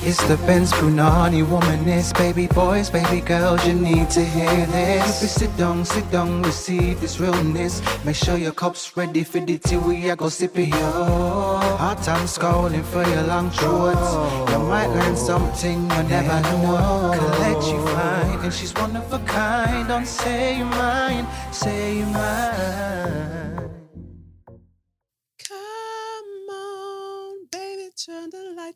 It's 0.00 0.22
the 0.28 0.36
Benz 0.46 0.72
Brunani 0.72 1.44
womanist, 1.44 2.16
baby 2.16 2.46
boys, 2.46 2.88
baby 2.88 3.20
girls, 3.20 3.66
you 3.66 3.74
need 3.74 4.08
to 4.10 4.24
hear 4.24 4.66
this. 4.66 5.22
If 5.22 5.30
sit 5.30 5.56
down, 5.56 5.84
sit 5.84 6.08
down, 6.12 6.42
receive 6.42 7.00
this 7.00 7.18
realness. 7.18 7.82
Make 8.04 8.14
sure 8.14 8.36
your 8.38 8.52
cup's 8.52 8.96
ready 8.96 9.24
for 9.24 9.40
the 9.40 9.58
tea, 9.58 9.76
we 9.76 10.08
are 10.08 10.16
go 10.16 10.28
sip 10.28 10.56
it, 10.56 10.68
yo. 10.68 11.58
Hard 11.78 11.98
time 12.02 12.26
scrolling 12.26 12.84
for 12.84 13.04
your 13.08 13.22
long 13.24 13.50
shorts. 13.50 14.12
You 14.52 14.58
might 14.60 14.86
learn 14.86 15.16
something 15.16 15.82
you 15.82 16.02
never 16.04 16.40
know. 16.42 17.12
Collect 17.14 17.66
you 17.66 17.86
fine, 17.88 18.38
and 18.44 18.54
she's 18.54 18.72
one 18.74 18.96
of 18.96 19.12
a 19.12 19.18
kind. 19.26 19.88
Don't 19.88 20.06
say 20.06 20.58
you 20.58 20.64
mine, 20.64 21.26
say 21.52 21.98
you 21.98 22.06
mine. 22.06 23.47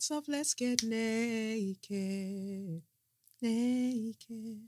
Lights 0.02 0.10
off. 0.10 0.28
Let's 0.28 0.54
get 0.54 0.82
naked. 0.82 2.82
Naked. 3.40 4.60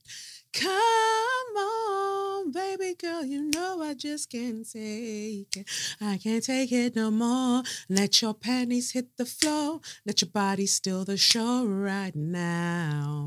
Come 0.53 1.57
on, 1.57 2.53
baby 2.53 2.95
girl, 2.95 3.25
you 3.25 3.51
know 3.51 3.83
I 3.83 3.95
just 3.95 4.31
can't 4.31 4.71
take 4.71 5.57
it. 5.57 5.69
I 6.01 6.19
can't 6.19 6.45
take 6.45 6.73
it 6.73 6.97
no 6.97 7.11
more. 7.11 7.63
Let 7.89 8.23
your 8.23 8.35
panties 8.35 8.93
hit 8.93 9.17
the 9.17 9.27
floor. 9.27 9.81
Let 10.05 10.23
your 10.23 10.31
body 10.31 10.67
steal 10.67 11.05
the 11.05 11.17
show 11.17 11.65
right 11.65 12.15
now. 12.15 13.25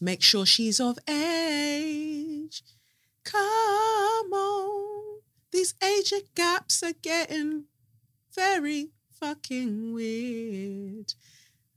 Make 0.00 0.22
sure 0.22 0.46
she's 0.46 0.80
of 0.80 0.98
age. 1.08 2.62
Come 3.24 4.32
on. 4.32 5.20
These 5.50 5.74
age 5.82 6.12
gaps 6.34 6.82
are 6.82 6.92
getting 7.00 7.64
very 8.34 8.88
fucking 9.20 9.94
weird. 9.94 11.14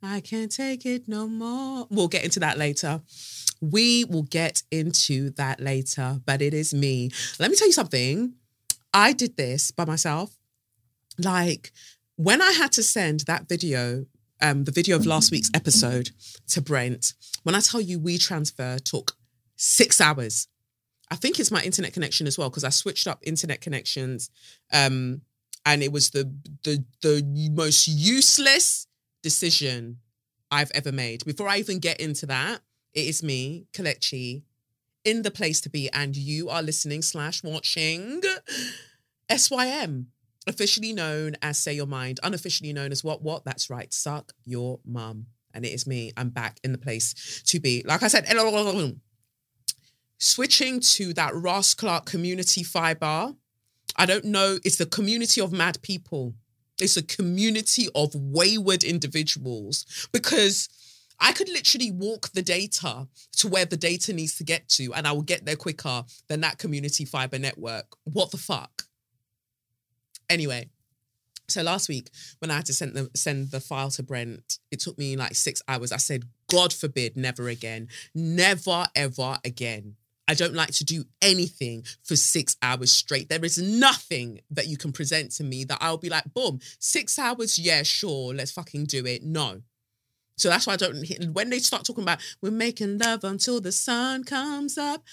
I 0.09 0.21
can't 0.21 0.51
take 0.51 0.85
it 0.85 1.07
no 1.07 1.27
more. 1.27 1.85
We'll 1.89 2.07
get 2.07 2.23
into 2.23 2.39
that 2.39 2.57
later. 2.57 3.01
We 3.59 4.05
will 4.05 4.23
get 4.23 4.63
into 4.71 5.31
that 5.31 5.59
later, 5.59 6.21
but 6.25 6.41
it 6.41 6.53
is 6.53 6.73
me. 6.73 7.11
Let 7.39 7.51
me 7.51 7.57
tell 7.57 7.67
you 7.67 7.73
something. 7.73 8.33
I 8.93 9.11
did 9.11 9.35
this 9.35 9.71
by 9.71 9.85
myself. 9.85 10.37
Like 11.19 11.71
when 12.15 12.41
I 12.41 12.51
had 12.51 12.71
to 12.73 12.83
send 12.83 13.21
that 13.21 13.49
video, 13.49 14.05
um, 14.41 14.63
the 14.63 14.71
video 14.71 14.95
of 14.95 15.05
last 15.05 15.31
week's 15.31 15.51
episode 15.53 16.11
to 16.49 16.61
Brent, 16.61 17.13
when 17.43 17.55
I 17.55 17.59
tell 17.59 17.81
you 17.81 17.99
we 17.99 18.17
transfer 18.17 18.77
took 18.79 19.13
six 19.55 19.99
hours. 19.99 20.47
I 21.11 21.15
think 21.15 21.39
it's 21.39 21.51
my 21.51 21.61
internet 21.63 21.93
connection 21.93 22.27
as 22.27 22.37
well, 22.37 22.49
because 22.49 22.63
I 22.63 22.69
switched 22.69 23.07
up 23.07 23.19
internet 23.23 23.61
connections. 23.61 24.29
Um, 24.71 25.21
and 25.65 25.83
it 25.83 25.91
was 25.91 26.11
the 26.11 26.31
the 26.63 26.83
the 27.01 27.51
most 27.53 27.87
useless 27.87 28.87
decision 29.21 29.97
I've 30.51 30.71
ever 30.71 30.91
made. 30.91 31.25
Before 31.25 31.47
I 31.47 31.57
even 31.57 31.79
get 31.79 31.99
into 31.99 32.25
that, 32.27 32.61
it 32.93 33.05
is 33.05 33.21
me, 33.21 33.67
Kelechi, 33.73 34.43
in 35.03 35.21
the 35.21 35.31
place 35.31 35.61
to 35.61 35.69
be, 35.69 35.89
and 35.91 36.15
you 36.15 36.49
are 36.49 36.61
listening 36.61 37.01
slash 37.01 37.43
watching 37.43 38.21
SYM, 39.35 40.07
officially 40.47 40.93
known 40.93 41.35
as 41.41 41.57
Say 41.57 41.73
Your 41.73 41.85
Mind, 41.85 42.19
unofficially 42.23 42.73
known 42.73 42.91
as 42.91 43.03
what? 43.03 43.21
What? 43.21 43.45
That's 43.45 43.69
right, 43.69 43.93
suck 43.93 44.33
your 44.45 44.79
mum. 44.85 45.27
And 45.53 45.65
it 45.65 45.69
is 45.69 45.87
me. 45.87 46.11
I'm 46.17 46.29
back 46.29 46.59
in 46.63 46.71
the 46.71 46.77
place 46.77 47.41
to 47.47 47.59
be. 47.59 47.83
Like 47.85 48.03
I 48.03 48.09
said, 48.09 48.25
switching 50.19 50.79
to 50.79 51.13
that 51.13 51.33
Ross 51.35 51.73
Clark 51.73 52.05
community 52.05 52.63
fiber. 52.63 53.33
I 53.95 54.05
don't 54.05 54.25
know. 54.25 54.59
It's 54.63 54.75
the 54.75 54.85
community 54.85 55.41
of 55.41 55.51
mad 55.51 55.81
people. 55.81 56.35
It's 56.79 56.97
a 56.97 57.03
community 57.03 57.87
of 57.95 58.13
wayward 58.13 58.83
individuals 58.83 60.07
because 60.11 60.69
I 61.19 61.31
could 61.31 61.49
literally 61.49 61.91
walk 61.91 62.29
the 62.29 62.43
data 62.43 63.07
to 63.37 63.47
where 63.47 63.65
the 63.65 63.77
data 63.77 64.13
needs 64.13 64.37
to 64.37 64.43
get 64.43 64.69
to, 64.69 64.93
and 64.93 65.07
I 65.07 65.11
will 65.11 65.23
get 65.23 65.45
there 65.45 65.55
quicker 65.55 66.03
than 66.27 66.41
that 66.41 66.59
community 66.59 67.05
fiber 67.05 67.39
network. 67.39 67.95
What 68.03 68.31
the 68.31 68.37
fuck? 68.37 68.83
Anyway, 70.29 70.69
so 71.47 71.63
last 71.63 71.89
week 71.89 72.09
when 72.39 72.51
I 72.51 72.55
had 72.55 72.65
to 72.65 72.73
send 72.73 72.93
the 72.93 73.09
send 73.15 73.51
the 73.51 73.61
file 73.61 73.89
to 73.91 74.03
Brent, 74.03 74.59
it 74.71 74.79
took 74.79 74.97
me 74.97 75.15
like 75.15 75.35
six 75.35 75.61
hours. 75.67 75.91
I 75.91 75.97
said, 75.97 76.25
God 76.49 76.73
forbid, 76.73 77.17
never 77.17 77.47
again, 77.47 77.87
never 78.13 78.87
ever 78.95 79.39
again. 79.43 79.95
I 80.27 80.33
don't 80.33 80.53
like 80.53 80.71
to 80.73 80.83
do 80.83 81.05
anything 81.21 81.83
for 82.03 82.15
six 82.15 82.57
hours 82.61 82.91
straight. 82.91 83.29
There 83.29 83.45
is 83.45 83.57
nothing 83.57 84.41
that 84.51 84.67
you 84.67 84.77
can 84.77 84.91
present 84.91 85.31
to 85.33 85.43
me 85.43 85.63
that 85.65 85.77
I'll 85.79 85.97
be 85.97 86.09
like, 86.09 86.33
boom, 86.33 86.59
six 86.79 87.17
hours, 87.17 87.57
yeah, 87.57 87.83
sure, 87.83 88.33
let's 88.33 88.51
fucking 88.51 88.85
do 88.85 89.05
it. 89.05 89.23
No. 89.23 89.61
So 90.37 90.49
that's 90.49 90.67
why 90.67 90.73
I 90.73 90.77
don't, 90.77 91.33
when 91.33 91.49
they 91.49 91.59
start 91.59 91.83
talking 91.85 92.03
about 92.03 92.19
we're 92.41 92.51
making 92.51 92.99
love 92.99 93.23
until 93.23 93.59
the 93.59 93.71
sun 93.71 94.23
comes 94.23 94.77
up, 94.77 95.03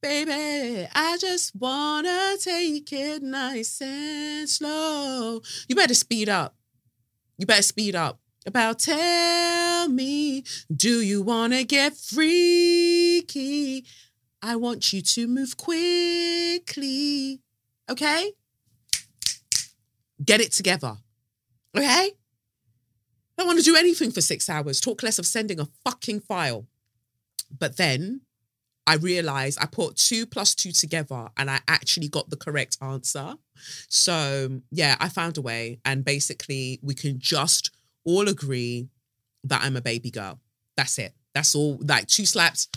baby, 0.00 0.88
I 0.92 1.18
just 1.18 1.54
wanna 1.54 2.36
take 2.40 2.92
it 2.92 3.22
nice 3.22 3.80
and 3.80 4.48
slow. 4.48 5.40
You 5.68 5.76
better 5.76 5.94
speed 5.94 6.28
up. 6.28 6.56
You 7.38 7.46
better 7.46 7.62
speed 7.62 7.94
up. 7.94 8.18
About 8.44 8.80
tell 8.80 9.88
me, 9.88 10.42
do 10.74 11.00
you 11.00 11.22
wanna 11.22 11.62
get 11.62 11.96
freaky? 11.96 13.84
I 14.42 14.56
want 14.56 14.92
you 14.92 15.02
to 15.02 15.28
move 15.28 15.56
quickly. 15.56 17.40
Okay? 17.88 18.32
Get 20.24 20.40
it 20.40 20.52
together. 20.52 20.96
Okay? 21.76 22.10
Don't 23.38 23.46
want 23.46 23.58
to 23.58 23.64
do 23.64 23.76
anything 23.76 24.10
for 24.10 24.20
six 24.20 24.48
hours. 24.50 24.80
Talk 24.80 25.02
less 25.02 25.18
of 25.18 25.26
sending 25.26 25.60
a 25.60 25.68
fucking 25.84 26.20
file. 26.20 26.66
But 27.56 27.76
then 27.76 28.22
I 28.86 28.96
realized 28.96 29.58
I 29.60 29.66
put 29.66 29.96
two 29.96 30.26
plus 30.26 30.54
two 30.54 30.72
together 30.72 31.28
and 31.36 31.50
I 31.50 31.60
actually 31.68 32.08
got 32.08 32.30
the 32.30 32.36
correct 32.36 32.78
answer. 32.80 33.34
So, 33.88 34.60
yeah, 34.70 34.96
I 34.98 35.08
found 35.08 35.38
a 35.38 35.42
way. 35.42 35.78
And 35.84 36.04
basically, 36.04 36.80
we 36.82 36.94
can 36.94 37.18
just 37.20 37.70
all 38.04 38.28
agree 38.28 38.88
that 39.44 39.62
I'm 39.62 39.76
a 39.76 39.80
baby 39.80 40.10
girl. 40.10 40.40
That's 40.76 40.98
it. 40.98 41.14
That's 41.34 41.54
all. 41.54 41.78
Like 41.80 42.06
two 42.06 42.26
slaps 42.26 42.68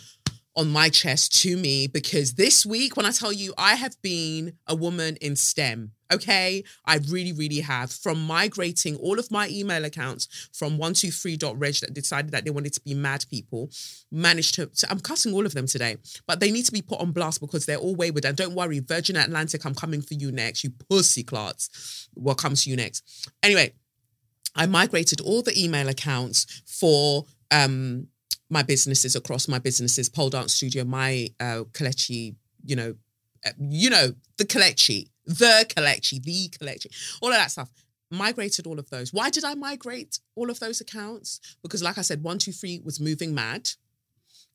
on 0.56 0.70
my 0.70 0.90
chest 0.90 1.42
to 1.42 1.58
me 1.58 1.88
because 1.88 2.34
this 2.34 2.66
week, 2.66 2.96
when 2.96 3.06
I 3.06 3.12
tell 3.12 3.34
you 3.34 3.54
I 3.58 3.76
have 3.76 4.02
been 4.02 4.54
a 4.68 4.76
woman 4.76 5.18
in 5.18 5.36
STEM, 5.36 5.92
okay, 6.14 6.64
I 6.86 7.00
really, 7.10 7.34
really 7.34 7.60
have. 7.60 7.92
From 7.92 8.26
migrating 8.26 8.96
all 8.98 9.20
of 9.20 9.30
my 9.32 9.50
email 9.50 9.84
accounts 9.86 10.50
from 10.54 10.78
123.reg 10.78 11.76
that 11.76 11.94
decided 11.94 12.32
that 12.32 12.46
they 12.46 12.52
wanted 12.52 12.74
to 12.74 12.82
be 12.82 12.94
mad 12.94 13.26
people, 13.30 13.70
managed 14.12 14.56
to, 14.56 14.68
to, 14.68 14.90
I'm 14.90 15.00
cussing 15.00 15.34
all 15.34 15.46
of 15.46 15.54
them 15.54 15.68
today, 15.68 15.98
but 16.28 16.40
they 16.40 16.52
need 16.52 16.66
to 16.66 16.72
be 16.72 16.82
put 16.82 17.00
on 17.00 17.12
blast 17.12 17.42
because 17.42 17.66
they're 17.66 17.78
all 17.78 17.96
wayward. 17.96 18.26
And 18.26 18.38
don't 18.38 18.56
worry, 18.56 18.80
Virgin 18.80 19.18
Atlantic, 19.18 19.66
I'm 19.66 19.76
coming 19.76 20.02
for 20.02 20.14
you 20.14 20.32
next. 20.32 20.64
You 20.64 20.72
pussy 20.90 21.24
clots 21.24 22.08
will 22.16 22.36
come 22.36 22.56
to 22.56 22.70
you 22.70 22.76
next. 22.76 23.30
Anyway, 23.44 23.74
I 24.56 24.68
migrated 24.68 25.20
all 25.20 25.42
the 25.42 25.62
email 25.62 25.90
accounts 25.90 26.64
for 26.66 27.26
um 27.52 28.08
my 28.50 28.64
businesses 28.64 29.16
across 29.16 29.48
my 29.48 29.60
businesses, 29.60 30.10
pole 30.10 30.30
dance 30.30 30.54
studio, 30.54 30.84
my 30.84 31.30
uh 31.40 31.64
Kelechi, 31.72 32.36
you 32.64 32.76
know, 32.76 32.96
uh, 33.46 33.52
you 33.60 33.90
know, 33.90 34.14
the 34.38 34.46
Kelechi, 34.46 35.08
the 35.26 35.66
Kelechi, 35.70 36.22
the 36.24 36.50
Kelechi, 36.50 37.18
all 37.22 37.30
of 37.30 37.36
that 37.36 37.52
stuff. 37.52 37.70
Migrated 38.12 38.68
all 38.68 38.78
of 38.78 38.88
those. 38.92 39.12
Why 39.12 39.32
did 39.32 39.44
I 39.44 39.56
migrate 39.56 40.20
all 40.36 40.52
of 40.52 40.60
those 40.60 40.80
accounts? 40.80 41.40
Because, 41.64 41.82
like 41.82 41.98
I 41.98 42.02
said, 42.04 42.22
one, 42.22 42.38
two, 42.38 42.52
three 42.52 42.80
was 42.86 43.00
moving 43.00 43.34
mad. 43.34 43.72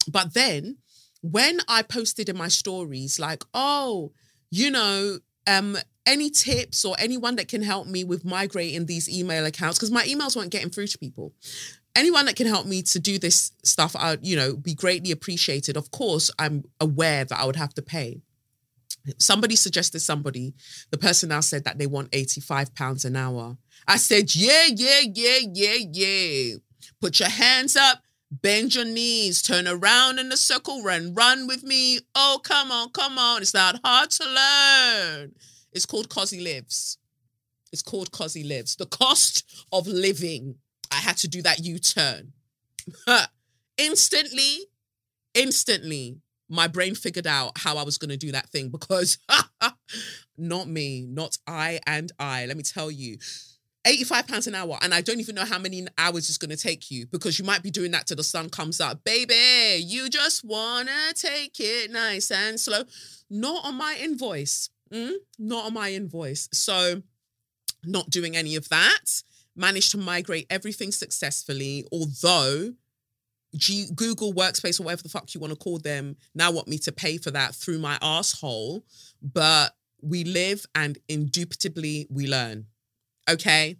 But 0.08 0.34
then 0.34 0.78
when 1.20 1.58
I 1.68 1.82
posted 1.82 2.28
in 2.28 2.36
my 2.36 2.46
stories, 2.46 3.18
like, 3.18 3.42
oh, 3.52 4.12
you 4.52 4.70
know, 4.70 5.18
um, 5.48 5.76
any 6.06 6.30
tips 6.30 6.84
or 6.84 6.94
anyone 6.98 7.36
that 7.36 7.48
can 7.48 7.62
help 7.62 7.88
me 7.88 8.04
with 8.04 8.24
migrating 8.24 8.86
these 8.86 9.08
email 9.08 9.44
accounts, 9.44 9.78
because 9.78 9.90
my 9.90 10.04
emails 10.04 10.36
weren't 10.36 10.52
getting 10.52 10.70
through 10.70 10.86
to 10.86 10.98
people 10.98 11.34
anyone 11.94 12.26
that 12.26 12.36
can 12.36 12.46
help 12.46 12.66
me 12.66 12.82
to 12.82 13.00
do 13.00 13.18
this 13.18 13.52
stuff, 13.64 13.96
I 13.96 14.10
would, 14.10 14.26
you 14.26 14.36
know, 14.36 14.56
be 14.56 14.74
greatly 14.74 15.10
appreciated. 15.10 15.76
Of 15.76 15.90
course, 15.90 16.30
I'm 16.38 16.64
aware 16.80 17.24
that 17.24 17.38
I 17.38 17.44
would 17.44 17.56
have 17.56 17.74
to 17.74 17.82
pay. 17.82 18.22
Somebody 19.18 19.56
suggested 19.56 20.00
somebody, 20.00 20.54
the 20.90 20.98
person 20.98 21.30
now 21.30 21.40
said 21.40 21.64
that 21.64 21.78
they 21.78 21.86
want 21.86 22.10
85 22.12 22.74
pounds 22.74 23.04
an 23.04 23.16
hour. 23.16 23.56
I 23.88 23.96
said, 23.96 24.34
yeah, 24.34 24.66
yeah, 24.74 25.00
yeah, 25.12 25.38
yeah, 25.52 25.76
yeah. 25.90 26.56
Put 27.00 27.18
your 27.18 27.30
hands 27.30 27.76
up, 27.76 28.02
bend 28.30 28.74
your 28.74 28.84
knees, 28.84 29.42
turn 29.42 29.66
around 29.66 30.18
in 30.18 30.30
a 30.30 30.36
circle, 30.36 30.82
run, 30.82 31.14
run 31.14 31.46
with 31.46 31.62
me. 31.62 32.00
Oh, 32.14 32.40
come 32.44 32.70
on, 32.70 32.90
come 32.90 33.18
on. 33.18 33.40
It's 33.40 33.54
not 33.54 33.80
hard 33.82 34.10
to 34.10 34.24
learn. 34.24 35.32
It's 35.72 35.86
called 35.86 36.10
Cosy 36.10 36.40
Lives. 36.40 36.98
It's 37.72 37.82
called 37.82 38.12
Cosy 38.12 38.44
Lives. 38.44 38.76
The 38.76 38.86
cost 38.86 39.66
of 39.72 39.86
living 39.86 40.56
I 40.90 40.96
had 40.96 41.16
to 41.18 41.28
do 41.28 41.42
that 41.42 41.60
U 41.60 41.78
turn. 41.78 42.32
instantly, 43.78 44.58
instantly, 45.34 46.20
my 46.48 46.66
brain 46.66 46.94
figured 46.94 47.26
out 47.26 47.52
how 47.58 47.76
I 47.76 47.84
was 47.84 47.98
going 47.98 48.10
to 48.10 48.16
do 48.16 48.32
that 48.32 48.48
thing 48.50 48.68
because 48.68 49.18
not 50.38 50.68
me, 50.68 51.06
not 51.08 51.38
I 51.46 51.80
and 51.86 52.10
I. 52.18 52.46
Let 52.46 52.56
me 52.56 52.62
tell 52.62 52.90
you, 52.90 53.18
85 53.86 54.28
pounds 54.28 54.46
an 54.46 54.54
hour 54.54 54.76
and 54.82 54.92
i 54.92 55.00
don't 55.00 55.20
even 55.20 55.34
know 55.34 55.44
how 55.46 55.58
many 55.58 55.86
hours 55.96 56.28
it's 56.28 56.36
going 56.36 56.50
to 56.50 56.56
take 56.56 56.90
you 56.90 57.06
because 57.06 57.38
you 57.38 57.46
might 57.46 57.62
be 57.62 57.70
doing 57.70 57.90
that 57.92 58.06
till 58.06 58.16
the 58.16 58.22
sun 58.22 58.50
comes 58.50 58.78
up 58.78 59.02
baby 59.04 59.82
you 59.82 60.10
just 60.10 60.44
wanna 60.44 61.14
take 61.14 61.58
it 61.58 61.90
nice 61.90 62.30
and 62.30 62.60
slow 62.60 62.82
not 63.30 63.64
on 63.64 63.76
my 63.76 63.96
invoice 63.98 64.68
Mm? 64.92 65.12
not 65.38 65.66
on 65.66 65.74
my 65.74 65.92
invoice 65.92 66.48
so 66.52 67.02
not 67.84 68.10
doing 68.10 68.36
any 68.36 68.56
of 68.56 68.68
that 68.70 69.22
managed 69.56 69.90
to 69.90 69.98
migrate 69.98 70.46
everything 70.50 70.92
successfully 70.92 71.84
although 71.92 72.72
G- 73.56 73.88
Google 73.94 74.32
Workspace 74.32 74.80
or 74.80 74.84
whatever 74.84 75.02
the 75.02 75.08
fuck 75.08 75.34
you 75.34 75.40
want 75.40 75.52
to 75.52 75.58
call 75.58 75.78
them 75.78 76.16
now 76.34 76.50
want 76.50 76.68
me 76.68 76.78
to 76.78 76.92
pay 76.92 77.18
for 77.18 77.30
that 77.32 77.54
through 77.54 77.78
my 77.78 77.98
asshole. 78.00 78.84
But 79.20 79.74
we 80.02 80.24
live 80.24 80.64
and 80.74 80.98
indubitably 81.08 82.06
we 82.10 82.26
learn. 82.26 82.66
Okay. 83.28 83.76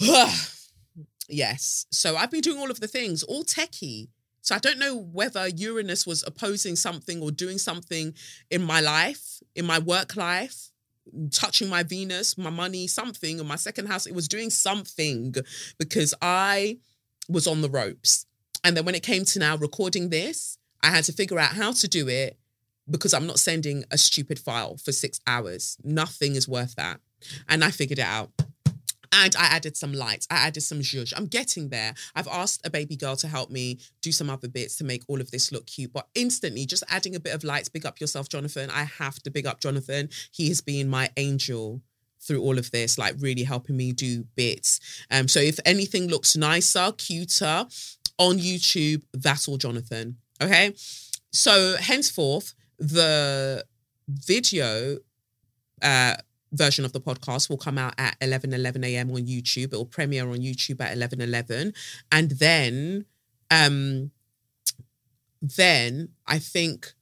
yes. 1.28 1.86
So 1.90 2.16
I've 2.16 2.30
been 2.30 2.40
doing 2.40 2.58
all 2.58 2.70
of 2.70 2.80
the 2.80 2.88
things, 2.88 3.22
all 3.22 3.44
techie. 3.44 4.08
So 4.42 4.54
I 4.54 4.58
don't 4.58 4.78
know 4.78 4.96
whether 4.96 5.48
Uranus 5.48 6.06
was 6.06 6.24
opposing 6.26 6.76
something 6.76 7.20
or 7.20 7.30
doing 7.30 7.58
something 7.58 8.14
in 8.50 8.62
my 8.62 8.80
life, 8.80 9.42
in 9.54 9.66
my 9.66 9.78
work 9.78 10.16
life, 10.16 10.67
touching 11.30 11.68
my 11.68 11.82
Venus, 11.82 12.36
my 12.38 12.50
money, 12.50 12.86
something, 12.86 13.38
in 13.38 13.46
my 13.46 13.56
second 13.56 13.86
house. 13.86 14.06
It 14.06 14.14
was 14.14 14.28
doing 14.28 14.50
something 14.50 15.34
because 15.78 16.14
I 16.20 16.78
was 17.28 17.46
on 17.46 17.60
the 17.60 17.70
ropes. 17.70 18.26
And 18.64 18.76
then 18.76 18.84
when 18.84 18.94
it 18.94 19.02
came 19.02 19.24
to 19.26 19.38
now 19.38 19.56
recording 19.56 20.10
this, 20.10 20.58
I 20.82 20.88
had 20.88 21.04
to 21.04 21.12
figure 21.12 21.38
out 21.38 21.52
how 21.52 21.72
to 21.72 21.88
do 21.88 22.08
it 22.08 22.38
because 22.90 23.12
I'm 23.12 23.26
not 23.26 23.38
sending 23.38 23.84
a 23.90 23.98
stupid 23.98 24.38
file 24.38 24.76
for 24.76 24.92
six 24.92 25.20
hours. 25.26 25.76
Nothing 25.84 26.34
is 26.34 26.48
worth 26.48 26.74
that. 26.76 27.00
And 27.48 27.64
I 27.64 27.70
figured 27.70 27.98
it 27.98 28.04
out. 28.04 28.30
And 29.12 29.34
I 29.36 29.46
added 29.46 29.76
some 29.76 29.92
lights. 29.92 30.26
I 30.30 30.36
added 30.36 30.60
some 30.60 30.80
zhuzh. 30.80 31.12
I'm 31.16 31.26
getting 31.26 31.68
there. 31.68 31.94
I've 32.14 32.28
asked 32.28 32.66
a 32.66 32.70
baby 32.70 32.96
girl 32.96 33.16
to 33.16 33.28
help 33.28 33.50
me 33.50 33.78
do 34.02 34.12
some 34.12 34.30
other 34.30 34.48
bits 34.48 34.76
to 34.76 34.84
make 34.84 35.02
all 35.08 35.20
of 35.20 35.30
this 35.30 35.50
look 35.52 35.66
cute. 35.66 35.92
But 35.92 36.08
instantly, 36.14 36.66
just 36.66 36.84
adding 36.88 37.14
a 37.14 37.20
bit 37.20 37.34
of 37.34 37.44
lights, 37.44 37.68
big 37.68 37.86
up 37.86 38.00
yourself, 38.00 38.28
Jonathan. 38.28 38.70
I 38.70 38.84
have 38.84 39.22
to 39.22 39.30
big 39.30 39.46
up 39.46 39.60
Jonathan. 39.60 40.08
He 40.32 40.48
has 40.48 40.60
been 40.60 40.88
my 40.88 41.10
angel 41.16 41.80
through 42.20 42.42
all 42.42 42.58
of 42.58 42.70
this, 42.70 42.98
like 42.98 43.14
really 43.18 43.44
helping 43.44 43.76
me 43.76 43.92
do 43.92 44.24
bits. 44.34 44.80
Um, 45.10 45.28
so 45.28 45.40
if 45.40 45.58
anything 45.64 46.08
looks 46.08 46.36
nicer, 46.36 46.92
cuter 46.96 47.66
on 48.18 48.38
YouTube, 48.38 49.02
that's 49.14 49.48
all 49.48 49.56
Jonathan. 49.56 50.16
Okay. 50.42 50.74
So 51.32 51.76
henceforth, 51.76 52.54
the 52.78 53.64
video 54.08 54.98
uh 55.82 56.14
version 56.52 56.84
of 56.84 56.92
the 56.92 57.00
podcast 57.00 57.50
will 57.50 57.58
come 57.58 57.78
out 57.78 57.94
at 57.98 58.16
11 58.20 58.52
11 58.52 58.84
a.m 58.84 59.10
on 59.10 59.26
youtube. 59.26 59.72
It 59.72 59.76
will 59.76 59.84
premiere 59.84 60.28
on 60.28 60.38
youtube 60.38 60.80
at 60.80 60.92
11 60.92 61.20
11 61.20 61.72
and 62.12 62.30
then 62.32 63.04
um 63.50 64.10
then 65.40 66.08
i 66.26 66.38
think 66.38 66.92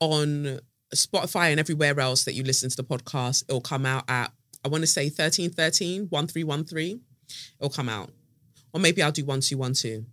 on 0.00 0.60
spotify 0.94 1.50
and 1.50 1.58
everywhere 1.58 1.98
else 1.98 2.24
that 2.24 2.34
you 2.34 2.42
listen 2.42 2.68
to 2.68 2.76
the 2.76 2.84
podcast 2.84 3.44
it'll 3.48 3.60
come 3.60 3.86
out 3.86 4.04
at 4.08 4.32
i 4.64 4.68
want 4.68 4.82
to 4.82 4.86
say 4.86 5.08
13 5.08 5.50
13 5.50 6.08
1313 6.10 7.00
it'll 7.58 7.70
come 7.70 7.88
out. 7.88 8.10
Or 8.72 8.80
maybe 8.80 9.02
i'll 9.02 9.12
do 9.12 9.24
1212 9.24 10.04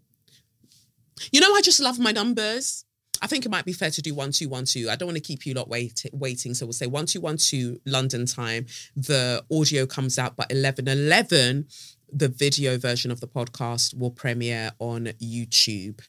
you 1.32 1.42
know 1.42 1.54
i 1.54 1.62
just 1.62 1.80
love 1.80 2.00
my 2.00 2.12
numbers 2.12 2.86
I 3.24 3.28
think 3.28 3.46
it 3.46 3.50
might 3.50 3.64
be 3.64 3.72
fair 3.72 3.90
to 3.90 4.02
do 4.02 4.14
one 4.14 4.34
two 4.34 4.50
one 4.50 4.66
two. 4.66 4.90
I 4.90 4.98
don't 4.98 5.08
want 5.08 5.16
to 5.16 5.24
keep 5.24 5.46
you 5.46 5.54
lot 5.54 5.70
wait, 5.70 6.06
waiting, 6.12 6.54
so 6.54 6.66
we'll 6.66 6.74
say 6.74 6.88
one 6.88 7.06
two 7.06 7.22
one 7.22 7.38
two 7.38 7.80
London 7.86 8.26
time. 8.26 8.66
The 8.98 9.42
audio 9.50 9.86
comes 9.86 10.20
out, 10.20 10.36
but 10.36 10.52
eleven 10.52 10.90
eleven, 10.90 11.68
the 12.12 12.28
video 12.28 12.78
version 12.78 13.12
of 13.12 13.22
the 13.22 13.28
podcast 13.28 13.98
will 13.98 14.12
premiere 14.12 14.72
on 14.80 15.06
YouTube. 15.22 16.02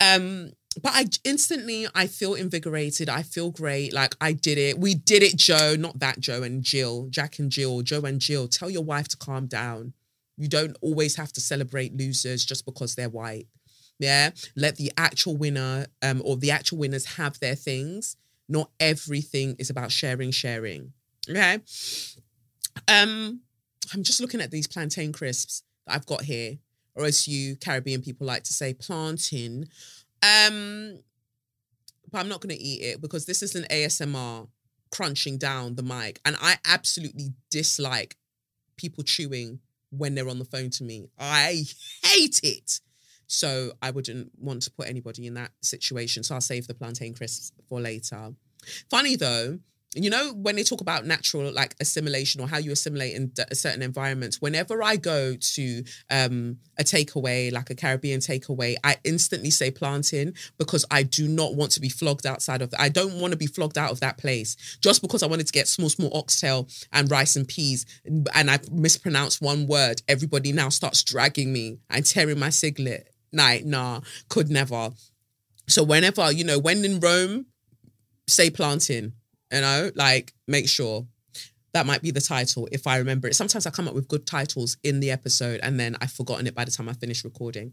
Um, 0.00 0.52
but 0.80 0.92
I 0.94 1.06
instantly 1.24 1.88
I 1.96 2.06
feel 2.06 2.34
invigorated. 2.34 3.08
I 3.08 3.22
feel 3.22 3.50
great. 3.50 3.92
Like 3.92 4.14
I 4.20 4.32
did 4.32 4.56
it. 4.56 4.78
We 4.78 4.94
did 4.94 5.24
it, 5.24 5.36
Joe. 5.36 5.74
Not 5.76 5.98
that 5.98 6.20
Joe 6.20 6.44
and 6.44 6.62
Jill, 6.62 7.08
Jack 7.10 7.40
and 7.40 7.50
Jill, 7.50 7.82
Joe 7.82 8.02
and 8.02 8.20
Jill. 8.20 8.46
Tell 8.46 8.70
your 8.70 8.84
wife 8.84 9.08
to 9.08 9.16
calm 9.16 9.46
down. 9.46 9.94
You 10.36 10.48
don't 10.48 10.76
always 10.80 11.16
have 11.16 11.32
to 11.32 11.40
celebrate 11.40 11.96
losers 11.96 12.44
just 12.44 12.64
because 12.66 12.94
they're 12.94 13.08
white. 13.08 13.48
Yeah. 13.98 14.30
Let 14.54 14.76
the 14.76 14.92
actual 14.96 15.36
winner 15.36 15.86
um, 16.02 16.22
or 16.24 16.36
the 16.36 16.50
actual 16.50 16.78
winners 16.78 17.16
have 17.16 17.38
their 17.40 17.54
things. 17.54 18.16
Not 18.48 18.70
everything 18.78 19.56
is 19.58 19.70
about 19.70 19.90
sharing, 19.90 20.30
sharing. 20.30 20.92
Okay. 21.28 21.58
Um, 22.88 23.40
I'm 23.92 24.02
just 24.02 24.20
looking 24.20 24.40
at 24.40 24.50
these 24.50 24.66
plantain 24.66 25.12
crisps 25.12 25.62
that 25.86 25.94
I've 25.94 26.06
got 26.06 26.22
here, 26.22 26.58
or 26.94 27.04
as 27.04 27.26
you 27.26 27.56
Caribbean 27.56 28.02
people 28.02 28.26
like 28.26 28.44
to 28.44 28.52
say, 28.52 28.74
plantain. 28.74 29.66
Um, 30.22 31.00
but 32.10 32.18
I'm 32.18 32.28
not 32.28 32.40
going 32.40 32.54
to 32.54 32.62
eat 32.62 32.82
it 32.82 33.00
because 33.00 33.26
this 33.26 33.42
is 33.42 33.54
an 33.54 33.64
ASMR 33.70 34.48
crunching 34.90 35.38
down 35.38 35.74
the 35.74 35.82
mic, 35.82 36.20
and 36.24 36.36
I 36.40 36.56
absolutely 36.64 37.32
dislike 37.50 38.16
people 38.76 39.04
chewing 39.04 39.60
when 39.90 40.14
they're 40.14 40.28
on 40.28 40.38
the 40.38 40.44
phone 40.44 40.70
to 40.70 40.84
me. 40.84 41.08
I 41.18 41.64
hate 42.04 42.40
it. 42.42 42.80
So 43.26 43.72
I 43.82 43.90
wouldn't 43.90 44.30
want 44.38 44.62
to 44.62 44.70
put 44.70 44.88
anybody 44.88 45.26
in 45.26 45.34
that 45.34 45.50
situation. 45.62 46.22
So 46.22 46.34
I'll 46.34 46.40
save 46.40 46.66
the 46.66 46.74
plantain 46.74 47.14
crisps 47.14 47.52
for 47.68 47.80
later. 47.80 48.32
Funny 48.90 49.16
though, 49.16 49.58
you 49.96 50.10
know, 50.10 50.32
when 50.34 50.56
they 50.56 50.62
talk 50.62 50.82
about 50.82 51.06
natural 51.06 51.50
like 51.52 51.74
assimilation 51.80 52.40
or 52.40 52.48
how 52.48 52.58
you 52.58 52.70
assimilate 52.70 53.14
in 53.14 53.28
d- 53.28 53.44
certain 53.52 53.80
environments, 53.80 54.42
whenever 54.42 54.82
I 54.82 54.96
go 54.96 55.34
to 55.36 55.84
um, 56.10 56.58
a 56.78 56.84
takeaway, 56.84 57.50
like 57.50 57.70
a 57.70 57.74
Caribbean 57.74 58.20
takeaway, 58.20 58.76
I 58.84 58.96
instantly 59.04 59.50
say 59.50 59.70
plantain 59.70 60.34
because 60.58 60.84
I 60.90 61.02
do 61.02 61.28
not 61.28 61.54
want 61.54 61.72
to 61.72 61.80
be 61.80 61.88
flogged 61.88 62.26
outside 62.26 62.60
of 62.60 62.74
I 62.78 62.90
don't 62.90 63.20
want 63.20 63.32
to 63.32 63.38
be 63.38 63.46
flogged 63.46 63.78
out 63.78 63.90
of 63.90 64.00
that 64.00 64.18
place 64.18 64.76
just 64.82 65.00
because 65.00 65.22
I 65.22 65.26
wanted 65.26 65.46
to 65.46 65.52
get 65.52 65.66
small, 65.66 65.88
small 65.88 66.14
oxtail 66.14 66.68
and 66.92 67.10
rice 67.10 67.36
and 67.36 67.48
peas 67.48 67.86
and 68.04 68.50
I 68.50 68.58
mispronounced 68.70 69.40
one 69.40 69.66
word. 69.66 70.02
Everybody 70.08 70.52
now 70.52 70.68
starts 70.68 71.02
dragging 71.02 71.52
me 71.52 71.78
and 71.88 72.04
tearing 72.04 72.38
my 72.38 72.48
siglet. 72.48 73.04
Like, 73.36 73.64
nah, 73.64 74.00
could 74.28 74.50
never. 74.50 74.90
So 75.68 75.82
whenever, 75.82 76.32
you 76.32 76.44
know, 76.44 76.58
when 76.58 76.84
in 76.84 77.00
Rome, 77.00 77.46
say 78.28 78.50
planting, 78.50 79.12
you 79.52 79.60
know, 79.60 79.90
like 79.94 80.32
make 80.48 80.68
sure 80.68 81.06
that 81.72 81.86
might 81.86 82.02
be 82.02 82.10
the 82.10 82.20
title 82.20 82.68
if 82.72 82.86
I 82.86 82.96
remember 82.96 83.28
it. 83.28 83.34
Sometimes 83.34 83.66
I 83.66 83.70
come 83.70 83.86
up 83.86 83.94
with 83.94 84.08
good 84.08 84.26
titles 84.26 84.78
in 84.82 85.00
the 85.00 85.10
episode 85.10 85.60
and 85.62 85.78
then 85.78 85.96
I've 86.00 86.12
forgotten 86.12 86.46
it 86.46 86.54
by 86.54 86.64
the 86.64 86.70
time 86.70 86.88
I 86.88 86.94
finish 86.94 87.22
recording. 87.24 87.72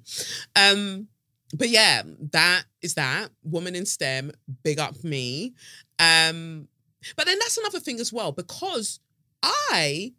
Um, 0.55 1.07
but 1.55 1.69
yeah, 1.69 2.01
that 2.31 2.63
is 2.81 2.95
that. 2.95 3.29
Woman 3.43 3.75
in 3.75 3.85
STEM, 3.85 4.31
big 4.63 4.79
up 4.79 5.03
me. 5.03 5.53
Um, 5.99 6.67
but 7.15 7.25
then 7.25 7.39
that's 7.39 7.57
another 7.57 7.79
thing 7.79 7.99
as 7.99 8.11
well, 8.11 8.31
because 8.31 8.99
I 9.43 10.13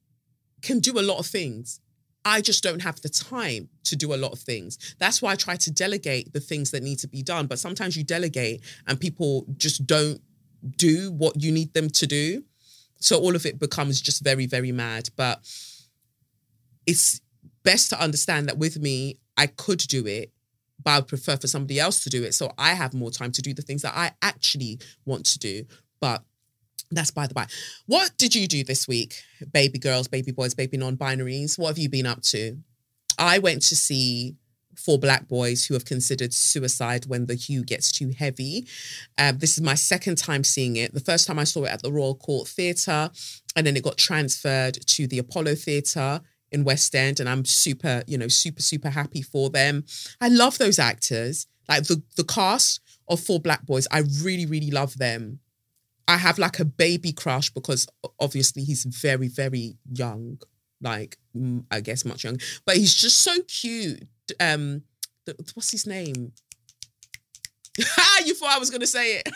can 0.63 0.79
do 0.79 0.99
a 0.99 1.03
lot 1.03 1.19
of 1.19 1.27
things. 1.27 1.81
I 2.25 2.41
just 2.41 2.63
don't 2.63 2.81
have 2.81 3.01
the 3.03 3.09
time 3.09 3.69
to 3.85 3.97
do 3.97 4.15
a 4.15 4.17
lot 4.17 4.33
of 4.33 4.39
things. 4.39 4.95
That's 4.99 5.21
why 5.21 5.33
I 5.33 5.37
try 5.37 5.57
to 5.57 5.71
delegate 5.71 6.33
the 6.33 6.41
things 6.41 6.71
that 6.71 6.83
need 6.83 6.99
to 7.01 7.09
be 7.09 7.23
done. 7.23 7.47
But 7.47 7.59
sometimes 7.59 7.97
you 7.97 8.05
delegate 8.05 8.63
and 8.87 8.99
people 8.99 9.47
just 9.57 9.87
don't 9.87 10.21
do 10.77 11.13
what 11.13 11.43
you 11.43 11.53
need 11.53 11.75
them 11.75 11.91
to 11.91 12.07
do. 12.07 12.45
So 12.99 13.19
all 13.19 13.37
of 13.37 13.45
it 13.45 13.59
becomes 13.59 14.01
just 14.01 14.25
very, 14.25 14.47
very 14.47 14.73
mad. 14.73 15.11
But 15.17 15.41
it's 16.87 17.21
best 17.63 17.91
to 17.91 18.01
understand 18.01 18.49
that 18.49 18.59
with 18.59 18.79
me, 18.79 19.19
I 19.37 19.47
could 19.47 19.79
do 19.79 20.07
it, 20.07 20.33
but 20.83 20.91
I 20.91 20.99
would 20.99 21.09
prefer 21.09 21.37
for 21.37 21.47
somebody 21.47 21.79
else 21.79 22.03
to 22.05 22.11
do 22.11 22.23
it. 22.23 22.35
So 22.35 22.53
I 22.57 22.71
have 22.75 22.95
more 22.95 23.11
time 23.11 23.33
to 23.33 23.43
do 23.43 23.53
the 23.53 23.63
things 23.63 23.83
that 23.83 23.95
I 23.95 24.13
actually 24.23 24.81
want 25.05 25.27
to 25.27 25.39
do. 25.39 25.65
But 26.01 26.23
that's 26.91 27.11
by 27.11 27.27
the 27.27 27.35
by. 27.35 27.47
What 27.87 28.13
did 28.19 28.35
you 28.35 28.47
do 28.47 28.65
this 28.65 28.87
week, 28.87 29.23
baby 29.53 29.79
girls, 29.79 30.09
baby 30.09 30.33
boys, 30.33 30.55
baby 30.55 30.77
non 30.77 30.97
binaries? 30.97 31.59
What 31.59 31.69
have 31.69 31.79
you 31.79 31.89
been 31.89 32.07
up 32.07 32.23
to? 32.23 32.59
I 33.19 33.39
went 33.39 33.63
to 33.63 33.77
see 33.77 34.37
for 34.77 34.99
black 34.99 35.29
boys 35.29 35.65
who 35.65 35.75
have 35.75 35.85
considered 35.85 36.35
suicide 36.35 37.07
when 37.07 37.27
the 37.27 37.35
hue 37.35 37.65
gets 37.65 37.93
too 37.93 38.11
heavy. 38.11 38.67
Um, 39.19 39.39
this 39.39 39.57
is 39.57 39.63
my 39.63 39.75
second 39.75 40.19
time 40.19 40.45
seeing 40.45 40.77
it. 40.77 40.93
The 40.93 41.01
first 41.01 41.27
time 41.27 41.39
I 41.39 41.45
saw 41.45 41.65
it 41.65 41.71
at 41.71 41.83
the 41.83 41.93
Royal 41.93 42.15
Court 42.15 42.49
Theatre, 42.49 43.11
and 43.57 43.67
then 43.67 43.77
it 43.77 43.85
got 43.85 43.97
transferred 43.97 44.75
to 44.87 45.07
the 45.07 45.19
Apollo 45.19 45.57
Theatre 45.57 46.21
in 46.51 46.65
West 46.65 46.95
End, 46.95 47.21
and 47.21 47.29
I'm 47.29 47.45
super, 47.45 48.03
you 48.07 48.19
know, 48.19 48.29
super, 48.29 48.63
super 48.63 48.91
happy 48.91 49.23
for 49.23 49.51
them. 49.51 49.85
I 50.21 50.29
love 50.29 50.59
those 50.59 50.79
actors, 50.79 51.47
like 51.69 51.85
the 51.85 52.03
the 52.17 52.25
cast 52.25 52.81
of 53.09 53.21
For 53.21 53.41
Black 53.41 53.67
Boys. 53.67 53.87
I 53.91 54.03
really, 54.23 54.47
really 54.47 54.71
love 54.71 54.99
them. 54.99 55.41
I 56.07 56.19
have 56.19 56.39
like 56.39 56.61
a 56.61 56.65
baby 56.65 57.13
crush 57.13 57.51
because 57.51 57.87
obviously 58.21 58.63
he's 58.65 58.85
very, 58.85 59.29
very 59.29 59.77
young, 59.91 60.39
like 60.81 61.17
I 61.71 61.81
guess 61.81 62.05
much 62.05 62.25
young, 62.25 62.39
but 62.67 62.77
he's 62.77 62.95
just 62.95 63.19
so 63.19 63.35
cute. 63.49 64.07
Um, 64.39 64.83
the, 65.25 65.35
what's 65.55 65.71
his 65.71 65.87
name? 65.87 66.33
you 68.25 68.35
thought 68.35 68.55
I 68.55 68.59
was 68.59 68.71
gonna 68.71 68.87
say 68.87 69.23
it. 69.25 69.29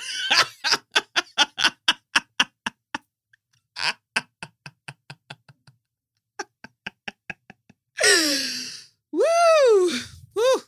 Woo! 9.12 9.22
Woo! 10.34 10.62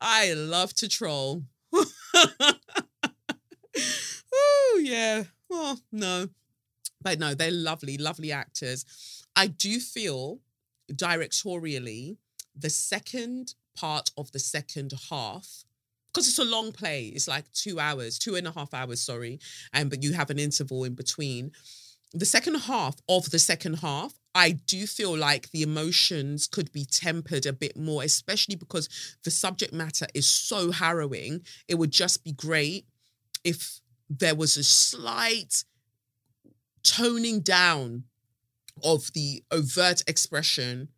I 0.00 0.32
love 0.34 0.74
to 0.74 0.88
troll. 0.88 1.42
yeah. 4.92 5.24
Well, 5.48 5.78
no. 5.90 6.28
But 7.00 7.18
no, 7.18 7.34
they're 7.34 7.50
lovely, 7.50 7.98
lovely 7.98 8.30
actors. 8.30 8.84
I 9.34 9.46
do 9.46 9.80
feel 9.80 10.40
directorially 10.92 12.16
the 12.54 12.70
second 12.70 13.54
part 13.74 14.10
of 14.18 14.30
the 14.32 14.38
second 14.38 14.92
half 15.10 15.64
because 16.12 16.28
it's 16.28 16.38
a 16.38 16.44
long 16.44 16.72
play 16.72 17.06
it's 17.06 17.26
like 17.26 17.50
two 17.52 17.80
hours 17.80 18.18
two 18.18 18.34
and 18.34 18.46
a 18.46 18.52
half 18.52 18.74
hours 18.74 19.00
sorry 19.00 19.38
and 19.72 19.88
but 19.88 20.02
you 20.02 20.12
have 20.12 20.28
an 20.28 20.38
interval 20.38 20.84
in 20.84 20.94
between 20.94 21.50
the 22.12 22.26
second 22.26 22.56
half 22.56 22.96
of 23.08 23.30
the 23.30 23.38
second 23.38 23.78
half 23.78 24.12
i 24.34 24.50
do 24.50 24.86
feel 24.86 25.16
like 25.16 25.50
the 25.52 25.62
emotions 25.62 26.46
could 26.46 26.70
be 26.72 26.84
tempered 26.84 27.46
a 27.46 27.52
bit 27.52 27.78
more 27.78 28.02
especially 28.02 28.56
because 28.56 28.90
the 29.24 29.30
subject 29.30 29.72
matter 29.72 30.06
is 30.12 30.26
so 30.28 30.70
harrowing 30.70 31.40
it 31.68 31.76
would 31.76 31.90
just 31.90 32.22
be 32.22 32.32
great 32.32 32.84
if 33.44 33.80
there 34.18 34.34
was 34.34 34.56
a 34.56 34.64
slight 34.64 35.64
toning 36.82 37.40
down 37.40 38.04
of 38.82 39.12
the 39.14 39.42
overt 39.50 40.02
expression 40.06 40.88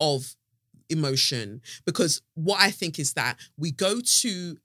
of 0.00 0.34
emotion. 0.88 1.60
Because 1.84 2.22
what 2.34 2.60
i 2.60 2.70
think 2.70 2.98
is 2.98 3.14
that 3.14 3.38
we 3.56 3.70
go 3.70 4.00
to 4.00 4.56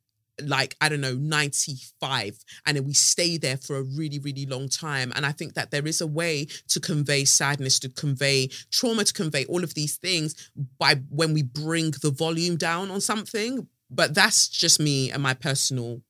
like 0.43 0.75
i 0.81 0.87
don't 0.87 1.01
know 1.01 1.15
95 1.15 2.37
and 2.67 2.77
then 2.77 2.85
we 2.85 2.93
stay 2.93 3.37
there 3.37 3.57
for 3.57 3.77
a 3.77 3.83
really 3.83 4.19
really 4.19 4.45
long 4.45 4.69
time. 4.69 5.11
And 5.15 5.25
i 5.25 5.31
think 5.31 5.53
that 5.53 5.71
there 5.71 5.87
is 5.87 6.01
a 6.01 6.07
way 6.07 6.47
to 6.69 6.79
convey 6.79 7.25
sadness 7.25 7.79
to 7.79 7.89
convey 7.89 8.49
trauma 8.71 9.03
to 9.05 9.13
convey 9.13 9.45
all 9.45 9.63
of 9.63 9.73
these 9.73 9.95
things 9.95 10.51
by 10.77 10.95
when 11.09 11.33
we 11.33 11.43
bring 11.43 11.91
the 12.01 12.11
volume 12.11 12.57
down 12.57 12.91
on 12.91 13.01
something. 13.01 13.67
But 13.89 14.13
that's 14.13 14.49
just 14.49 14.81
me 14.81 15.11
and 15.11 15.23
my 15.23 15.33
personal 15.33 16.01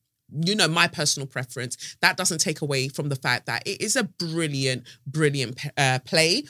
you 0.44 0.54
know 0.54 0.68
my 0.68 0.86
personal 0.86 1.26
preference 1.26 1.96
that 2.00 2.16
doesn't 2.16 2.38
take 2.38 2.60
away 2.60 2.88
from 2.88 3.08
the 3.08 3.16
fact 3.16 3.46
that 3.46 3.66
it 3.66 3.80
is 3.80 3.96
a 3.96 4.04
brilliant 4.04 4.84
brilliant 5.06 5.58
uh, 5.76 5.98
play. 6.04 6.44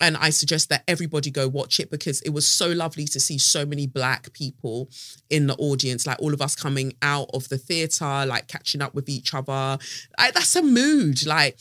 And 0.00 0.16
i 0.16 0.30
suggest 0.30 0.68
that 0.70 0.82
everybody 0.88 1.30
go 1.30 1.46
watch 1.48 1.78
it 1.78 1.90
because 1.90 2.20
it 2.22 2.30
was 2.30 2.46
so 2.46 2.68
lovely 2.72 3.04
to 3.06 3.20
see 3.20 3.38
so 3.38 3.64
many 3.64 3.86
black 3.86 4.32
people 4.32 4.90
in 5.30 5.46
the 5.46 5.54
audience 5.56 6.06
like 6.06 6.20
all 6.20 6.34
of 6.34 6.42
us 6.42 6.56
coming 6.56 6.94
out 7.02 7.30
of 7.32 7.48
the 7.48 7.58
theater 7.58 8.26
like 8.26 8.48
catching 8.48 8.82
up 8.82 8.94
with 8.94 9.08
each 9.08 9.32
other. 9.34 9.78
Like, 10.18 10.34
that's 10.34 10.56
a 10.56 10.62
mood. 10.62 11.24
Like 11.26 11.56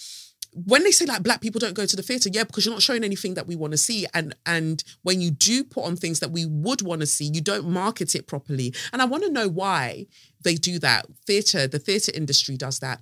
when 0.54 0.84
they 0.84 0.92
say 0.92 1.06
like 1.06 1.24
black 1.24 1.42
people 1.42 1.60
don't 1.60 1.74
go 1.74 1.86
to 1.86 1.96
the 1.96 2.02
theater 2.02 2.30
yeah 2.32 2.44
because 2.44 2.66
you're 2.66 2.74
not 2.74 2.82
showing 2.82 3.04
anything 3.04 3.36
that 3.36 3.48
we 3.48 3.56
want 3.56 3.72
to 3.72 3.78
see. 3.78 4.06
And 4.14 4.36
and 4.46 4.84
when 5.04 5.22
you 5.22 5.32
do 5.32 5.64
put 5.64 5.86
on 5.86 5.96
things 5.96 6.20
that 6.20 6.32
we 6.32 6.46
would 6.46 6.82
want 6.82 7.02
to 7.02 7.08
see 7.08 7.26
you 7.26 7.42
don't 7.42 7.70
market 7.70 8.16
it 8.16 8.28
properly. 8.28 8.74
And 8.92 9.02
i 9.02 9.06
want 9.06 9.24
to 9.24 9.32
know 9.32 9.48
why 9.48 10.08
they 10.44 10.56
do 10.56 10.80
that. 10.80 11.06
Theater 11.26 11.68
the 11.68 11.80
theater 11.80 12.12
industry 12.14 12.58
does 12.58 12.80
that. 12.80 13.00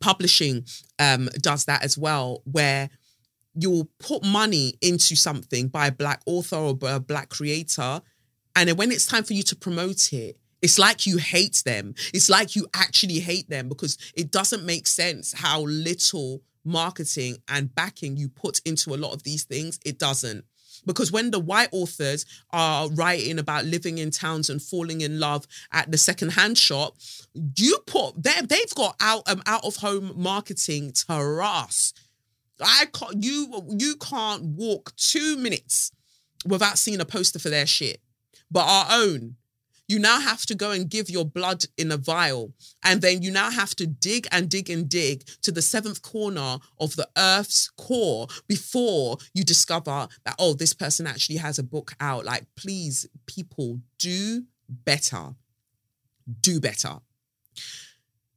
Publishing 0.00 0.64
um 0.98 1.28
does 1.40 1.64
that 1.66 1.84
as 1.84 1.96
well 1.96 2.42
where 2.44 2.90
you'll 3.54 3.88
put 4.00 4.24
money 4.24 4.74
into 4.80 5.14
something 5.14 5.68
by 5.68 5.86
a 5.86 5.92
black 5.92 6.20
author 6.26 6.56
or 6.56 6.76
a 6.82 6.98
black 6.98 7.28
creator 7.28 8.02
and 8.56 8.68
then 8.68 8.76
when 8.76 8.90
it's 8.90 9.06
time 9.06 9.22
for 9.22 9.34
you 9.34 9.44
to 9.44 9.54
promote 9.54 10.12
it 10.12 10.38
it's 10.60 10.78
like 10.78 11.06
you 11.06 11.18
hate 11.18 11.62
them. 11.66 11.94
It's 12.14 12.30
like 12.30 12.56
you 12.56 12.66
actually 12.72 13.18
hate 13.18 13.50
them 13.50 13.68
because 13.68 13.98
it 14.14 14.30
doesn't 14.30 14.64
make 14.64 14.86
sense 14.86 15.34
how 15.34 15.60
little 15.60 16.40
marketing 16.64 17.36
and 17.48 17.74
backing 17.74 18.16
you 18.16 18.28
put 18.28 18.60
into 18.64 18.94
a 18.94 18.96
lot 18.96 19.12
of 19.12 19.22
these 19.22 19.44
things, 19.44 19.78
it 19.84 19.98
doesn't. 19.98 20.44
Because 20.86 21.12
when 21.12 21.30
the 21.30 21.40
white 21.40 21.68
authors 21.72 22.26
are 22.50 22.88
writing 22.90 23.38
about 23.38 23.64
living 23.64 23.98
in 23.98 24.10
towns 24.10 24.50
and 24.50 24.60
falling 24.60 25.00
in 25.00 25.20
love 25.20 25.46
at 25.72 25.90
the 25.90 25.98
secondhand 25.98 26.58
shop, 26.58 26.96
you 27.56 27.78
put 27.86 28.22
they 28.22 28.40
they've 28.42 28.74
got 28.74 28.96
out 29.00 29.22
um, 29.28 29.42
out 29.46 29.64
of 29.64 29.76
home 29.76 30.12
marketing 30.16 30.92
to 30.92 31.14
us. 31.42 31.92
I 32.60 32.86
can't 32.92 33.22
you 33.22 33.66
you 33.78 33.96
can't 33.96 34.42
walk 34.44 34.94
two 34.96 35.36
minutes 35.36 35.92
without 36.44 36.78
seeing 36.78 37.00
a 37.00 37.04
poster 37.04 37.38
for 37.38 37.50
their 37.50 37.66
shit. 37.66 38.00
But 38.50 38.66
our 38.66 38.86
own, 38.90 39.36
you 39.88 39.98
now 39.98 40.20
have 40.20 40.46
to 40.46 40.54
go 40.54 40.70
and 40.70 40.88
give 40.88 41.10
your 41.10 41.24
blood 41.24 41.64
in 41.76 41.92
a 41.92 41.96
vial. 41.96 42.52
And 42.82 43.02
then 43.02 43.22
you 43.22 43.30
now 43.30 43.50
have 43.50 43.74
to 43.76 43.86
dig 43.86 44.26
and 44.32 44.48
dig 44.48 44.70
and 44.70 44.88
dig 44.88 45.24
to 45.42 45.52
the 45.52 45.62
seventh 45.62 46.02
corner 46.02 46.58
of 46.80 46.96
the 46.96 47.08
earth's 47.16 47.70
core 47.76 48.28
before 48.48 49.18
you 49.34 49.44
discover 49.44 50.08
that, 50.24 50.36
oh, 50.38 50.54
this 50.54 50.72
person 50.72 51.06
actually 51.06 51.36
has 51.36 51.58
a 51.58 51.62
book 51.62 51.92
out. 52.00 52.24
Like, 52.24 52.46
please, 52.56 53.06
people, 53.26 53.80
do 53.98 54.44
better. 54.68 55.34
Do 56.40 56.60
better. 56.60 57.00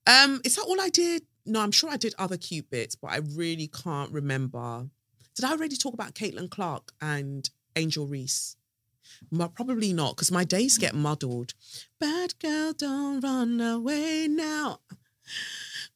Um, 0.06 0.42
is 0.44 0.56
that 0.56 0.66
all 0.66 0.80
I 0.82 0.89
did? 0.89 1.24
No, 1.46 1.62
I'm 1.62 1.72
sure 1.72 1.89
I 1.89 1.98
did 1.98 2.13
other 2.18 2.38
cute 2.38 2.70
bits, 2.70 2.96
but 2.96 3.12
I 3.12 3.18
really 3.36 3.68
can't 3.68 4.12
remember. 4.12 4.88
Did 5.36 5.46
I 5.46 5.51
already 5.51 5.77
talk 5.77 5.94
about 5.94 6.13
Caitlin 6.13 6.50
Clark 6.50 6.92
and 7.01 7.50
Angel 7.75 8.06
Reese? 8.06 8.58
Probably 9.56 9.94
not, 9.94 10.16
because 10.16 10.32
my 10.32 10.44
days 10.44 10.78
get 10.78 10.96
muddled. 10.96 11.54
Bad 12.00 12.38
girl, 12.40 12.74
don't 12.74 13.22
run 13.22 13.60
away 13.62 14.28
now. 14.30 14.80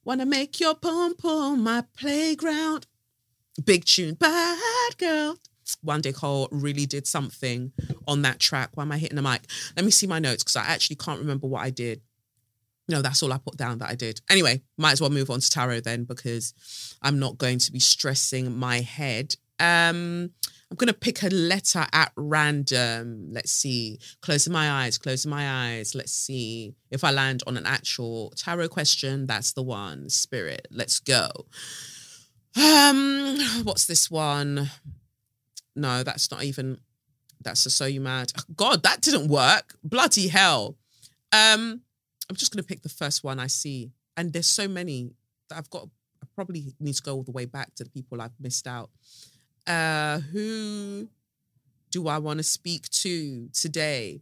Wanna 0.04 0.25
make 0.25 0.60
your 0.60 0.75
pom 0.75 1.16
pom 1.16 1.63
my 1.63 1.84
playground. 1.98 2.88
Big 3.63 3.86
tune, 3.86 4.16
bad 4.16 4.98
girl. 4.98 5.38
One 5.82 6.01
Wande 6.01 6.13
Coal 6.13 6.48
really 6.51 6.86
did 6.86 7.08
something 7.08 7.72
on 8.08 8.24
that 8.24 8.40
track. 8.40 8.72
Why 8.74 8.84
am 8.84 8.92
I 8.92 8.98
hitting 8.98 9.16
the 9.16 9.22
mic? 9.22 9.42
Let 9.75 9.86
me 9.86 9.92
see 9.92 10.08
my 10.08 10.20
notes 10.20 10.44
because 10.44 10.56
I 10.56 10.66
actually 10.66 10.98
can't 10.98 11.20
remember 11.20 11.48
what 11.48 11.62
I 11.62 11.70
did. 11.70 12.01
No, 12.90 13.01
that's 13.01 13.24
all 13.24 13.32
I 13.32 13.38
put 13.38 13.58
down 13.58 13.78
that 13.78 13.90
I 13.90 13.96
did. 13.96 14.22
Anyway, 14.30 14.62
might 14.78 14.92
as 14.92 15.01
well 15.01 15.10
move 15.10 15.30
on 15.30 15.40
to 15.40 15.50
tarot 15.50 15.82
then 15.82 16.04
because 16.04 16.54
I'm 17.01 17.20
not 17.20 17.38
going 17.38 17.60
to 17.60 17.72
be 17.72 17.80
stressing 17.80 18.56
my 18.58 18.82
head. 18.82 19.36
Um, 19.60 20.32
I'm 20.72 20.78
going 20.78 20.88
to 20.88 20.94
pick 20.94 21.22
a 21.22 21.28
letter 21.28 21.86
at 21.92 22.13
random. 22.16 23.28
Let's 23.30 23.51
see. 23.51 24.00
Closing 24.22 24.54
my 24.54 24.72
eyes, 24.72 24.98
closing 24.98 25.30
my 25.30 25.68
eyes. 25.68 25.94
Let's 25.94 26.13
see 26.13 26.74
if 26.90 27.04
I 27.04 27.12
land 27.12 27.44
on 27.46 27.58
an 27.58 27.66
actual 27.66 28.32
tarot 28.38 28.70
question. 28.70 29.28
That's 29.28 29.51
the 29.51 29.63
one. 29.63 30.10
Spirit, 30.10 30.70
let's 30.72 31.01
go. 31.01 31.30
Um, 32.56 33.38
what's 33.63 33.86
this 33.86 34.10
one? 34.10 34.70
No, 35.75 36.04
that's 36.04 36.32
not 36.32 36.44
even. 36.44 36.78
That's 37.44 37.66
a 37.66 37.70
so 37.70 37.86
you 37.86 38.00
mad. 38.00 38.32
God, 38.56 38.84
that 38.84 39.01
didn't 39.01 39.28
work. 39.28 39.75
Bloody 39.84 40.30
hell. 40.30 40.78
Um, 41.34 41.82
I'm 42.30 42.36
just 42.38 42.54
going 42.54 42.63
to 42.63 42.68
pick 42.68 42.82
the 42.82 42.90
first 42.90 43.25
one 43.25 43.42
I 43.42 43.48
see, 43.48 43.92
and 44.16 44.32
there's 44.32 44.48
so 44.48 44.70
many 44.70 45.12
that 45.50 45.58
I've 45.58 45.70
got. 45.70 45.90
I 46.24 46.28
probably 46.34 46.75
need 46.80 46.94
to 46.96 47.01
go 47.01 47.16
all 47.16 47.24
the 47.24 47.32
way 47.32 47.46
back 47.46 47.75
to 47.75 47.84
the 47.84 47.90
people 47.90 48.22
I've 48.22 48.40
missed 48.40 48.68
out. 48.68 48.90
Uh, 49.68 50.20
who 50.20 51.08
do 51.91 52.08
I 52.08 52.18
want 52.18 52.39
to 52.39 52.44
speak 52.44 52.89
to 52.89 53.50
today? 53.53 54.22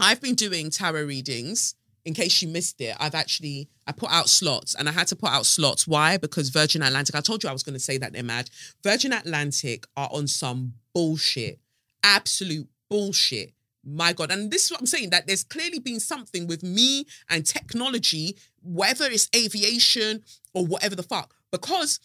I've 0.00 0.20
been 0.20 0.34
doing 0.34 0.70
tarot 0.70 1.04
readings. 1.04 1.74
In 2.04 2.14
case 2.14 2.40
you 2.40 2.48
missed 2.48 2.80
it, 2.80 2.96
I've 2.98 3.14
actually 3.14 3.68
I 3.86 3.92
put 3.92 4.10
out 4.10 4.28
slots, 4.28 4.74
and 4.74 4.88
I 4.88 4.92
had 4.92 5.08
to 5.08 5.16
put 5.16 5.30
out 5.30 5.44
slots. 5.44 5.86
Why? 5.86 6.16
Because 6.16 6.48
Virgin 6.48 6.82
Atlantic. 6.82 7.14
I 7.14 7.20
told 7.20 7.42
you 7.42 7.50
I 7.50 7.52
was 7.52 7.62
going 7.62 7.74
to 7.74 7.80
say 7.80 7.98
that 7.98 8.12
they're 8.12 8.22
mad. 8.22 8.48
Virgin 8.82 9.12
Atlantic 9.12 9.86
are 9.96 10.08
on 10.10 10.26
some 10.26 10.74
bullshit, 10.94 11.58
absolute 12.02 12.68
bullshit. 12.88 13.52
My 13.84 14.12
God. 14.12 14.30
And 14.30 14.50
this 14.50 14.64
is 14.64 14.70
what 14.70 14.80
I'm 14.80 14.86
saying 14.86 15.10
that 15.10 15.26
there's 15.26 15.44
clearly 15.44 15.78
been 15.78 16.00
something 16.00 16.46
with 16.46 16.62
me 16.62 17.06
and 17.28 17.44
technology, 17.44 18.36
whether 18.62 19.06
it's 19.06 19.28
aviation 19.34 20.22
or 20.54 20.66
whatever 20.66 20.94
the 20.94 21.02
fuck, 21.02 21.34
because 21.50 21.98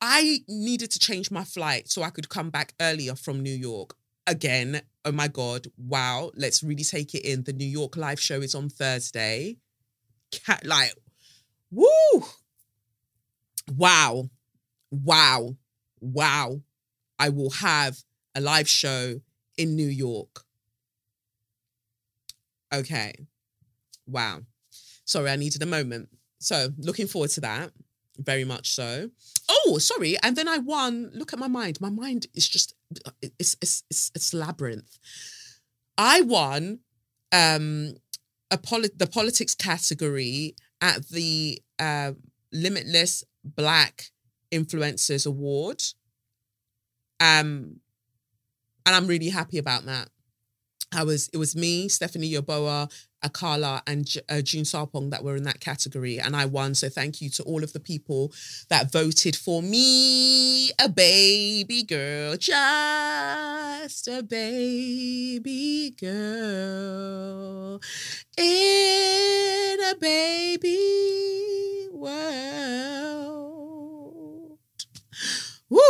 I 0.00 0.40
needed 0.48 0.90
to 0.92 0.98
change 0.98 1.30
my 1.30 1.44
flight 1.44 1.88
so 1.88 2.02
I 2.02 2.10
could 2.10 2.28
come 2.28 2.50
back 2.50 2.74
earlier 2.80 3.14
from 3.14 3.40
New 3.40 3.54
York. 3.54 3.96
Again, 4.26 4.82
oh 5.04 5.12
my 5.12 5.28
God, 5.28 5.66
wow, 5.76 6.30
let's 6.36 6.62
really 6.62 6.84
take 6.84 7.14
it 7.14 7.24
in. 7.24 7.44
The 7.44 7.52
New 7.52 7.66
York 7.66 7.96
live 7.96 8.20
show 8.20 8.40
is 8.40 8.54
on 8.54 8.68
Thursday. 8.68 9.56
Cat, 10.30 10.64
like, 10.64 10.92
woo! 11.70 11.88
Wow, 13.74 14.28
wow, 14.90 15.56
wow. 16.00 16.60
I 17.18 17.30
will 17.30 17.50
have 17.50 17.98
a 18.34 18.40
live 18.40 18.68
show 18.68 19.20
in 19.56 19.74
New 19.74 19.88
York. 19.88 20.44
Okay, 22.72 23.14
wow. 24.06 24.40
Sorry, 25.04 25.30
I 25.30 25.36
needed 25.36 25.62
a 25.62 25.66
moment. 25.66 26.10
So, 26.38 26.68
looking 26.78 27.06
forward 27.08 27.30
to 27.30 27.40
that 27.40 27.72
very 28.18 28.44
much 28.44 28.72
so. 28.72 29.10
Oh, 29.48 29.78
sorry. 29.78 30.16
And 30.22 30.36
then 30.36 30.48
I 30.48 30.58
won. 30.58 31.10
Look 31.14 31.32
at 31.32 31.38
my 31.38 31.48
mind. 31.48 31.80
My 31.80 31.90
mind 31.90 32.26
is 32.34 32.48
just 32.48 32.74
it's 33.22 33.56
it's 33.60 33.84
it's, 33.90 34.10
it's 34.14 34.34
labyrinth. 34.34 34.98
I 35.96 36.20
won 36.22 36.80
um 37.32 37.94
a 38.50 38.58
poli- 38.58 38.90
the 38.96 39.06
politics 39.06 39.54
category 39.54 40.54
at 40.80 41.08
the 41.08 41.60
uh, 41.78 42.12
Limitless 42.52 43.24
Black 43.44 44.04
Influencers 44.52 45.26
Award. 45.26 45.82
Um 47.20 47.80
and 48.86 48.96
I'm 48.96 49.06
really 49.06 49.28
happy 49.28 49.58
about 49.58 49.84
that. 49.84 50.08
I 50.94 51.04
was 51.04 51.28
it 51.32 51.36
was 51.36 51.54
me, 51.54 51.88
Stephanie 51.88 52.32
Yeboah, 52.32 52.90
Akala, 53.24 53.82
and 53.86 54.08
uh, 54.28 54.40
June 54.40 54.64
Sarpong 54.64 55.10
that 55.10 55.24
were 55.24 55.36
in 55.36 55.42
that 55.44 55.60
category, 55.60 56.18
and 56.18 56.36
I 56.36 56.44
won. 56.46 56.74
So 56.74 56.88
thank 56.88 57.20
you 57.20 57.30
to 57.30 57.42
all 57.42 57.64
of 57.64 57.72
the 57.72 57.80
people 57.80 58.32
that 58.68 58.92
voted 58.92 59.34
for 59.36 59.62
me, 59.62 60.70
a 60.78 60.88
baby 60.88 61.82
girl, 61.82 62.36
just 62.36 64.08
a 64.08 64.22
baby 64.22 65.90
girl 65.98 67.80
in 68.36 69.78
a 69.80 69.94
baby 69.96 70.78
world. 71.92 72.48
Woo! 75.68 75.80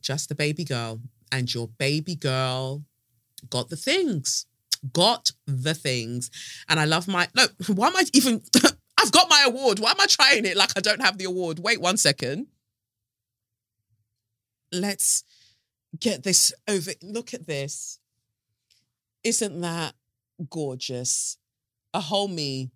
Just 0.00 0.30
a 0.30 0.34
baby 0.34 0.64
girl, 0.64 1.00
and 1.32 1.52
your 1.52 1.68
baby 1.68 2.14
girl 2.14 2.84
got 3.50 3.68
the 3.68 3.76
things, 3.76 4.46
got 4.92 5.30
the 5.46 5.74
things. 5.74 6.30
And 6.68 6.78
I 6.78 6.84
love 6.84 7.08
my, 7.08 7.28
no, 7.34 7.46
why 7.66 7.88
am 7.88 7.96
I 7.96 8.04
even, 8.12 8.42
I've 9.00 9.12
got 9.12 9.30
my 9.30 9.44
award. 9.46 9.78
Why 9.78 9.90
am 9.90 10.00
I 10.00 10.06
trying 10.06 10.44
it 10.44 10.56
like 10.56 10.76
I 10.76 10.80
don't 10.80 11.02
have 11.02 11.18
the 11.18 11.24
award? 11.24 11.58
Wait 11.58 11.80
one 11.80 11.96
second. 11.96 12.48
Let's 14.72 15.24
get 15.98 16.22
this 16.22 16.52
over. 16.68 16.92
Look 17.02 17.32
at 17.34 17.46
this. 17.46 17.98
Isn't 19.24 19.60
that 19.60 19.94
gorgeous? 20.50 21.38
A 21.94 22.00
whole 22.00 22.28
me 22.28 22.70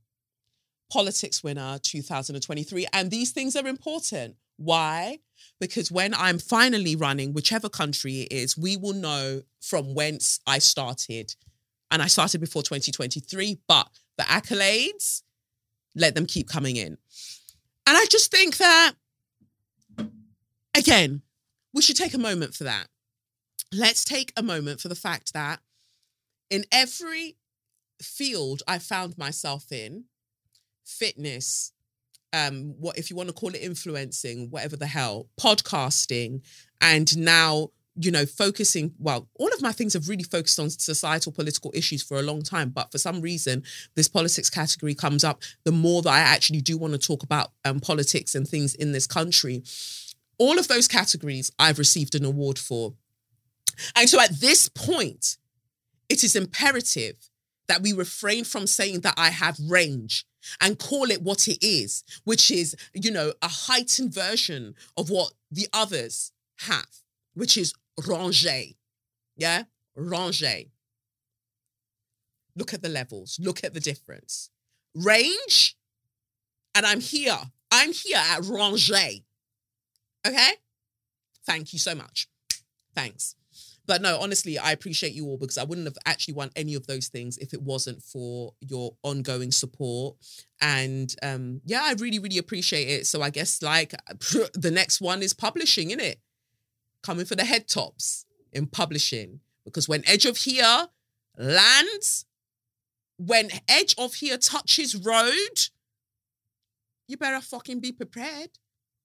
politics 0.90 1.42
winner 1.42 1.78
2023. 1.82 2.86
And 2.92 3.10
these 3.10 3.32
things 3.32 3.56
are 3.56 3.66
important. 3.66 4.36
Why? 4.56 5.18
Because 5.60 5.90
when 5.90 6.14
I'm 6.14 6.38
finally 6.38 6.96
running, 6.96 7.32
whichever 7.32 7.68
country 7.68 8.22
it 8.22 8.32
is, 8.32 8.56
we 8.56 8.76
will 8.76 8.92
know 8.92 9.42
from 9.60 9.94
whence 9.94 10.40
I 10.46 10.58
started. 10.58 11.34
And 11.92 12.02
I 12.02 12.06
started 12.06 12.40
before 12.40 12.62
2023, 12.62 13.58
but 13.68 13.86
the 14.16 14.24
accolades, 14.24 15.22
let 15.94 16.14
them 16.14 16.24
keep 16.24 16.48
coming 16.48 16.76
in. 16.76 16.96
And 17.86 17.96
I 17.96 18.06
just 18.10 18.30
think 18.30 18.56
that, 18.56 18.92
again, 20.74 21.20
we 21.74 21.82
should 21.82 21.96
take 21.96 22.14
a 22.14 22.18
moment 22.18 22.54
for 22.54 22.64
that. 22.64 22.88
Let's 23.72 24.06
take 24.06 24.32
a 24.36 24.42
moment 24.42 24.80
for 24.80 24.88
the 24.88 24.94
fact 24.94 25.34
that 25.34 25.60
in 26.48 26.64
every 26.72 27.36
field 28.00 28.62
I 28.66 28.78
found 28.78 29.18
myself 29.18 29.70
in, 29.70 30.04
fitness, 30.86 31.72
um, 32.32 32.74
what 32.78 32.96
if 32.96 33.10
you 33.10 33.16
want 33.16 33.28
to 33.28 33.34
call 33.34 33.50
it 33.50 33.60
influencing, 33.62 34.48
whatever 34.48 34.76
the 34.76 34.86
hell, 34.86 35.28
podcasting, 35.38 36.40
and 36.80 37.16
now 37.18 37.68
you 37.96 38.10
know 38.10 38.24
focusing 38.24 38.92
well 38.98 39.28
all 39.38 39.48
of 39.48 39.60
my 39.60 39.70
things 39.70 39.92
have 39.92 40.08
really 40.08 40.22
focused 40.22 40.58
on 40.58 40.70
societal 40.70 41.30
political 41.30 41.70
issues 41.74 42.02
for 42.02 42.18
a 42.18 42.22
long 42.22 42.40
time 42.40 42.70
but 42.70 42.90
for 42.90 42.98
some 42.98 43.20
reason 43.20 43.62
this 43.96 44.08
politics 44.08 44.48
category 44.48 44.94
comes 44.94 45.24
up 45.24 45.42
the 45.64 45.72
more 45.72 46.00
that 46.00 46.10
i 46.10 46.18
actually 46.18 46.60
do 46.60 46.78
want 46.78 46.92
to 46.92 46.98
talk 46.98 47.22
about 47.22 47.50
um, 47.64 47.80
politics 47.80 48.34
and 48.34 48.48
things 48.48 48.74
in 48.74 48.92
this 48.92 49.06
country. 49.06 49.62
All 50.38 50.58
of 50.58 50.68
those 50.68 50.88
categories 50.88 51.50
i've 51.58 51.78
received 51.78 52.14
an 52.14 52.24
award 52.24 52.58
for. 52.58 52.94
And 53.96 54.08
so 54.08 54.20
at 54.20 54.40
this 54.40 54.68
point 54.68 55.36
it 56.08 56.24
is 56.24 56.34
imperative 56.36 57.16
that 57.68 57.82
we 57.82 57.92
refrain 57.92 58.44
from 58.44 58.66
saying 58.66 59.00
that 59.00 59.14
i 59.16 59.30
have 59.30 59.58
range 59.68 60.24
and 60.60 60.78
call 60.78 61.10
it 61.10 61.22
what 61.22 61.46
it 61.48 61.64
is, 61.64 62.02
which 62.24 62.50
is, 62.50 62.74
you 62.94 63.12
know, 63.12 63.32
a 63.42 63.48
heightened 63.48 64.12
version 64.12 64.74
of 64.96 65.08
what 65.08 65.32
the 65.50 65.68
others 65.72 66.32
have, 66.60 66.88
which 67.34 67.56
is 67.56 67.74
ranger. 68.06 68.72
Yeah? 69.36 69.64
Ranger. 69.94 70.68
Look 72.54 72.74
at 72.74 72.82
the 72.82 72.88
levels, 72.88 73.38
look 73.40 73.64
at 73.64 73.74
the 73.74 73.80
difference. 73.80 74.50
Range, 74.94 75.76
and 76.74 76.84
I'm 76.84 77.00
here. 77.00 77.38
I'm 77.70 77.92
here 77.92 78.18
at 78.18 78.44
ranger. 78.44 79.22
Okay? 80.26 80.52
Thank 81.46 81.72
you 81.72 81.78
so 81.78 81.94
much. 81.94 82.28
Thanks. 82.94 83.34
But 83.86 84.00
no, 84.00 84.18
honestly, 84.20 84.58
I 84.58 84.72
appreciate 84.72 85.12
you 85.12 85.26
all 85.26 85.38
because 85.38 85.58
I 85.58 85.64
wouldn't 85.64 85.86
have 85.86 85.98
actually 86.06 86.34
won 86.34 86.50
any 86.54 86.74
of 86.74 86.86
those 86.86 87.08
things 87.08 87.36
if 87.38 87.52
it 87.52 87.62
wasn't 87.62 88.02
for 88.02 88.54
your 88.60 88.94
ongoing 89.02 89.50
support. 89.50 90.16
And 90.60 91.12
um, 91.22 91.60
yeah, 91.64 91.82
I 91.84 91.94
really, 91.94 92.20
really 92.20 92.38
appreciate 92.38 92.88
it. 92.88 93.06
So 93.06 93.22
I 93.22 93.30
guess 93.30 93.60
like 93.60 93.92
the 94.54 94.70
next 94.72 95.00
one 95.00 95.22
is 95.22 95.34
publishing, 95.34 95.90
in 95.90 96.00
it? 96.00 96.20
Coming 97.02 97.26
for 97.26 97.34
the 97.34 97.44
head 97.44 97.68
tops 97.68 98.26
in 98.52 98.66
publishing. 98.66 99.40
Because 99.64 99.88
when 99.88 100.02
Edge 100.06 100.26
of 100.26 100.36
Here 100.36 100.88
lands, 101.36 102.26
when 103.16 103.50
Edge 103.68 103.94
of 103.98 104.14
Here 104.14 104.38
touches 104.38 104.96
road, 104.96 105.68
you 107.08 107.16
better 107.16 107.40
fucking 107.40 107.80
be 107.80 107.92
prepared. 107.92 108.50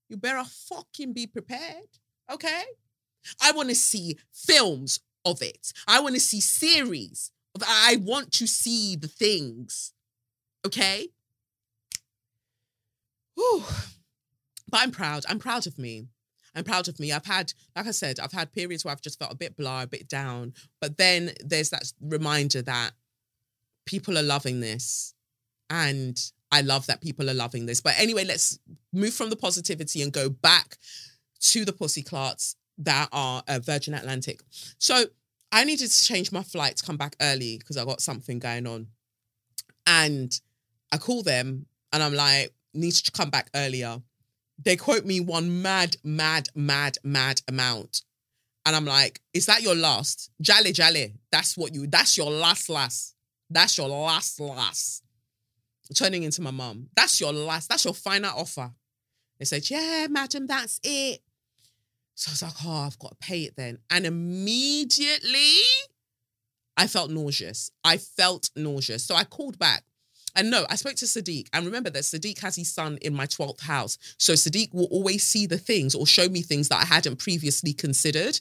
You 0.10 0.18
better 0.18 0.44
fucking 0.44 1.14
be 1.14 1.28
prepared. 1.28 2.00
Okay? 2.32 2.64
I 3.42 3.52
want 3.52 3.70
to 3.70 3.76
see 3.76 4.18
films 4.32 5.02
of 5.26 5.42
it. 5.42 5.74
I 5.88 6.00
want 6.00 6.16
to 6.16 6.22
see 6.22 6.40
series. 6.40 7.32
Of, 7.56 7.64
I 7.68 7.98
want 8.02 8.32
to 8.34 8.48
see 8.48 8.96
the 8.96 9.08
things. 9.08 9.94
Okay? 10.66 11.10
Whew. 13.36 13.64
But 14.70 14.82
I'm 14.82 14.92
proud. 14.92 15.26
I'm 15.28 15.40
proud 15.40 15.68
of 15.68 15.78
me. 15.78 16.08
I'm 16.58 16.64
proud 16.64 16.88
of 16.88 17.00
me. 17.00 17.12
I've 17.12 17.26
had, 17.26 17.54
like 17.76 17.88
I 17.88 17.92
said, 17.92 18.20
I've 18.20 18.32
had 18.32 18.52
periods 18.52 18.84
where 18.84 18.92
I've 18.92 19.02
just 19.02 19.20
felt 19.20 19.32
a 19.32 19.38
bit 19.38 19.56
blah, 19.56 19.84
a 19.84 19.88
bit 19.88 20.10
down. 20.10 20.54
But 20.82 20.98
then 20.98 21.32
there's 21.44 21.70
that 21.70 21.92
reminder 22.02 22.62
that 22.64 22.92
people 23.86 24.18
are 24.18 24.24
loving 24.24 24.60
this. 24.60 25.14
And 25.70 26.20
I 26.52 26.62
love 26.62 26.88
that 26.88 27.02
people 27.02 27.30
are 27.30 27.34
loving 27.36 27.66
this. 27.66 27.82
But 27.82 27.96
anyway, 27.98 28.26
let's 28.26 28.60
move 28.92 29.14
from 29.14 29.30
the 29.30 29.36
positivity 29.36 30.02
and 30.02 30.12
go 30.12 30.30
back 30.30 30.78
to 31.40 31.66
the 31.66 31.74
pussy 31.74 32.02
clarts 32.02 32.56
that 32.80 33.10
are 33.12 33.44
uh, 33.48 33.60
Virgin 33.60 33.94
Atlantic. 33.94 34.42
So 34.80 35.06
I 35.52 35.64
needed 35.64 35.90
to 35.90 36.06
change 36.06 36.32
my 36.32 36.44
flight 36.44 36.78
to 36.78 36.86
come 36.86 36.98
back 36.98 37.16
early 37.22 37.58
because 37.58 37.78
I 37.78 37.86
got 37.86 38.02
something 38.02 38.40
going 38.40 38.66
on. 38.66 38.88
And 39.86 40.40
I 40.92 40.98
call 40.98 41.24
them 41.24 41.66
and 41.94 42.04
I'm 42.04 42.14
like, 42.14 42.54
need 42.74 42.92
to 42.92 43.12
come 43.12 43.30
back 43.30 43.50
earlier. 43.56 44.02
They 44.64 44.76
quote 44.76 45.06
me 45.06 45.20
one 45.20 45.62
mad, 45.62 45.98
mad, 46.04 46.50
mad, 46.56 46.98
mad 47.04 47.42
amount. 47.48 48.02
And 48.66 48.76
I'm 48.76 48.86
like, 48.86 49.22
is 49.34 49.46
that 49.46 49.62
your 49.62 49.76
last? 49.76 50.30
Jale, 50.42 50.74
jale. 50.74 51.12
That's 51.32 51.58
what 51.58 51.74
you, 51.74 51.88
that's 51.88 52.18
your 52.18 52.32
last, 52.32 52.70
last. 52.70 53.16
That's 53.50 53.78
your 53.78 53.88
last, 53.88 54.40
last. 54.40 55.04
Turning 55.96 56.24
into 56.24 56.42
my 56.42 56.52
mum. 56.52 56.90
That's 56.96 57.22
your 57.22 57.32
last, 57.32 57.70
that's 57.70 57.86
your 57.86 57.94
final 57.94 58.32
offer. 58.36 58.72
They 59.40 59.46
said, 59.46 59.70
yeah, 59.70 60.08
madam, 60.10 60.48
that's 60.48 60.80
it. 60.84 61.22
So 62.16 62.30
I 62.30 62.34
was 62.34 62.42
like, 62.42 62.66
oh, 62.66 62.88
I've 62.88 63.00
got 63.00 63.12
to 63.12 63.28
pay 63.28 63.44
it 63.44 63.56
then. 63.56 63.78
And 63.90 64.06
immediately 64.06 65.62
I 66.76 66.88
felt 66.88 67.12
nauseous. 67.12 67.72
I 67.84 67.98
felt 67.98 68.50
nauseous. 68.56 69.04
So 69.04 69.16
I 69.16 69.24
called 69.24 69.58
back. 69.60 69.84
And 70.38 70.52
no, 70.52 70.68
I 70.70 70.76
spoke 70.76 70.96
to 70.98 71.06
Sadiq. 71.06 71.48
And 71.52 71.66
remember 71.66 71.90
that 71.90 72.04
Sadiq 72.04 72.40
has 72.42 72.56
his 72.56 72.72
sun 72.72 73.00
in 73.02 73.14
my 73.14 73.26
12th 73.26 73.62
house. 73.62 73.98
So 74.20 74.34
Sadiq 74.34 74.72
will 74.72 74.86
always 74.86 75.24
see 75.24 75.48
the 75.48 75.58
things 75.58 75.96
or 75.96 76.06
show 76.06 76.30
me 76.30 76.44
things 76.44 76.70
that 76.70 76.80
I 76.80 76.86
hadn't 76.86 77.18
previously 77.18 77.74
considered. 77.74 78.40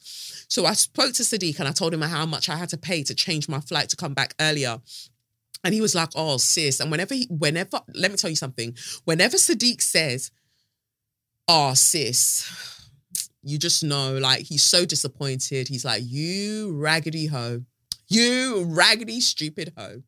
So 0.48 0.66
I 0.66 0.74
spoke 0.74 1.14
to 1.14 1.22
Sadiq 1.22 1.58
and 1.58 1.66
I 1.66 1.72
told 1.72 1.94
him 1.94 2.02
how 2.02 2.26
much 2.26 2.50
I 2.50 2.56
had 2.56 2.68
to 2.68 2.76
pay 2.76 3.02
to 3.04 3.14
change 3.14 3.48
my 3.48 3.60
flight 3.60 3.88
to 3.88 3.96
come 3.96 4.12
back 4.12 4.34
earlier. 4.38 4.78
And 5.64 5.72
he 5.72 5.80
was 5.80 5.94
like, 5.94 6.10
oh, 6.14 6.36
sis. 6.36 6.80
And 6.80 6.90
whenever 6.90 7.14
he, 7.14 7.26
whenever, 7.30 7.80
let 7.94 8.10
me 8.10 8.18
tell 8.18 8.30
you 8.30 8.36
something. 8.36 8.76
Whenever 9.04 9.38
Sadiq 9.38 9.80
says, 9.80 10.30
oh, 11.48 11.72
sis, 11.72 12.46
you 13.42 13.56
just 13.56 13.82
know, 13.82 14.18
like, 14.18 14.42
he's 14.42 14.62
so 14.62 14.84
disappointed. 14.84 15.68
He's 15.68 15.84
like, 15.84 16.02
you 16.04 16.72
raggedy 16.76 17.26
hoe. 17.26 17.62
You 18.06 18.64
raggedy, 18.68 19.20
stupid 19.20 19.72
hoe. 19.78 20.02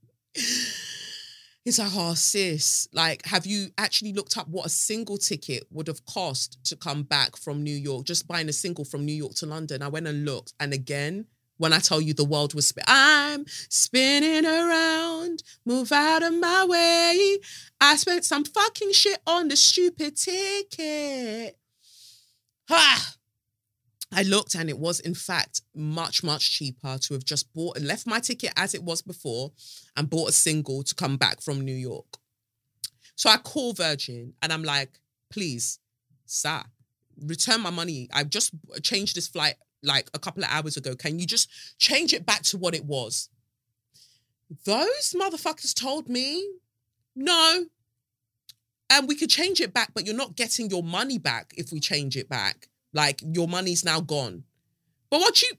He's 1.68 1.78
like, 1.78 1.90
oh, 1.94 2.14
sis, 2.14 2.88
like, 2.94 3.26
have 3.26 3.44
you 3.44 3.68
actually 3.76 4.14
looked 4.14 4.38
up 4.38 4.48
what 4.48 4.64
a 4.64 4.70
single 4.70 5.18
ticket 5.18 5.64
would 5.70 5.86
have 5.86 6.02
cost 6.06 6.56
to 6.64 6.76
come 6.76 7.02
back 7.02 7.36
from 7.36 7.62
New 7.62 7.76
York? 7.76 8.06
Just 8.06 8.26
buying 8.26 8.48
a 8.48 8.54
single 8.54 8.86
from 8.86 9.04
New 9.04 9.12
York 9.12 9.34
to 9.34 9.44
London. 9.44 9.82
I 9.82 9.88
went 9.88 10.06
and 10.06 10.24
looked. 10.24 10.54
And 10.58 10.72
again, 10.72 11.26
when 11.58 11.74
I 11.74 11.78
tell 11.80 12.00
you 12.00 12.14
the 12.14 12.24
world 12.24 12.54
was, 12.54 12.68
spin- 12.68 12.84
I'm 12.86 13.44
spinning 13.68 14.46
around, 14.46 15.42
move 15.66 15.92
out 15.92 16.22
of 16.22 16.32
my 16.40 16.64
way. 16.64 17.36
I 17.82 17.96
spent 17.96 18.24
some 18.24 18.46
fucking 18.46 18.92
shit 18.92 19.18
on 19.26 19.48
the 19.48 19.56
stupid 19.56 20.16
ticket. 20.16 21.58
Ha! 22.70 23.08
Ah. 23.14 23.17
I 24.12 24.22
looked 24.22 24.54
and 24.54 24.70
it 24.70 24.78
was 24.78 25.00
in 25.00 25.14
fact 25.14 25.62
much, 25.74 26.24
much 26.24 26.50
cheaper 26.50 26.98
to 26.98 27.14
have 27.14 27.24
just 27.24 27.52
bought 27.52 27.76
and 27.76 27.86
left 27.86 28.06
my 28.06 28.20
ticket 28.20 28.52
as 28.56 28.74
it 28.74 28.82
was 28.82 29.02
before 29.02 29.52
and 29.96 30.08
bought 30.08 30.30
a 30.30 30.32
single 30.32 30.82
to 30.82 30.94
come 30.94 31.16
back 31.16 31.40
from 31.42 31.60
New 31.60 31.74
York. 31.74 32.16
So 33.16 33.28
I 33.28 33.36
call 33.36 33.74
Virgin 33.74 34.34
and 34.40 34.52
I'm 34.52 34.62
like, 34.62 34.98
please, 35.30 35.78
sir, 36.24 36.62
return 37.20 37.60
my 37.60 37.70
money. 37.70 38.08
I've 38.12 38.30
just 38.30 38.52
changed 38.82 39.16
this 39.16 39.28
flight 39.28 39.56
like 39.82 40.08
a 40.14 40.18
couple 40.18 40.42
of 40.42 40.50
hours 40.50 40.76
ago. 40.76 40.94
Can 40.94 41.18
you 41.18 41.26
just 41.26 41.50
change 41.78 42.12
it 42.12 42.24
back 42.24 42.42
to 42.44 42.56
what 42.56 42.74
it 42.74 42.84
was? 42.84 43.28
those 44.64 45.14
motherfuckers 45.14 45.74
told 45.74 46.08
me 46.08 46.46
no. 47.14 47.66
And 48.90 49.06
we 49.06 49.16
could 49.16 49.28
change 49.28 49.60
it 49.60 49.74
back, 49.74 49.92
but 49.94 50.06
you're 50.06 50.14
not 50.14 50.34
getting 50.34 50.70
your 50.70 50.82
money 50.82 51.18
back 51.18 51.52
if 51.58 51.72
we 51.72 51.80
change 51.80 52.16
it 52.16 52.28
back. 52.28 52.68
Like 52.92 53.20
your 53.22 53.48
money's 53.48 53.84
now 53.84 54.00
gone. 54.00 54.44
But 55.10 55.20
what 55.20 55.42
you 55.42 55.50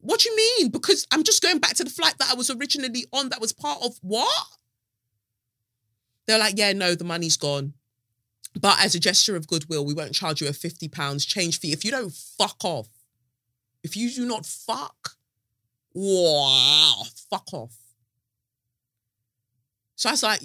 what 0.00 0.24
you 0.24 0.34
mean? 0.36 0.70
Because 0.70 1.06
I'm 1.10 1.24
just 1.24 1.42
going 1.42 1.58
back 1.58 1.74
to 1.74 1.84
the 1.84 1.90
flight 1.90 2.14
that 2.18 2.30
I 2.30 2.34
was 2.34 2.50
originally 2.50 3.04
on 3.12 3.28
that 3.30 3.40
was 3.40 3.52
part 3.52 3.78
of 3.82 3.98
what? 4.00 4.46
They're 6.26 6.38
like, 6.38 6.58
yeah, 6.58 6.72
no, 6.72 6.94
the 6.94 7.04
money's 7.04 7.36
gone. 7.36 7.72
But 8.58 8.78
as 8.80 8.94
a 8.94 9.00
gesture 9.00 9.36
of 9.36 9.46
goodwill, 9.46 9.84
we 9.84 9.94
won't 9.94 10.14
charge 10.14 10.40
you 10.40 10.48
a 10.48 10.52
£50 10.52 11.26
change 11.26 11.58
fee 11.58 11.72
if 11.72 11.84
you 11.84 11.90
don't 11.90 12.12
fuck 12.12 12.64
off. 12.64 12.88
If 13.82 13.96
you 13.96 14.10
do 14.10 14.26
not 14.26 14.44
fuck, 14.44 15.16
wow, 15.94 17.02
fuck 17.30 17.52
off. 17.52 17.76
So 19.96 20.08
I 20.08 20.12
was 20.12 20.22
like, 20.22 20.40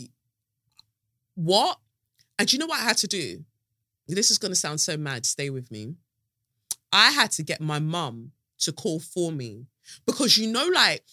what? 1.35 1.77
And 2.39 2.51
you 2.51 2.59
know 2.59 2.65
what 2.65 2.79
I 2.79 2.83
had 2.83 2.97
to 2.97 3.07
do? 3.07 3.43
This 4.07 4.31
is 4.31 4.37
going 4.37 4.51
to 4.51 4.59
sound 4.59 4.81
so 4.81 4.97
mad. 4.97 5.25
Stay 5.25 5.49
with 5.49 5.71
me. 5.71 5.95
I 6.93 7.11
had 7.11 7.31
to 7.31 7.43
get 7.43 7.59
my 7.59 7.79
mum 7.79 8.31
to 8.59 8.71
call 8.71 8.99
for 8.99 9.31
me 9.31 9.65
because 10.05 10.37
you 10.37 10.49
know, 10.51 10.67
like, 10.73 11.03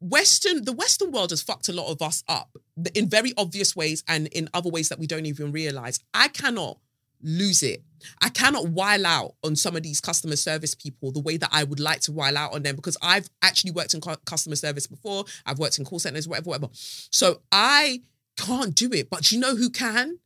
Western, 0.00 0.64
the 0.64 0.72
Western 0.72 1.12
world 1.12 1.30
has 1.30 1.42
fucked 1.42 1.68
a 1.68 1.72
lot 1.72 1.92
of 1.92 2.02
us 2.02 2.24
up 2.28 2.56
in 2.94 3.08
very 3.08 3.32
obvious 3.36 3.76
ways 3.76 4.02
and 4.08 4.26
in 4.28 4.48
other 4.52 4.70
ways 4.70 4.88
that 4.88 4.98
we 4.98 5.06
don't 5.06 5.26
even 5.26 5.52
realize. 5.52 6.00
I 6.12 6.26
cannot 6.28 6.78
lose 7.22 7.62
it. 7.62 7.82
I 8.20 8.28
cannot 8.28 8.68
while 8.68 9.06
out 9.06 9.34
on 9.44 9.54
some 9.54 9.76
of 9.76 9.82
these 9.82 10.00
customer 10.00 10.36
service 10.36 10.74
people 10.74 11.12
the 11.12 11.20
way 11.20 11.36
that 11.36 11.50
I 11.52 11.64
would 11.64 11.80
like 11.80 12.00
to 12.02 12.12
while 12.12 12.36
out 12.36 12.54
on 12.54 12.62
them 12.62 12.76
because 12.76 12.96
I've 13.00 13.28
actually 13.42 13.70
worked 13.70 13.94
in 13.94 14.00
customer 14.00 14.56
service 14.56 14.86
before. 14.86 15.24
I've 15.44 15.58
worked 15.58 15.78
in 15.78 15.84
call 15.84 15.98
centers, 15.98 16.26
whatever, 16.26 16.50
whatever. 16.50 16.68
So 16.72 17.40
I 17.52 18.02
can't 18.36 18.74
do 18.74 18.90
it. 18.92 19.08
But 19.08 19.30
you 19.30 19.38
know 19.38 19.54
who 19.54 19.70
can? 19.70 20.18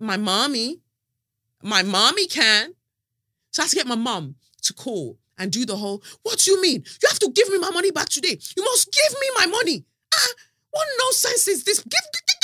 My 0.00 0.16
mommy. 0.16 0.80
My 1.62 1.82
mommy 1.82 2.26
can. 2.26 2.74
So 3.52 3.62
I 3.62 3.64
have 3.64 3.70
to 3.70 3.76
get 3.76 3.86
my 3.86 3.94
mum 3.94 4.34
to 4.62 4.72
call 4.74 5.18
and 5.38 5.52
do 5.52 5.64
the 5.66 5.76
whole, 5.76 6.02
what 6.22 6.38
do 6.38 6.50
you 6.50 6.60
mean? 6.62 6.82
You 7.02 7.08
have 7.08 7.18
to 7.20 7.30
give 7.30 7.48
me 7.50 7.58
my 7.58 7.70
money 7.70 7.90
back 7.90 8.08
today. 8.08 8.38
You 8.56 8.64
must 8.64 8.90
give 8.90 9.20
me 9.20 9.26
my 9.36 9.46
money. 9.46 9.84
Ah, 10.14 10.32
what 10.70 10.86
nonsense 10.98 11.46
is 11.48 11.62
this? 11.64 11.80
Give, 11.80 11.90
go, 11.90 12.18
go, 12.18 12.34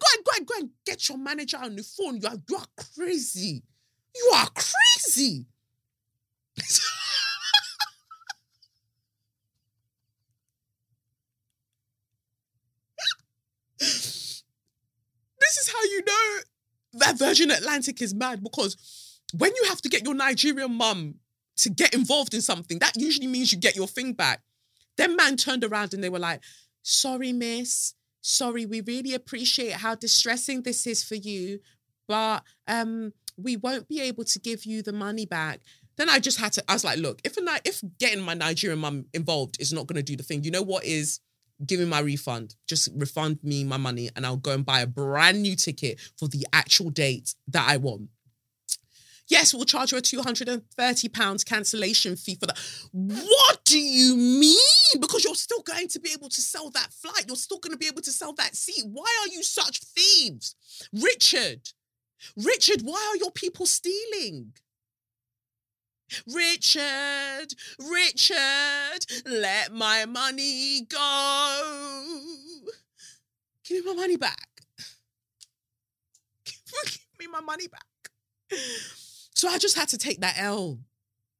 go, 0.00 0.22
go, 0.24 0.44
go 0.44 0.54
and 0.60 0.70
get 0.86 1.08
your 1.08 1.18
manager 1.18 1.58
on 1.58 1.76
the 1.76 1.82
phone. 1.82 2.16
You 2.16 2.28
are, 2.28 2.36
you 2.48 2.56
are 2.56 2.66
crazy. 2.96 3.62
You 4.16 4.32
are 4.34 4.48
crazy. 4.48 5.44
this 13.78 14.32
is 15.40 15.68
how 15.72 15.82
you 15.82 16.02
know 16.06 16.38
that 16.94 17.18
Virgin 17.18 17.50
Atlantic 17.50 18.00
is 18.00 18.14
mad 18.14 18.42
because 18.42 18.99
when 19.36 19.52
you 19.54 19.68
have 19.68 19.80
to 19.82 19.88
get 19.88 20.04
your 20.04 20.14
Nigerian 20.14 20.74
mum 20.74 21.16
to 21.58 21.70
get 21.70 21.94
involved 21.94 22.34
in 22.34 22.40
something, 22.40 22.78
that 22.78 22.92
usually 22.96 23.26
means 23.26 23.52
you 23.52 23.58
get 23.58 23.76
your 23.76 23.86
thing 23.86 24.12
back. 24.12 24.42
Then 24.96 25.16
man 25.16 25.36
turned 25.36 25.64
around 25.64 25.94
and 25.94 26.02
they 26.02 26.08
were 26.08 26.18
like, 26.18 26.42
sorry, 26.82 27.32
miss. 27.32 27.94
Sorry, 28.22 28.66
we 28.66 28.82
really 28.82 29.14
appreciate 29.14 29.72
how 29.72 29.94
distressing 29.94 30.62
this 30.62 30.86
is 30.86 31.02
for 31.02 31.14
you, 31.14 31.60
but 32.06 32.42
um, 32.68 33.14
we 33.36 33.56
won't 33.56 33.88
be 33.88 34.00
able 34.02 34.24
to 34.24 34.38
give 34.38 34.66
you 34.66 34.82
the 34.82 34.92
money 34.92 35.24
back. 35.24 35.60
Then 35.96 36.10
I 36.10 36.18
just 36.18 36.38
had 36.38 36.52
to, 36.54 36.64
I 36.68 36.74
was 36.74 36.84
like, 36.84 36.98
look, 36.98 37.20
if 37.24 37.36
a, 37.36 37.42
if 37.64 37.82
getting 37.98 38.22
my 38.22 38.34
Nigerian 38.34 38.78
mum 38.78 39.06
involved 39.14 39.56
is 39.60 39.72
not 39.72 39.86
going 39.86 39.96
to 39.96 40.02
do 40.02 40.16
the 40.16 40.22
thing, 40.22 40.44
you 40.44 40.50
know 40.50 40.62
what 40.62 40.84
is? 40.84 41.20
Give 41.66 41.78
me 41.80 41.86
my 41.86 42.00
refund. 42.00 42.56
Just 42.66 42.88
refund 42.94 43.38
me 43.42 43.64
my 43.64 43.76
money 43.76 44.08
and 44.16 44.24
I'll 44.24 44.36
go 44.36 44.52
and 44.52 44.64
buy 44.64 44.80
a 44.80 44.86
brand 44.86 45.42
new 45.42 45.56
ticket 45.56 46.00
for 46.18 46.26
the 46.26 46.46
actual 46.52 46.90
date 46.90 47.34
that 47.48 47.68
I 47.68 47.76
want. 47.76 48.08
Yes, 49.30 49.54
we'll 49.54 49.64
charge 49.64 49.92
you 49.92 49.98
a 49.98 50.02
£230 50.02 51.44
cancellation 51.46 52.16
fee 52.16 52.34
for 52.34 52.46
that. 52.46 52.58
What 52.92 53.64
do 53.64 53.78
you 53.78 54.16
mean? 54.16 55.00
Because 55.00 55.24
you're 55.24 55.36
still 55.36 55.62
going 55.62 55.86
to 55.88 56.00
be 56.00 56.10
able 56.12 56.28
to 56.28 56.40
sell 56.40 56.68
that 56.70 56.92
flight. 56.92 57.26
You're 57.28 57.36
still 57.36 57.60
going 57.60 57.70
to 57.72 57.78
be 57.78 57.86
able 57.86 58.02
to 58.02 58.10
sell 58.10 58.32
that 58.34 58.56
seat. 58.56 58.84
Why 58.84 59.06
are 59.22 59.28
you 59.32 59.44
such 59.44 59.78
thieves? 59.84 60.56
Richard, 60.92 61.70
Richard, 62.36 62.82
why 62.82 63.12
are 63.12 63.16
your 63.18 63.30
people 63.30 63.66
stealing? 63.66 64.52
Richard, 66.26 67.54
Richard, 67.88 69.06
let 69.26 69.72
my 69.72 70.06
money 70.06 70.80
go. 70.88 72.20
Give 73.64 73.84
me 73.84 73.92
my 73.92 74.00
money 74.00 74.16
back. 74.16 74.48
Give 76.84 76.98
me 77.20 77.28
my 77.28 77.40
money 77.40 77.68
back. 77.68 77.86
So 79.40 79.48
I 79.48 79.56
just 79.56 79.74
had 79.74 79.88
to 79.88 79.96
take 79.96 80.20
that 80.20 80.34
L. 80.36 80.78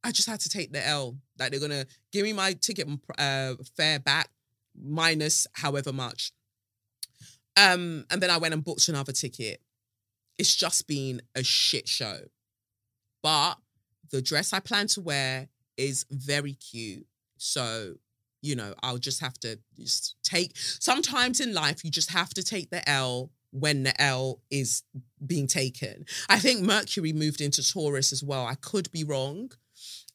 I 0.03 0.11
just 0.11 0.27
had 0.27 0.41
to 0.41 0.49
take 0.49 0.73
the 0.73 0.87
L. 0.87 1.19
Like 1.39 1.51
they're 1.51 1.61
gonna 1.61 1.85
give 2.13 2.25
me 2.25 2.33
my 2.33 2.55
ticket 2.55 2.89
uh, 3.19 3.57
fare 3.77 3.99
back 3.99 4.31
minus 4.75 5.47
however 5.53 5.93
much. 5.93 6.33
Um, 7.59 8.07
and 8.11 8.23
then 8.23 8.31
I 8.31 8.39
went 8.39 8.55
and 8.55 8.65
booked 8.65 8.89
another 8.89 9.13
ticket. 9.13 9.61
It's 10.39 10.57
just 10.57 10.89
been 10.89 11.21
a 11.35 11.45
shit 11.45 11.87
show. 11.89 12.21
But 13.23 13.57
the 14.11 14.23
dress 14.23 14.55
I 14.55 14.61
plan 14.61 14.87
to 14.87 15.03
wear 15.03 15.49
is 15.77 16.07
very 16.11 16.55
cute. 16.55 17.07
So, 17.37 17.97
you 18.41 18.57
know, 18.57 18.73
I'll 18.83 18.97
just 18.97 19.21
have 19.21 19.35
to 19.41 19.59
just 19.79 20.17
take 20.23 20.53
sometimes 20.57 21.39
in 21.39 21.53
life 21.53 21.85
you 21.85 21.91
just 21.91 22.13
have 22.13 22.31
to 22.31 22.43
take 22.43 22.71
the 22.71 22.89
L 22.89 23.31
when 23.53 23.83
the 23.83 24.01
L 24.01 24.41
is 24.51 24.83
being 25.25 25.47
taken. 25.47 26.05
I 26.29 26.39
think 26.39 26.63
Mercury 26.63 27.13
moved 27.13 27.41
into 27.41 27.69
Taurus 27.69 28.13
as 28.13 28.23
well. 28.23 28.47
I 28.47 28.55
could 28.55 28.91
be 28.91 29.05
wrong. 29.05 29.51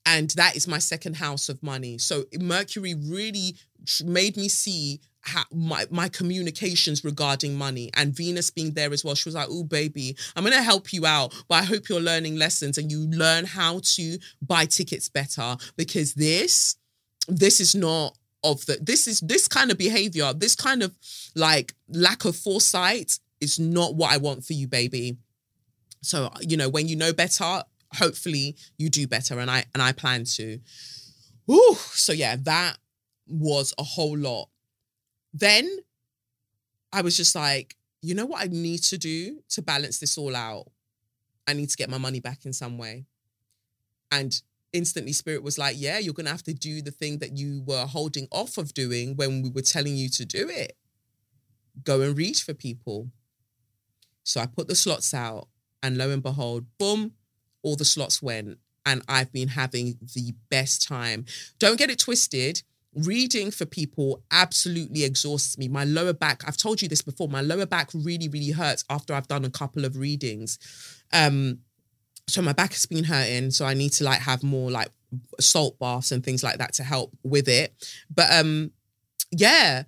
And 0.06 0.30
that 0.32 0.56
is 0.56 0.67
my 0.67 0.78
second 0.78 1.15
house 1.15 1.50
of 1.50 1.63
money. 1.63 1.98
So 1.98 2.26
Mercury 2.39 2.93
really 2.93 3.56
made 4.04 4.38
me 4.38 4.48
see 4.48 5.02
how 5.21 5.43
my, 5.52 5.86
my 5.89 6.08
communications 6.08 7.04
regarding 7.04 7.56
money 7.56 7.89
and 7.95 8.15
Venus 8.15 8.52
being 8.52 8.74
there 8.74 8.93
as 8.93 9.04
well. 9.04 9.15
She 9.15 9.28
was 9.28 9.36
like, 9.36 9.48
Oh, 9.50 9.63
baby, 9.63 10.15
I'm 10.36 10.43
going 10.43 10.56
to 10.56 10.62
help 10.62 10.93
you 10.93 11.08
out, 11.08 11.34
but 11.48 11.56
I 11.56 11.63
hope 11.63 11.89
you're 11.89 12.00
learning 12.00 12.36
lessons 12.36 12.78
and 12.78 12.91
you 12.91 13.08
learn 13.10 13.45
how 13.45 13.82
to 13.84 14.17
buy 14.41 14.65
tickets 14.65 15.10
better 15.10 15.58
because 15.76 16.13
this, 16.13 16.76
this 17.28 17.60
is 17.60 17.74
not 17.74 18.15
of 18.43 18.63
the, 18.67 18.78
this 18.80 19.08
is 19.08 19.19
this 19.21 19.48
kind 19.48 19.71
of 19.71 19.78
behavior, 19.80 20.32
this 20.34 20.56
kind 20.56 20.84
of 20.84 20.95
like 21.36 21.74
lack 21.89 22.26
of 22.26 22.36
foresight 22.36 23.17
is 23.41 23.60
not 23.60 23.95
what 23.95 24.12
I 24.12 24.17
want 24.17 24.43
for 24.43 24.54
you, 24.54 24.67
baby. 24.67 25.17
So, 26.02 26.32
you 26.41 26.58
know, 26.58 26.69
when 26.69 26.88
you 26.88 26.95
know 26.95 27.13
better, 27.13 27.63
hopefully 27.93 28.56
you 28.78 28.89
do 28.89 29.08
better. 29.08 29.39
And 29.39 29.50
I 29.50 29.65
and 29.74 29.82
I 29.82 29.91
plan 29.91 30.24
to. 30.36 30.60
Ooh, 31.50 31.76
so 31.76 32.12
yeah, 32.12 32.36
that 32.43 32.78
was 33.28 33.74
a 33.78 33.84
whole 33.84 34.17
lot. 34.17 34.50
Then 35.34 35.69
I 36.91 37.02
was 37.02 37.17
just 37.17 37.36
like, 37.36 37.76
you 38.02 38.15
know 38.15 38.26
what 38.26 38.41
I 38.41 38.48
need 38.48 38.84
to 38.84 38.98
do 38.98 39.39
to 39.50 39.62
balance 39.62 40.00
this 40.00 40.17
all 40.17 40.36
out? 40.36 40.67
I 41.48 41.54
need 41.54 41.69
to 41.69 41.78
get 41.78 41.89
my 41.89 41.98
money 41.98 42.19
back 42.19 42.45
in 42.45 42.54
some 42.54 42.78
way. 42.78 43.06
And 44.12 44.39
instantly 44.74 45.13
spirit 45.13 45.43
was 45.43 45.58
like, 45.58 45.76
yeah, 45.78 46.00
you're 46.00 46.13
going 46.13 46.26
to 46.26 46.32
have 46.32 46.43
to 46.43 46.54
do 46.54 46.82
the 46.82 46.91
thing 46.91 47.19
that 47.19 47.38
you 47.38 47.63
were 47.65 47.86
holding 47.86 48.28
off 48.32 48.58
of 48.58 48.74
doing 48.74 49.15
when 49.15 49.41
we 49.41 49.50
were 49.50 49.62
telling 49.62 49.95
you 49.95 50.10
to 50.10 50.26
do 50.26 50.50
it. 50.50 50.78
Go 51.84 52.02
and 52.02 52.17
reach 52.17 52.43
for 52.43 52.54
people. 52.54 53.10
So 54.26 54.42
I 54.42 54.48
put 54.48 54.68
the 54.68 54.76
slots 54.76 55.14
out, 55.14 55.48
and 55.82 55.98
lo 55.98 56.10
and 56.10 56.22
behold, 56.22 56.66
boom, 56.78 57.14
all 57.64 57.78
the 57.78 57.86
slots 57.86 58.22
went. 58.22 58.58
And 58.86 59.02
I've 59.08 59.32
been 59.32 59.48
having 59.48 59.98
the 60.14 60.34
best 60.50 60.88
time. 60.88 61.26
Don't 61.58 61.78
get 61.78 61.90
it 61.90 62.00
twisted. 62.00 62.62
Reading 62.94 63.50
for 63.52 63.66
people 63.66 64.24
absolutely 64.32 65.04
exhausts 65.04 65.58
me. 65.58 65.68
My 65.68 65.84
lower 65.86 66.14
back, 66.14 66.44
I've 66.48 66.58
told 66.58 66.82
you 66.82 66.88
this 66.88 67.02
before, 67.02 67.28
my 67.28 67.42
lower 67.42 67.66
back 67.66 67.90
really, 67.94 68.28
really 68.28 68.52
hurts 68.52 68.84
after 68.90 69.14
I've 69.14 69.28
done 69.28 69.46
a 69.46 69.50
couple 69.50 69.86
of 69.86 69.98
readings. 69.98 70.60
Um, 71.12 71.60
so 72.28 72.42
my 72.42 72.54
back 72.54 72.72
has 72.74 72.86
been 72.86 73.04
hurting. 73.04 73.52
So 73.52 73.66
I 73.66 73.74
need 73.74 73.92
to 73.94 74.04
like 74.04 74.22
have 74.22 74.44
more 74.44 74.72
like 74.72 74.90
salt 75.40 75.78
baths 75.80 76.12
and 76.12 76.24
things 76.24 76.44
like 76.44 76.58
that 76.58 76.74
to 76.74 76.84
help 76.84 77.12
with 77.24 77.48
it. 77.48 77.74
But 78.14 78.32
um, 78.32 78.72
yeah, 79.32 79.84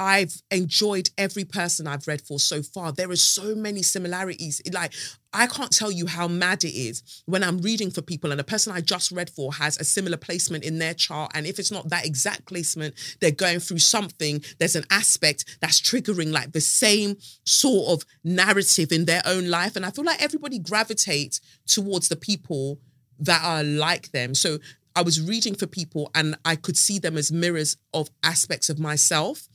I've 0.00 0.40
enjoyed 0.50 1.10
every 1.18 1.44
person 1.44 1.86
I've 1.86 2.08
read 2.08 2.22
for 2.22 2.40
so 2.40 2.62
far. 2.62 2.90
There 2.90 3.10
are 3.10 3.16
so 3.16 3.54
many 3.54 3.82
similarities. 3.82 4.62
Like, 4.72 4.94
I 5.34 5.46
can't 5.46 5.70
tell 5.70 5.92
you 5.92 6.06
how 6.06 6.26
mad 6.26 6.64
it 6.64 6.74
is 6.74 7.22
when 7.26 7.44
I'm 7.44 7.58
reading 7.58 7.90
for 7.90 8.00
people 8.00 8.32
and 8.32 8.40
a 8.40 8.44
person 8.44 8.72
I 8.72 8.80
just 8.80 9.12
read 9.12 9.28
for 9.28 9.52
has 9.52 9.76
a 9.78 9.84
similar 9.84 10.16
placement 10.16 10.64
in 10.64 10.78
their 10.78 10.94
chart. 10.94 11.32
And 11.34 11.46
if 11.46 11.58
it's 11.58 11.70
not 11.70 11.90
that 11.90 12.06
exact 12.06 12.46
placement, 12.46 12.94
they're 13.20 13.30
going 13.30 13.60
through 13.60 13.80
something, 13.80 14.42
there's 14.58 14.74
an 14.74 14.86
aspect 14.90 15.58
that's 15.60 15.82
triggering 15.82 16.32
like 16.32 16.52
the 16.52 16.62
same 16.62 17.18
sort 17.44 17.90
of 17.90 18.06
narrative 18.24 18.92
in 18.92 19.04
their 19.04 19.20
own 19.26 19.50
life. 19.50 19.76
And 19.76 19.84
I 19.84 19.90
feel 19.90 20.06
like 20.06 20.22
everybody 20.22 20.58
gravitates 20.58 21.42
towards 21.66 22.08
the 22.08 22.16
people 22.16 22.78
that 23.18 23.44
are 23.44 23.62
like 23.62 24.12
them. 24.12 24.34
So 24.34 24.60
I 24.96 25.02
was 25.02 25.20
reading 25.20 25.54
for 25.54 25.66
people 25.66 26.10
and 26.14 26.36
I 26.44 26.56
could 26.56 26.78
see 26.78 26.98
them 26.98 27.18
as 27.18 27.30
mirrors 27.30 27.76
of 27.92 28.08
aspects 28.22 28.70
of 28.70 28.78
myself. 28.78 29.46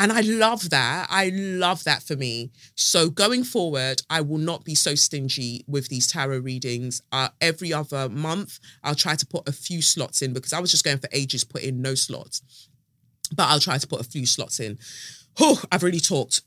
And 0.00 0.10
I 0.10 0.22
love 0.22 0.70
that. 0.70 1.08
I 1.10 1.30
love 1.34 1.84
that 1.84 2.02
for 2.02 2.16
me. 2.16 2.52
So 2.74 3.10
going 3.10 3.44
forward, 3.44 4.00
I 4.08 4.22
will 4.22 4.38
not 4.38 4.64
be 4.64 4.74
so 4.74 4.94
stingy 4.94 5.62
with 5.66 5.88
these 5.88 6.06
tarot 6.06 6.38
readings. 6.38 7.02
Uh, 7.12 7.28
every 7.42 7.70
other 7.70 8.08
month, 8.08 8.60
I'll 8.82 8.94
try 8.94 9.14
to 9.14 9.26
put 9.26 9.46
a 9.46 9.52
few 9.52 9.82
slots 9.82 10.22
in 10.22 10.32
because 10.32 10.54
I 10.54 10.58
was 10.58 10.70
just 10.70 10.84
going 10.84 10.96
for 10.96 11.10
ages, 11.12 11.44
putting 11.44 11.82
no 11.82 11.94
slots. 11.94 12.40
But 13.36 13.48
I'll 13.48 13.60
try 13.60 13.76
to 13.76 13.86
put 13.86 14.00
a 14.00 14.04
few 14.04 14.24
slots 14.24 14.58
in. 14.58 14.78
Oh, 15.38 15.62
I've 15.70 15.82
really 15.82 16.00
talked 16.00 16.40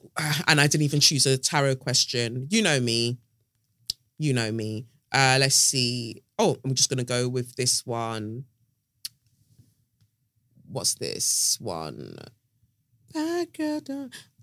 and 0.48 0.60
I 0.60 0.66
didn't 0.66 0.86
even 0.86 1.00
choose 1.00 1.28
a 1.28 1.38
tarot 1.38 1.76
question. 1.76 2.48
You 2.50 2.64
know 2.64 2.80
me. 2.80 3.20
You 4.18 4.34
know 4.34 4.52
me. 4.52 4.88
Uh, 5.12 5.38
let's 5.40 5.56
see. 5.56 6.24
Oh, 6.40 6.58
I'm 6.66 6.74
just 6.74 6.90
going 6.90 6.98
to 6.98 7.04
go 7.04 7.30
with 7.30 7.56
this 7.56 7.86
one. 7.86 8.46
What's 10.68 10.96
this 10.96 11.60
one? 11.62 12.18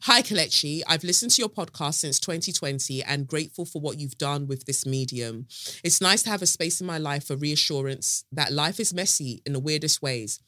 Hi, 0.02 0.22
Kelechi. 0.22 0.82
I've 0.86 1.02
listened 1.02 1.32
to 1.32 1.42
your 1.42 1.48
podcast 1.48 1.94
since 1.94 2.20
2020 2.20 3.02
and 3.02 3.26
grateful 3.26 3.64
for 3.64 3.80
what 3.80 3.98
you've 3.98 4.16
done 4.16 4.46
with 4.46 4.64
this 4.64 4.86
medium. 4.86 5.46
It's 5.82 6.00
nice 6.00 6.22
to 6.22 6.30
have 6.30 6.42
a 6.42 6.46
space 6.46 6.80
in 6.80 6.86
my 6.86 6.98
life 6.98 7.26
for 7.26 7.36
reassurance 7.36 8.24
that 8.32 8.52
life 8.52 8.78
is 8.78 8.94
messy 8.94 9.42
in 9.44 9.52
the 9.52 9.60
weirdest 9.60 10.02
ways. 10.02 10.40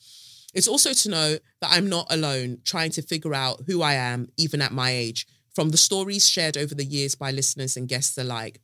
It's 0.54 0.68
also 0.68 0.92
to 0.92 1.08
know 1.08 1.38
that 1.60 1.70
I'm 1.70 1.88
not 1.88 2.06
alone 2.10 2.58
trying 2.64 2.90
to 2.92 3.02
figure 3.02 3.34
out 3.34 3.62
who 3.66 3.82
I 3.82 3.94
am, 3.94 4.28
even 4.36 4.62
at 4.62 4.72
my 4.72 4.90
age, 4.90 5.26
from 5.54 5.70
the 5.70 5.76
stories 5.76 6.28
shared 6.28 6.56
over 6.56 6.74
the 6.74 6.84
years 6.84 7.14
by 7.14 7.30
listeners 7.30 7.76
and 7.76 7.88
guests 7.88 8.16
alike. 8.16 8.60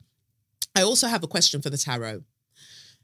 I 0.77 0.83
also 0.83 1.09
have 1.09 1.25
a 1.25 1.29
question 1.29 1.61
for 1.62 1.71
the 1.71 1.79
tarot. 1.79 2.23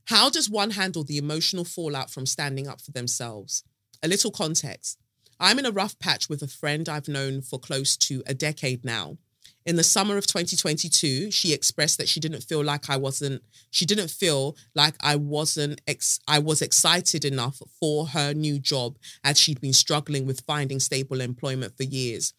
How 0.07 0.31
does 0.31 0.49
one 0.49 0.71
handle 0.73 1.03
the 1.03 1.19
emotional 1.19 1.65
fallout 1.65 2.11
from 2.11 2.27
standing 2.27 2.69
up 2.69 2.81
for 2.81 2.93
themselves? 2.93 3.65
A 4.03 4.09
little 4.09 4.31
context. 4.31 4.99
I'm 5.41 5.59
in 5.59 5.67
a 5.67 5.71
rough 5.71 5.99
patch 5.99 6.29
with 6.29 6.43
a 6.43 6.49
friend 6.49 6.89
I've 6.89 7.09
known 7.09 7.43
for 7.43 7.59
close 7.59 7.97
to 7.99 8.23
a 8.27 8.35
decade 8.35 8.85
now. 8.85 9.19
In 9.67 9.77
the 9.77 9.85
summer 9.85 10.19
of 10.19 10.27
2022, 10.27 11.31
she 11.31 11.55
expressed 11.55 11.97
that 11.97 12.09
she 12.09 12.21
didn't 12.21 12.43
feel 12.43 12.63
like 12.63 12.91
I 12.91 12.99
wasn't 12.99 13.43
she 13.71 13.87
didn't 13.87 14.11
feel 14.11 14.57
like 14.75 14.95
I 15.01 15.17
wasn't 15.17 15.81
ex, 15.87 16.21
I 16.29 16.39
was 16.39 16.61
excited 16.61 17.25
enough 17.25 17.63
for 17.81 18.09
her 18.09 18.35
new 18.35 18.59
job 18.59 18.99
as 19.23 19.39
she'd 19.41 19.63
been 19.63 19.73
struggling 19.73 20.27
with 20.27 20.45
finding 20.47 20.81
stable 20.81 21.23
employment 21.23 21.77
for 21.77 21.85
years. 21.85 22.35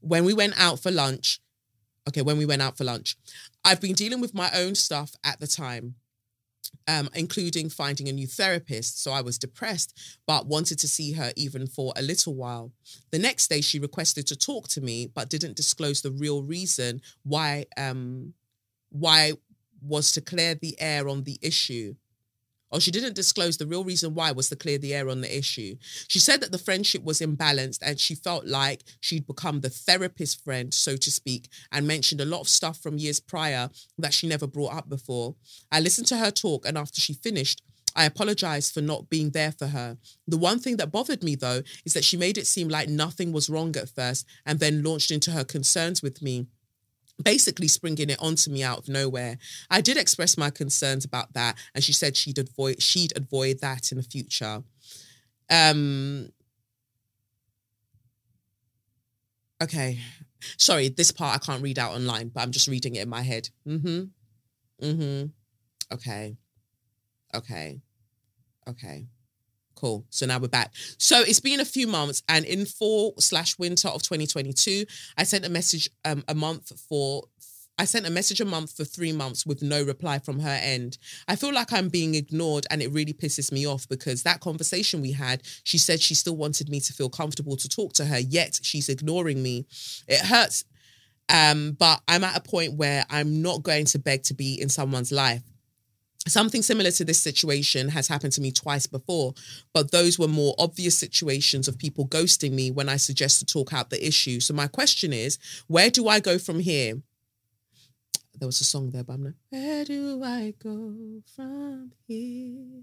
When 0.00 0.24
we 0.24 0.32
went 0.32 0.60
out 0.60 0.78
for 0.78 0.92
lunch, 0.92 1.40
okay, 2.08 2.22
when 2.22 2.38
we 2.38 2.46
went 2.46 2.62
out 2.62 2.78
for 2.78 2.84
lunch, 2.84 3.16
I've 3.64 3.80
been 3.80 3.94
dealing 3.94 4.20
with 4.20 4.32
my 4.32 4.50
own 4.54 4.76
stuff 4.76 5.12
at 5.24 5.40
the 5.40 5.48
time 5.48 5.96
um, 6.88 7.08
including 7.14 7.68
finding 7.68 8.08
a 8.08 8.12
new 8.12 8.26
therapist. 8.26 9.02
So 9.02 9.12
I 9.12 9.20
was 9.20 9.38
depressed, 9.38 9.98
but 10.26 10.46
wanted 10.46 10.78
to 10.80 10.88
see 10.88 11.12
her 11.12 11.32
even 11.36 11.66
for 11.66 11.92
a 11.96 12.02
little 12.02 12.34
while. 12.34 12.72
The 13.10 13.18
next 13.18 13.48
day, 13.48 13.60
she 13.60 13.78
requested 13.78 14.26
to 14.28 14.36
talk 14.36 14.68
to 14.68 14.80
me, 14.80 15.10
but 15.14 15.28
didn't 15.30 15.56
disclose 15.56 16.02
the 16.02 16.10
real 16.10 16.42
reason 16.42 17.00
why. 17.22 17.66
Um, 17.76 18.34
why 18.90 19.34
was 19.82 20.12
to 20.12 20.20
clear 20.20 20.54
the 20.54 20.78
air 20.80 21.08
on 21.08 21.22
the 21.22 21.38
issue 21.40 21.94
or 22.70 22.80
she 22.80 22.90
didn't 22.90 23.14
disclose 23.14 23.56
the 23.56 23.66
real 23.66 23.84
reason 23.84 24.14
why 24.14 24.32
was 24.32 24.48
to 24.48 24.56
clear 24.56 24.78
the 24.78 24.94
air 24.94 25.08
on 25.08 25.20
the 25.20 25.38
issue. 25.38 25.76
She 26.08 26.18
said 26.18 26.40
that 26.40 26.52
the 26.52 26.58
friendship 26.58 27.04
was 27.04 27.20
imbalanced 27.20 27.80
and 27.82 27.98
she 27.98 28.14
felt 28.14 28.46
like 28.46 28.84
she'd 29.00 29.26
become 29.26 29.60
the 29.60 29.70
therapist 29.70 30.44
friend, 30.44 30.72
so 30.72 30.96
to 30.96 31.10
speak, 31.10 31.48
and 31.72 31.86
mentioned 31.86 32.20
a 32.20 32.24
lot 32.24 32.40
of 32.40 32.48
stuff 32.48 32.78
from 32.80 32.98
years 32.98 33.20
prior 33.20 33.70
that 33.98 34.14
she 34.14 34.26
never 34.26 34.46
brought 34.46 34.74
up 34.74 34.88
before. 34.88 35.34
I 35.72 35.80
listened 35.80 36.06
to 36.08 36.18
her 36.18 36.30
talk 36.30 36.66
and 36.66 36.78
after 36.78 37.00
she 37.00 37.14
finished, 37.14 37.62
I 37.96 38.04
apologized 38.04 38.72
for 38.72 38.80
not 38.80 39.10
being 39.10 39.30
there 39.30 39.52
for 39.52 39.66
her. 39.66 39.98
The 40.28 40.38
one 40.38 40.60
thing 40.60 40.76
that 40.76 40.92
bothered 40.92 41.24
me 41.24 41.34
though 41.34 41.62
is 41.84 41.92
that 41.94 42.04
she 42.04 42.16
made 42.16 42.38
it 42.38 42.46
seem 42.46 42.68
like 42.68 42.88
nothing 42.88 43.32
was 43.32 43.50
wrong 43.50 43.76
at 43.76 43.88
first 43.88 44.26
and 44.46 44.60
then 44.60 44.82
launched 44.82 45.10
into 45.10 45.32
her 45.32 45.44
concerns 45.44 46.02
with 46.02 46.22
me 46.22 46.46
basically 47.22 47.68
springing 47.68 48.10
it 48.10 48.18
onto 48.20 48.50
me 48.50 48.62
out 48.62 48.78
of 48.78 48.88
nowhere. 48.88 49.38
I 49.70 49.80
did 49.80 49.96
express 49.96 50.36
my 50.36 50.50
concerns 50.50 51.04
about 51.04 51.32
that, 51.34 51.56
and 51.74 51.82
she 51.82 51.92
said 51.92 52.16
she'd 52.16 52.38
avoid 52.38 52.82
she'd 52.82 53.16
avoid 53.16 53.60
that 53.60 53.92
in 53.92 53.98
the 53.98 54.02
future. 54.02 54.62
Um. 55.50 56.30
Okay, 59.62 59.98
sorry, 60.56 60.88
this 60.88 61.10
part 61.12 61.36
I 61.36 61.44
can't 61.44 61.62
read 61.62 61.78
out 61.78 61.92
online, 61.92 62.28
but 62.28 62.40
I'm 62.40 62.50
just 62.50 62.68
reading 62.68 62.94
it 62.94 63.02
in 63.02 63.08
my 63.08 63.22
head. 63.22 63.50
Mm-hmm. 63.66 64.04
Mm-hmm. 64.82 65.26
Okay. 65.94 66.36
Okay. 67.34 67.80
Okay. 68.68 69.06
Cool. 69.80 70.04
So 70.10 70.26
now 70.26 70.38
we're 70.38 70.48
back. 70.48 70.74
So 70.98 71.22
it's 71.22 71.40
been 71.40 71.58
a 71.58 71.64
few 71.64 71.86
months, 71.86 72.22
and 72.28 72.44
in 72.44 72.66
fall 72.66 73.14
slash 73.18 73.58
winter 73.58 73.88
of 73.88 74.02
2022, 74.02 74.84
I 75.16 75.24
sent 75.24 75.46
a 75.46 75.48
message 75.48 75.88
um, 76.04 76.22
a 76.28 76.34
month 76.34 76.78
for. 76.88 77.24
I 77.78 77.86
sent 77.86 78.06
a 78.06 78.10
message 78.10 78.42
a 78.42 78.44
month 78.44 78.76
for 78.76 78.84
three 78.84 79.12
months 79.12 79.46
with 79.46 79.62
no 79.62 79.82
reply 79.82 80.18
from 80.18 80.40
her 80.40 80.58
end. 80.62 80.98
I 81.28 81.36
feel 81.36 81.54
like 81.54 81.72
I'm 81.72 81.88
being 81.88 82.14
ignored, 82.14 82.66
and 82.70 82.82
it 82.82 82.92
really 82.92 83.14
pisses 83.14 83.50
me 83.50 83.66
off 83.66 83.88
because 83.88 84.22
that 84.24 84.40
conversation 84.40 85.00
we 85.00 85.12
had, 85.12 85.40
she 85.64 85.78
said 85.78 86.02
she 86.02 86.14
still 86.14 86.36
wanted 86.36 86.68
me 86.68 86.80
to 86.80 86.92
feel 86.92 87.08
comfortable 87.08 87.56
to 87.56 87.68
talk 87.70 87.94
to 87.94 88.04
her, 88.04 88.18
yet 88.18 88.60
she's 88.62 88.90
ignoring 88.90 89.42
me. 89.42 89.64
It 90.06 90.20
hurts 90.20 90.66
um, 91.30 91.76
but 91.78 92.00
I'm 92.08 92.24
at 92.24 92.36
a 92.36 92.40
point 92.40 92.74
where 92.74 93.04
I'm 93.08 93.40
not 93.40 93.62
going 93.62 93.84
to 93.86 93.98
beg 93.98 94.24
to 94.24 94.34
be 94.34 94.60
in 94.60 94.68
someone's 94.68 95.12
life. 95.12 95.42
Something 96.28 96.60
similar 96.62 96.90
to 96.92 97.04
this 97.04 97.20
situation 97.20 97.88
has 97.88 98.06
happened 98.06 98.34
to 98.34 98.42
me 98.42 98.52
twice 98.52 98.86
before, 98.86 99.32
but 99.72 99.90
those 99.90 100.18
were 100.18 100.28
more 100.28 100.54
obvious 100.58 100.96
situations 100.96 101.66
of 101.66 101.78
people 101.78 102.06
ghosting 102.06 102.52
me 102.52 102.70
when 102.70 102.90
I 102.90 102.96
suggest 102.96 103.38
to 103.40 103.46
talk 103.46 103.72
out 103.72 103.88
the 103.88 104.06
issue. 104.06 104.38
So 104.38 104.52
my 104.52 104.66
question 104.66 105.14
is, 105.14 105.38
where 105.66 105.88
do 105.90 106.08
I 106.08 106.20
go 106.20 106.38
from 106.38 106.60
here? 106.60 107.00
There 108.38 108.46
was 108.46 108.60
a 108.60 108.64
song 108.64 108.90
there, 108.90 109.02
but 109.02 109.14
I'm 109.14 109.22
not. 109.24 109.32
Where 109.48 109.84
do 109.84 110.22
I 110.22 110.54
go 110.62 111.22
from 111.34 111.92
here? 112.06 112.82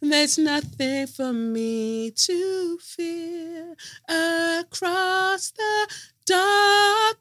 There's 0.00 0.38
nothing 0.38 1.06
for 1.06 1.32
me 1.32 2.10
to 2.10 2.78
fear 2.78 3.74
across 4.08 5.50
the 5.50 5.88
darkness. 6.26 7.20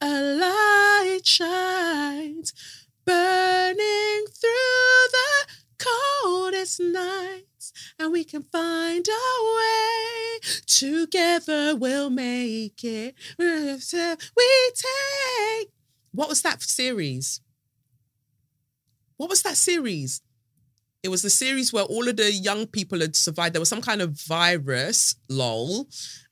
A 0.00 0.22
light 0.22 1.20
shines 1.24 2.52
burning 3.04 4.24
through 4.26 5.08
the 5.10 5.46
coldest 5.78 6.80
nights, 6.80 7.72
and 7.98 8.12
we 8.12 8.24
can 8.24 8.42
find 8.42 9.06
a 9.08 9.56
way. 9.56 10.40
Together 10.66 11.76
we'll 11.76 12.10
make 12.10 12.82
it. 12.84 13.14
We 13.38 13.78
take. 14.74 15.70
What 16.12 16.28
was 16.28 16.42
that 16.42 16.62
series? 16.62 17.40
What 19.16 19.30
was 19.30 19.42
that 19.42 19.56
series? 19.56 20.20
It 21.02 21.08
was 21.08 21.22
the 21.22 21.30
series 21.30 21.72
where 21.72 21.84
all 21.84 22.08
of 22.08 22.16
the 22.16 22.32
young 22.32 22.66
people 22.66 23.00
had 23.00 23.14
survived. 23.14 23.54
There 23.54 23.60
was 23.60 23.68
some 23.68 23.82
kind 23.82 24.00
of 24.00 24.20
virus, 24.22 25.14
lol, 25.28 25.86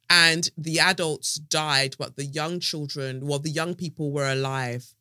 and 0.09 0.49
the 0.57 0.81
adults 0.81 1.35
died, 1.35 1.97
but 1.99 2.17
the 2.17 2.25
young 2.25 2.59
children, 2.59 3.27
well, 3.27 3.39
the 3.39 3.51
young 3.51 3.75
people 3.75 4.13
were 4.13 4.31
alive 4.31 4.95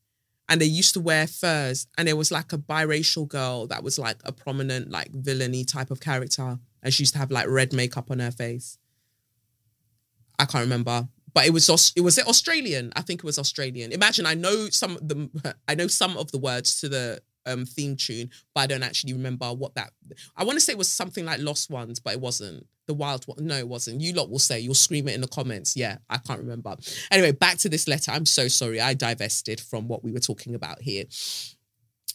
and 0.51 0.59
they 0.59 0.65
used 0.65 0.93
to 0.93 0.99
wear 0.99 1.27
furs 1.27 1.87
and 1.97 2.09
there 2.09 2.17
was 2.17 2.29
like 2.29 2.51
a 2.51 2.57
biracial 2.57 3.25
girl 3.25 3.67
that 3.67 3.83
was 3.83 3.97
like 3.97 4.17
a 4.25 4.33
prominent 4.33 4.91
like 4.91 5.09
villainy 5.13 5.63
type 5.63 5.89
of 5.89 6.01
character 6.01 6.59
and 6.83 6.93
she 6.93 7.03
used 7.03 7.13
to 7.13 7.19
have 7.19 7.31
like 7.31 7.47
red 7.47 7.71
makeup 7.71 8.11
on 8.11 8.19
her 8.19 8.31
face. 8.31 8.77
I 10.37 10.43
can't 10.43 10.63
remember. 10.63 11.07
But 11.33 11.45
it 11.45 11.53
was 11.53 11.93
it 11.95 12.01
was 12.01 12.17
it 12.17 12.27
australian? 12.27 12.91
I 12.97 13.01
think 13.01 13.21
it 13.21 13.23
was 13.23 13.39
australian. 13.39 13.93
Imagine 13.93 14.25
i 14.25 14.33
know 14.33 14.67
some 14.67 14.97
of 14.97 15.07
the 15.07 15.55
i 15.69 15.73
know 15.73 15.87
some 15.87 16.17
of 16.17 16.29
the 16.33 16.37
words 16.37 16.81
to 16.81 16.89
the 16.89 17.21
um 17.45 17.65
theme 17.65 17.95
tune 17.95 18.29
but 18.53 18.61
i 18.61 18.67
don't 18.67 18.83
actually 18.83 19.13
remember 19.13 19.51
what 19.51 19.73
that 19.73 19.89
i 20.37 20.43
want 20.43 20.55
to 20.55 20.59
say 20.59 20.73
it 20.73 20.77
was 20.77 20.87
something 20.87 21.25
like 21.25 21.39
lost 21.39 21.71
ones 21.71 21.99
but 21.99 22.13
it 22.13 22.21
wasn't 22.21 22.67
the 22.87 22.93
wild 22.93 23.25
one. 23.25 23.45
No, 23.45 23.57
it 23.57 23.67
wasn't. 23.67 24.01
You 24.01 24.13
lot 24.13 24.29
will 24.29 24.39
say, 24.39 24.59
you'll 24.59 24.73
scream 24.73 25.07
it 25.07 25.15
in 25.15 25.21
the 25.21 25.27
comments. 25.27 25.75
Yeah, 25.75 25.97
I 26.09 26.17
can't 26.17 26.39
remember. 26.39 26.75
Anyway, 27.09 27.31
back 27.31 27.57
to 27.59 27.69
this 27.69 27.87
letter. 27.87 28.11
I'm 28.11 28.25
so 28.25 28.47
sorry. 28.47 28.81
I 28.81 28.93
divested 28.93 29.59
from 29.59 29.87
what 29.87 30.03
we 30.03 30.11
were 30.11 30.19
talking 30.19 30.55
about 30.55 30.81
here. 30.81 31.05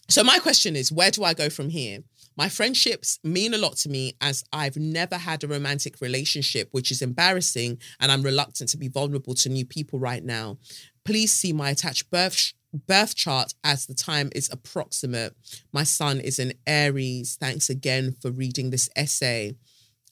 So, 0.08 0.22
my 0.22 0.38
question 0.38 0.76
is, 0.76 0.92
where 0.92 1.10
do 1.10 1.24
I 1.24 1.34
go 1.34 1.48
from 1.48 1.68
here? 1.68 2.00
My 2.36 2.48
friendships 2.48 3.18
mean 3.24 3.54
a 3.54 3.58
lot 3.58 3.76
to 3.78 3.88
me 3.88 4.14
as 4.20 4.44
I've 4.52 4.76
never 4.76 5.16
had 5.16 5.42
a 5.42 5.48
romantic 5.48 6.00
relationship, 6.00 6.68
which 6.70 6.90
is 6.90 7.00
embarrassing, 7.00 7.78
and 7.98 8.12
I'm 8.12 8.22
reluctant 8.22 8.68
to 8.70 8.76
be 8.76 8.88
vulnerable 8.88 9.34
to 9.34 9.48
new 9.48 9.64
people 9.64 9.98
right 9.98 10.22
now. 10.22 10.58
Please 11.04 11.32
see 11.32 11.52
my 11.52 11.70
attached 11.70 12.10
birth 12.10 12.52
birth 12.86 13.14
chart 13.14 13.54
as 13.64 13.86
the 13.86 13.94
time 13.94 14.30
is 14.34 14.50
approximate. 14.52 15.34
My 15.72 15.82
sun 15.82 16.20
is 16.20 16.38
in 16.38 16.52
Aries. 16.66 17.36
Thanks 17.40 17.70
again 17.70 18.14
for 18.20 18.30
reading 18.30 18.68
this 18.68 18.90
essay. 18.94 19.56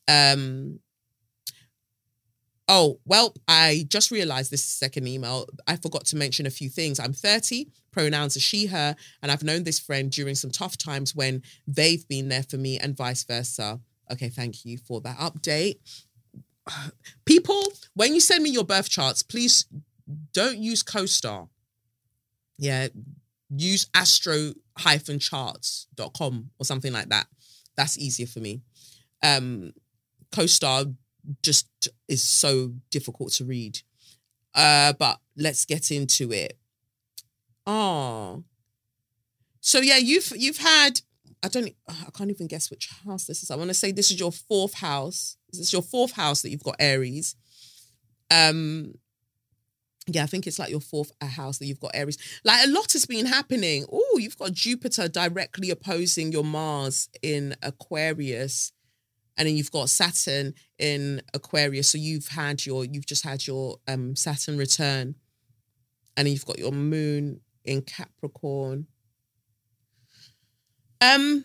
Um, 0.09 0.81
Oh, 2.67 2.99
well, 3.05 3.35
I 3.47 3.85
just 3.89 4.11
realized 4.11 4.51
this 4.51 4.65
second 4.65 5.07
email. 5.07 5.47
I 5.67 5.77
forgot 5.77 6.07
to 6.07 6.17
mention 6.17 6.47
a 6.47 6.51
few 6.51 6.71
things. 6.71 6.99
I'm 6.99 7.13
30, 7.13 7.69
pronouns 7.91 8.39
are 8.39 8.41
she, 8.41 8.65
her, 8.67 8.97
and 9.23 9.31
I've 9.31 9.43
known 9.43 9.65
this 9.65 9.79
friend 9.79 10.11
during 10.11 10.35
some 10.35 10.51
tough 10.51 10.79
times 10.79 11.15
when 11.15 11.43
they've 11.67 12.09
been 12.09 12.31
there 12.31 12.43
for 12.43 12.57
me 12.57 12.79
and 12.79 12.97
vice 12.97 13.23
versa. 13.25 13.81
Okay, 14.11 14.31
thank 14.31 14.65
you 14.65 14.79
for 14.79 15.03
that 15.03 15.19
update. 15.19 15.77
People, 17.27 17.63
when 17.93 18.15
you 18.15 18.21
send 18.21 18.43
me 18.43 18.49
your 18.49 18.65
birth 18.65 18.89
charts, 18.89 19.23
please 19.23 19.67
don't 20.33 20.57
use 20.57 20.83
CoStar. 20.83 21.51
Yeah, 22.57 22.89
use 23.51 23.89
astro-charts.com 23.95 26.51
or 26.59 26.65
something 26.65 26.95
like 26.95 27.11
that. 27.11 27.27
That's 27.77 27.99
easier 27.99 28.27
for 28.27 28.41
me. 28.41 28.63
Um, 29.23 29.75
CoStar 30.35 30.95
just 31.43 31.69
is 32.09 32.23
so 32.23 32.73
difficult 32.91 33.33
to 33.33 33.45
read. 33.45 33.81
Uh, 34.55 34.93
but 34.93 35.19
let's 35.37 35.65
get 35.65 35.91
into 35.91 36.33
it. 36.33 36.59
Oh, 37.67 38.45
so 39.61 39.81
yeah, 39.81 39.97
you've 39.97 40.31
you've 40.37 40.59
had 40.59 41.01
I 41.43 41.49
don't 41.49 41.75
I 41.89 42.11
can't 42.15 42.31
even 42.31 42.47
guess 42.47 42.71
which 42.71 42.91
house 43.07 43.25
this 43.25 43.43
is. 43.43 43.51
I 43.51 43.57
want 43.57 43.69
to 43.71 43.75
say 43.75 43.93
this 43.93 44.11
is 44.11 44.21
your 44.21 44.33
fourth 44.33 44.75
house. 44.75 45.37
This 45.51 45.61
is 45.61 45.73
your 45.73 45.83
fourth 45.83 46.13
house 46.13 46.43
that 46.43 46.51
you've 46.51 46.63
got 46.63 46.77
Aries. 46.79 47.35
Um, 48.31 48.95
yeah, 50.07 50.23
I 50.23 50.27
think 50.27 50.47
it's 50.47 50.59
like 50.59 50.71
your 50.71 50.81
fourth 50.81 51.13
house 51.23 51.59
that 51.59 51.67
you've 51.67 51.81
got 51.81 51.93
Aries. 51.95 52.19
Like 52.45 52.67
a 52.67 52.71
lot 52.71 52.93
has 52.93 53.07
been 53.07 53.27
happening. 53.27 53.87
Oh, 53.91 54.19
you've 54.21 54.39
got 54.39 54.53
Jupiter 54.53 55.09
directly 55.09 55.71
opposing 55.71 56.31
your 56.31 56.45
Mars 56.45 57.09
in 57.23 57.57
Aquarius 57.63 58.73
and 59.37 59.49
then 59.49 59.57
you've 59.57 59.71
got 59.71 59.91
Saturn 59.91 60.55
in 60.79 61.23
Aquarius. 61.33 61.89
So 61.89 61.99
you've 61.99 62.29
had 62.29 62.65
your 62.65 62.85
you've 62.85 63.07
just 63.07 63.25
had 63.25 63.47
your 63.47 63.79
um 63.89 64.17
Saturn 64.17 64.59
return, 64.59 65.15
and 66.17 66.29
you've 66.29 66.47
got 66.47 66.59
your 66.59 66.73
Moon 66.73 67.41
in 67.65 67.83
Capricorn. 67.83 68.87
Um, 71.01 71.45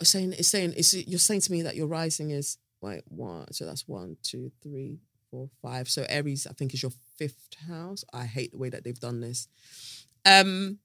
it's 0.00 0.10
saying 0.10 0.34
it's 0.38 0.48
saying 0.48 0.74
it's 0.76 0.94
you're 0.94 1.18
saying 1.18 1.40
to 1.42 1.52
me 1.52 1.62
that 1.62 1.76
your 1.76 1.86
rising 1.86 2.30
is 2.30 2.58
wait 2.82 3.02
one 3.08 3.50
so 3.52 3.64
that's 3.64 3.88
one 3.88 4.16
two 4.22 4.52
three 4.62 4.98
four 5.30 5.48
five 5.62 5.88
so 5.88 6.04
Aries 6.08 6.46
I 6.46 6.52
think 6.52 6.74
is 6.74 6.82
your 6.82 6.92
fifth 7.16 7.48
house. 7.68 8.04
I 8.12 8.24
hate 8.24 8.52
the 8.52 8.58
way 8.58 8.68
that 8.68 8.84
they've 8.84 8.98
done 8.98 9.20
this. 9.20 9.48
Um, 10.24 10.78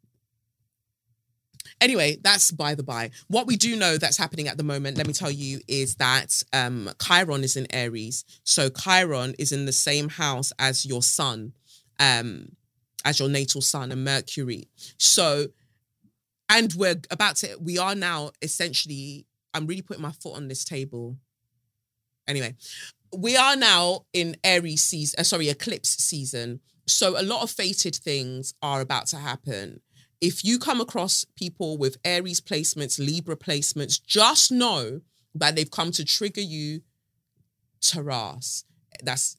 Anyway, 1.79 2.17
that's 2.21 2.51
by 2.51 2.75
the 2.75 2.83
by. 2.83 3.11
What 3.27 3.47
we 3.47 3.57
do 3.57 3.75
know 3.75 3.97
that's 3.97 4.17
happening 4.17 4.47
at 4.47 4.57
the 4.57 4.63
moment, 4.63 4.97
let 4.97 5.07
me 5.07 5.13
tell 5.13 5.31
you, 5.31 5.59
is 5.67 5.95
that 5.95 6.43
um, 6.53 6.89
Chiron 7.01 7.43
is 7.43 7.57
in 7.57 7.67
Aries. 7.71 8.23
So 8.43 8.69
Chiron 8.69 9.33
is 9.39 9.51
in 9.51 9.65
the 9.65 9.73
same 9.73 10.09
house 10.09 10.53
as 10.59 10.85
your 10.85 11.01
sun, 11.01 11.53
um, 11.99 12.55
as 13.03 13.19
your 13.19 13.29
natal 13.29 13.61
sun 13.61 13.91
and 13.91 14.03
Mercury. 14.03 14.67
So, 14.97 15.47
and 16.49 16.73
we're 16.73 17.01
about 17.09 17.37
to, 17.37 17.57
we 17.59 17.77
are 17.77 17.95
now 17.95 18.31
essentially, 18.41 19.25
I'm 19.53 19.65
really 19.65 19.81
putting 19.81 20.03
my 20.03 20.11
foot 20.11 20.35
on 20.35 20.47
this 20.47 20.63
table. 20.63 21.17
Anyway, 22.27 22.55
we 23.15 23.35
are 23.35 23.55
now 23.55 24.05
in 24.13 24.37
Aries 24.43 24.83
season, 24.83 25.19
uh, 25.19 25.23
sorry, 25.23 25.49
eclipse 25.49 25.89
season. 25.89 26.59
So 26.87 27.19
a 27.19 27.23
lot 27.23 27.43
of 27.43 27.49
fated 27.49 27.95
things 27.95 28.53
are 28.61 28.81
about 28.81 29.07
to 29.07 29.17
happen 29.17 29.81
if 30.21 30.45
you 30.45 30.59
come 30.59 30.79
across 30.79 31.25
people 31.35 31.77
with 31.77 31.97
Aries 32.05 32.39
placements, 32.39 32.99
Libra 32.99 33.35
placements, 33.35 33.99
just 34.01 34.51
know 34.51 35.01
that 35.33 35.55
they've 35.55 35.71
come 35.71 35.91
to 35.91 36.05
trigger 36.05 36.41
you 36.41 36.81
Taras. 37.81 38.63
That's 39.03 39.37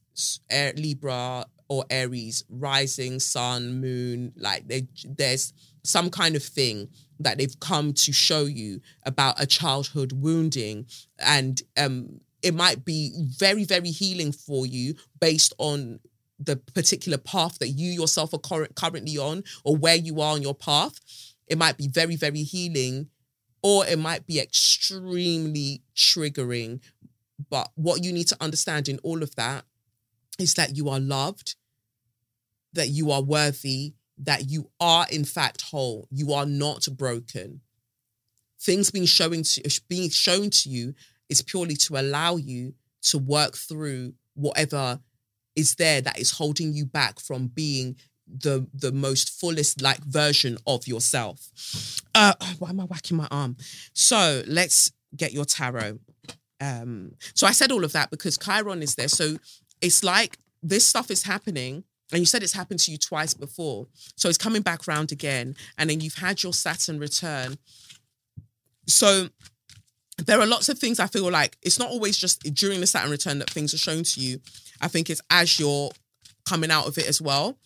Libra 0.50 1.46
or 1.68 1.84
Aries, 1.88 2.44
rising, 2.50 3.20
sun, 3.20 3.80
moon. 3.80 4.32
Like 4.36 4.66
they, 4.66 4.88
there's 5.04 5.52
some 5.84 6.10
kind 6.10 6.34
of 6.36 6.42
thing 6.42 6.88
that 7.20 7.38
they've 7.38 7.60
come 7.60 7.92
to 7.92 8.12
show 8.12 8.44
you 8.44 8.80
about 9.06 9.40
a 9.40 9.46
childhood 9.46 10.12
wounding. 10.12 10.86
And 11.20 11.62
um, 11.78 12.20
it 12.42 12.54
might 12.54 12.84
be 12.84 13.12
very, 13.38 13.64
very 13.64 13.90
healing 13.90 14.32
for 14.32 14.66
you 14.66 14.94
based 15.20 15.54
on 15.58 16.00
the 16.44 16.57
particular 16.57 17.18
path 17.18 17.59
that 17.59 17.68
you 17.68 17.90
yourself 17.90 18.33
are 18.35 18.66
currently 18.74 19.18
on 19.18 19.44
or 19.64 19.76
where 19.76 19.96
you 19.96 20.20
are 20.20 20.35
on 20.35 20.42
your 20.42 20.55
path, 20.55 21.00
it 21.46 21.59
might 21.59 21.76
be 21.76 21.88
very, 21.88 22.16
very 22.16 22.42
healing 22.42 23.09
or 23.62 23.87
it 23.87 23.98
might 23.98 24.26
be 24.26 24.40
extremely 24.40 25.83
triggering. 25.94 26.81
But 27.50 27.70
what 27.74 28.02
you 28.02 28.12
need 28.12 28.28
to 28.28 28.37
understand 28.40 28.88
in 28.88 28.98
all 29.02 29.22
of 29.22 29.35
that 29.37 29.64
is 30.38 30.55
that 30.55 30.76
you 30.76 30.88
are 30.88 31.00
loved, 31.00 31.57
that 32.72 32.88
you 32.88 33.11
are 33.11 33.22
worthy, 33.22 33.94
that 34.18 34.50
you 34.50 34.70
are 34.81 35.07
in 35.11 35.24
fact 35.24 35.62
whole. 35.62 36.09
You 36.11 36.33
are 36.33 36.46
not 36.46 36.87
broken. 36.96 37.61
Things 38.61 38.90
being 38.90 39.07
showing 39.07 39.42
to 39.42 39.81
being 39.88 40.09
shown 40.11 40.50
to 40.50 40.68
you 40.68 40.94
is 41.28 41.42
purely 41.42 41.74
to 41.76 41.96
allow 41.96 42.37
you 42.37 42.74
to 43.02 43.18
work 43.18 43.57
through 43.57 44.14
whatever 44.35 45.00
is 45.56 45.76
there 45.76 46.00
that 46.00 46.18
is 46.18 46.32
holding 46.32 46.72
you 46.72 46.84
back 46.84 47.20
from 47.20 47.48
being 47.48 47.96
the 48.26 48.66
the 48.72 48.92
most 48.92 49.30
fullest 49.30 49.82
like 49.82 50.02
version 50.04 50.56
of 50.66 50.86
yourself. 50.86 51.50
Uh 52.14 52.34
why 52.58 52.70
am 52.70 52.80
I 52.80 52.84
whacking 52.84 53.16
my 53.16 53.28
arm? 53.30 53.56
So 53.92 54.42
let's 54.46 54.92
get 55.16 55.32
your 55.32 55.44
tarot. 55.44 55.98
Um 56.60 57.12
so 57.34 57.46
I 57.46 57.52
said 57.52 57.72
all 57.72 57.84
of 57.84 57.92
that 57.92 58.10
because 58.10 58.38
Chiron 58.38 58.82
is 58.82 58.94
there. 58.94 59.08
So 59.08 59.36
it's 59.80 60.02
like 60.02 60.38
this 60.62 60.86
stuff 60.86 61.10
is 61.10 61.24
happening 61.24 61.84
and 62.12 62.20
you 62.20 62.26
said 62.26 62.42
it's 62.42 62.52
happened 62.52 62.80
to 62.80 62.90
you 62.92 62.98
twice 62.98 63.34
before. 63.34 63.86
So 64.16 64.28
it's 64.28 64.38
coming 64.38 64.62
back 64.62 64.86
round 64.86 65.12
again. 65.12 65.56
And 65.78 65.88
then 65.88 66.00
you've 66.00 66.14
had 66.14 66.42
your 66.42 66.52
Saturn 66.52 66.98
return. 66.98 67.56
So 68.86 69.28
there 70.18 70.38
are 70.38 70.46
lots 70.46 70.68
of 70.68 70.78
things 70.78 71.00
I 71.00 71.06
feel 71.06 71.30
like 71.30 71.56
it's 71.62 71.78
not 71.78 71.88
always 71.88 72.18
just 72.18 72.42
during 72.54 72.80
the 72.80 72.86
Saturn 72.86 73.10
return 73.10 73.38
that 73.38 73.48
things 73.48 73.72
are 73.72 73.78
shown 73.78 74.02
to 74.04 74.20
you. 74.20 74.40
I 74.82 74.88
think 74.88 75.08
it's 75.08 75.22
as 75.30 75.58
you're 75.58 75.90
coming 76.46 76.70
out 76.70 76.86
of 76.86 76.98
it 76.98 77.08
as 77.08 77.22
well, 77.22 77.56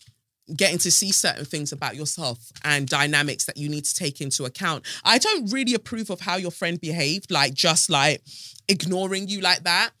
getting 0.55 0.77
to 0.77 0.91
see 0.91 1.11
certain 1.11 1.45
things 1.45 1.71
about 1.71 1.95
yourself 1.95 2.51
and 2.63 2.87
dynamics 2.87 3.45
that 3.45 3.57
you 3.57 3.67
need 3.67 3.85
to 3.85 3.95
take 3.95 4.21
into 4.21 4.45
account. 4.45 4.85
I 5.03 5.17
don't 5.17 5.51
really 5.51 5.73
approve 5.73 6.09
of 6.09 6.21
how 6.21 6.37
your 6.37 6.51
friend 6.51 6.79
behaved, 6.79 7.31
like 7.31 7.53
just 7.53 7.89
like 7.89 8.21
ignoring 8.69 9.27
you 9.27 9.41
like 9.41 9.63
that. 9.63 9.91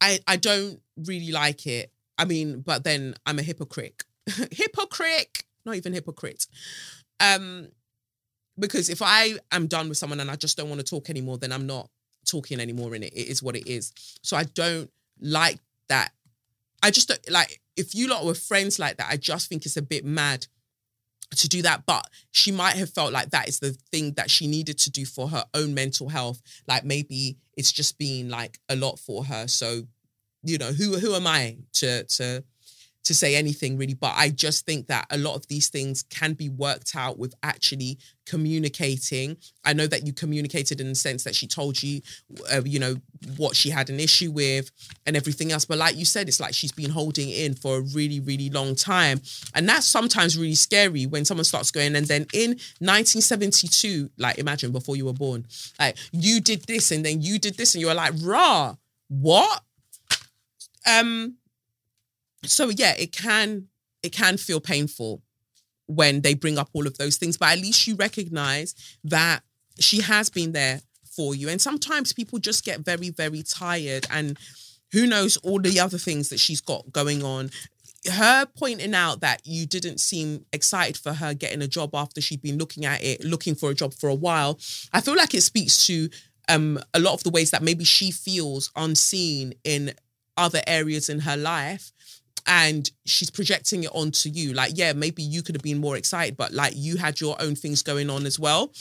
I 0.00 0.18
I 0.26 0.36
don't 0.36 0.80
really 0.96 1.30
like 1.32 1.66
it. 1.66 1.90
I 2.18 2.24
mean, 2.24 2.60
but 2.60 2.84
then 2.84 3.14
I'm 3.24 3.38
a 3.38 3.42
hypocrite. 3.42 4.02
hypocrite, 4.50 5.44
not 5.64 5.76
even 5.76 5.94
hypocrite. 5.94 6.46
Um 7.20 7.68
because 8.58 8.90
if 8.90 9.00
I 9.00 9.38
am 9.50 9.66
done 9.66 9.88
with 9.88 9.96
someone 9.96 10.20
and 10.20 10.30
I 10.30 10.36
just 10.36 10.58
don't 10.58 10.68
want 10.68 10.80
to 10.80 10.86
talk 10.86 11.08
anymore, 11.08 11.38
then 11.38 11.52
I'm 11.52 11.66
not 11.66 11.88
talking 12.26 12.60
anymore 12.60 12.94
in 12.94 13.02
it. 13.02 13.12
It 13.14 13.28
is 13.28 13.42
what 13.42 13.56
it 13.56 13.66
is. 13.66 13.92
So 14.22 14.36
I 14.36 14.44
don't 14.44 14.90
like 15.20 15.58
that 15.88 16.12
I 16.82 16.90
just 16.90 17.08
don't, 17.08 17.30
like 17.30 17.60
if 17.76 17.94
you 17.94 18.08
lot 18.08 18.24
were 18.24 18.34
friends 18.34 18.78
like 18.78 18.96
that, 18.96 19.08
I 19.10 19.16
just 19.16 19.48
think 19.48 19.64
it's 19.64 19.76
a 19.76 19.82
bit 19.82 20.04
mad 20.04 20.46
to 21.36 21.48
do 21.48 21.62
that. 21.62 21.86
But 21.86 22.06
she 22.30 22.52
might 22.52 22.76
have 22.76 22.90
felt 22.90 23.12
like 23.12 23.30
that 23.30 23.48
is 23.48 23.60
the 23.60 23.76
thing 23.90 24.12
that 24.14 24.30
she 24.30 24.46
needed 24.46 24.78
to 24.78 24.90
do 24.90 25.04
for 25.06 25.28
her 25.28 25.44
own 25.54 25.74
mental 25.74 26.08
health. 26.08 26.42
Like 26.66 26.84
maybe 26.84 27.38
it's 27.56 27.72
just 27.72 27.98
been 27.98 28.28
like 28.28 28.58
a 28.68 28.76
lot 28.76 28.98
for 28.98 29.24
her. 29.24 29.48
So, 29.48 29.82
you 30.42 30.58
know, 30.58 30.72
who 30.72 30.98
who 30.98 31.14
am 31.14 31.26
I 31.26 31.58
to 31.74 32.04
to 32.04 32.44
to 33.04 33.14
say 33.14 33.34
anything 33.34 33.76
really, 33.76 33.94
but 33.94 34.14
I 34.16 34.30
just 34.30 34.64
think 34.64 34.86
that 34.86 35.06
a 35.10 35.18
lot 35.18 35.34
of 35.34 35.46
these 35.48 35.68
things 35.68 36.02
can 36.04 36.34
be 36.34 36.48
worked 36.48 36.94
out 36.94 37.18
with 37.18 37.34
actually 37.42 37.98
communicating. 38.26 39.36
I 39.64 39.72
know 39.72 39.86
that 39.88 40.06
you 40.06 40.12
communicated 40.12 40.80
in 40.80 40.88
the 40.88 40.94
sense 40.94 41.24
that 41.24 41.34
she 41.34 41.46
told 41.46 41.82
you, 41.82 42.00
uh, 42.52 42.62
you 42.64 42.78
know, 42.78 42.96
what 43.36 43.56
she 43.56 43.70
had 43.70 43.90
an 43.90 43.98
issue 43.98 44.30
with 44.30 44.70
and 45.06 45.16
everything 45.16 45.52
else. 45.52 45.64
But 45.64 45.78
like 45.78 45.96
you 45.96 46.04
said, 46.04 46.28
it's 46.28 46.40
like 46.40 46.54
she's 46.54 46.72
been 46.72 46.90
holding 46.90 47.28
in 47.28 47.54
for 47.54 47.78
a 47.78 47.80
really, 47.80 48.20
really 48.20 48.50
long 48.50 48.74
time. 48.74 49.20
And 49.54 49.68
that's 49.68 49.86
sometimes 49.86 50.38
really 50.38 50.54
scary 50.54 51.06
when 51.06 51.24
someone 51.24 51.44
starts 51.44 51.70
going, 51.70 51.96
and 51.96 52.06
then 52.06 52.26
in 52.32 52.50
1972, 52.78 54.10
like 54.18 54.38
imagine 54.38 54.70
before 54.70 54.96
you 54.96 55.06
were 55.06 55.12
born, 55.12 55.46
like 55.78 55.96
you 56.12 56.40
did 56.40 56.64
this 56.66 56.90
and 56.90 57.04
then 57.04 57.20
you 57.20 57.38
did 57.38 57.56
this, 57.56 57.74
and 57.74 57.80
you 57.80 57.88
were 57.88 57.94
like, 57.94 58.12
rah, 58.22 58.76
what? 59.08 59.62
Um, 60.86 61.36
so 62.44 62.68
yeah, 62.68 62.94
it 62.98 63.12
can 63.12 63.68
it 64.02 64.12
can 64.12 64.36
feel 64.36 64.60
painful 64.60 65.22
when 65.86 66.20
they 66.20 66.34
bring 66.34 66.58
up 66.58 66.68
all 66.72 66.86
of 66.86 66.98
those 66.98 67.16
things, 67.16 67.36
but 67.36 67.50
at 67.50 67.58
least 67.58 67.86
you 67.86 67.94
recognize 67.96 68.74
that 69.04 69.42
she 69.78 70.00
has 70.00 70.30
been 70.30 70.52
there 70.52 70.80
for 71.04 71.34
you. 71.34 71.48
And 71.48 71.60
sometimes 71.60 72.12
people 72.12 72.38
just 72.38 72.64
get 72.64 72.80
very, 72.80 73.10
very 73.10 73.42
tired 73.42 74.06
and 74.10 74.38
who 74.92 75.06
knows 75.06 75.36
all 75.38 75.60
the 75.60 75.80
other 75.80 75.98
things 75.98 76.28
that 76.28 76.40
she's 76.40 76.60
got 76.60 76.92
going 76.92 77.22
on. 77.22 77.50
Her 78.10 78.46
pointing 78.46 78.94
out 78.94 79.20
that 79.20 79.42
you 79.44 79.66
didn't 79.66 80.00
seem 80.00 80.44
excited 80.52 80.96
for 80.96 81.12
her 81.14 81.34
getting 81.34 81.62
a 81.62 81.68
job 81.68 81.94
after 81.94 82.20
she'd 82.20 82.42
been 82.42 82.58
looking 82.58 82.84
at 82.84 83.02
it, 83.02 83.24
looking 83.24 83.54
for 83.54 83.70
a 83.70 83.74
job 83.74 83.94
for 83.94 84.08
a 84.08 84.14
while, 84.14 84.58
I 84.92 85.00
feel 85.00 85.16
like 85.16 85.34
it 85.34 85.42
speaks 85.42 85.86
to 85.86 86.08
um, 86.48 86.80
a 86.92 86.98
lot 86.98 87.14
of 87.14 87.22
the 87.22 87.30
ways 87.30 87.50
that 87.52 87.62
maybe 87.62 87.84
she 87.84 88.10
feels 88.10 88.70
unseen 88.74 89.54
in 89.64 89.92
other 90.36 90.60
areas 90.66 91.08
in 91.08 91.20
her 91.20 91.36
life 91.36 91.92
and 92.46 92.90
she's 93.04 93.30
projecting 93.30 93.84
it 93.84 93.90
onto 93.92 94.28
you. 94.28 94.52
Like 94.52 94.72
yeah 94.74 94.92
maybe 94.92 95.22
you 95.22 95.42
could 95.42 95.54
have 95.54 95.62
been 95.62 95.78
more 95.78 95.96
excited 95.96 96.36
but 96.36 96.52
like 96.52 96.74
you 96.76 96.96
had 96.96 97.20
your 97.20 97.36
own 97.40 97.54
things 97.54 97.82
going 97.82 98.10
on 98.10 98.26
as 98.26 98.38
well. 98.38 98.72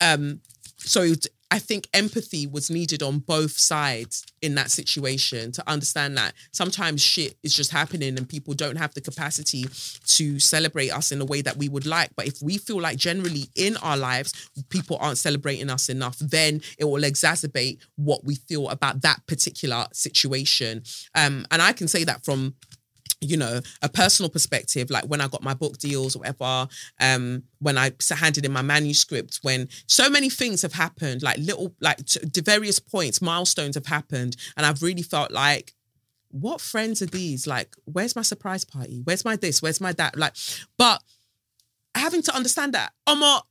Um 0.00 0.40
so 0.78 1.12
i 1.50 1.58
think 1.58 1.88
empathy 1.94 2.46
was 2.46 2.70
needed 2.70 3.02
on 3.02 3.18
both 3.18 3.52
sides 3.52 4.24
in 4.42 4.54
that 4.54 4.70
situation 4.70 5.52
to 5.52 5.62
understand 5.68 6.16
that 6.16 6.32
sometimes 6.52 7.02
shit 7.02 7.36
is 7.42 7.54
just 7.54 7.70
happening 7.70 8.16
and 8.16 8.28
people 8.28 8.54
don't 8.54 8.76
have 8.76 8.92
the 8.94 9.00
capacity 9.00 9.64
to 10.06 10.38
celebrate 10.38 10.90
us 10.90 11.12
in 11.12 11.20
a 11.20 11.24
way 11.24 11.40
that 11.40 11.56
we 11.56 11.68
would 11.68 11.86
like. 11.86 12.10
But 12.16 12.26
if 12.26 12.42
we 12.42 12.58
feel 12.58 12.80
like 12.80 12.98
generally 12.98 13.44
in 13.54 13.76
our 13.78 13.96
lives 13.96 14.50
people 14.68 14.98
aren't 15.00 15.18
celebrating 15.18 15.70
us 15.70 15.88
enough 15.88 16.18
then 16.18 16.60
it 16.78 16.84
will 16.84 17.02
exacerbate 17.02 17.78
what 17.96 18.24
we 18.24 18.34
feel 18.34 18.68
about 18.68 19.02
that 19.02 19.20
particular 19.26 19.86
situation. 19.92 20.82
Um 21.14 21.46
and 21.50 21.62
i 21.62 21.72
can 21.72 21.88
say 21.88 22.04
that 22.04 22.24
from 22.24 22.54
you 23.24 23.36
know, 23.36 23.60
a 23.82 23.88
personal 23.88 24.28
perspective, 24.28 24.90
like 24.90 25.04
when 25.04 25.20
I 25.20 25.28
got 25.28 25.42
my 25.42 25.54
book 25.54 25.78
deals 25.78 26.14
or 26.14 26.20
whatever, 26.20 26.68
um, 27.00 27.42
when 27.58 27.78
I 27.78 27.92
handed 28.10 28.44
in 28.44 28.52
my 28.52 28.62
manuscript, 28.62 29.40
when 29.42 29.68
so 29.86 30.08
many 30.08 30.30
things 30.30 30.62
have 30.62 30.72
happened, 30.72 31.22
like 31.22 31.38
little, 31.38 31.74
like 31.80 32.04
to, 32.06 32.42
various 32.42 32.78
points, 32.78 33.22
milestones 33.22 33.74
have 33.74 33.86
happened, 33.86 34.36
and 34.56 34.66
I've 34.66 34.82
really 34.82 35.02
felt 35.02 35.30
like, 35.30 35.74
what 36.30 36.60
friends 36.60 37.00
are 37.00 37.06
these? 37.06 37.46
Like, 37.46 37.74
where's 37.84 38.16
my 38.16 38.22
surprise 38.22 38.64
party? 38.64 39.00
Where's 39.04 39.24
my 39.24 39.36
this? 39.36 39.62
Where's 39.62 39.80
my 39.80 39.92
that? 39.92 40.16
Like, 40.16 40.34
but 40.76 41.00
having 41.94 42.22
to 42.22 42.34
understand 42.34 42.74
that, 42.74 42.92
Omar, 43.06 43.42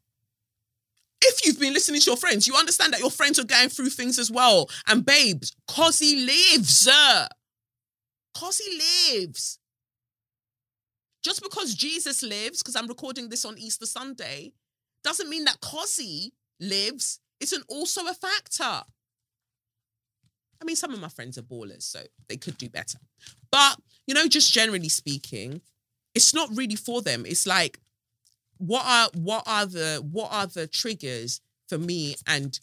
if 1.22 1.46
you've 1.46 1.60
been 1.60 1.74
listening 1.74 2.02
to 2.02 2.10
your 2.10 2.18
friends, 2.18 2.48
you 2.48 2.56
understand 2.56 2.94
that 2.94 3.00
your 3.00 3.10
friends 3.10 3.40
are 3.40 3.46
going 3.46 3.70
through 3.70 3.90
things 3.90 4.20
as 4.20 4.30
well. 4.30 4.70
And 4.88 5.06
babes, 5.06 5.56
he 6.00 6.26
lives. 6.26 6.90
Cause 8.36 8.58
he 8.58 9.16
lives. 9.16 9.60
Just 11.24 11.42
because 11.42 11.74
Jesus 11.74 12.22
lives, 12.22 12.62
because 12.62 12.76
I'm 12.76 12.88
recording 12.88 13.30
this 13.30 13.46
on 13.46 13.58
Easter 13.58 13.86
Sunday, 13.86 14.54
doesn't 15.04 15.30
mean 15.30 15.46
that 15.46 15.62
cozzie 15.62 16.34
livs 16.60 17.20
isn't 17.40 17.64
also 17.68 18.06
a 18.08 18.14
factor. 18.14 18.84
I 20.62 20.66
mean, 20.66 20.76
some 20.76 20.94
of 20.94 21.00
my 21.00 21.10
friends 21.10 21.38
are 21.38 21.44
ballers, 21.44 21.84
so 21.84 22.00
they 22.30 22.38
could 22.38 22.58
do 22.58 22.70
better. 22.70 22.98
But, 23.52 23.78
you 24.08 24.14
know, 24.14 24.28
just 24.28 24.54
generally 24.54 24.90
speaking, 24.90 25.62
it's 26.16 26.34
not 26.34 26.50
really 26.54 26.76
for 26.76 27.02
them. 27.02 27.26
It's 27.26 27.46
like, 27.48 27.80
what 28.58 28.86
are 28.86 29.10
what 29.14 29.44
are 29.46 29.66
the 29.66 30.06
what 30.10 30.32
are 30.32 30.48
the 30.48 30.68
triggers 30.68 31.42
for 31.68 31.78
me 31.78 32.16
and 32.28 32.58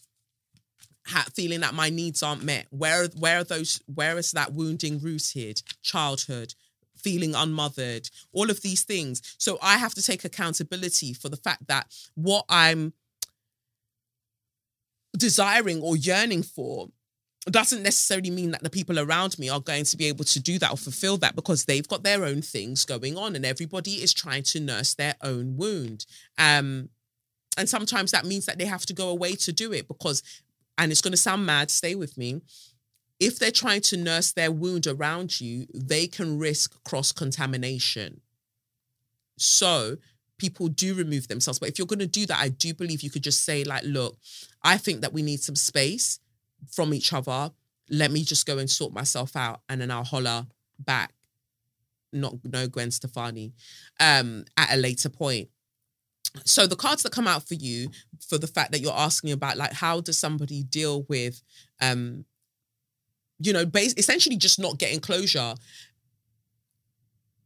ha- 1.05 1.27
feeling 1.33 1.59
that 1.59 1.75
my 1.75 1.89
needs 1.89 2.23
aren't 2.23 2.43
met? 2.43 2.65
Where 2.71 3.07
where 3.19 3.39
are 3.39 3.43
those? 3.43 3.81
Where 3.93 4.17
is 4.17 4.31
that 4.31 4.53
wounding 4.53 4.99
rooted? 4.99 5.61
Childhood, 5.83 6.55
feeling 7.03 7.35
unmothered, 7.35 8.09
all 8.31 8.49
of 8.49 8.61
these 8.61 8.83
things. 8.83 9.21
So 9.37 9.57
I 9.61 9.77
have 9.77 9.93
to 9.95 10.03
take 10.03 10.23
accountability 10.23 11.13
for 11.13 11.29
the 11.29 11.37
fact 11.37 11.67
that 11.67 11.87
what 12.15 12.45
I'm 12.49 12.93
desiring 15.17 15.81
or 15.81 15.97
yearning 15.97 16.43
for 16.43 16.89
doesn't 17.45 17.81
necessarily 17.81 18.29
mean 18.29 18.51
that 18.51 18.61
the 18.61 18.69
people 18.69 18.99
around 18.99 19.37
me 19.39 19.49
are 19.49 19.59
going 19.59 19.83
to 19.83 19.97
be 19.97 20.05
able 20.05 20.23
to 20.23 20.39
do 20.39 20.59
that 20.59 20.71
or 20.71 20.77
fulfill 20.77 21.17
that 21.17 21.35
because 21.35 21.65
they've 21.65 21.87
got 21.87 22.03
their 22.03 22.23
own 22.23 22.41
things 22.41 22.85
going 22.85 23.17
on 23.17 23.35
and 23.35 23.45
everybody 23.45 23.93
is 23.93 24.13
trying 24.13 24.43
to 24.43 24.59
nurse 24.59 24.93
their 24.93 25.15
own 25.21 25.57
wound. 25.57 26.05
Um, 26.37 26.89
and 27.57 27.67
sometimes 27.67 28.11
that 28.11 28.25
means 28.25 28.45
that 28.45 28.59
they 28.59 28.65
have 28.65 28.85
to 28.85 28.93
go 28.93 29.09
away 29.09 29.33
to 29.35 29.51
do 29.51 29.73
it 29.73 29.87
because, 29.87 30.21
and 30.77 30.91
it's 30.91 31.01
going 31.01 31.13
to 31.13 31.17
sound 31.17 31.45
mad, 31.45 31.71
stay 31.71 31.95
with 31.95 32.15
me. 32.15 32.41
If 33.21 33.37
they're 33.37 33.51
trying 33.51 33.81
to 33.81 33.97
nurse 33.97 34.31
their 34.31 34.51
wound 34.51 34.87
around 34.87 35.39
you, 35.39 35.67
they 35.75 36.07
can 36.07 36.39
risk 36.39 36.83
cross 36.83 37.11
contamination. 37.11 38.21
So 39.37 39.97
people 40.39 40.69
do 40.69 40.95
remove 40.95 41.27
themselves. 41.27 41.59
But 41.59 41.69
if 41.69 41.77
you're 41.77 41.85
going 41.85 41.99
to 41.99 42.07
do 42.07 42.25
that, 42.25 42.39
I 42.39 42.49
do 42.49 42.73
believe 42.73 43.03
you 43.03 43.11
could 43.11 43.23
just 43.23 43.43
say, 43.43 43.63
like, 43.63 43.83
look, 43.85 44.17
I 44.63 44.77
think 44.77 45.01
that 45.01 45.13
we 45.13 45.21
need 45.21 45.39
some 45.39 45.55
space 45.55 46.19
from 46.71 46.95
each 46.95 47.13
other. 47.13 47.51
Let 47.91 48.09
me 48.09 48.23
just 48.23 48.47
go 48.47 48.57
and 48.57 48.67
sort 48.67 48.91
myself 48.91 49.35
out 49.35 49.61
and 49.69 49.79
then 49.79 49.91
I'll 49.91 50.03
holler 50.03 50.47
back. 50.79 51.13
Not 52.11 52.35
no 52.43 52.67
Gwen 52.67 52.91
Stefani 52.91 53.53
um 53.99 54.43
at 54.57 54.73
a 54.73 54.77
later 54.77 55.09
point. 55.09 55.47
So 56.43 56.67
the 56.67 56.75
cards 56.75 57.03
that 57.03 57.13
come 57.13 57.27
out 57.27 57.47
for 57.47 57.53
you 57.53 57.89
for 58.27 58.37
the 58.37 58.47
fact 58.47 58.71
that 58.71 58.79
you're 58.79 58.91
asking 58.91 59.31
about 59.31 59.57
like 59.57 59.71
how 59.71 60.01
does 60.01 60.19
somebody 60.19 60.63
deal 60.63 61.03
with 61.07 61.41
um 61.79 62.25
you 63.41 63.53
know 63.53 63.65
base 63.65 63.93
essentially 63.97 64.37
just 64.37 64.59
not 64.59 64.77
getting 64.77 64.99
closure 64.99 65.55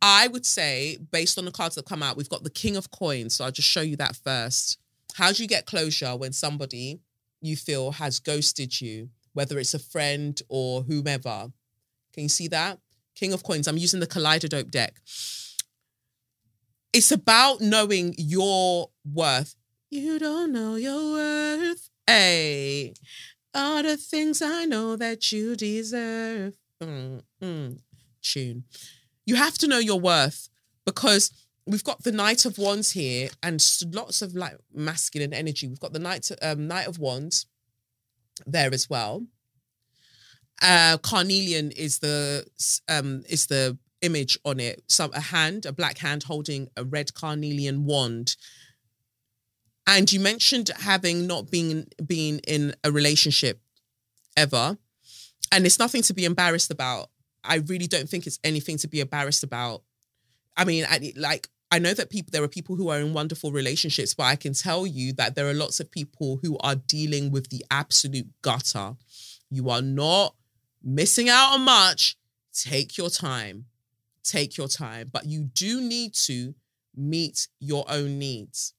I 0.07 0.27
would 0.27 0.45
say, 0.45 0.99
based 1.11 1.39
on 1.39 1.45
the 1.45 1.51
cards 1.51 1.73
that 1.75 1.85
come 1.87 2.03
out, 2.03 2.15
we've 2.15 2.29
got 2.29 2.43
the 2.43 2.49
King 2.51 2.75
of 2.75 2.91
Coins. 2.91 3.33
So 3.33 3.45
I'll 3.45 3.51
just 3.51 3.67
show 3.67 3.81
you 3.81 3.95
that 3.97 4.15
first. 4.15 4.77
How 5.15 5.31
do 5.31 5.41
you 5.41 5.49
get 5.49 5.65
closure 5.65 6.15
when 6.15 6.31
somebody 6.31 6.99
you 7.41 7.55
feel 7.55 7.91
has 7.93 8.19
ghosted 8.19 8.79
you, 8.79 9.09
whether 9.33 9.57
it's 9.57 9.73
a 9.73 9.79
friend 9.79 10.39
or 10.47 10.83
whomever? 10.83 11.47
Can 12.13 12.23
you 12.23 12.29
see 12.29 12.47
that? 12.49 12.77
King 13.15 13.33
of 13.33 13.43
Coins. 13.43 13.67
I'm 13.67 13.77
using 13.77 13.99
the 13.99 14.05
Kaleidadope 14.05 14.69
deck. 14.69 14.95
It's 16.93 17.11
about 17.11 17.61
knowing 17.61 18.13
your 18.17 18.91
worth. 19.11 19.55
You 19.89 20.19
don't 20.19 20.51
know 20.51 20.75
your 20.75 21.13
worth. 21.13 21.89
Hey, 22.05 22.93
all 23.55 23.81
the 23.81 23.97
things 23.97 24.41
I 24.41 24.65
know 24.65 24.95
that 24.97 25.31
you 25.31 25.55
deserve. 25.55 26.53
Mm, 26.83 27.21
mm. 27.41 27.79
Tune 28.21 28.65
you 29.25 29.35
have 29.35 29.57
to 29.57 29.67
know 29.67 29.79
your 29.79 29.99
worth 29.99 30.49
because 30.85 31.31
we've 31.65 31.83
got 31.83 32.03
the 32.03 32.11
Knight 32.11 32.45
of 32.45 32.57
Wands 32.57 32.91
here 32.91 33.29
and 33.41 33.63
lots 33.91 34.21
of 34.21 34.35
like 34.35 34.57
masculine 34.73 35.33
energy. 35.33 35.67
We've 35.67 35.79
got 35.79 35.93
the 35.93 35.99
Knight 35.99 36.29
um, 36.41 36.67
Knight 36.67 36.87
of 36.87 36.99
Wands 36.99 37.47
there 38.45 38.73
as 38.73 38.89
well. 38.89 39.25
Uh, 40.61 40.97
carnelian 40.99 41.71
is 41.71 41.99
the 41.99 42.45
um 42.87 43.23
is 43.27 43.47
the 43.47 43.77
image 44.01 44.37
on 44.45 44.59
it. 44.59 44.83
Some 44.87 45.11
a 45.13 45.19
hand, 45.19 45.65
a 45.65 45.73
black 45.73 45.97
hand 45.97 46.23
holding 46.23 46.67
a 46.77 46.83
red 46.83 47.13
carnelian 47.13 47.85
wand. 47.85 48.35
And 49.87 50.11
you 50.11 50.19
mentioned 50.19 50.71
having 50.79 51.27
not 51.27 51.51
been 51.51 51.87
been 52.05 52.39
in 52.39 52.75
a 52.83 52.91
relationship 52.91 53.59
ever, 54.35 54.77
and 55.51 55.65
it's 55.65 55.79
nothing 55.79 56.01
to 56.03 56.13
be 56.13 56.25
embarrassed 56.25 56.71
about. 56.71 57.09
I 57.43 57.57
really 57.57 57.87
don't 57.87 58.09
think 58.09 58.25
it's 58.25 58.39
anything 58.43 58.77
to 58.79 58.87
be 58.87 58.99
embarrassed 58.99 59.43
about. 59.43 59.83
I 60.57 60.65
mean, 60.65 60.85
I, 60.89 61.13
like 61.15 61.49
I 61.71 61.79
know 61.79 61.93
that 61.93 62.09
people 62.09 62.31
there 62.31 62.43
are 62.43 62.47
people 62.47 62.75
who 62.75 62.89
are 62.89 62.99
in 62.99 63.13
wonderful 63.13 63.51
relationships, 63.51 64.13
but 64.13 64.23
I 64.23 64.35
can 64.35 64.53
tell 64.53 64.87
you 64.87 65.13
that 65.13 65.35
there 65.35 65.47
are 65.47 65.53
lots 65.53 65.79
of 65.79 65.91
people 65.91 66.39
who 66.41 66.57
are 66.59 66.75
dealing 66.75 67.31
with 67.31 67.49
the 67.49 67.63
absolute 67.69 68.27
gutter. 68.41 68.95
You 69.49 69.69
are 69.69 69.81
not 69.81 70.35
missing 70.83 71.29
out 71.29 71.53
on 71.53 71.61
much. 71.61 72.17
Take 72.53 72.97
your 72.97 73.09
time. 73.09 73.65
Take 74.23 74.57
your 74.57 74.67
time, 74.67 75.09
but 75.11 75.25
you 75.25 75.43
do 75.43 75.81
need 75.81 76.13
to 76.25 76.55
meet 76.95 77.47
your 77.59 77.85
own 77.87 78.17
needs. 78.17 78.73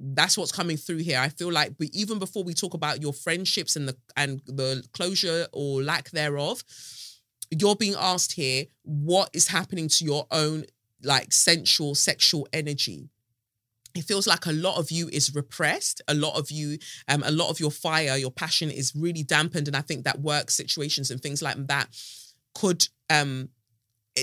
That's 0.00 0.38
what's 0.38 0.52
coming 0.52 0.76
through 0.76 0.98
here. 0.98 1.18
I 1.18 1.28
feel 1.28 1.50
like 1.50 1.72
even 1.92 2.18
before 2.18 2.44
we 2.44 2.54
talk 2.54 2.74
about 2.74 3.02
your 3.02 3.12
friendships 3.12 3.74
and 3.76 3.88
the 3.88 3.96
and 4.16 4.40
the 4.46 4.84
closure 4.92 5.46
or 5.52 5.82
lack 5.82 6.10
thereof, 6.10 6.62
you're 7.50 7.76
being 7.76 7.96
asked 7.98 8.32
here 8.32 8.66
what 8.82 9.30
is 9.32 9.48
happening 9.48 9.88
to 9.88 10.04
your 10.04 10.26
own 10.30 10.64
like 11.02 11.32
sensual 11.32 11.94
sexual 11.94 12.46
energy? 12.52 13.08
It 13.94 14.04
feels 14.04 14.28
like 14.28 14.46
a 14.46 14.52
lot 14.52 14.78
of 14.78 14.92
you 14.92 15.08
is 15.08 15.34
repressed. 15.34 16.00
A 16.06 16.14
lot 16.14 16.38
of 16.38 16.50
you 16.50 16.78
um 17.08 17.24
a 17.26 17.32
lot 17.32 17.50
of 17.50 17.58
your 17.58 17.72
fire 17.72 18.16
your 18.16 18.30
passion 18.30 18.70
is 18.70 18.92
really 18.94 19.24
dampened. 19.24 19.66
And 19.66 19.76
i 19.76 19.80
think 19.80 20.04
that 20.04 20.20
work 20.20 20.50
situations 20.50 21.10
and 21.10 21.20
things 21.20 21.42
like 21.42 21.66
that 21.66 21.88
could 22.54 22.86
um 23.10 23.48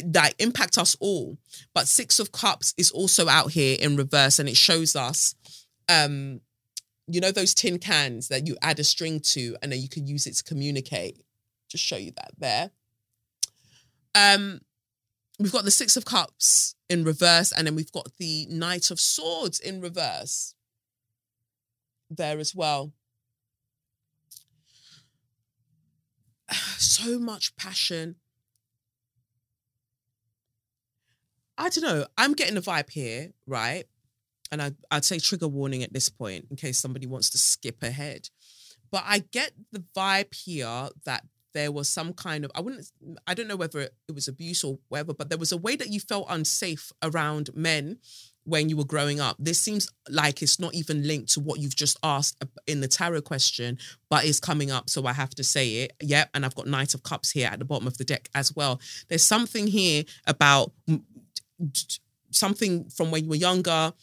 that 0.04 0.34
impact 0.40 0.78
us 0.78 0.96
all. 1.00 1.38
But 1.74 1.88
six 1.88 2.20
of 2.20 2.32
cups 2.32 2.74
is 2.78 2.92
also 2.92 3.28
out 3.28 3.52
here 3.52 3.78
in 3.80 3.96
reverse 3.98 4.40
and 4.40 4.50
it 4.50 4.58
shows 4.58 4.96
us 4.96 5.36
um 5.90 6.42
you 7.08 7.22
know 7.22 7.32
those 7.32 7.54
tin 7.54 7.78
cans 7.78 8.28
that 8.30 8.48
you 8.48 8.58
add 8.62 8.80
a 8.80 8.84
string 8.84 9.20
to 9.20 9.56
and 9.62 9.72
then 9.72 9.80
you 9.80 9.90
can 9.90 10.08
use 10.08 10.26
it 10.26 10.34
to 10.34 10.44
communicate 10.44 11.24
just 11.70 11.84
show 11.84 11.98
you 11.98 12.12
that 12.12 12.32
there 12.38 12.72
um, 14.16 14.62
we've 15.40 15.52
got 15.52 15.66
the 15.66 15.72
Six 15.72 15.98
of 15.98 16.06
Cups 16.06 16.76
in 16.90 17.04
reverse, 17.04 17.52
and 17.52 17.68
then 17.68 17.76
we've 17.76 17.92
got 17.92 18.16
the 18.18 18.48
Knight 18.50 18.90
of 18.90 19.00
Swords 19.00 19.60
in 19.60 19.82
reverse 19.82 20.56
there 22.10 22.40
as 22.40 22.56
well. 22.56 22.94
So 26.78 27.20
much 27.20 27.56
passion. 27.58 28.16
I 31.58 31.70
don't 31.70 31.84
know. 31.84 32.06
I'm 32.18 32.34
getting 32.34 32.58
a 32.58 32.62
vibe 32.62 32.90
here, 32.90 33.32
right? 33.46 33.86
And 34.52 34.62
I, 34.62 34.72
I'd 34.92 35.06
say 35.06 35.20
trigger 35.20 35.48
warning 35.48 35.84
at 35.84 35.94
this 35.94 36.10
point 36.10 36.48
in 36.50 36.56
case 36.56 36.80
somebody 36.80 37.08
wants 37.08 37.30
to 37.32 37.38
skip 37.38 37.82
ahead. 37.84 38.30
But 38.92 39.04
I 39.06 39.20
get 39.20 39.52
the 39.72 39.84
vibe 39.96 40.34
here 40.34 40.90
that 41.06 41.26
there 41.54 41.72
was 41.72 41.90
some 41.90 42.14
kind 42.14 42.46
of 42.46 42.52
I 42.54 42.60
wouldn't 42.60 42.92
I 43.26 43.34
don't 43.34 43.48
know 43.48 43.56
whether 43.56 43.80
it 43.80 43.94
was 44.14 44.28
abuse 44.28 44.64
or 44.64 44.78
whatever, 44.90 45.14
but 45.14 45.30
there 45.30 45.38
was 45.38 45.52
a 45.52 45.58
way 45.58 45.76
that 45.76 45.90
you 45.90 46.00
felt 46.00 46.28
unsafe 46.30 46.92
around 47.02 47.50
men 47.56 47.98
when 48.44 48.70
you 48.70 48.78
were 48.78 48.86
growing 48.86 49.20
up. 49.20 49.38
This 49.40 49.60
seems 49.60 49.90
like 50.10 50.42
it's 50.42 50.60
not 50.60 50.76
even 50.76 51.08
linked 51.08 51.34
to 51.34 51.40
what 51.40 51.60
you've 51.60 51.76
just 51.76 51.98
asked 52.04 52.44
in 52.68 52.82
the 52.82 52.88
tarot 52.88 53.22
question, 53.22 53.80
but 54.10 54.24
it's 54.24 54.40
coming 54.40 54.70
up, 54.70 54.90
so 54.90 55.06
I 55.08 55.14
have 55.14 55.32
to 55.32 55.44
say 55.44 55.78
it. 55.78 55.94
Yep, 56.02 56.30
and 56.34 56.46
I've 56.46 56.54
got 56.54 56.68
Knight 56.68 56.94
of 56.94 57.02
Cups 57.02 57.32
here 57.32 57.50
at 57.52 57.58
the 57.58 57.66
bottom 57.66 57.88
of 57.88 57.98
the 57.98 58.04
deck 58.04 58.30
as 58.36 58.56
well. 58.56 58.80
There's 59.08 59.24
something 59.24 59.66
here 59.66 60.04
about 60.28 60.72
something 62.32 62.90
from 62.90 63.12
when 63.12 63.24
you 63.24 63.30
were 63.30 63.36
younger 63.36 63.94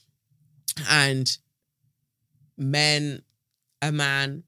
and 0.88 1.36
men, 2.56 3.22
a 3.80 3.92
man, 3.92 4.44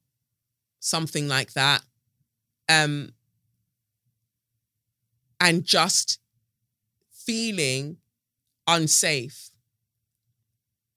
something 0.81 1.29
like 1.29 1.53
that. 1.55 1.83
Um, 2.69 3.11
and 5.41 5.65
just 5.65 6.19
feeling 7.13 7.99
unsafe. 8.67 9.51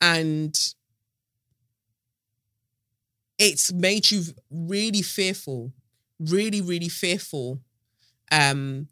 And 0.02 0.58
it's 3.38 3.72
made 3.72 4.10
you 4.10 4.24
really 4.50 5.02
fearful 5.02 5.72
really 6.20 6.62
really 6.62 6.90
fearful. 6.90 7.60
Um 8.32 8.88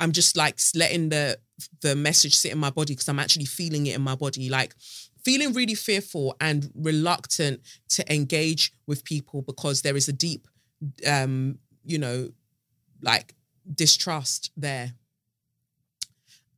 i'm 0.00 0.12
just 0.12 0.36
like 0.36 0.58
letting 0.74 1.08
the 1.10 1.38
the 1.82 1.94
message 1.96 2.34
sit 2.34 2.52
in 2.52 2.58
my 2.58 2.70
body 2.70 2.94
because 2.94 3.08
i'm 3.08 3.18
actually 3.20 3.44
feeling 3.44 3.86
it 3.86 3.96
in 3.96 4.02
my 4.02 4.14
body. 4.16 4.48
Like 4.50 4.74
feeling 5.24 5.52
really 5.52 5.74
fearful 5.74 6.36
and 6.40 6.70
reluctant 6.74 7.60
to 7.88 8.12
engage 8.12 8.72
with 8.86 9.04
people 9.04 9.42
because 9.42 9.82
there 9.82 9.96
is 9.96 10.08
a 10.08 10.12
deep 10.12 10.48
um 11.06 11.58
you 11.84 11.98
know 11.98 12.28
like 13.02 13.34
distrust 13.74 14.50
there 14.56 14.92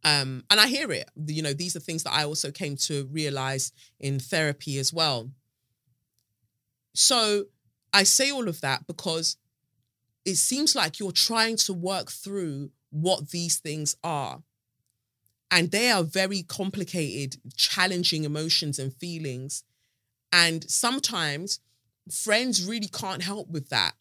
um, 0.05 0.45
and 0.51 0.61
I 0.61 0.67
hear 0.67 0.93
it. 0.93 1.11
You 1.27 1.43
know, 1.43 1.55
these 1.55 1.75
are 1.75 1.81
things 1.81 2.03
that 2.03 2.13
I 2.13 2.25
also 2.25 2.51
came 2.51 2.77
to 2.77 3.09
realize 3.11 3.73
in 3.99 4.19
therapy 4.19 4.79
as 4.79 4.93
well. 4.93 5.31
So 6.95 7.45
I 7.93 8.03
say 8.03 8.31
all 8.31 8.49
of 8.49 8.61
that 8.61 8.87
because 8.87 9.37
it 10.25 10.37
seems 10.37 10.77
like 10.77 10.99
you're 10.99 11.13
trying 11.13 11.57
to 11.57 11.73
work 11.73 12.11
through 12.11 12.71
what 12.91 13.31
these 13.31 13.59
things 13.59 13.97
are. 14.05 14.43
And 15.55 15.71
they 15.71 15.89
are 15.93 16.03
very 16.03 16.43
complicated, 16.43 17.41
challenging 17.57 18.25
emotions 18.25 18.81
and 18.81 18.93
feelings. 18.93 19.63
And 20.33 20.69
sometimes 20.69 21.61
friends 22.11 22.67
really 22.67 22.89
can't 22.89 23.23
help 23.23 23.49
with 23.49 23.69
that. 23.69 23.93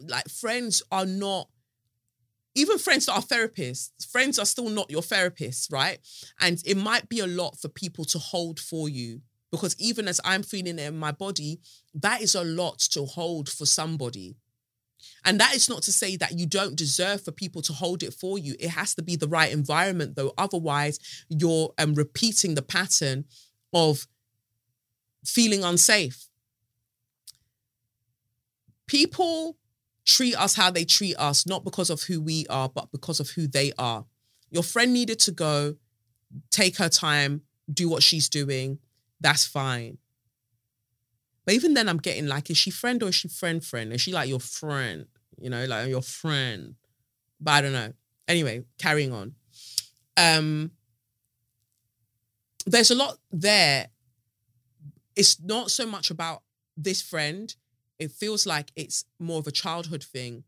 Like, 0.00 0.28
friends 0.28 0.82
are 0.90 1.06
not 1.06 1.48
even 2.56 2.78
friends 2.78 3.06
that 3.06 3.12
are 3.12 3.22
therapists, 3.22 4.04
friends 4.10 4.36
are 4.36 4.44
still 4.44 4.68
not 4.68 4.90
your 4.90 5.00
therapists, 5.00 5.72
right? 5.72 6.00
And 6.40 6.60
it 6.66 6.76
might 6.76 7.08
be 7.08 7.20
a 7.20 7.26
lot 7.28 7.56
for 7.60 7.68
people 7.68 8.04
to 8.06 8.18
hold 8.18 8.58
for 8.58 8.88
you 8.88 9.20
because 9.52 9.76
even 9.78 10.08
as 10.08 10.20
I'm 10.24 10.42
feeling 10.42 10.80
it 10.80 10.88
in 10.88 10.98
my 10.98 11.12
body, 11.12 11.60
that 11.94 12.20
is 12.20 12.34
a 12.34 12.42
lot 12.42 12.80
to 12.90 13.04
hold 13.04 13.48
for 13.48 13.64
somebody. 13.64 14.34
And 15.24 15.40
that 15.40 15.54
is 15.54 15.68
not 15.68 15.82
to 15.82 15.92
say 15.92 16.16
that 16.16 16.38
you 16.38 16.46
don't 16.46 16.76
deserve 16.76 17.22
for 17.22 17.32
people 17.32 17.62
to 17.62 17.72
hold 17.72 18.02
it 18.02 18.14
for 18.14 18.38
you. 18.38 18.54
It 18.58 18.70
has 18.70 18.94
to 18.94 19.02
be 19.02 19.16
the 19.16 19.28
right 19.28 19.52
environment, 19.52 20.16
though. 20.16 20.32
Otherwise, 20.38 20.98
you're 21.28 21.72
um, 21.78 21.94
repeating 21.94 22.54
the 22.54 22.62
pattern 22.62 23.24
of 23.72 24.06
feeling 25.24 25.64
unsafe. 25.64 26.28
People 28.86 29.58
treat 30.04 30.34
us 30.34 30.54
how 30.54 30.70
they 30.70 30.84
treat 30.84 31.16
us, 31.16 31.46
not 31.46 31.64
because 31.64 31.90
of 31.90 32.02
who 32.02 32.20
we 32.20 32.46
are, 32.48 32.68
but 32.68 32.90
because 32.90 33.20
of 33.20 33.30
who 33.30 33.46
they 33.46 33.72
are. 33.78 34.06
Your 34.50 34.62
friend 34.62 34.92
needed 34.92 35.18
to 35.20 35.30
go, 35.30 35.76
take 36.50 36.78
her 36.78 36.88
time, 36.88 37.42
do 37.70 37.88
what 37.88 38.02
she's 38.02 38.28
doing. 38.28 38.78
That's 39.20 39.46
fine. 39.46 39.98
But 41.48 41.54
even 41.54 41.72
then, 41.72 41.88
I'm 41.88 41.96
getting 41.96 42.26
like, 42.26 42.50
is 42.50 42.58
she 42.58 42.70
friend 42.70 43.02
or 43.02 43.08
is 43.08 43.14
she 43.14 43.28
friend 43.28 43.64
friend? 43.64 43.90
Is 43.94 44.02
she 44.02 44.12
like 44.12 44.28
your 44.28 44.38
friend? 44.38 45.06
You 45.40 45.48
know, 45.48 45.64
like 45.64 45.88
your 45.88 46.02
friend. 46.02 46.74
But 47.40 47.52
I 47.52 47.60
don't 47.62 47.72
know. 47.72 47.92
Anyway, 48.28 48.64
carrying 48.78 49.14
on. 49.14 49.34
Um, 50.18 50.72
there's 52.66 52.90
a 52.90 52.94
lot 52.94 53.16
there. 53.32 53.88
It's 55.16 55.40
not 55.40 55.70
so 55.70 55.86
much 55.86 56.10
about 56.10 56.42
this 56.76 57.00
friend 57.00 57.54
it 57.98 58.12
feels 58.12 58.46
like 58.46 58.70
it's 58.76 59.04
more 59.18 59.38
of 59.38 59.46
a 59.46 59.52
childhood 59.52 60.04
thing 60.04 60.44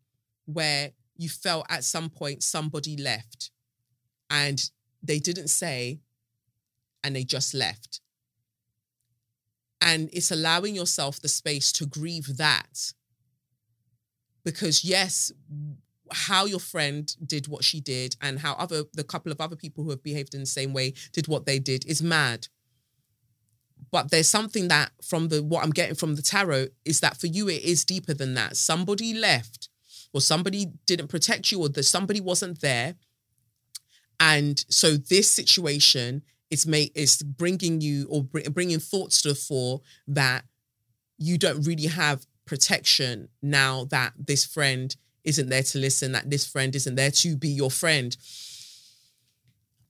where 0.47 0.93
you 1.17 1.29
felt 1.29 1.67
at 1.69 1.85
some 1.85 2.09
point 2.09 2.43
somebody 2.43 2.97
left 2.97 3.51
and 4.31 4.71
they 5.03 5.19
didn't 5.19 5.49
say 5.49 6.01
and 7.03 7.17
they 7.17 7.25
just 7.25 7.55
left. 7.55 8.01
And 9.81 10.11
it's 10.13 10.31
allowing 10.31 10.75
yourself 10.75 11.21
the 11.21 11.29
space 11.29 11.73
to 11.73 11.87
grieve 11.87 12.37
that. 12.37 12.93
Because, 14.45 14.85
yes, 14.85 15.33
how 16.11 16.45
your 16.45 16.61
friend 16.61 17.15
did 17.25 17.49
what 17.49 17.65
she 17.65 17.81
did 17.81 18.17
and 18.21 18.41
how 18.41 18.55
other 18.55 18.85
the 18.93 19.05
couple 19.05 19.31
of 19.31 19.41
other 19.41 19.57
people 19.57 19.85
who 19.85 19.91
have 19.91 20.03
behaved 20.03 20.35
in 20.35 20.41
the 20.41 20.47
same 20.47 20.73
way 20.73 20.93
did 21.13 21.29
what 21.29 21.47
they 21.47 21.59
did 21.59 21.87
is 21.87 22.03
mad 22.03 22.49
but 23.91 24.11
there's 24.11 24.29
something 24.29 24.69
that 24.69 24.93
from 25.03 25.29
the 25.29 25.43
what 25.43 25.65
I'm 25.65 25.71
getting 25.71 25.95
from 25.95 26.15
the 26.15 26.23
tarot 26.23 26.69
is 26.85 27.01
that 27.01 27.17
for 27.17 27.27
you 27.27 27.49
it 27.49 27.63
is 27.63 27.85
deeper 27.85 28.15
than 28.15 28.35
that. 28.35 28.57
Somebody 28.57 29.15
left, 29.15 29.69
or 30.13 30.21
somebody 30.21 30.73
didn't 30.87 31.09
protect 31.09 31.51
you, 31.51 31.61
or 31.61 31.69
that 31.71 31.83
somebody 31.85 32.21
wasn't 32.21 32.61
there, 32.61 32.95
and 34.19 34.65
so 34.69 34.97
this 34.97 35.31
situation 35.31 36.23
is 36.51 36.67
make 36.67 36.93
is 36.95 37.23
bringing 37.23 37.81
you 37.81 38.07
or 38.11 38.25
bringing 38.25 38.79
thoughts 38.79 39.23
to 39.23 39.29
the 39.29 39.35
fore 39.35 39.81
that 40.09 40.45
you 41.19 41.39
don't 41.39 41.63
really 41.67 41.87
have 41.87 42.27
protection 42.47 43.29
now 43.43 43.85
that 43.91 44.13
this 44.19 44.45
friend 44.45 44.97
isn't 45.25 45.49
there 45.49 45.63
to 45.63 45.79
listen, 45.79 46.13
that 46.13 46.31
this 46.31 46.47
friend 46.47 46.75
isn't 46.75 46.95
there 46.95 47.11
to 47.11 47.37
be 47.37 47.49
your 47.49 47.71
friend. 47.71 48.17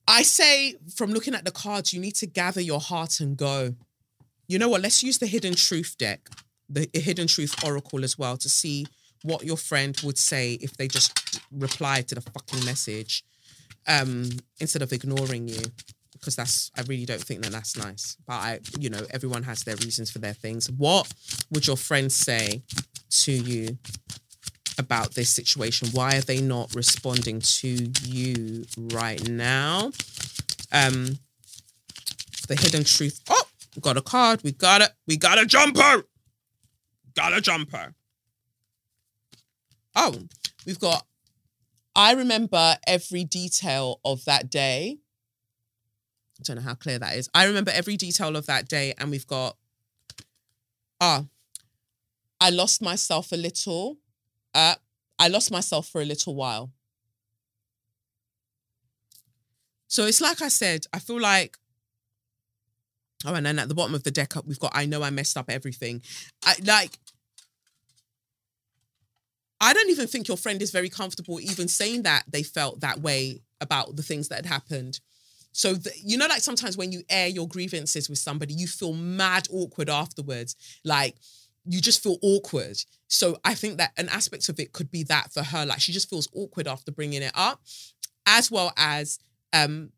I 0.08 0.22
say, 0.22 0.74
from 0.96 1.12
looking 1.12 1.34
at 1.34 1.44
the 1.44 1.52
cards, 1.52 1.94
you 1.94 2.00
need 2.00 2.16
to 2.16 2.26
gather 2.26 2.61
your 2.61 2.80
heart 2.80 3.20
and 3.20 3.36
go 3.36 3.74
you 4.50 4.58
know 4.58 4.68
what? 4.68 4.80
Let's 4.82 5.04
use 5.04 5.18
the 5.18 5.28
hidden 5.28 5.54
truth 5.54 5.94
deck, 5.96 6.28
the 6.68 6.90
hidden 6.92 7.28
truth 7.28 7.54
oracle 7.64 8.02
as 8.02 8.18
well 8.18 8.36
to 8.38 8.48
see 8.48 8.84
what 9.22 9.44
your 9.44 9.56
friend 9.56 9.96
would 10.02 10.18
say 10.18 10.54
if 10.54 10.76
they 10.76 10.88
just 10.88 11.40
replied 11.52 12.08
to 12.08 12.16
the 12.16 12.20
fucking 12.20 12.64
message 12.64 13.22
um 13.86 14.28
instead 14.58 14.82
of 14.82 14.92
ignoring 14.92 15.48
you 15.48 15.62
because 16.21 16.37
that's 16.37 16.71
I 16.77 16.83
really 16.83 17.07
don't 17.07 17.23
think 17.23 17.43
that 17.43 17.53
that's 17.53 17.77
nice. 17.77 18.16
But 18.27 18.35
I, 18.35 18.61
you 18.79 18.91
know, 18.91 19.01
everyone 19.11 19.43
has 19.45 19.64
their 19.64 19.77
reasons 19.77 20.11
for 20.11 20.18
their 20.18 20.35
things. 20.35 20.71
What 20.71 21.12
would 21.51 21.66
your 21.66 21.77
friends 21.77 22.14
say 22.14 22.62
to 23.23 23.33
you 23.33 23.79
about 24.79 25.14
this 25.14 25.31
situation? 25.31 25.89
Why 25.93 26.16
are 26.16 26.23
they 26.23 26.41
not 26.41 26.75
responding 26.75 27.41
to 27.41 27.91
you 28.05 28.64
right 28.77 29.27
now? 29.29 29.93
Um 30.73 31.18
the 32.49 32.57
hidden 32.57 32.85
truth. 32.85 33.21
Oh, 33.31 33.45
got 33.81 33.97
a 33.97 34.03
card. 34.03 34.43
We 34.43 34.53
got 34.53 34.83
it. 34.83 34.91
We 35.07 35.16
got 35.16 35.39
a 35.39 35.47
jumper. 35.47 36.05
Got 37.14 37.33
a 37.33 37.41
jumper. 37.41 37.95
Oh, 39.95 40.14
we've 40.66 40.79
got. 40.79 41.07
I 41.95 42.12
remember 42.14 42.77
every 42.87 43.25
detail 43.25 44.01
of 44.05 44.25
that 44.25 44.51
day. 44.51 44.99
I 46.41 46.43
don't 46.45 46.57
know 46.57 46.62
how 46.62 46.74
clear 46.74 46.99
that 46.99 47.16
is. 47.16 47.28
I 47.34 47.45
remember 47.45 47.70
every 47.70 47.97
detail 47.97 48.34
of 48.34 48.47
that 48.47 48.68
day, 48.68 48.95
and 48.99 49.11
we've 49.11 49.26
got. 49.26 49.57
Ah, 51.01 51.24
I 52.41 52.51
lost 52.51 52.80
myself 52.80 53.32
a 53.32 53.36
little. 53.36 53.99
Uh, 54.55 54.74
I 55.18 55.28
lost 55.28 55.51
myself 55.51 55.88
for 55.88 56.01
a 56.01 56.05
little 56.05 56.34
while. 56.34 56.72
So 59.86 60.07
it's 60.07 60.20
like 60.20 60.41
I 60.41 60.49
said, 60.49 60.86
I 60.93 60.99
feel 60.99 61.20
like 61.20 61.57
Oh, 63.26 63.34
and 63.34 63.45
then 63.45 63.59
at 63.59 63.68
the 63.68 63.74
bottom 63.74 63.95
of 63.95 64.03
the 64.03 64.11
deck 64.11 64.34
up, 64.36 64.47
we've 64.47 64.59
got 64.59 64.72
I 64.74 64.86
know 64.86 65.03
I 65.03 65.11
messed 65.11 65.36
up 65.36 65.51
everything. 65.51 66.01
I 66.45 66.55
like 66.64 66.93
I 69.61 69.74
don't 69.74 69.91
even 69.91 70.07
think 70.07 70.26
your 70.26 70.38
friend 70.38 70.62
is 70.62 70.70
very 70.70 70.88
comfortable 70.88 71.38
even 71.38 71.68
saying 71.68 72.05
that 72.05 72.24
they 72.28 72.43
felt 72.43 72.80
that 72.80 73.01
way 73.01 73.43
about 73.61 73.97
the 73.97 74.03
things 74.03 74.28
that 74.28 74.36
had 74.36 74.47
happened. 74.47 75.01
So 75.53 75.74
the, 75.74 75.92
you 76.03 76.16
know, 76.16 76.26
like 76.26 76.42
sometimes 76.42 76.76
when 76.76 76.92
you 76.92 77.03
air 77.09 77.28
your 77.28 77.48
grievances 77.48 78.09
with 78.09 78.18
somebody, 78.18 78.55
you 78.55 78.66
feel 78.66 78.92
mad 78.92 79.48
awkward 79.51 79.90
afterwards. 79.90 80.57
Like 80.84 81.16
you 81.64 81.80
just 81.80 82.03
feel 82.03 82.18
awkward. 82.22 82.76
So 83.09 83.38
I 83.44 83.55
think 83.55 83.78
that 83.78 83.92
an 83.96 84.09
aspect 84.09 84.48
of 84.48 84.61
it 84.61 84.72
could 84.72 84.90
be 84.90 85.03
that 85.05 85.32
for 85.32 85.42
her, 85.42 85.66
like 85.66 85.80
she 85.80 85.92
just 85.92 86.09
feels 86.09 86.28
awkward 86.34 86.68
after 86.68 86.92
bringing 86.92 87.22
it 87.22 87.32
up, 87.34 87.61
as 88.26 88.51
well 88.51 88.72
as 88.76 89.18
um 89.53 89.90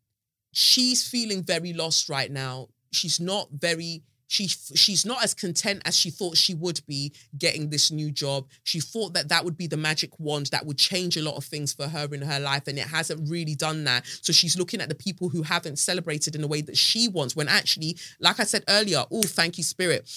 she's 0.51 1.07
feeling 1.07 1.43
very 1.43 1.73
lost 1.73 2.09
right 2.09 2.31
now 2.31 2.67
she's 2.93 3.19
not 3.19 3.47
very 3.51 4.03
she 4.27 4.47
she's 4.47 5.05
not 5.05 5.23
as 5.23 5.33
content 5.33 5.81
as 5.85 5.97
she 5.97 6.09
thought 6.09 6.37
she 6.37 6.53
would 6.53 6.81
be 6.87 7.13
getting 7.37 7.69
this 7.69 7.91
new 7.91 8.11
job. 8.11 8.47
She 8.63 8.79
thought 8.79 9.13
that 9.13 9.29
that 9.29 9.45
would 9.45 9.57
be 9.57 9.67
the 9.67 9.77
magic 9.77 10.19
wand 10.19 10.47
that 10.47 10.65
would 10.65 10.77
change 10.77 11.17
a 11.17 11.21
lot 11.21 11.35
of 11.35 11.45
things 11.45 11.73
for 11.73 11.87
her 11.87 12.07
in 12.11 12.21
her 12.21 12.39
life, 12.39 12.67
and 12.67 12.77
it 12.77 12.87
hasn't 12.87 13.29
really 13.29 13.55
done 13.55 13.83
that. 13.85 14.05
So 14.21 14.33
she's 14.33 14.57
looking 14.57 14.81
at 14.81 14.89
the 14.89 14.95
people 14.95 15.29
who 15.29 15.43
haven't 15.43 15.79
celebrated 15.79 16.35
in 16.35 16.41
the 16.41 16.47
way 16.47 16.61
that 16.61 16.77
she 16.77 17.07
wants. 17.07 17.35
When 17.35 17.47
actually, 17.47 17.97
like 18.19 18.39
I 18.39 18.43
said 18.43 18.63
earlier, 18.67 19.03
oh, 19.11 19.23
thank 19.23 19.57
you, 19.57 19.63
spirit. 19.63 20.09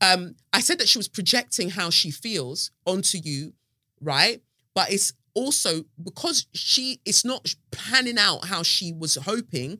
Um, 0.00 0.36
I 0.52 0.60
said 0.60 0.78
that 0.78 0.88
she 0.88 0.98
was 0.98 1.08
projecting 1.08 1.70
how 1.70 1.90
she 1.90 2.10
feels 2.10 2.70
onto 2.86 3.18
you, 3.18 3.54
right? 4.00 4.40
But 4.74 4.92
it's 4.92 5.12
also 5.34 5.84
because 6.02 6.46
she 6.52 7.00
it's 7.04 7.24
not 7.24 7.54
planning 7.70 8.18
out 8.18 8.46
how 8.46 8.62
she 8.62 8.92
was 8.92 9.16
hoping 9.16 9.78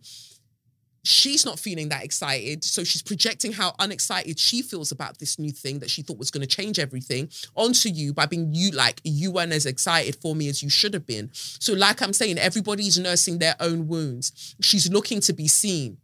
she's 1.04 1.44
not 1.44 1.58
feeling 1.58 1.88
that 1.88 2.04
excited. 2.04 2.64
So 2.64 2.84
she's 2.84 3.02
projecting 3.02 3.52
how 3.52 3.74
unexcited 3.78 4.38
she 4.38 4.62
feels 4.62 4.92
about 4.92 5.18
this 5.18 5.38
new 5.38 5.50
thing 5.50 5.78
that 5.80 5.90
she 5.90 6.02
thought 6.02 6.18
was 6.18 6.30
going 6.30 6.46
to 6.46 6.56
change 6.56 6.78
everything 6.78 7.30
onto 7.54 7.88
you 7.88 8.12
by 8.12 8.26
being 8.26 8.52
you 8.52 8.70
like 8.70 9.00
you 9.04 9.30
weren't 9.30 9.52
as 9.52 9.66
excited 9.66 10.16
for 10.16 10.34
me 10.34 10.48
as 10.48 10.62
you 10.62 10.70
should 10.70 10.94
have 10.94 11.06
been. 11.06 11.30
So, 11.32 11.72
like 11.72 12.02
I'm 12.02 12.12
saying, 12.12 12.38
everybody's 12.38 12.98
nursing 12.98 13.38
their 13.38 13.56
own 13.60 13.88
wounds. 13.88 14.54
She's 14.60 14.90
looking 14.90 15.20
to 15.22 15.32
be 15.32 15.48
seen 15.48 15.98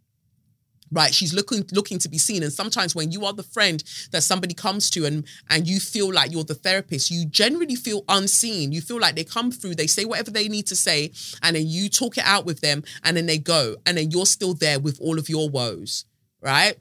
right 0.92 1.14
she's 1.14 1.34
looking 1.34 1.64
looking 1.72 1.98
to 1.98 2.08
be 2.08 2.18
seen 2.18 2.42
and 2.42 2.52
sometimes 2.52 2.94
when 2.94 3.10
you 3.10 3.24
are 3.24 3.32
the 3.32 3.42
friend 3.42 3.82
that 4.12 4.22
somebody 4.22 4.54
comes 4.54 4.90
to 4.90 5.04
and 5.04 5.26
and 5.50 5.66
you 5.66 5.80
feel 5.80 6.12
like 6.12 6.32
you're 6.32 6.44
the 6.44 6.54
therapist 6.54 7.10
you 7.10 7.24
generally 7.26 7.74
feel 7.74 8.04
unseen 8.08 8.72
you 8.72 8.80
feel 8.80 9.00
like 9.00 9.14
they 9.14 9.24
come 9.24 9.50
through 9.50 9.74
they 9.74 9.86
say 9.86 10.04
whatever 10.04 10.30
they 10.30 10.48
need 10.48 10.66
to 10.66 10.76
say 10.76 11.10
and 11.42 11.56
then 11.56 11.66
you 11.66 11.88
talk 11.88 12.16
it 12.18 12.24
out 12.24 12.44
with 12.44 12.60
them 12.60 12.82
and 13.02 13.16
then 13.16 13.26
they 13.26 13.38
go 13.38 13.76
and 13.86 13.96
then 13.96 14.10
you're 14.10 14.26
still 14.26 14.54
there 14.54 14.78
with 14.78 14.98
all 15.00 15.18
of 15.18 15.28
your 15.28 15.48
woes 15.48 16.04
right 16.40 16.76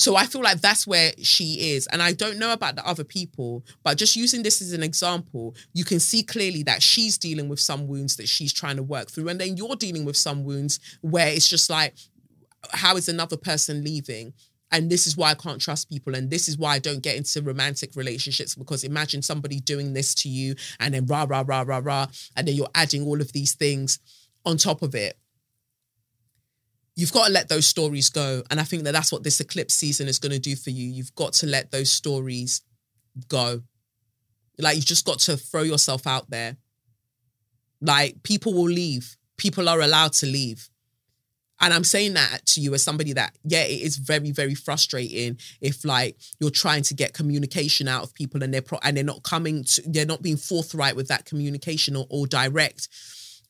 so 0.00 0.16
I 0.16 0.24
feel 0.24 0.40
like 0.40 0.62
that's 0.62 0.86
where 0.86 1.12
she 1.20 1.72
is. 1.74 1.86
And 1.88 2.00
I 2.00 2.12
don't 2.12 2.38
know 2.38 2.54
about 2.54 2.74
the 2.74 2.86
other 2.86 3.04
people, 3.04 3.66
but 3.82 3.98
just 3.98 4.16
using 4.16 4.42
this 4.42 4.62
as 4.62 4.72
an 4.72 4.82
example, 4.82 5.54
you 5.74 5.84
can 5.84 6.00
see 6.00 6.22
clearly 6.22 6.62
that 6.62 6.82
she's 6.82 7.18
dealing 7.18 7.50
with 7.50 7.60
some 7.60 7.86
wounds 7.86 8.16
that 8.16 8.26
she's 8.26 8.50
trying 8.50 8.76
to 8.76 8.82
work 8.82 9.10
through. 9.10 9.28
And 9.28 9.38
then 9.38 9.58
you're 9.58 9.76
dealing 9.76 10.06
with 10.06 10.16
some 10.16 10.42
wounds 10.42 10.80
where 11.02 11.28
it's 11.28 11.48
just 11.48 11.68
like, 11.68 11.94
how 12.72 12.96
is 12.96 13.08
another 13.08 13.36
person 13.36 13.84
leaving? 13.84 14.32
And 14.72 14.90
this 14.90 15.06
is 15.06 15.16
why 15.16 15.30
I 15.30 15.34
can't 15.34 15.60
trust 15.60 15.90
people. 15.90 16.14
And 16.14 16.30
this 16.30 16.48
is 16.48 16.56
why 16.56 16.74
I 16.74 16.78
don't 16.78 17.02
get 17.02 17.16
into 17.16 17.42
romantic 17.42 17.96
relationships 17.96 18.54
because 18.54 18.84
imagine 18.84 19.22
somebody 19.22 19.60
doing 19.60 19.92
this 19.92 20.14
to 20.16 20.28
you 20.28 20.54
and 20.78 20.94
then 20.94 21.06
rah, 21.06 21.26
rah, 21.28 21.44
rah, 21.46 21.64
rah, 21.66 21.80
rah. 21.82 22.06
And 22.36 22.46
then 22.46 22.54
you're 22.54 22.68
adding 22.74 23.04
all 23.04 23.20
of 23.20 23.32
these 23.32 23.54
things 23.54 23.98
on 24.46 24.56
top 24.56 24.82
of 24.82 24.94
it. 24.94 25.18
You've 26.94 27.12
got 27.12 27.26
to 27.26 27.32
let 27.32 27.48
those 27.48 27.66
stories 27.66 28.10
go. 28.10 28.42
And 28.50 28.60
I 28.60 28.64
think 28.64 28.84
that 28.84 28.92
that's 28.92 29.10
what 29.10 29.24
this 29.24 29.40
eclipse 29.40 29.74
season 29.74 30.06
is 30.06 30.18
going 30.18 30.32
to 30.32 30.38
do 30.38 30.54
for 30.54 30.70
you. 30.70 30.88
You've 30.88 31.14
got 31.14 31.32
to 31.34 31.46
let 31.46 31.70
those 31.70 31.90
stories 31.90 32.62
go. 33.28 33.62
Like, 34.58 34.76
you've 34.76 34.84
just 34.84 35.06
got 35.06 35.18
to 35.20 35.36
throw 35.36 35.62
yourself 35.62 36.06
out 36.06 36.30
there. 36.30 36.56
Like, 37.80 38.22
people 38.22 38.52
will 38.52 38.64
leave, 38.68 39.16
people 39.38 39.68
are 39.68 39.80
allowed 39.80 40.12
to 40.14 40.26
leave 40.26 40.68
and 41.60 41.74
I'm 41.74 41.84
saying 41.84 42.14
that 42.14 42.46
to 42.46 42.60
you 42.60 42.72
as 42.74 42.82
somebody 42.82 43.12
that, 43.12 43.36
yeah, 43.44 43.62
it 43.62 43.82
is 43.82 43.96
very, 43.96 44.30
very 44.30 44.54
frustrating 44.54 45.38
if 45.60 45.84
like 45.84 46.16
you're 46.40 46.50
trying 46.50 46.82
to 46.84 46.94
get 46.94 47.12
communication 47.12 47.86
out 47.86 48.02
of 48.02 48.14
people 48.14 48.42
and 48.42 48.52
they're 48.52 48.62
pro- 48.62 48.78
and 48.82 48.96
they're 48.96 49.04
not 49.04 49.22
coming 49.22 49.64
to, 49.64 49.82
they're 49.86 50.06
not 50.06 50.22
being 50.22 50.38
forthright 50.38 50.96
with 50.96 51.08
that 51.08 51.26
communication 51.26 51.96
or, 51.96 52.06
or 52.08 52.26
direct. 52.26 52.88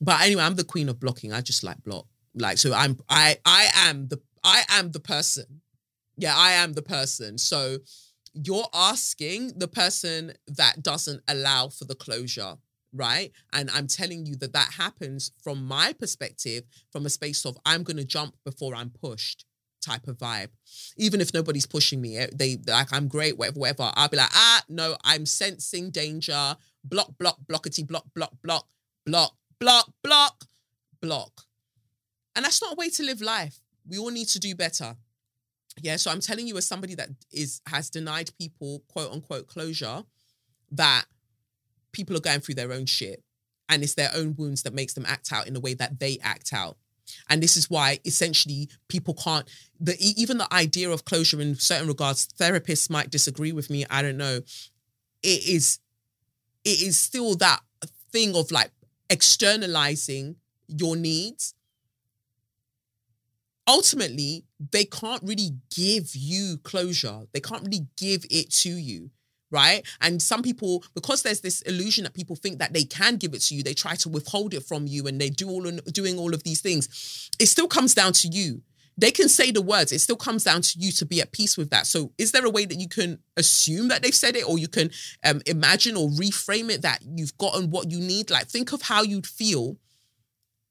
But 0.01 0.23
anyway, 0.23 0.43
I'm 0.43 0.57
the 0.57 0.65
queen 0.65 0.89
of 0.89 0.99
blocking. 0.99 1.33
I 1.33 1.41
just 1.41 1.63
like 1.63 1.83
block. 1.85 2.07
Like, 2.35 2.59
so 2.59 2.73
I'm, 2.75 2.99
I, 3.09 3.37
I 3.45 3.69
am 3.75 4.09
the, 4.09 4.21
I 4.43 4.63
am 4.71 4.91
the 4.91 5.01
person. 5.01 5.61
Yeah, 6.17 6.35
I 6.37 6.53
am 6.53 6.73
the 6.73 6.83
person. 6.83 7.39
So 7.39 7.79
you're 8.35 8.69
asking 8.75 9.53
the 9.57 9.69
person 9.69 10.33
that 10.49 10.83
doesn't 10.83 11.23
allow 11.29 11.69
for 11.69 11.85
the 11.85 11.95
closure 11.95 12.57
right? 12.93 13.33
And 13.53 13.71
I'm 13.71 13.87
telling 13.87 14.27
you 14.27 14.37
that 14.37 14.53
that 14.53 14.75
happens 14.77 15.33
from 15.43 15.65
my 15.67 15.93
perspective, 15.93 16.65
from 16.91 17.07
a 17.07 17.11
space 17.11 17.45
of 17.45 17.57
I'm 17.65 17.83
going 17.83 17.97
to 17.97 18.05
jump 18.05 18.35
before 18.45 18.75
I'm 18.75 18.91
pushed 18.91 19.45
type 19.81 20.07
of 20.09 20.19
vibe. 20.19 20.49
Even 20.97 21.21
if 21.21 21.33
nobody's 21.33 21.67
pushing 21.67 22.01
me, 22.01 22.19
eh, 22.19 22.29
they 22.35 22.59
like 22.67 22.93
I'm 22.93 23.09
great, 23.09 23.39
whatever, 23.39 23.61
whatever. 23.61 23.91
I'll 23.95 24.09
be 24.09 24.17
like, 24.17 24.31
ah, 24.33 24.63
no, 24.69 24.97
I'm 25.05 25.27
sensing 25.27 25.91
danger. 25.91 26.57
Block, 26.85 27.13
block, 27.19 27.39
blockety, 27.51 27.87
block, 27.87 28.05
block, 28.15 28.33
block, 28.43 28.67
block, 29.07 29.35
block, 29.59 29.93
block, 30.03 30.45
block. 31.01 31.43
And 32.37 32.45
that's 32.45 32.63
not 32.63 32.73
a 32.73 32.77
way 32.77 32.89
to 32.91 33.03
live 33.03 33.21
life. 33.21 33.61
We 33.89 33.99
all 33.99 34.11
need 34.11 34.29
to 34.29 34.39
do 34.39 34.55
better. 34.55 34.97
Yeah. 35.81 35.97
So 35.97 36.11
I'm 36.11 36.21
telling 36.21 36.47
you, 36.47 36.57
as 36.57 36.67
somebody 36.67 36.95
that 36.97 37.09
is 37.33 37.61
has 37.67 37.91
denied 37.91 38.31
people 38.39 38.83
quote 38.89 39.13
unquote 39.13 39.49
closure, 39.49 40.03
that 40.73 41.05
people 41.93 42.17
are 42.17 42.21
going 42.21 42.41
through 42.41 42.55
their 42.55 42.73
own 42.73 42.87
shit 42.87 43.23
and 43.69 43.83
it's 43.83 43.95
their 43.95 44.11
own 44.15 44.35
wounds 44.37 44.63
that 44.65 44.75
makes 44.75 44.95
them 44.95 45.07
act 45.07 45.33
out 45.33 45.47
in 45.47 45.55
the 45.55 45.61
way 45.61 45.75
that 45.75 46.01
they 46.01 46.19
act 46.23 46.53
out. 46.53 46.77
And 47.29 47.43
this 47.43 47.57
is 47.57 47.71
why 47.71 47.99
essentially 48.05 48.69
people 48.89 49.15
can't 49.15 49.49
the 49.81 49.97
even 50.01 50.39
the 50.39 50.53
idea 50.53 50.91
of 50.91 51.05
closure 51.05 51.41
in 51.41 51.55
certain 51.57 51.89
regards 51.89 52.29
therapists 52.39 52.91
might 52.91 53.11
disagree 53.11 53.53
with 53.53 53.71
me 53.71 53.85
i 53.91 54.03
don't 54.03 54.17
know. 54.17 54.41
It 55.23 55.49
is 55.49 55.79
it 56.65 56.83
is 56.83 56.99
still 56.99 57.35
that 57.37 57.61
thing 58.13 58.37
of 58.37 58.51
like 58.51 58.71
externalizing 59.09 60.37
your 60.69 60.97
needs. 60.97 61.55
Ultimately 63.67 64.45
they 64.73 64.85
can't 64.85 65.23
really 65.23 65.51
give 65.75 66.15
you 66.15 66.59
closure. 66.63 67.23
They 67.33 67.41
can't 67.41 67.65
really 67.65 67.87
give 67.97 68.25
it 68.31 68.51
to 68.63 68.71
you 68.71 69.11
right? 69.51 69.87
And 70.01 70.21
some 70.21 70.43
people, 70.43 70.85
because 70.95 71.23
there's 71.23 71.41
this 71.41 71.61
illusion 71.63 72.05
that 72.05 72.15
people 72.15 72.37
think 72.37 72.59
that 72.59 72.73
they 72.73 72.85
can 72.85 73.17
give 73.17 73.35
it 73.35 73.41
to 73.43 73.55
you, 73.55 73.63
they 73.63 73.75
try 73.75 73.95
to 73.97 74.09
withhold 74.09 74.55
it 74.55 74.65
from 74.65 74.87
you, 74.87 75.07
and 75.07 75.21
they 75.21 75.31
do 75.31 75.49
all 75.49 75.63
doing 75.93 76.19
all 76.19 76.35
of 76.35 76.43
these 76.45 76.61
things. 76.61 77.31
It 77.39 77.47
still 77.47 77.69
comes 77.69 77.95
down 77.95 78.13
to 78.15 78.29
you. 78.29 78.63
They 78.97 79.11
can 79.11 79.29
say 79.29 79.51
the 79.51 79.63
words. 79.63 79.93
It 79.93 80.01
still 80.01 80.17
comes 80.17 80.45
down 80.45 80.61
to 80.61 80.79
you 80.79 80.93
to 80.93 81.07
be 81.07 81.23
at 81.23 81.33
peace 81.33 81.57
with 81.57 81.71
that. 81.71 81.87
So, 81.87 82.13
is 82.19 82.33
there 82.33 82.45
a 82.45 82.51
way 82.51 82.67
that 82.67 82.79
you 82.79 82.89
can 82.89 83.19
assume 83.37 83.89
that 83.89 84.03
they've 84.03 84.15
said 84.15 84.37
it, 84.37 84.47
or 84.47 84.59
you 84.59 84.69
can 84.69 84.91
um, 85.25 85.41
imagine 85.47 85.97
or 85.97 86.09
reframe 86.11 86.71
it 86.71 86.83
that 86.83 87.01
you've 87.03 87.37
gotten 87.39 87.71
what 87.71 87.91
you 87.91 87.99
need? 87.99 88.31
Like, 88.31 88.49
think 88.49 88.73
of 88.73 88.83
how 88.83 89.03
you'd 89.03 89.27
feel 89.27 89.79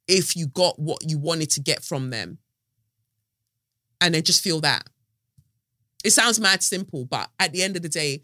if 0.07 0.35
you 0.35 0.47
got 0.47 0.77
what 0.79 1.09
you 1.09 1.17
wanted 1.17 1.49
to 1.51 1.61
get 1.61 1.83
from 1.83 2.11
them, 2.11 2.37
and 3.99 4.13
then 4.13 4.23
just 4.23 4.43
feel 4.43 4.61
that. 4.61 4.87
It 6.03 6.11
sounds 6.11 6.39
mad 6.39 6.63
simple, 6.63 7.05
but 7.05 7.29
at 7.39 7.51
the 7.51 7.61
end 7.63 7.75
of 7.75 7.81
the 7.81 7.89
day, 7.89 8.21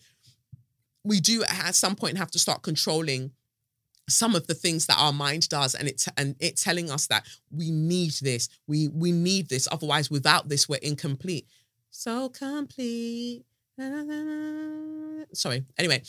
we 1.05 1.21
do 1.21 1.43
at 1.43 1.75
some 1.75 1.95
point 1.95 2.17
have 2.17 2.31
to 2.31 2.39
start 2.39 2.63
controlling 2.63 3.31
some 4.09 4.35
of 4.35 4.47
the 4.47 4.53
things 4.53 4.87
that 4.87 4.97
our 4.99 5.13
mind 5.13 5.47
does 5.49 5.73
and 5.73 5.87
it 5.87 6.05
and 6.17 6.35
it 6.39 6.57
telling 6.57 6.91
us 6.91 7.07
that 7.07 7.25
we 7.49 7.71
need 7.71 8.11
this 8.21 8.49
we 8.67 8.87
we 8.89 9.11
need 9.11 9.49
this 9.49 9.67
otherwise 9.71 10.11
without 10.11 10.49
this 10.49 10.67
we're 10.67 10.79
incomplete. 10.81 11.47
So 11.89 12.29
complete. 12.29 13.45
Sorry. 15.33 15.63
Anyway 15.77 16.01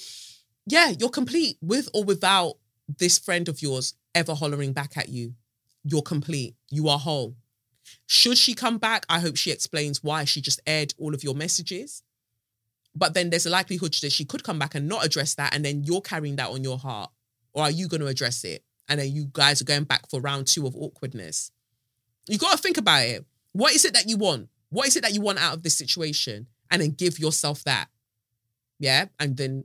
yeah 0.66 0.92
you're 0.98 1.10
complete 1.10 1.58
with 1.62 1.88
or 1.94 2.04
without 2.04 2.56
this 2.98 3.18
friend 3.18 3.48
of 3.48 3.62
yours 3.62 3.94
ever 4.14 4.34
hollering 4.34 4.72
back 4.72 4.96
at 4.96 5.08
you. 5.08 5.34
You're 5.84 6.02
complete. 6.02 6.56
You 6.70 6.88
are 6.88 6.98
whole. 6.98 7.36
Should 8.06 8.36
she 8.38 8.54
come 8.54 8.78
back? 8.78 9.06
I 9.08 9.20
hope 9.20 9.36
she 9.36 9.52
explains 9.52 10.02
why 10.02 10.24
she 10.24 10.40
just 10.40 10.60
aired 10.66 10.92
all 10.98 11.14
of 11.14 11.22
your 11.22 11.34
messages 11.34 12.02
but 12.96 13.14
then 13.14 13.30
there's 13.30 13.46
a 13.46 13.50
likelihood 13.50 13.94
that 14.02 14.10
she 14.10 14.24
could 14.24 14.42
come 14.42 14.58
back 14.58 14.74
and 14.74 14.88
not 14.88 15.04
address 15.04 15.34
that, 15.34 15.54
and 15.54 15.64
then 15.64 15.84
you're 15.84 16.00
carrying 16.00 16.36
that 16.36 16.50
on 16.50 16.64
your 16.64 16.78
heart, 16.78 17.10
or 17.52 17.62
are 17.64 17.70
you 17.70 17.86
going 17.88 18.00
to 18.00 18.06
address 18.06 18.42
it? 18.42 18.64
And 18.88 19.00
then 19.00 19.12
you 19.12 19.28
guys 19.32 19.60
are 19.60 19.66
going 19.66 19.84
back 19.84 20.08
for 20.08 20.20
round 20.20 20.46
two 20.46 20.66
of 20.66 20.74
awkwardness. 20.74 21.50
You 22.28 22.38
got 22.38 22.52
to 22.52 22.58
think 22.58 22.78
about 22.78 23.02
it. 23.02 23.24
What 23.52 23.74
is 23.74 23.84
it 23.84 23.94
that 23.94 24.08
you 24.08 24.16
want? 24.16 24.48
What 24.70 24.88
is 24.88 24.96
it 24.96 25.02
that 25.02 25.14
you 25.14 25.20
want 25.20 25.38
out 25.38 25.54
of 25.54 25.62
this 25.62 25.76
situation? 25.76 26.46
And 26.70 26.82
then 26.82 26.90
give 26.90 27.18
yourself 27.18 27.64
that. 27.64 27.88
Yeah. 28.78 29.06
And 29.18 29.36
then 29.36 29.64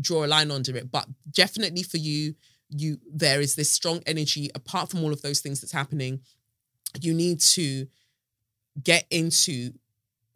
draw 0.00 0.24
a 0.24 0.26
line 0.26 0.50
under 0.50 0.76
it. 0.76 0.90
But 0.90 1.06
definitely 1.30 1.82
for 1.82 1.96
you, 1.96 2.34
you 2.68 2.98
there 3.12 3.40
is 3.40 3.54
this 3.54 3.70
strong 3.70 4.02
energy 4.06 4.50
apart 4.54 4.90
from 4.90 5.04
all 5.04 5.12
of 5.12 5.22
those 5.22 5.40
things 5.40 5.60
that's 5.60 5.72
happening. 5.72 6.20
You 7.00 7.14
need 7.14 7.40
to 7.40 7.86
get 8.82 9.06
into 9.10 9.72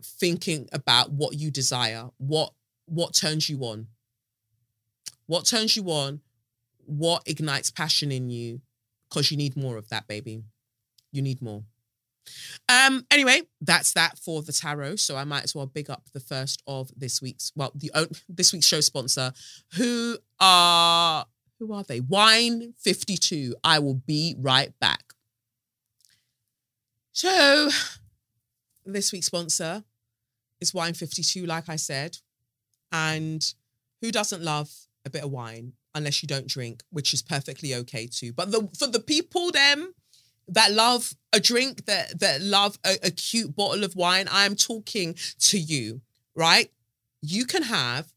thinking 0.02 0.68
about 0.72 1.10
what 1.10 1.34
you 1.34 1.50
desire, 1.50 2.10
what 2.18 2.52
what 2.86 3.14
turns 3.14 3.48
you 3.48 3.60
on. 3.60 3.88
What 5.26 5.44
turns 5.44 5.76
you 5.76 5.84
on, 5.86 6.20
what 6.84 7.22
ignites 7.26 7.70
passion 7.70 8.12
in 8.12 8.30
you 8.30 8.60
because 9.08 9.30
you 9.30 9.36
need 9.36 9.56
more 9.56 9.76
of 9.76 9.88
that 9.88 10.06
baby. 10.06 10.42
You 11.12 11.22
need 11.22 11.42
more. 11.42 11.62
Um 12.68 13.06
anyway, 13.10 13.42
that's 13.60 13.92
that 13.92 14.18
for 14.18 14.42
the 14.42 14.52
tarot, 14.52 14.96
so 14.96 15.16
I 15.16 15.24
might 15.24 15.44
as 15.44 15.54
well 15.54 15.66
big 15.66 15.90
up 15.90 16.02
the 16.12 16.20
first 16.20 16.62
of 16.66 16.90
this 16.96 17.22
week's 17.22 17.52
well, 17.54 17.72
the 17.74 17.90
this 18.28 18.52
week's 18.52 18.66
show 18.66 18.80
sponsor 18.80 19.32
who 19.74 20.18
are 20.40 21.26
who 21.58 21.72
are 21.72 21.84
they? 21.84 22.00
Wine 22.00 22.74
52. 22.78 23.54
I 23.64 23.78
will 23.78 23.94
be 23.94 24.34
right 24.38 24.78
back. 24.80 25.14
So, 27.12 27.70
this 28.92 29.12
week's 29.12 29.26
sponsor 29.26 29.84
is 30.60 30.74
Wine 30.74 30.94
52, 30.94 31.46
like 31.46 31.68
I 31.68 31.76
said. 31.76 32.18
And 32.92 33.44
who 34.00 34.10
doesn't 34.10 34.42
love 34.42 34.70
a 35.04 35.10
bit 35.10 35.24
of 35.24 35.30
wine 35.30 35.72
unless 35.94 36.22
you 36.22 36.26
don't 36.26 36.46
drink, 36.46 36.82
which 36.90 37.12
is 37.12 37.22
perfectly 37.22 37.74
okay 37.74 38.06
too. 38.06 38.32
But 38.32 38.52
the, 38.52 38.68
for 38.78 38.86
the 38.86 39.00
people, 39.00 39.50
them 39.50 39.94
that 40.48 40.72
love 40.72 41.14
a 41.32 41.40
drink, 41.40 41.86
that 41.86 42.20
that 42.20 42.40
love 42.40 42.78
a, 42.84 42.96
a 43.02 43.10
cute 43.10 43.56
bottle 43.56 43.84
of 43.84 43.96
wine, 43.96 44.28
I 44.30 44.44
am 44.44 44.54
talking 44.54 45.16
to 45.40 45.58
you, 45.58 46.02
right? 46.34 46.70
You 47.22 47.44
can 47.46 47.64
have 47.64 48.12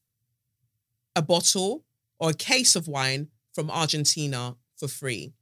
a 1.15 1.21
bottle 1.21 1.83
or 2.19 2.31
a 2.31 2.35
case 2.35 2.75
of 2.75 2.87
wine 2.87 3.29
from 3.53 3.71
Argentina 3.71 4.55
for 4.77 4.87
free. 4.87 5.33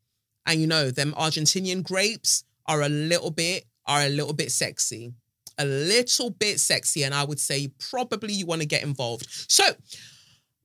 And 0.45 0.61
you 0.61 0.67
know, 0.67 0.91
them 0.91 1.13
Argentinian 1.17 1.84
grapes 1.84 2.45
are 2.65 2.82
a 2.82 2.89
little 2.89 3.32
bit, 3.32 3.65
are 3.88 4.01
a 4.01 4.09
little 4.09 4.33
bit 4.33 4.51
sexy. 4.51 5.13
A 5.57 5.65
little 5.65 6.29
bit 6.29 6.59
sexy. 6.59 7.03
And 7.03 7.13
I 7.13 7.23
would 7.23 7.39
say 7.39 7.69
probably 7.89 8.33
you 8.33 8.45
want 8.45 8.61
to 8.61 8.67
get 8.67 8.83
involved. 8.83 9.25
So 9.49 9.63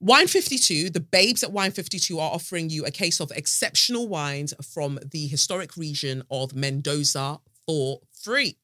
Wine 0.01 0.27
52, 0.27 0.91
the 0.91 0.99
babes 0.99 1.45
at 1.45 1.53
Wine 1.53 1.71
52 1.71 2.19
are 2.19 2.33
offering 2.33 2.69
you 2.69 2.85
a 2.85 2.91
case 2.91 3.21
of 3.21 3.31
exceptional 3.31 4.09
wines 4.09 4.53
from 4.75 4.99
the 5.13 5.29
historic 5.29 5.77
region 5.77 6.25
of 6.29 6.57
Mendoza 6.57 7.39
for 7.67 8.01
free. 8.13 8.57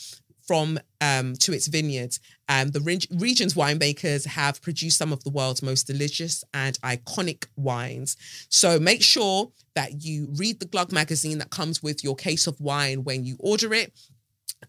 from 0.46 0.78
um, 1.00 1.34
to 1.34 1.52
its 1.52 1.66
vineyards. 1.66 2.20
Um, 2.48 2.68
the 2.68 2.80
re- 2.80 3.00
region's 3.12 3.54
winemakers 3.54 4.26
have 4.26 4.60
produced 4.60 4.98
some 4.98 5.12
of 5.12 5.22
the 5.24 5.30
world's 5.30 5.62
most 5.62 5.86
delicious 5.86 6.44
and 6.52 6.80
iconic 6.80 7.46
wines. 7.56 8.16
So 8.48 8.78
make 8.78 9.02
sure 9.02 9.50
that 9.74 10.04
you 10.04 10.28
read 10.36 10.60
the 10.60 10.66
Glug 10.66 10.92
magazine 10.92 11.38
that 11.38 11.50
comes 11.50 11.82
with 11.82 12.02
your 12.02 12.16
case 12.16 12.46
of 12.46 12.60
wine 12.60 13.04
when 13.04 13.24
you 13.24 13.36
order 13.38 13.72
it. 13.72 13.92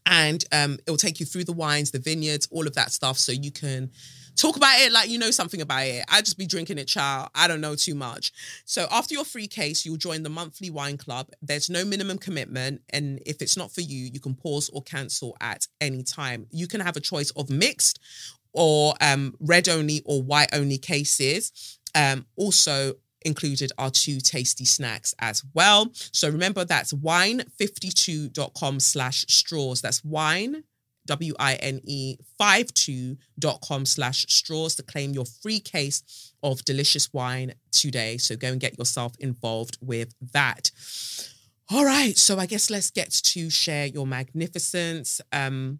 And 0.05 0.43
um, 0.51 0.77
it 0.85 0.89
will 0.89 0.97
take 0.97 1.19
you 1.19 1.25
through 1.25 1.45
the 1.45 1.53
wines, 1.53 1.91
the 1.91 1.99
vineyards, 1.99 2.47
all 2.51 2.67
of 2.67 2.75
that 2.75 2.91
stuff, 2.91 3.17
so 3.17 3.31
you 3.31 3.51
can 3.51 3.91
talk 4.35 4.55
about 4.55 4.79
it 4.79 4.91
like 4.91 5.09
you 5.09 5.19
know 5.19 5.31
something 5.31 5.61
about 5.61 5.85
it. 5.85 6.05
I 6.09 6.21
just 6.21 6.37
be 6.37 6.45
drinking 6.45 6.77
it, 6.77 6.87
child. 6.87 7.29
I 7.35 7.47
don't 7.47 7.61
know 7.61 7.75
too 7.75 7.95
much. 7.95 8.31
So 8.65 8.87
after 8.91 9.13
your 9.13 9.25
free 9.25 9.47
case, 9.47 9.85
you'll 9.85 9.97
join 9.97 10.23
the 10.23 10.29
monthly 10.29 10.69
wine 10.69 10.97
club. 10.97 11.29
There's 11.41 11.69
no 11.69 11.85
minimum 11.85 12.17
commitment, 12.17 12.81
and 12.89 13.19
if 13.25 13.41
it's 13.41 13.57
not 13.57 13.71
for 13.71 13.81
you, 13.81 14.09
you 14.11 14.19
can 14.19 14.35
pause 14.35 14.69
or 14.69 14.81
cancel 14.81 15.35
at 15.41 15.67
any 15.79 16.03
time. 16.03 16.47
You 16.51 16.67
can 16.67 16.81
have 16.81 16.97
a 16.97 17.01
choice 17.01 17.31
of 17.31 17.49
mixed 17.49 17.99
or 18.53 18.93
um, 19.01 19.35
red 19.39 19.69
only 19.69 20.01
or 20.05 20.21
white 20.21 20.53
only 20.53 20.77
cases. 20.77 21.79
Um, 21.95 22.25
also 22.35 22.93
included 23.23 23.71
are 23.77 23.91
two 23.91 24.19
tasty 24.19 24.65
snacks 24.65 25.13
as 25.19 25.43
well. 25.53 25.91
So 25.93 26.29
remember 26.29 26.65
that's 26.65 26.93
wine52.com 26.93 28.79
slash 28.79 29.25
straws. 29.27 29.81
That's 29.81 30.03
wine 30.03 30.63
W-I-N-E 31.07 32.17
52.com 32.39 33.85
slash 33.85 34.25
straws 34.29 34.75
to 34.75 34.83
claim 34.83 35.13
your 35.13 35.25
free 35.25 35.59
case 35.59 36.33
of 36.43 36.63
delicious 36.65 37.11
wine 37.13 37.53
today. 37.71 38.17
So 38.17 38.35
go 38.35 38.49
and 38.49 38.59
get 38.59 38.77
yourself 38.77 39.13
involved 39.19 39.77
with 39.81 40.13
that. 40.33 40.71
All 41.69 41.85
right. 41.85 42.17
So 42.17 42.37
I 42.37 42.45
guess 42.45 42.69
let's 42.69 42.91
get 42.91 43.11
to 43.11 43.49
share 43.49 43.85
your 43.85 44.05
magnificence. 44.05 45.21
Um, 45.31 45.79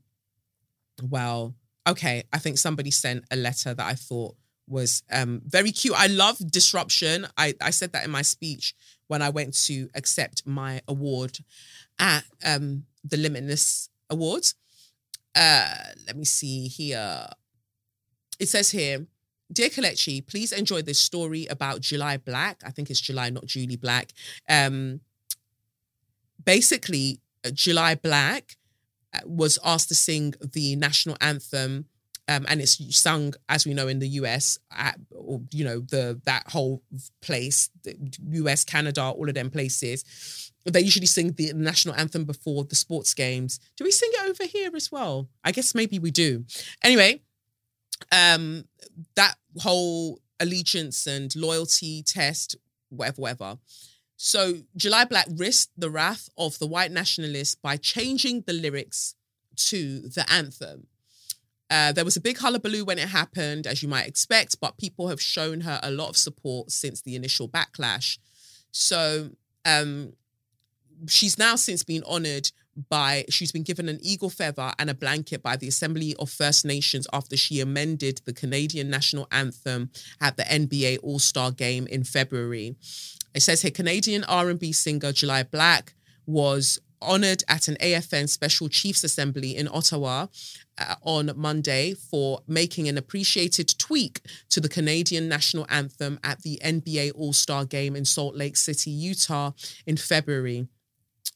well, 1.01 1.55
okay. 1.87 2.23
I 2.31 2.37
think 2.37 2.57
somebody 2.57 2.91
sent 2.91 3.25
a 3.31 3.35
letter 3.35 3.73
that 3.73 3.85
I 3.85 3.95
thought 3.95 4.35
was 4.67 5.03
um, 5.11 5.41
very 5.45 5.71
cute. 5.71 5.95
I 5.97 6.07
love 6.07 6.37
disruption. 6.49 7.27
I, 7.37 7.53
I 7.61 7.71
said 7.71 7.91
that 7.93 8.05
in 8.05 8.11
my 8.11 8.21
speech 8.21 8.73
when 9.07 9.21
I 9.21 9.29
went 9.29 9.53
to 9.65 9.89
accept 9.93 10.47
my 10.47 10.81
award 10.87 11.39
at 11.99 12.23
um, 12.45 12.85
the 13.03 13.17
Limitless 13.17 13.89
Awards. 14.09 14.55
Uh, 15.35 15.73
let 16.07 16.17
me 16.17 16.25
see 16.25 16.67
here. 16.67 17.27
It 18.39 18.47
says 18.47 18.71
here, 18.71 19.05
Dear 19.51 19.69
Kelechi, 19.69 20.25
please 20.25 20.51
enjoy 20.51 20.81
this 20.81 20.99
story 20.99 21.45
about 21.47 21.81
July 21.81 22.17
Black. 22.17 22.61
I 22.65 22.71
think 22.71 22.89
it's 22.89 23.01
July, 23.01 23.29
not 23.29 23.45
Julie 23.45 23.75
Black. 23.75 24.13
Um, 24.47 25.01
basically, 26.43 27.19
uh, 27.45 27.51
July 27.51 27.95
Black 27.95 28.57
uh, 29.13 29.19
was 29.25 29.59
asked 29.63 29.89
to 29.89 29.95
sing 29.95 30.33
the 30.53 30.75
national 30.77 31.17
anthem 31.19 31.85
um, 32.31 32.45
and 32.47 32.61
it's 32.61 32.95
sung 32.95 33.33
as 33.49 33.65
we 33.65 33.73
know 33.73 33.87
in 33.87 33.99
the 33.99 34.07
US, 34.07 34.57
at, 34.71 34.99
or 35.11 35.41
you 35.51 35.63
know 35.63 35.79
the 35.79 36.19
that 36.25 36.49
whole 36.51 36.83
place, 37.21 37.69
US, 38.31 38.63
Canada, 38.63 39.03
all 39.03 39.27
of 39.27 39.35
them 39.35 39.49
places 39.49 40.51
they 40.65 40.81
usually 40.81 41.05
sing 41.05 41.33
the 41.33 41.53
national 41.53 41.95
anthem 41.95 42.25
before 42.25 42.63
the 42.63 42.75
sports 42.75 43.13
games. 43.13 43.59
Do 43.77 43.83
we 43.83 43.91
sing 43.91 44.09
it 44.13 44.29
over 44.29 44.45
here 44.45 44.71
as 44.75 44.91
well? 44.91 45.27
I 45.43 45.51
guess 45.51 45.73
maybe 45.73 45.97
we 45.97 46.11
do. 46.11 46.45
Anyway, 46.83 47.21
um, 48.11 48.65
that 49.15 49.35
whole 49.59 50.19
allegiance 50.39 51.07
and 51.07 51.35
loyalty 51.35 52.03
test, 52.03 52.55
whatever, 52.89 53.21
whatever. 53.21 53.57
So 54.17 54.59
July 54.75 55.05
Black 55.05 55.27
risked 55.31 55.71
the 55.77 55.89
wrath 55.89 56.29
of 56.37 56.59
the 56.59 56.67
white 56.67 56.91
nationalists 56.91 57.55
by 57.55 57.77
changing 57.77 58.43
the 58.45 58.53
lyrics 58.53 59.15
to 59.55 60.01
the 60.01 60.25
anthem. 60.31 60.87
Uh, 61.71 61.93
there 61.93 62.03
was 62.03 62.17
a 62.17 62.21
big 62.21 62.37
hullabaloo 62.37 62.83
when 62.83 62.99
it 62.99 63.07
happened, 63.07 63.65
as 63.65 63.81
you 63.81 63.87
might 63.87 64.05
expect, 64.05 64.59
but 64.59 64.77
people 64.77 65.07
have 65.07 65.21
shown 65.21 65.61
her 65.61 65.79
a 65.81 65.89
lot 65.89 66.09
of 66.09 66.17
support 66.17 66.69
since 66.69 67.01
the 67.01 67.15
initial 67.15 67.47
backlash. 67.47 68.17
So 68.71 69.29
um, 69.63 70.11
she's 71.07 71.37
now 71.37 71.55
since 71.55 71.83
been 71.83 72.03
honored 72.05 72.51
by 72.89 73.25
she's 73.29 73.51
been 73.51 73.63
given 73.63 73.87
an 73.87 73.99
eagle 74.01 74.29
feather 74.29 74.71
and 74.79 74.89
a 74.89 74.93
blanket 74.93 75.41
by 75.41 75.55
the 75.55 75.67
Assembly 75.67 76.13
of 76.19 76.29
First 76.29 76.65
Nations 76.65 77.07
after 77.13 77.37
she 77.37 77.61
amended 77.61 78.21
the 78.25 78.33
Canadian 78.33 78.89
national 78.89 79.27
anthem 79.31 79.91
at 80.19 80.35
the 80.35 80.43
NBA 80.43 80.99
All-Star 81.01 81.51
game 81.51 81.87
in 81.87 82.03
February. 82.03 82.75
It 83.33 83.41
says 83.41 83.61
here 83.61 83.71
Canadian 83.71 84.25
R&B 84.25 84.73
singer 84.73 85.13
July 85.13 85.43
Black 85.43 85.93
was 86.25 86.79
honored 87.01 87.43
at 87.47 87.67
an 87.67 87.75
AFN 87.81 88.29
Special 88.29 88.69
Chiefs 88.69 89.03
Assembly 89.03 89.55
in 89.55 89.67
Ottawa 89.67 90.27
uh, 90.77 90.95
on 91.03 91.31
Monday 91.35 91.93
for 91.93 92.41
making 92.47 92.87
an 92.87 92.97
appreciated 92.97 93.73
tweak 93.77 94.21
to 94.49 94.59
the 94.59 94.69
Canadian 94.69 95.27
national 95.27 95.65
anthem 95.69 96.19
at 96.23 96.41
the 96.41 96.59
NBA 96.63 97.11
All 97.15 97.33
Star 97.33 97.65
game 97.65 97.95
in 97.95 98.05
Salt 98.05 98.35
Lake 98.35 98.57
City, 98.57 98.91
Utah 98.91 99.51
in 99.85 99.97
February. 99.97 100.67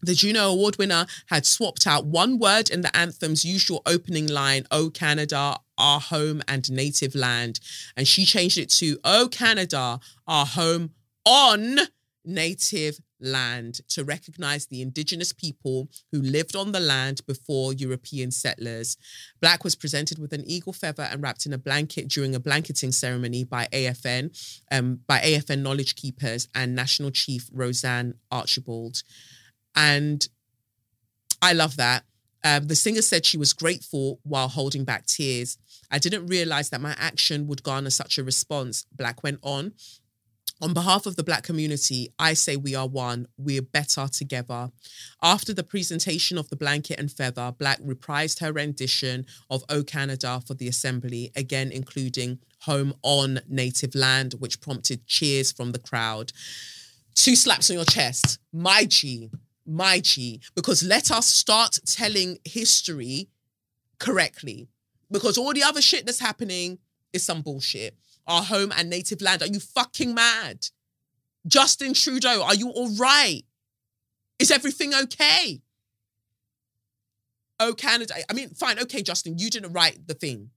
The 0.02 0.14
Juno 0.14 0.52
Award 0.52 0.78
winner 0.78 1.08
had 1.28 1.46
swapped 1.46 1.88
out 1.88 2.06
one 2.06 2.38
word 2.38 2.70
in 2.70 2.82
the 2.82 2.96
anthem's 2.96 3.46
usual 3.46 3.82
opening 3.86 4.28
line, 4.28 4.68
Oh 4.70 4.90
Canada, 4.90 5.58
our 5.78 6.00
home 6.00 6.42
and 6.48 6.70
native 6.72 7.16
land. 7.16 7.60
And 7.98 8.08
she 8.08 8.26
changed 8.26 8.58
it 8.58 8.70
to, 8.74 9.00
Oh 9.04 9.28
Canada, 9.32 10.00
our 10.28 10.46
home 10.46 10.92
on 11.26 11.80
native 12.24 13.00
land 13.20 13.82
to 13.90 14.04
recognize 14.04 14.68
the 14.68 14.82
indigenous 14.82 15.32
people 15.32 15.88
who 16.12 16.22
lived 16.22 16.56
on 16.56 16.72
the 16.72 16.80
land 16.80 17.22
before 17.26 17.74
European 17.74 18.32
settlers. 18.32 18.98
Black 19.42 19.64
was 19.64 19.76
presented 19.76 20.20
with 20.20 20.34
an 20.34 20.44
eagle 20.46 20.74
feather 20.74 21.04
and 21.04 21.22
wrapped 21.22 21.46
in 21.46 21.54
a 21.54 21.58
blanket 21.58 22.08
during 22.08 22.36
a 22.36 22.40
blanketing 22.40 22.92
ceremony 22.92 23.44
by 23.44 23.68
AFN, 23.72 24.38
um, 24.72 25.00
by 25.08 25.20
AFN 25.20 25.62
knowledge 25.62 25.96
keepers 25.96 26.48
and 26.54 26.76
National 26.76 27.12
Chief 27.12 27.50
Roseanne 27.52 28.16
Archibald. 28.32 29.04
And 29.76 30.28
I 31.42 31.54
love 31.54 31.78
that. 31.78 32.04
Um, 32.44 32.68
the 32.68 32.76
singer 32.76 33.02
said 33.02 33.26
she 33.26 33.40
was 33.40 33.54
grateful 33.54 34.20
while 34.24 34.48
holding 34.48 34.84
back 34.84 35.08
tears. 35.08 35.58
I 35.90 35.98
didn't 35.98 36.28
realize 36.28 36.70
that 36.70 36.82
my 36.82 36.96
action 37.00 37.48
would 37.48 37.64
garner 37.64 37.90
such 37.90 38.18
a 38.18 38.24
response, 38.24 38.86
Black 38.92 39.24
went 39.24 39.40
on. 39.42 39.74
On 40.62 40.74
behalf 40.74 41.06
of 41.06 41.18
the 41.18 41.24
Black 41.24 41.44
community, 41.44 42.14
I 42.18 42.34
say 42.34 42.56
we 42.56 42.76
are 42.76 42.88
one. 42.88 43.28
We're 43.38 43.62
better 43.62 44.08
together. 44.08 44.72
After 45.22 45.54
the 45.54 45.64
presentation 45.64 46.38
of 46.38 46.48
the 46.50 46.56
blanket 46.56 46.98
and 46.98 47.12
feather, 47.12 47.52
Black 47.58 47.82
reprised 47.82 48.40
her 48.40 48.54
rendition 48.54 49.26
of 49.50 49.66
O 49.68 49.84
Canada 49.84 50.42
for 50.46 50.54
the 50.54 50.70
Assembly, 50.70 51.32
again 51.36 51.72
including 51.72 52.40
Home 52.62 52.94
on 53.04 53.42
Native 53.50 53.96
Land, 53.96 54.36
which 54.40 54.62
prompted 54.62 55.06
cheers 55.06 55.52
from 55.52 55.74
the 55.74 55.80
crowd. 55.80 56.32
Two 57.16 57.36
slaps 57.36 57.70
on 57.70 57.76
your 57.76 57.86
chest. 57.86 58.40
My 58.54 58.86
G, 58.86 59.30
my 59.66 60.00
G, 60.00 60.40
because 60.56 60.84
let 60.84 61.12
us 61.12 61.28
start 61.28 61.80
telling 61.86 62.38
history 62.46 63.28
correctly. 64.00 64.70
Because 65.12 65.38
all 65.38 65.54
the 65.54 65.64
other 65.64 65.82
shit 65.82 66.06
that's 66.06 66.20
happening 66.20 66.80
is 67.12 67.24
some 67.24 67.42
bullshit 67.42 67.98
our 68.28 68.44
home 68.44 68.72
and 68.76 68.90
native 68.90 69.22
land. 69.22 69.42
Are 69.42 69.48
you 69.48 69.60
fucking 69.60 70.14
mad? 70.14 70.68
Justin 71.48 71.94
Trudeau, 71.94 72.44
are 72.44 72.56
you 72.56 72.70
all 72.70 72.90
right? 72.96 73.44
Is 74.40 74.52
everything 74.52 74.94
okay? 74.94 75.62
Oh, 77.60 77.74
Canada. 77.74 78.16
I 78.30 78.34
mean, 78.34 78.50
fine, 78.50 78.80
okay, 78.80 79.02
Justin, 79.02 79.38
you 79.38 79.50
didn't 79.50 79.74
write 79.74 80.08
the 80.08 80.14
thing. 80.14 80.50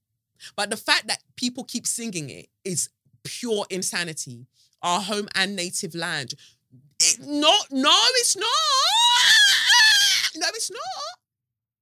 But 0.55 0.69
the 0.69 0.77
fact 0.77 1.07
that 1.07 1.23
people 1.35 1.63
keep 1.63 1.85
singing 1.85 2.29
it 2.29 2.47
is 2.63 2.89
pure 3.23 3.65
insanity. 3.69 4.47
Our 4.81 5.01
home 5.01 5.27
and 5.35 5.55
native 5.55 5.93
land. 5.93 6.33
It, 6.99 7.19
not, 7.21 7.67
no, 7.71 7.97
it's 8.15 8.35
not. 8.35 8.45
No, 10.35 10.47
it's 10.53 10.71
not. 10.71 10.79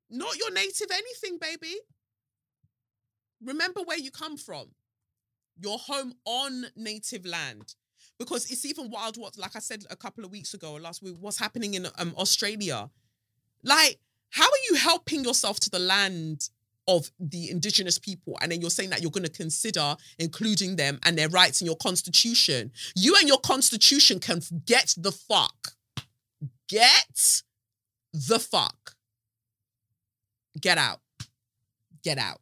Not 0.09 0.37
your 0.37 0.51
native 0.51 0.87
anything, 0.91 1.37
baby. 1.39 1.75
Remember 3.43 3.81
where 3.81 3.99
you 3.99 4.09
come 4.09 4.37
from 4.37 4.67
your 5.59 5.77
home 5.77 6.13
on 6.25 6.65
native 6.75 7.25
land. 7.25 7.75
Because 8.19 8.49
it's 8.49 8.65
even 8.65 8.89
wild 8.89 9.15
what 9.17 9.37
like 9.37 9.55
i 9.55 9.59
said 9.59 9.83
a 9.91 9.95
couple 9.95 10.25
of 10.25 10.31
weeks 10.31 10.55
ago 10.55 10.73
last 10.73 11.03
week 11.03 11.15
what's 11.19 11.37
happening 11.37 11.75
in 11.75 11.87
um, 11.99 12.13
australia. 12.17 12.89
Like 13.63 13.99
how 14.31 14.45
are 14.45 14.63
you 14.69 14.75
helping 14.77 15.23
yourself 15.23 15.59
to 15.61 15.69
the 15.69 15.79
land 15.79 16.49
of 16.87 17.11
the 17.19 17.49
indigenous 17.49 17.99
people? 17.99 18.37
And 18.41 18.51
then 18.51 18.61
you're 18.61 18.69
saying 18.69 18.89
that 18.89 19.01
you're 19.01 19.11
going 19.11 19.23
to 19.25 19.31
consider 19.31 19.95
including 20.19 20.75
them 20.75 20.99
and 21.03 21.17
their 21.17 21.29
rights 21.29 21.61
in 21.61 21.65
your 21.67 21.77
constitution. 21.77 22.71
You 22.95 23.15
and 23.19 23.27
your 23.27 23.39
constitution 23.39 24.19
can 24.19 24.41
get 24.65 24.95
the 24.97 25.11
fuck. 25.11 25.73
Get 26.69 27.41
the 28.13 28.39
fuck. 28.39 28.95
Get 30.59 30.77
out. 30.77 30.99
Get 32.03 32.17
out. 32.17 32.41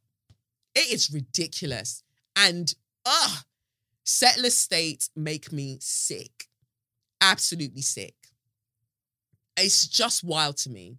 It 0.73 0.91
is 0.91 1.11
ridiculous. 1.11 2.03
And 2.35 2.73
ugh, 3.05 3.43
settler 4.03 4.49
states 4.49 5.09
make 5.15 5.51
me 5.51 5.77
sick. 5.81 6.45
Absolutely 7.21 7.81
sick. 7.81 8.15
It's 9.57 9.87
just 9.87 10.23
wild 10.23 10.57
to 10.57 10.69
me. 10.69 10.97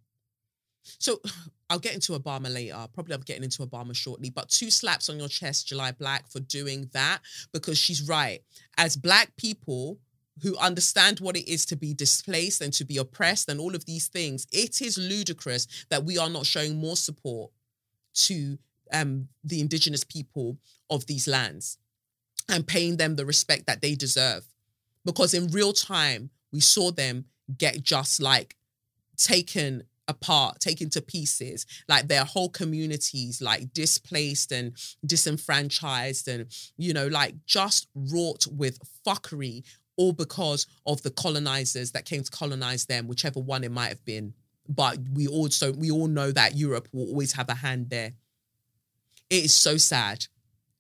So 0.99 1.21
I'll 1.71 1.81
get 1.81 1.95
into 1.95 2.13
Obama 2.13 2.53
later. 2.53 2.77
Probably 2.93 3.15
I'm 3.15 3.23
getting 3.23 3.43
into 3.43 3.67
Obama 3.67 3.95
shortly. 3.95 4.31
But 4.31 4.49
two 4.49 4.71
slaps 4.71 5.09
on 5.09 5.19
your 5.19 5.29
chest, 5.29 5.67
July 5.67 5.93
Black, 5.93 6.29
for 6.29 6.39
doing 6.41 6.89
that 6.93 7.19
because 7.53 7.77
she's 7.77 8.09
right. 8.09 8.41
As 8.79 8.97
Black 8.97 9.37
people 9.37 9.99
who 10.43 10.57
understand 10.59 11.19
what 11.19 11.37
it 11.37 11.51
is 11.51 11.65
to 11.67 11.77
be 11.77 11.93
displaced 11.93 12.61
and 12.61 12.73
to 12.75 12.85
be 12.85 12.99
oppressed 12.99 13.49
and 13.49 13.59
all 13.59 13.75
of 13.75 13.85
these 13.85 14.07
things, 14.07 14.47
it 14.53 14.81
is 14.81 14.97
ludicrous 14.97 15.67
that 15.89 16.05
we 16.05 16.19
are 16.19 16.31
not 16.31 16.47
showing 16.47 16.77
more 16.77 16.97
support 16.97 17.51
to 18.15 18.59
um, 18.93 19.29
the 19.43 19.61
indigenous 19.61 20.05
people 20.05 20.59
of 20.89 21.07
these 21.07 21.27
lands 21.27 21.79
and 22.49 22.67
paying 22.67 22.97
them 22.97 23.17
the 23.17 23.27
respect 23.27 23.67
that 23.67 23.83
they 23.83 23.95
deserve. 23.95 24.45
Because 25.05 25.35
in 25.35 25.49
real 25.49 25.73
time, 25.73 26.31
we 26.53 26.61
saw 26.61 26.91
them 26.91 27.27
get 27.59 27.83
just 27.83 28.21
like 28.21 28.57
taken 29.17 29.85
apart, 30.09 30.61
taken 30.61 30.89
to 30.91 31.01
pieces, 31.01 31.67
like 31.89 32.09
their 32.09 32.25
whole 32.25 32.49
communities, 32.49 33.41
like 33.43 33.73
displaced 33.73 34.53
and 34.53 34.77
disenfranchised, 35.05 36.29
and 36.29 36.47
you 36.77 36.93
know, 36.93 37.07
like 37.09 37.35
just 37.47 37.89
wrought 37.95 38.47
with 38.51 38.79
fuckery, 39.07 39.65
all 39.97 40.13
because 40.13 40.67
of 40.87 41.03
the 41.03 41.11
colonizers 41.11 41.93
that 41.93 42.05
came 42.05 42.23
to 42.23 42.31
colonize 42.31 42.87
them, 42.87 43.09
whichever 43.09 43.41
one 43.41 43.65
it 43.65 43.73
might 43.73 43.89
have 43.89 44.05
been. 44.05 44.35
But 44.69 44.99
we 45.13 45.27
also 45.27 45.73
we 45.73 45.91
all 45.91 46.09
know 46.09 46.33
that 46.33 46.57
Europe 46.57 46.89
will 46.93 47.09
always 47.09 47.33
have 47.33 47.49
a 47.49 47.55
hand 47.55 47.91
there. 47.91 48.13
It 49.31 49.45
is 49.45 49.55
so 49.55 49.77
sad. 49.77 50.27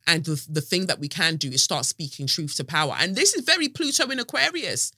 And 0.07 0.25
the, 0.25 0.45
the 0.49 0.61
thing 0.61 0.87
that 0.87 1.01
we 1.01 1.09
can 1.09 1.37
do 1.37 1.51
is 1.51 1.63
start 1.63 1.85
speaking 1.85 2.27
truth 2.27 2.57
to 2.57 2.65
power. 2.65 2.95
And 2.99 3.17
this 3.17 3.35
is 3.35 3.45
very 3.45 3.69
Pluto 3.69 4.09
in 4.11 4.21
Aquarius. 4.21 4.93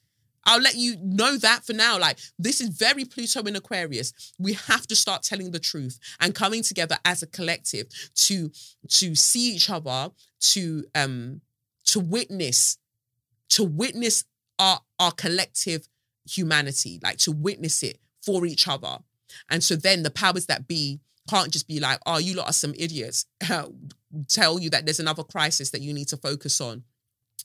I'll 0.44 0.60
let 0.60 0.76
you 0.76 0.96
know 1.02 1.36
that 1.36 1.64
for 1.64 1.72
now. 1.72 1.98
Like, 1.98 2.18
this 2.38 2.60
is 2.60 2.70
very 2.70 3.04
Pluto 3.04 3.42
in 3.42 3.56
Aquarius. 3.56 4.12
We 4.38 4.54
have 4.54 4.86
to 4.86 4.96
start 4.96 5.22
telling 5.22 5.50
the 5.50 5.58
truth 5.58 5.98
and 6.20 6.34
coming 6.34 6.62
together 6.62 6.96
as 7.04 7.22
a 7.22 7.26
collective 7.26 7.86
to 8.14 8.50
to 8.88 9.14
see 9.14 9.54
each 9.54 9.68
other, 9.68 10.10
to 10.40 10.84
um 10.94 11.42
to 11.86 12.00
witness, 12.00 12.78
to 13.50 13.64
witness 13.64 14.24
our 14.58 14.80
our 14.98 15.12
collective 15.12 15.88
humanity, 16.26 16.98
like 17.02 17.18
to 17.18 17.32
witness 17.32 17.82
it 17.82 17.98
for 18.22 18.46
each 18.46 18.68
other. 18.68 18.98
And 19.50 19.62
so 19.62 19.76
then 19.76 20.02
the 20.02 20.10
powers 20.10 20.46
that 20.46 20.66
be 20.66 21.00
can't 21.28 21.52
just 21.52 21.68
be 21.68 21.78
like, 21.78 21.98
oh, 22.06 22.18
you 22.18 22.34
lot 22.34 22.48
are 22.48 22.52
some 22.52 22.74
idiots. 22.76 23.26
Tell 24.28 24.58
you 24.58 24.70
that 24.70 24.84
there's 24.86 25.00
another 25.00 25.22
crisis 25.22 25.70
that 25.70 25.82
you 25.82 25.92
need 25.92 26.08
to 26.08 26.16
focus 26.16 26.60
on 26.60 26.84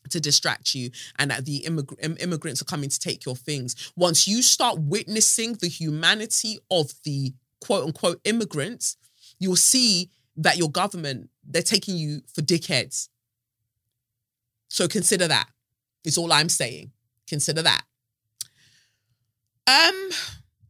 to 0.09 0.20
distract 0.20 0.76
you 0.76 0.91
and 1.20 1.32
that 1.32 1.45
the 1.45 1.64
immig- 1.68 2.22
immigrants 2.22 2.61
are 2.61 2.66
coming 2.66 2.89
to 2.89 2.99
take 2.99 3.26
your 3.26 3.36
things. 3.36 3.91
Once 3.95 4.28
you 4.28 4.41
start 4.41 4.80
witnessing 4.80 5.53
the 5.53 5.68
humanity 5.68 6.57
of 6.70 6.93
the 7.03 7.34
quote 7.61 7.86
unquote 7.86 8.20
immigrants, 8.24 8.97
you'll 9.39 9.55
see 9.55 10.09
that 10.38 10.57
your 10.57 10.70
government, 10.70 11.30
they're 11.47 11.61
taking 11.61 11.95
you 11.95 12.22
for 12.34 12.41
dickheads. 12.41 13.09
So 14.68 14.88
consider 14.88 15.28
that. 15.28 15.47
Is 16.03 16.18
all 16.18 16.34
I'm 16.34 16.49
saying. 16.49 16.91
Consider 17.28 17.61
that. 17.61 17.84
Um 19.68 20.09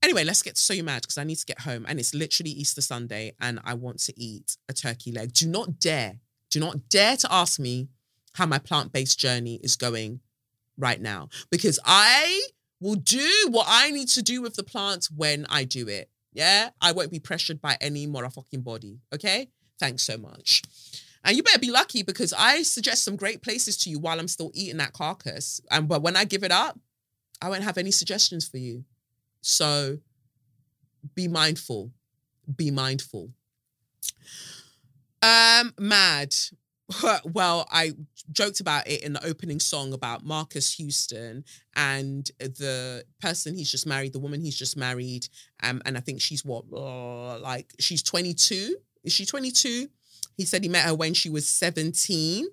Anyway, 0.03 0.25
let's 0.25 0.41
get 0.41 0.57
so 0.57 0.75
mad 0.83 1.01
because 1.01 1.17
I 1.17 1.23
need 1.23 1.37
to 1.37 1.45
get 1.45 1.61
home 1.61 1.85
and 1.87 1.97
it's 1.97 2.13
literally 2.13 2.51
Easter 2.51 2.81
Sunday 2.81 3.31
and 3.39 3.61
I 3.63 3.73
want 3.73 3.99
to 3.99 4.13
eat 4.19 4.57
a 4.67 4.73
turkey 4.73 5.13
leg. 5.13 5.31
Do 5.31 5.47
not 5.47 5.79
dare, 5.79 6.15
do 6.51 6.59
not 6.59 6.89
dare 6.89 7.15
to 7.15 7.33
ask 7.33 7.57
me 7.57 7.87
how 8.33 8.45
my 8.45 8.59
plant 8.59 8.91
based 8.91 9.17
journey 9.17 9.61
is 9.63 9.77
going 9.77 10.19
right 10.77 10.99
now 10.99 11.29
because 11.49 11.79
I 11.85 12.47
will 12.81 12.95
do 12.95 13.47
what 13.49 13.65
I 13.69 13.91
need 13.91 14.09
to 14.09 14.21
do 14.21 14.41
with 14.41 14.55
the 14.55 14.63
plants 14.63 15.09
when 15.09 15.45
I 15.49 15.63
do 15.63 15.87
it. 15.87 16.09
Yeah, 16.33 16.71
I 16.81 16.91
won't 16.91 17.11
be 17.11 17.19
pressured 17.19 17.61
by 17.61 17.77
any 17.79 18.05
motherfucking 18.05 18.63
body. 18.65 18.99
Okay, 19.13 19.51
thanks 19.79 20.03
so 20.03 20.17
much. 20.17 20.63
And 21.23 21.37
you 21.37 21.43
better 21.43 21.59
be 21.59 21.71
lucky 21.71 22.03
because 22.03 22.33
I 22.37 22.63
suggest 22.63 23.05
some 23.05 23.15
great 23.15 23.41
places 23.41 23.77
to 23.77 23.89
you 23.89 23.99
while 23.99 24.19
I'm 24.19 24.27
still 24.27 24.51
eating 24.53 24.77
that 24.77 24.91
carcass. 24.91 25.61
And 25.71 25.87
but 25.87 26.01
when 26.01 26.17
I 26.17 26.25
give 26.25 26.43
it 26.43 26.51
up, 26.51 26.77
I 27.41 27.47
won't 27.47 27.63
have 27.63 27.77
any 27.77 27.91
suggestions 27.91 28.45
for 28.45 28.57
you. 28.57 28.83
So 29.43 29.99
be 31.15 31.27
mindful. 31.27 31.91
Be 32.55 32.71
mindful. 32.71 33.29
Um, 35.21 35.73
mad. 35.77 36.33
well, 37.25 37.67
I 37.69 37.91
joked 38.31 38.61
about 38.61 38.87
it 38.87 39.03
in 39.03 39.13
the 39.13 39.25
opening 39.25 39.59
song 39.59 39.93
about 39.93 40.25
Marques 40.25 40.73
Houston 40.75 41.43
and 41.75 42.29
the 42.39 43.03
person 43.21 43.55
he's 43.55 43.69
just 43.69 43.85
married, 43.85 44.13
the 44.13 44.19
woman 44.19 44.41
he's 44.41 44.57
just 44.57 44.77
married. 44.77 45.27
Um, 45.61 45.81
and 45.85 45.97
I 45.97 45.99
think 45.99 46.21
she's 46.21 46.45
what, 46.45 46.63
uh, 46.73 47.37
like 47.39 47.73
she's 47.79 48.01
22. 48.01 48.77
Is 49.03 49.11
she 49.11 49.25
22? 49.25 49.89
He 50.37 50.45
said 50.45 50.63
he 50.63 50.69
met 50.69 50.85
her 50.85 50.95
when 50.95 51.13
she 51.13 51.29
was 51.29 51.47
17. 51.49 52.45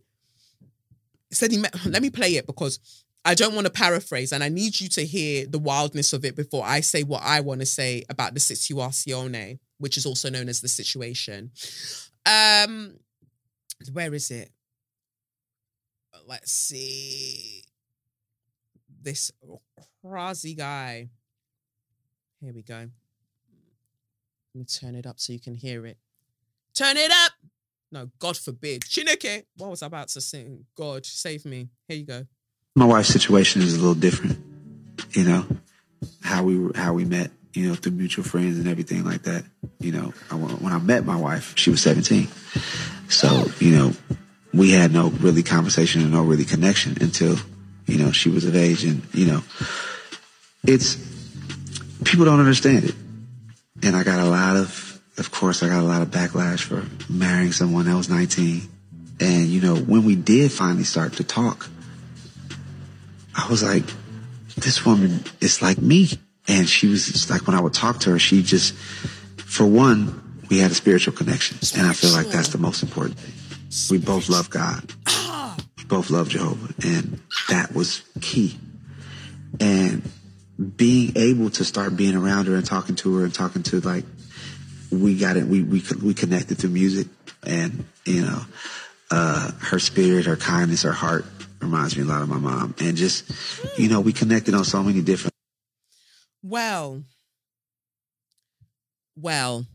He 1.28 1.34
said 1.34 1.52
he 1.52 1.58
met, 1.58 1.74
let 1.86 2.02
me 2.02 2.10
play 2.10 2.34
it 2.34 2.46
because 2.46 2.80
I 3.24 3.34
don't 3.34 3.54
want 3.54 3.66
to 3.66 3.72
paraphrase, 3.72 4.32
and 4.32 4.42
I 4.42 4.48
need 4.48 4.80
you 4.80 4.88
to 4.90 5.04
hear 5.04 5.46
the 5.46 5.58
wildness 5.58 6.12
of 6.12 6.24
it 6.24 6.36
before 6.36 6.64
I 6.64 6.80
say 6.80 7.02
what 7.02 7.22
I 7.22 7.40
want 7.40 7.60
to 7.60 7.66
say 7.66 8.04
about 8.08 8.34
the 8.34 8.40
situazione, 8.40 9.58
which 9.78 9.96
is 9.96 10.06
also 10.06 10.30
known 10.30 10.48
as 10.48 10.60
the 10.60 10.68
situation. 10.68 11.50
Um, 12.24 12.96
where 13.92 14.14
is 14.14 14.30
it? 14.30 14.50
Let's 16.26 16.52
see. 16.52 17.62
This 19.02 19.32
crazy 20.04 20.54
guy. 20.54 21.08
Here 22.40 22.52
we 22.54 22.62
go. 22.62 22.88
Let 24.54 24.58
me 24.58 24.64
turn 24.64 24.94
it 24.94 25.06
up 25.06 25.20
so 25.20 25.32
you 25.32 25.40
can 25.40 25.54
hear 25.54 25.86
it. 25.86 25.98
Turn 26.74 26.96
it 26.96 27.10
up. 27.10 27.32
No, 27.92 28.10
God 28.18 28.36
forbid. 28.36 28.82
Chineke. 28.82 29.44
What 29.56 29.70
was 29.70 29.82
I 29.82 29.86
about 29.86 30.08
to 30.08 30.20
sing? 30.20 30.64
God, 30.76 31.04
save 31.04 31.44
me. 31.44 31.68
Here 31.88 31.98
you 31.98 32.06
go. 32.06 32.26
My 32.76 32.84
wife's 32.84 33.08
situation 33.08 33.62
is 33.62 33.74
a 33.74 33.78
little 33.78 33.94
different, 33.94 34.38
you 35.10 35.24
know, 35.24 35.46
how 36.22 36.44
we 36.44 36.70
how 36.74 36.92
we 36.92 37.04
met, 37.04 37.30
you 37.52 37.68
know, 37.68 37.74
through 37.74 37.92
mutual 37.92 38.24
friends 38.24 38.58
and 38.58 38.68
everything 38.68 39.04
like 39.04 39.22
that. 39.22 39.44
You 39.80 39.92
know, 39.92 40.14
I, 40.30 40.34
when 40.34 40.72
I 40.72 40.78
met 40.78 41.04
my 41.04 41.16
wife, 41.16 41.54
she 41.56 41.70
was 41.70 41.82
17. 41.82 42.28
So, 43.08 43.50
you 43.58 43.76
know, 43.76 43.92
we 44.54 44.70
had 44.70 44.92
no 44.92 45.08
really 45.08 45.42
conversation 45.42 46.02
and 46.02 46.12
no 46.12 46.22
really 46.22 46.44
connection 46.44 46.96
until, 47.00 47.36
You 47.90 47.98
know, 47.98 48.12
she 48.12 48.30
was 48.30 48.44
of 48.44 48.54
age 48.54 48.84
and, 48.84 49.02
you 49.12 49.26
know, 49.26 49.42
it's, 50.62 50.96
people 52.04 52.24
don't 52.24 52.38
understand 52.38 52.84
it. 52.84 52.94
And 53.82 53.96
I 53.96 54.04
got 54.04 54.20
a 54.20 54.30
lot 54.30 54.56
of, 54.56 55.00
of 55.18 55.32
course, 55.32 55.64
I 55.64 55.68
got 55.68 55.82
a 55.82 55.86
lot 55.86 56.00
of 56.00 56.08
backlash 56.08 56.62
for 56.62 56.84
marrying 57.12 57.50
someone 57.50 57.86
that 57.86 57.96
was 57.96 58.08
19. 58.08 58.62
And, 59.18 59.46
you 59.48 59.60
know, 59.60 59.74
when 59.74 60.04
we 60.04 60.14
did 60.14 60.52
finally 60.52 60.84
start 60.84 61.14
to 61.14 61.24
talk, 61.24 61.68
I 63.36 63.48
was 63.48 63.62
like, 63.62 63.84
this 64.56 64.84
woman 64.84 65.24
is 65.40 65.62
like 65.62 65.78
me. 65.78 66.08
And 66.48 66.68
she 66.68 66.88
was 66.88 67.06
just 67.06 67.30
like, 67.30 67.46
when 67.46 67.56
I 67.56 67.60
would 67.60 67.74
talk 67.74 68.00
to 68.00 68.10
her, 68.10 68.18
she 68.18 68.42
just, 68.42 68.74
for 68.74 69.64
one, 69.64 70.42
we 70.48 70.58
had 70.58 70.70
a 70.70 70.74
spiritual 70.74 71.12
connection. 71.12 71.58
And 71.78 71.86
I 71.86 71.92
feel 71.92 72.10
like 72.12 72.26
that's 72.26 72.48
the 72.48 72.58
most 72.58 72.82
important 72.82 73.18
thing. 73.18 73.34
We 73.90 74.04
both 74.04 74.28
love 74.28 74.50
God. 74.50 74.92
We 75.78 75.84
both 75.84 76.10
love 76.10 76.28
Jehovah. 76.28 76.74
And 76.82 77.20
that 77.48 77.72
was 77.74 78.02
key. 78.20 78.58
And 79.60 80.02
being 80.76 81.12
able 81.16 81.50
to 81.50 81.64
start 81.64 81.96
being 81.96 82.16
around 82.16 82.46
her 82.46 82.56
and 82.56 82.66
talking 82.66 82.96
to 82.96 83.16
her 83.18 83.24
and 83.24 83.32
talking 83.32 83.62
to 83.64 83.80
like, 83.80 84.04
we 84.90 85.16
got 85.16 85.36
it. 85.36 85.44
We, 85.44 85.62
we, 85.62 85.82
we 86.02 86.14
connected 86.14 86.58
through 86.58 86.70
music 86.70 87.06
and, 87.44 87.84
you 88.04 88.22
know, 88.22 88.42
uh, 89.10 89.52
her 89.60 89.78
spirit, 89.78 90.26
her 90.26 90.36
kindness, 90.36 90.82
her 90.82 90.92
heart 90.92 91.24
reminds 91.60 91.96
me 91.96 92.02
a 92.02 92.06
lot 92.06 92.22
of 92.22 92.28
my 92.28 92.38
mom. 92.38 92.74
And 92.80 92.96
just, 92.96 93.30
you 93.78 93.88
know, 93.88 94.00
we 94.00 94.12
connected 94.12 94.54
on 94.54 94.64
so 94.64 94.82
many 94.82 95.02
different. 95.02 95.34
Well, 96.42 97.04
well, 99.14 99.66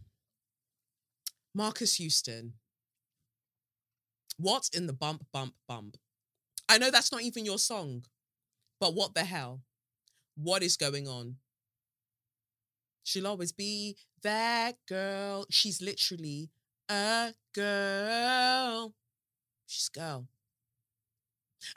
Marques 1.54 1.96
Houston, 1.96 2.54
what 4.38 4.70
in 4.74 4.88
the 4.88 4.94
bump, 4.94 5.26
bump, 5.32 5.54
bump? 5.68 5.98
I 6.68 6.78
know 6.80 6.90
that's 6.90 7.12
not 7.12 7.22
even 7.22 7.46
your 7.46 7.60
song, 7.60 8.06
but 8.80 8.96
what 8.96 9.14
the 9.14 9.24
hell? 9.24 9.62
What 10.36 10.64
is 10.64 10.78
going 10.78 11.08
on? 11.08 11.36
She'll 13.04 13.28
always 13.28 13.52
be 13.52 13.96
that 14.24 14.78
girl. 14.88 15.46
She's 15.52 15.82
literally 15.82 16.50
a 16.90 17.34
girl. 17.54 18.96
She's 19.68 19.90
girl. 19.90 20.28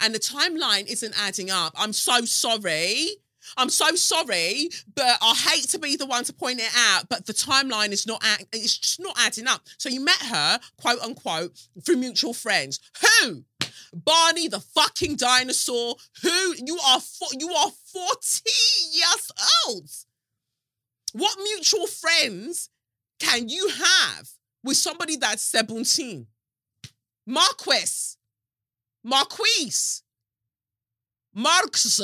And 0.01 0.15
the 0.15 0.19
timeline 0.19 0.87
isn't 0.87 1.15
adding 1.21 1.51
up. 1.51 1.73
I'm 1.77 1.93
so 1.93 2.25
sorry. 2.25 3.09
I'm 3.57 3.71
so 3.71 3.95
sorry, 3.95 4.69
but 4.95 5.17
I 5.23 5.35
hate 5.35 5.69
to 5.71 5.79
be 5.79 5.97
the 5.97 6.05
one 6.05 6.25
to 6.25 6.33
point 6.35 6.61
it 6.61 6.71
out, 6.77 7.09
but 7.09 7.25
the 7.25 7.33
timeline 7.33 7.93
is 7.93 8.07
not 8.07 8.23
act- 8.23 8.47
it's 8.53 8.77
just 8.77 9.01
not 9.01 9.17
adding 9.19 9.47
up. 9.47 9.63
So 9.79 9.89
you 9.89 10.01
met 10.05 10.21
her, 10.21 10.61
quote 10.77 11.01
unquote, 11.01 11.57
through 11.83 11.97
mutual 11.97 12.35
friends. 12.35 12.79
Who? 13.01 13.45
Barney 13.95 14.49
the 14.49 14.61
fucking 14.61 15.17
dinosaur. 15.17 15.97
Who? 16.23 16.55
You 16.63 16.79
are 16.79 17.01
fo- 17.01 17.39
you 17.39 17.51
are 17.55 17.71
40 17.71 18.51
years 18.93 19.31
old. 19.67 19.89
What 21.13 21.39
mutual 21.43 21.87
friends 21.87 22.69
can 23.19 23.49
you 23.49 23.69
have 23.69 24.29
with 24.63 24.77
somebody 24.77 25.17
that's 25.17 25.43
17? 25.43 26.27
Marquis. 27.27 28.18
Marquise. 29.05 30.03
Marx. 31.35 32.01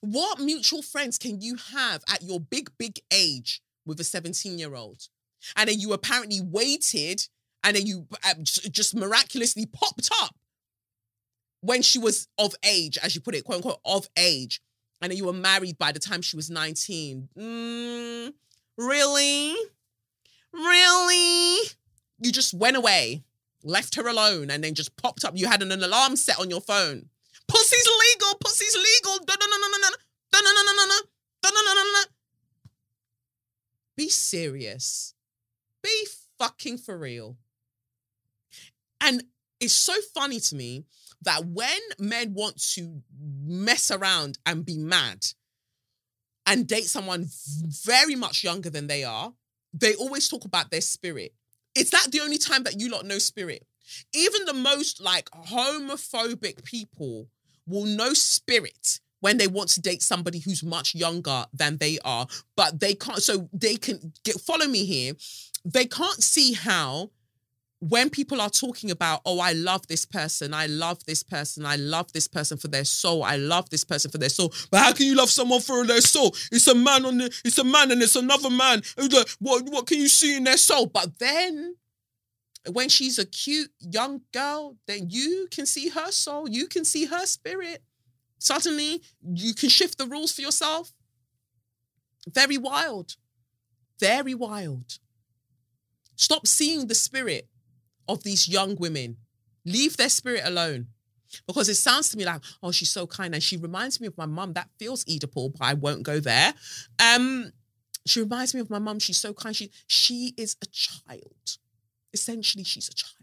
What 0.00 0.40
mutual 0.40 0.82
friends 0.82 1.18
can 1.18 1.40
you 1.40 1.56
have 1.72 2.02
at 2.12 2.22
your 2.22 2.40
big, 2.40 2.70
big 2.78 3.00
age 3.12 3.62
with 3.86 4.00
a 4.00 4.04
17 4.04 4.58
year 4.58 4.74
old? 4.74 5.08
And 5.56 5.68
then 5.68 5.78
you 5.78 5.92
apparently 5.92 6.40
waited 6.40 7.28
and 7.64 7.76
then 7.76 7.86
you 7.86 8.06
uh, 8.24 8.34
just 8.42 8.94
miraculously 8.96 9.66
popped 9.66 10.10
up 10.20 10.34
when 11.60 11.82
she 11.82 11.98
was 11.98 12.28
of 12.38 12.54
age, 12.64 12.98
as 12.98 13.14
you 13.14 13.20
put 13.20 13.34
it, 13.34 13.44
quote 13.44 13.56
unquote, 13.56 13.80
of 13.84 14.08
age. 14.16 14.60
And 15.00 15.10
then 15.10 15.16
you 15.16 15.26
were 15.26 15.32
married 15.32 15.78
by 15.78 15.92
the 15.92 15.98
time 15.98 16.22
she 16.22 16.36
was 16.36 16.50
19. 16.50 17.28
Mm, 17.36 18.32
really? 18.76 19.54
Really? 20.52 21.56
You 22.20 22.30
just 22.32 22.54
went 22.54 22.76
away, 22.76 23.22
left 23.64 23.94
her 23.96 24.06
alone, 24.06 24.50
and 24.50 24.62
then 24.62 24.74
just 24.74 24.96
popped 24.96 25.24
up. 25.24 25.36
You 25.36 25.46
had 25.46 25.62
an 25.62 25.72
alarm 25.72 26.16
set 26.16 26.38
on 26.38 26.50
your 26.50 26.60
phone. 26.60 27.08
Pussy's 27.48 27.88
legal. 28.12 28.38
Pussy's 28.40 28.76
legal. 28.76 29.26
Be 33.96 34.08
serious. 34.08 35.14
Be 35.82 36.06
fucking 36.38 36.78
for 36.78 36.96
real. 36.96 37.36
And 39.00 39.24
it's 39.60 39.74
so 39.74 39.94
funny 40.14 40.40
to 40.40 40.54
me 40.54 40.84
that 41.22 41.44
when 41.44 41.78
men 41.98 42.34
want 42.34 42.60
to 42.74 43.02
mess 43.20 43.90
around 43.90 44.38
and 44.46 44.64
be 44.64 44.78
mad 44.78 45.24
and 46.46 46.66
date 46.66 46.86
someone 46.86 47.28
very 47.84 48.16
much 48.16 48.42
younger 48.42 48.70
than 48.70 48.86
they 48.86 49.04
are, 49.04 49.32
they 49.72 49.94
always 49.94 50.28
talk 50.28 50.44
about 50.44 50.70
their 50.70 50.80
spirit. 50.80 51.32
Is 51.74 51.90
that 51.90 52.08
the 52.10 52.20
only 52.20 52.38
time 52.38 52.64
that 52.64 52.80
you 52.80 52.90
lot 52.90 53.06
know 53.06 53.18
spirit? 53.18 53.66
Even 54.14 54.44
the 54.44 54.54
most 54.54 55.00
like 55.00 55.30
homophobic 55.30 56.64
people 56.64 57.28
will 57.66 57.84
know 57.84 58.12
spirit 58.14 59.00
when 59.20 59.38
they 59.38 59.46
want 59.46 59.68
to 59.70 59.80
date 59.80 60.02
somebody 60.02 60.40
who's 60.40 60.62
much 60.62 60.94
younger 60.94 61.46
than 61.52 61.76
they 61.76 61.98
are, 62.04 62.26
but 62.56 62.80
they 62.80 62.94
can't. 62.94 63.22
So 63.22 63.48
they 63.52 63.76
can 63.76 64.12
get 64.24 64.40
follow 64.40 64.66
me 64.66 64.84
here. 64.84 65.14
They 65.64 65.86
can't 65.86 66.22
see 66.22 66.54
how 66.54 67.10
when 67.82 68.10
people 68.10 68.40
are 68.40 68.48
talking 68.48 68.92
about, 68.92 69.22
oh, 69.26 69.40
I 69.40 69.54
love 69.54 69.88
this 69.88 70.04
person, 70.04 70.54
I 70.54 70.66
love 70.66 71.04
this 71.04 71.24
person, 71.24 71.66
I 71.66 71.74
love 71.74 72.12
this 72.12 72.28
person 72.28 72.56
for 72.56 72.68
their 72.68 72.84
soul, 72.84 73.24
I 73.24 73.36
love 73.36 73.70
this 73.70 73.82
person 73.82 74.08
for 74.08 74.18
their 74.18 74.28
soul. 74.28 74.54
But 74.70 74.82
how 74.82 74.92
can 74.92 75.06
you 75.06 75.16
love 75.16 75.30
someone 75.30 75.60
for 75.60 75.84
their 75.84 76.00
soul? 76.00 76.32
It's 76.52 76.68
a 76.68 76.76
man 76.76 77.04
on 77.04 77.18
the, 77.18 77.24
it's 77.44 77.58
a 77.58 77.64
man 77.64 77.90
and 77.90 78.00
it's 78.00 78.14
another 78.14 78.50
man. 78.50 78.82
What 79.40 79.64
what 79.68 79.86
can 79.88 79.98
you 79.98 80.06
see 80.06 80.36
in 80.36 80.44
their 80.44 80.58
soul? 80.58 80.86
But 80.86 81.18
then 81.18 81.74
when 82.70 82.88
she's 82.88 83.18
a 83.18 83.26
cute 83.26 83.72
young 83.80 84.20
girl, 84.32 84.76
then 84.86 85.10
you 85.10 85.48
can 85.50 85.66
see 85.66 85.88
her 85.88 86.12
soul, 86.12 86.48
you 86.48 86.68
can 86.68 86.84
see 86.84 87.06
her 87.06 87.26
spirit. 87.26 87.82
Suddenly, 88.38 89.02
you 89.24 89.54
can 89.54 89.68
shift 89.68 89.98
the 89.98 90.06
rules 90.06 90.30
for 90.30 90.42
yourself. 90.42 90.92
Very 92.28 92.58
wild. 92.58 93.16
Very 93.98 94.34
wild. 94.34 94.98
Stop 96.14 96.46
seeing 96.46 96.86
the 96.86 96.94
spirit 96.94 97.48
of 98.08 98.22
these 98.22 98.48
young 98.48 98.76
women. 98.76 99.16
Leave 99.64 99.96
their 99.96 100.08
spirit 100.08 100.42
alone. 100.44 100.88
Because 101.46 101.68
it 101.68 101.76
sounds 101.76 102.10
to 102.10 102.18
me 102.18 102.26
like, 102.26 102.42
oh, 102.62 102.72
she's 102.72 102.90
so 102.90 103.06
kind. 103.06 103.32
And 103.32 103.42
she 103.42 103.56
reminds 103.56 104.00
me 104.00 104.06
of 104.06 104.18
my 104.18 104.26
mum. 104.26 104.52
That 104.52 104.68
feels 104.78 105.04
Oedipal, 105.04 105.52
but 105.52 105.64
I 105.64 105.74
won't 105.74 106.02
go 106.02 106.20
there. 106.20 106.52
Um, 106.98 107.52
she 108.04 108.20
reminds 108.20 108.54
me 108.54 108.60
of 108.60 108.68
my 108.68 108.78
mum. 108.78 108.98
She's 108.98 109.18
so 109.18 109.32
kind. 109.32 109.56
She 109.56 109.70
she 109.86 110.34
is 110.36 110.56
a 110.62 110.66
child. 110.66 111.58
Essentially, 112.12 112.64
she's 112.64 112.88
a 112.88 112.94
child. 112.94 113.16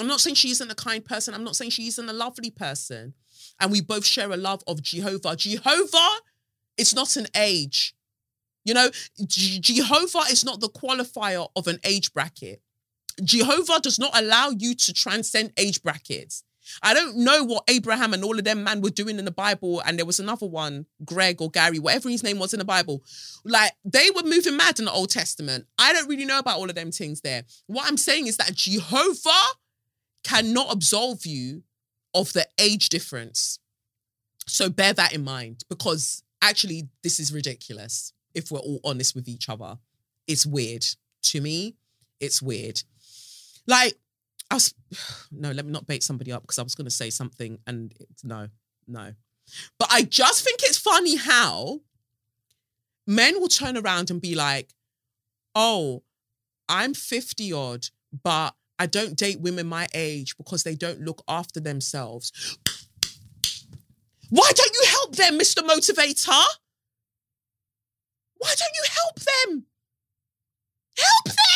I'm 0.00 0.08
not 0.08 0.20
saying 0.20 0.36
she 0.36 0.50
isn't 0.50 0.70
a 0.70 0.74
kind 0.74 1.04
person. 1.04 1.34
I'm 1.34 1.44
not 1.44 1.54
saying 1.54 1.70
she 1.70 1.86
isn't 1.86 2.08
a 2.08 2.12
lovely 2.12 2.50
person 2.50 3.14
and 3.60 3.70
we 3.70 3.80
both 3.80 4.04
share 4.04 4.30
a 4.30 4.36
love 4.36 4.62
of 4.66 4.82
Jehovah. 4.82 5.36
Jehovah, 5.36 6.08
it's 6.76 6.94
not 6.94 7.16
an 7.16 7.26
age. 7.36 7.94
You 8.64 8.74
know, 8.74 8.90
Jehovah 9.26 10.24
is 10.30 10.44
not 10.44 10.60
the 10.60 10.68
qualifier 10.68 11.48
of 11.56 11.66
an 11.66 11.78
age 11.84 12.12
bracket. 12.12 12.62
Jehovah 13.22 13.80
does 13.80 13.98
not 13.98 14.10
allow 14.14 14.50
you 14.50 14.74
to 14.74 14.92
transcend 14.92 15.52
age 15.56 15.82
brackets. 15.82 16.44
I 16.82 16.94
don't 16.94 17.18
know 17.18 17.44
what 17.44 17.64
Abraham 17.68 18.14
and 18.14 18.24
all 18.24 18.38
of 18.38 18.44
them 18.44 18.64
man 18.64 18.80
were 18.80 18.90
doing 18.90 19.18
in 19.18 19.24
the 19.24 19.30
Bible. 19.30 19.82
And 19.84 19.98
there 19.98 20.06
was 20.06 20.20
another 20.20 20.46
one, 20.46 20.86
Greg 21.04 21.42
or 21.42 21.50
Gary, 21.50 21.78
whatever 21.78 22.08
his 22.08 22.22
name 22.22 22.38
was 22.38 22.52
in 22.52 22.58
the 22.58 22.64
Bible. 22.64 23.02
Like 23.44 23.72
they 23.84 24.08
were 24.14 24.22
moving 24.22 24.56
mad 24.56 24.78
in 24.78 24.86
the 24.86 24.92
Old 24.92 25.10
Testament. 25.10 25.66
I 25.78 25.92
don't 25.92 26.08
really 26.08 26.24
know 26.24 26.38
about 26.38 26.58
all 26.58 26.68
of 26.68 26.74
them 26.74 26.92
things 26.92 27.20
there. 27.20 27.42
What 27.66 27.86
I'm 27.86 27.96
saying 27.96 28.26
is 28.26 28.36
that 28.36 28.54
Jehovah 28.54 29.30
cannot 30.24 30.72
absolve 30.72 31.26
you 31.26 31.62
of 32.14 32.32
the 32.32 32.46
age 32.58 32.88
difference. 32.88 33.58
So 34.46 34.70
bear 34.70 34.92
that 34.92 35.12
in 35.12 35.24
mind 35.24 35.64
because 35.68 36.22
actually, 36.40 36.88
this 37.02 37.18
is 37.20 37.32
ridiculous 37.32 38.12
if 38.34 38.50
we're 38.50 38.60
all 38.60 38.80
honest 38.84 39.14
with 39.14 39.28
each 39.28 39.48
other. 39.48 39.78
It's 40.26 40.46
weird. 40.46 40.86
To 41.24 41.40
me, 41.40 41.76
it's 42.20 42.42
weird. 42.42 42.82
Like, 43.66 43.94
I 44.50 44.54
was, 44.54 44.74
no, 45.32 45.50
let 45.50 45.64
me 45.64 45.72
not 45.72 45.86
bait 45.86 46.02
somebody 46.02 46.32
up 46.32 46.42
because 46.42 46.58
I 46.58 46.62
was 46.62 46.74
going 46.74 46.86
to 46.86 46.90
say 46.90 47.10
something 47.10 47.58
and 47.66 47.92
it's, 47.98 48.24
no, 48.24 48.48
no. 48.86 49.12
But 49.78 49.88
I 49.90 50.02
just 50.02 50.44
think 50.44 50.60
it's 50.62 50.78
funny 50.78 51.16
how 51.16 51.80
men 53.06 53.40
will 53.40 53.48
turn 53.48 53.76
around 53.76 54.10
and 54.10 54.20
be 54.20 54.34
like, 54.34 54.74
oh, 55.54 56.02
I'm 56.68 56.94
50 56.94 57.52
odd, 57.52 57.86
but 58.22 58.54
I 58.78 58.86
don't 58.86 59.16
date 59.16 59.40
women 59.40 59.66
my 59.66 59.86
age 59.94 60.36
because 60.36 60.62
they 60.62 60.74
don't 60.74 61.00
look 61.00 61.22
after 61.28 61.60
themselves. 61.60 62.56
Why 64.30 64.50
don't 64.54 64.74
you 64.74 64.84
help 64.88 65.16
them, 65.16 65.38
Mr. 65.38 65.58
Motivator? 65.62 66.44
Why 68.38 68.54
don't 68.56 68.74
you 68.74 68.84
help 68.90 69.16
them? 69.16 69.66
Help 70.98 71.24
them! 71.24 71.51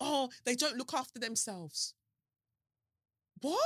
Oh, 0.00 0.28
they 0.44 0.54
don't 0.54 0.76
look 0.76 0.94
after 0.94 1.18
themselves. 1.18 1.94
What? 3.40 3.58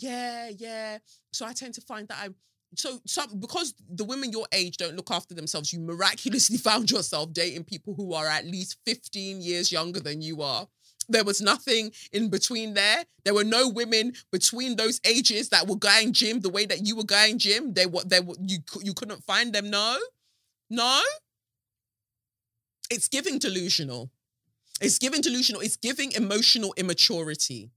yeah, 0.00 0.50
yeah. 0.56 0.98
So 1.32 1.46
I 1.46 1.52
tend 1.52 1.74
to 1.74 1.80
find 1.82 2.08
that 2.08 2.18
I'm 2.22 2.34
so 2.76 3.00
some 3.06 3.40
because 3.40 3.74
the 3.88 4.04
women 4.04 4.30
your 4.30 4.46
age 4.52 4.76
don't 4.76 4.96
look 4.96 5.10
after 5.10 5.34
themselves, 5.34 5.72
you 5.72 5.80
miraculously 5.80 6.56
found 6.68 6.90
yourself 6.90 7.32
dating 7.32 7.64
people 7.64 7.94
who 7.94 8.14
are 8.14 8.26
at 8.26 8.46
least 8.46 8.78
15 8.86 9.40
years 9.40 9.70
younger 9.72 10.00
than 10.00 10.22
you 10.22 10.42
are. 10.42 10.66
There 11.08 11.24
was 11.24 11.40
nothing 11.40 11.90
in 12.12 12.28
between 12.28 12.74
there. 12.74 13.04
There 13.24 13.34
were 13.34 13.44
no 13.44 13.68
women 13.68 14.12
between 14.30 14.76
those 14.76 15.00
ages 15.04 15.48
that 15.48 15.66
were 15.66 15.76
going 15.76 16.12
gym 16.12 16.40
the 16.40 16.50
way 16.50 16.66
that 16.66 16.86
you 16.86 16.94
were 16.94 17.04
going 17.04 17.38
gym. 17.38 17.74
They 17.74 17.86
were 17.86 18.04
they 18.04 18.20
were 18.20 18.36
you 18.40 18.58
you 18.82 18.94
couldn't 18.94 19.24
find 19.24 19.52
them. 19.52 19.70
No, 19.70 19.98
no. 20.68 21.00
It's 22.90 23.08
giving 23.08 23.38
delusional. 23.38 24.10
It's 24.80 24.98
giving 24.98 25.20
delusional. 25.20 25.60
It's 25.60 25.76
giving 25.76 26.12
emotional 26.12 26.74
immaturity 26.76 27.70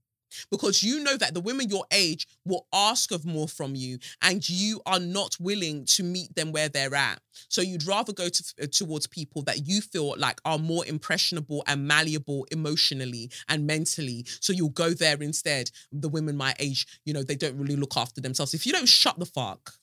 because 0.50 0.82
you 0.82 1.00
know 1.02 1.16
that 1.16 1.34
the 1.34 1.40
women 1.40 1.68
your 1.68 1.84
age 1.92 2.26
will 2.44 2.66
ask 2.72 3.12
of 3.12 3.24
more 3.24 3.48
from 3.48 3.74
you 3.74 3.98
and 4.22 4.48
you 4.48 4.80
are 4.86 4.98
not 4.98 5.36
willing 5.38 5.84
to 5.84 6.02
meet 6.02 6.34
them 6.34 6.52
where 6.52 6.68
they're 6.68 6.94
at. 6.94 7.20
So 7.48 7.60
you'd 7.62 7.86
rather 7.86 8.12
go 8.12 8.28
to, 8.28 8.44
uh, 8.62 8.66
towards 8.70 9.06
people 9.06 9.42
that 9.42 9.66
you 9.68 9.80
feel 9.80 10.14
like 10.18 10.40
are 10.44 10.58
more 10.58 10.84
impressionable 10.86 11.62
and 11.66 11.86
malleable 11.86 12.46
emotionally 12.50 13.30
and 13.48 13.66
mentally. 13.66 14.24
So 14.40 14.52
you'll 14.52 14.70
go 14.70 14.90
there 14.90 15.22
instead. 15.22 15.70
The 15.92 16.08
women 16.08 16.36
my 16.36 16.54
age 16.58 16.86
you 17.04 17.12
know 17.14 17.22
they 17.22 17.36
don't 17.36 17.56
really 17.58 17.76
look 17.76 17.96
after 17.96 18.20
themselves. 18.20 18.54
If 18.54 18.66
you 18.66 18.72
don't 18.72 18.88
shut 18.88 19.18
the 19.18 19.26
fuck 19.26 19.74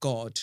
god. 0.00 0.40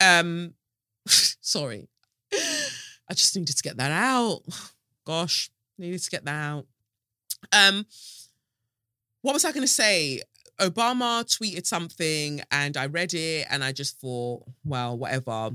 Um 0.00 0.54
sorry 1.06 1.88
i 3.10 3.14
just 3.14 3.36
needed 3.36 3.56
to 3.56 3.62
get 3.62 3.76
that 3.76 3.90
out 3.90 4.42
gosh 5.04 5.50
Needed 5.78 6.02
to 6.02 6.10
get 6.10 6.24
that 6.24 6.34
out. 6.34 6.66
Um, 7.52 7.86
what 9.22 9.32
was 9.32 9.44
I 9.44 9.52
going 9.52 9.62
to 9.62 9.68
say? 9.68 10.22
Obama 10.60 11.24
tweeted 11.24 11.66
something 11.66 12.42
and 12.50 12.76
I 12.76 12.86
read 12.86 13.14
it 13.14 13.46
and 13.48 13.62
I 13.62 13.70
just 13.70 14.00
thought, 14.00 14.42
well, 14.64 14.98
whatever 14.98 15.50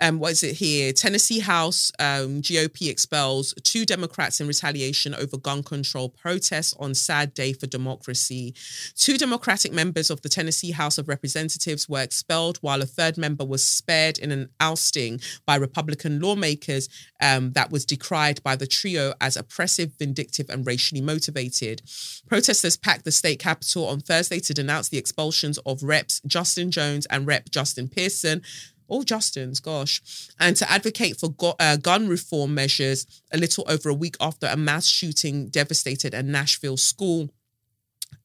um, 0.00 0.18
what 0.18 0.32
is 0.32 0.42
it 0.42 0.56
here? 0.56 0.92
Tennessee 0.92 1.40
House 1.40 1.90
um, 1.98 2.40
GOP 2.40 2.88
expels 2.88 3.54
two 3.62 3.84
Democrats 3.84 4.40
in 4.40 4.46
retaliation 4.46 5.14
over 5.14 5.36
gun 5.36 5.62
control 5.62 6.08
protests 6.08 6.74
on 6.78 6.94
sad 6.94 7.34
day 7.34 7.52
for 7.52 7.66
democracy. 7.66 8.54
Two 8.94 9.18
Democratic 9.18 9.72
members 9.72 10.10
of 10.10 10.22
the 10.22 10.28
Tennessee 10.28 10.70
House 10.70 10.98
of 10.98 11.08
Representatives 11.08 11.88
were 11.88 12.02
expelled, 12.02 12.58
while 12.58 12.80
a 12.80 12.86
third 12.86 13.18
member 13.18 13.44
was 13.44 13.64
spared 13.64 14.18
in 14.18 14.30
an 14.30 14.48
ousting 14.60 15.20
by 15.46 15.56
Republican 15.56 16.20
lawmakers 16.20 16.88
um, 17.20 17.52
that 17.52 17.70
was 17.70 17.84
decried 17.84 18.42
by 18.42 18.54
the 18.54 18.66
trio 18.66 19.14
as 19.20 19.36
oppressive, 19.36 19.92
vindictive, 19.98 20.48
and 20.48 20.66
racially 20.66 21.00
motivated. 21.00 21.82
Protesters 22.28 22.76
packed 22.76 23.04
the 23.04 23.12
state 23.12 23.40
capitol 23.40 23.86
on 23.88 24.00
Thursday 24.00 24.38
to 24.40 24.54
denounce 24.54 24.88
the 24.88 24.98
expulsions 24.98 25.58
of 25.58 25.82
Reps 25.82 26.20
Justin 26.26 26.70
Jones 26.70 27.06
and 27.06 27.26
Rep 27.26 27.50
Justin 27.50 27.88
Pearson 27.88 28.42
all 28.88 29.04
Justins, 29.04 29.62
gosh, 29.62 30.02
and 30.40 30.56
to 30.56 30.70
advocate 30.70 31.18
for 31.18 31.30
go- 31.30 31.54
uh, 31.60 31.76
gun 31.76 32.08
reform 32.08 32.54
measures 32.54 33.06
a 33.30 33.38
little 33.38 33.64
over 33.68 33.88
a 33.88 33.94
week 33.94 34.16
after 34.20 34.46
a 34.46 34.56
mass 34.56 34.86
shooting 34.86 35.48
devastated 35.48 36.14
a 36.14 36.22
Nashville 36.22 36.76
school. 36.76 37.30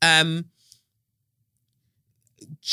Um, 0.02 0.46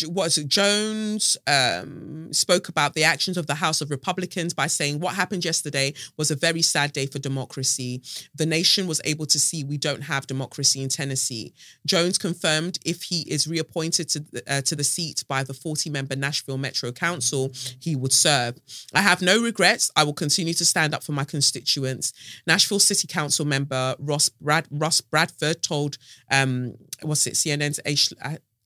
what 0.06 0.26
is 0.26 0.38
it? 0.38 0.48
Jones 0.48 1.36
um, 1.46 2.32
spoke 2.32 2.68
about 2.68 2.94
the 2.94 3.04
actions 3.04 3.36
of 3.36 3.46
the 3.46 3.54
House 3.54 3.80
of 3.80 3.90
Republicans 3.90 4.54
by 4.54 4.66
saying 4.66 5.00
what 5.00 5.14
happened 5.14 5.44
yesterday 5.44 5.92
was 6.16 6.30
a 6.30 6.36
very 6.36 6.62
sad 6.62 6.92
day 6.92 7.06
for 7.06 7.18
democracy. 7.18 8.02
The 8.34 8.46
nation 8.46 8.86
was 8.86 9.00
able 9.04 9.26
to 9.26 9.38
see 9.38 9.64
we 9.64 9.78
don't 9.78 10.02
have 10.02 10.26
democracy 10.26 10.82
in 10.82 10.88
Tennessee. 10.88 11.52
Jones 11.86 12.18
confirmed 12.18 12.78
if 12.84 13.02
he 13.02 13.22
is 13.22 13.46
reappointed 13.46 14.08
to 14.10 14.20
the, 14.20 14.42
uh, 14.46 14.60
to 14.62 14.76
the 14.76 14.84
seat 14.84 15.24
by 15.28 15.42
the 15.42 15.52
40-member 15.52 16.16
Nashville 16.16 16.58
Metro 16.58 16.92
Council, 16.92 17.52
he 17.80 17.96
would 17.96 18.12
serve. 18.12 18.58
I 18.94 19.00
have 19.02 19.22
no 19.22 19.42
regrets. 19.42 19.90
I 19.96 20.04
will 20.04 20.14
continue 20.14 20.54
to 20.54 20.64
stand 20.64 20.94
up 20.94 21.02
for 21.02 21.12
my 21.12 21.24
constituents. 21.24 22.12
Nashville 22.46 22.80
City 22.80 23.06
Council 23.06 23.44
member 23.44 23.94
Ross 23.98 24.28
Brad- 24.28 24.68
Ross 24.70 25.00
Bradford 25.00 25.62
told 25.62 25.98
um, 26.30 26.74
what's 27.02 27.26
it 27.26 27.34
CNN's 27.34 27.80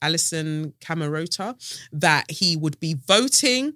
Alisyn 0.04 0.72
Camerota 0.80 1.46
that 1.92 2.30
he 2.30 2.56
would 2.56 2.78
be 2.80 2.94
voting 2.94 3.74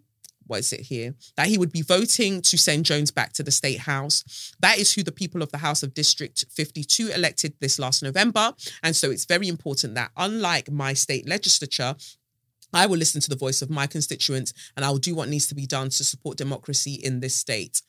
what 0.49 0.61
is 0.61 0.73
it 0.73 0.81
here? 0.81 1.15
That 1.37 1.47
he 1.47 1.59
would 1.59 1.73
be 1.73 1.83
voting 1.83 2.41
to 2.43 2.57
send 2.57 2.87
Jones 2.87 3.11
back 3.11 3.33
to 3.35 3.43
the 3.43 3.51
state 3.51 3.81
house. 3.81 4.53
That 4.61 4.79
is 4.79 4.95
who 4.95 5.03
the 5.03 5.13
people 5.13 5.43
of 5.43 5.53
the 5.53 5.59
House 5.59 5.83
of 5.83 5.95
District 5.95 6.45
52 6.51 7.09
elected 7.09 7.53
this 7.61 7.79
last 7.79 8.03
November. 8.03 8.55
And 8.83 8.97
so 8.97 9.11
it's 9.11 9.27
very 9.27 9.47
important 9.47 9.95
that, 9.95 10.11
unlike 10.17 10.71
my 10.71 10.95
state 10.95 11.29
legislature, 11.29 11.95
I 12.73 12.87
will 12.87 12.99
listen 12.99 13.21
to 13.21 13.31
the 13.31 13.37
voice 13.37 13.63
of 13.63 13.71
my 13.71 13.87
constituents 13.87 14.53
and 14.77 14.85
I 14.85 14.91
will 14.91 14.99
do 14.99 15.15
what 15.15 15.29
needs 15.29 15.47
to 15.49 15.55
be 15.55 15.67
done 15.67 15.89
to 15.91 16.05
support 16.05 16.37
democracy 16.37 16.95
in 16.95 17.21
this 17.21 17.35
state. 17.35 17.83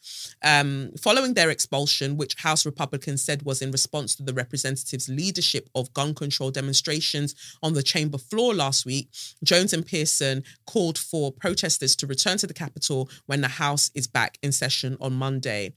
Um, 0.43 0.91
following 0.99 1.33
their 1.33 1.49
expulsion, 1.49 2.17
which 2.17 2.41
House 2.41 2.65
Republicans 2.65 3.21
said 3.21 3.43
was 3.43 3.61
in 3.61 3.71
response 3.71 4.15
to 4.15 4.23
the 4.23 4.33
representatives' 4.33 5.09
leadership 5.09 5.69
of 5.75 5.93
gun 5.93 6.13
control 6.13 6.51
demonstrations 6.51 7.35
on 7.61 7.73
the 7.73 7.83
chamber 7.83 8.17
floor 8.17 8.53
last 8.53 8.85
week, 8.85 9.09
Jones 9.43 9.73
and 9.73 9.85
Pearson 9.85 10.43
called 10.65 10.97
for 10.97 11.31
protesters 11.31 11.95
to 11.97 12.07
return 12.07 12.37
to 12.37 12.47
the 12.47 12.53
Capitol 12.53 13.09
when 13.25 13.41
the 13.41 13.47
House 13.47 13.91
is 13.93 14.07
back 14.07 14.37
in 14.41 14.51
session 14.51 14.97
on 15.01 15.13
Monday. 15.13 15.73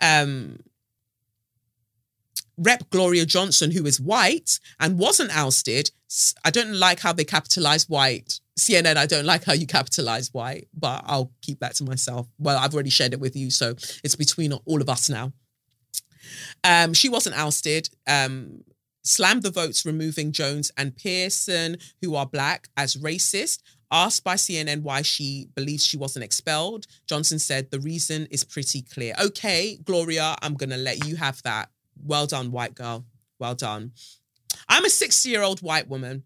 Um, 0.00 0.58
Rep 2.58 2.90
Gloria 2.90 3.24
Johnson, 3.24 3.70
who 3.70 3.86
is 3.86 4.00
white 4.00 4.58
and 4.78 4.98
wasn't 4.98 5.36
ousted. 5.36 5.90
I 6.44 6.50
don't 6.50 6.74
like 6.74 7.00
how 7.00 7.12
they 7.12 7.24
capitalize 7.24 7.88
white. 7.88 8.40
CNN, 8.58 8.96
I 8.96 9.06
don't 9.06 9.24
like 9.24 9.44
how 9.44 9.54
you 9.54 9.66
capitalize 9.66 10.32
white, 10.32 10.68
but 10.74 11.02
I'll 11.06 11.32
keep 11.40 11.60
that 11.60 11.74
to 11.76 11.84
myself. 11.84 12.26
Well, 12.38 12.58
I've 12.58 12.74
already 12.74 12.90
shared 12.90 13.14
it 13.14 13.20
with 13.20 13.34
you, 13.34 13.50
so 13.50 13.70
it's 14.04 14.16
between 14.16 14.52
all 14.52 14.82
of 14.82 14.88
us 14.88 15.08
now. 15.08 15.32
Um, 16.64 16.92
she 16.92 17.08
wasn't 17.08 17.38
ousted. 17.38 17.88
Um, 18.06 18.62
slammed 19.04 19.42
the 19.42 19.50
votes 19.50 19.86
removing 19.86 20.32
Jones 20.32 20.70
and 20.76 20.96
Pearson, 20.96 21.78
who 22.02 22.14
are 22.14 22.26
black, 22.26 22.68
as 22.76 22.96
racist. 22.96 23.60
Asked 23.90 24.24
by 24.24 24.36
CNN 24.36 24.82
why 24.82 25.02
she 25.02 25.48
believes 25.54 25.84
she 25.84 25.98
wasn't 25.98 26.24
expelled, 26.24 26.86
Johnson 27.06 27.38
said 27.38 27.70
the 27.70 27.80
reason 27.80 28.26
is 28.30 28.42
pretty 28.42 28.80
clear. 28.80 29.14
Okay, 29.22 29.76
Gloria, 29.84 30.34
I'm 30.40 30.54
going 30.54 30.70
to 30.70 30.78
let 30.78 31.06
you 31.06 31.16
have 31.16 31.42
that. 31.42 31.68
Well 32.02 32.26
done, 32.26 32.52
white 32.52 32.74
girl. 32.74 33.04
Well 33.38 33.54
done. 33.54 33.92
I'm 34.68 34.84
a 34.84 34.90
60 34.90 35.28
year 35.28 35.42
old 35.42 35.60
white 35.60 35.88
woman, 35.88 36.24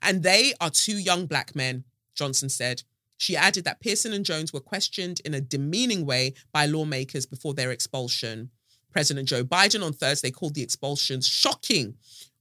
and 0.00 0.22
they 0.22 0.54
are 0.60 0.70
two 0.70 0.96
young 0.96 1.26
black 1.26 1.54
men, 1.54 1.84
Johnson 2.14 2.48
said. 2.48 2.82
She 3.16 3.36
added 3.36 3.64
that 3.64 3.80
Pearson 3.80 4.12
and 4.12 4.24
Jones 4.24 4.52
were 4.52 4.60
questioned 4.60 5.20
in 5.24 5.32
a 5.32 5.40
demeaning 5.40 6.04
way 6.04 6.34
by 6.52 6.66
lawmakers 6.66 7.24
before 7.24 7.54
their 7.54 7.70
expulsion. 7.70 8.50
President 8.90 9.28
Joe 9.28 9.44
Biden 9.44 9.84
on 9.84 9.92
Thursday 9.92 10.30
called 10.30 10.54
the 10.54 10.62
expulsions 10.62 11.26
shocking, 11.26 11.94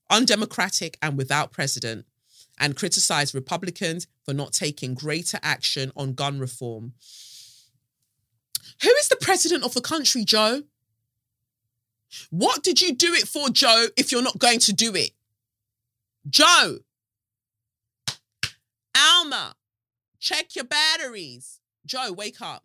undemocratic, 0.10 0.98
and 1.02 1.18
without 1.18 1.52
precedent, 1.52 2.06
and 2.60 2.76
criticized 2.76 3.34
Republicans 3.36 4.07
for 4.23 4.34
not 4.34 4.53
taking 4.53 4.94
greater 4.94 5.40
action 5.44 5.91
on 5.95 6.14
gun 6.14 6.40
reform. 6.40 6.94
Who 8.82 8.90
is 8.90 9.07
the 9.07 9.18
president 9.18 9.64
of 9.64 9.73
the 9.73 9.82
country, 9.82 10.26
Joe? 10.26 10.64
What 12.29 12.63
did 12.63 12.81
you 12.81 12.93
do 12.93 13.13
it 13.13 13.27
for, 13.27 13.49
Joe, 13.49 13.88
if 13.97 14.11
you're 14.11 14.21
not 14.21 14.39
going 14.39 14.59
to 14.59 14.73
do 14.73 14.95
it? 14.95 15.11
Joe, 16.29 16.79
Alma, 18.97 19.55
check 20.19 20.55
your 20.55 20.65
batteries. 20.65 21.59
Joe, 21.85 22.11
wake 22.11 22.41
up. 22.41 22.63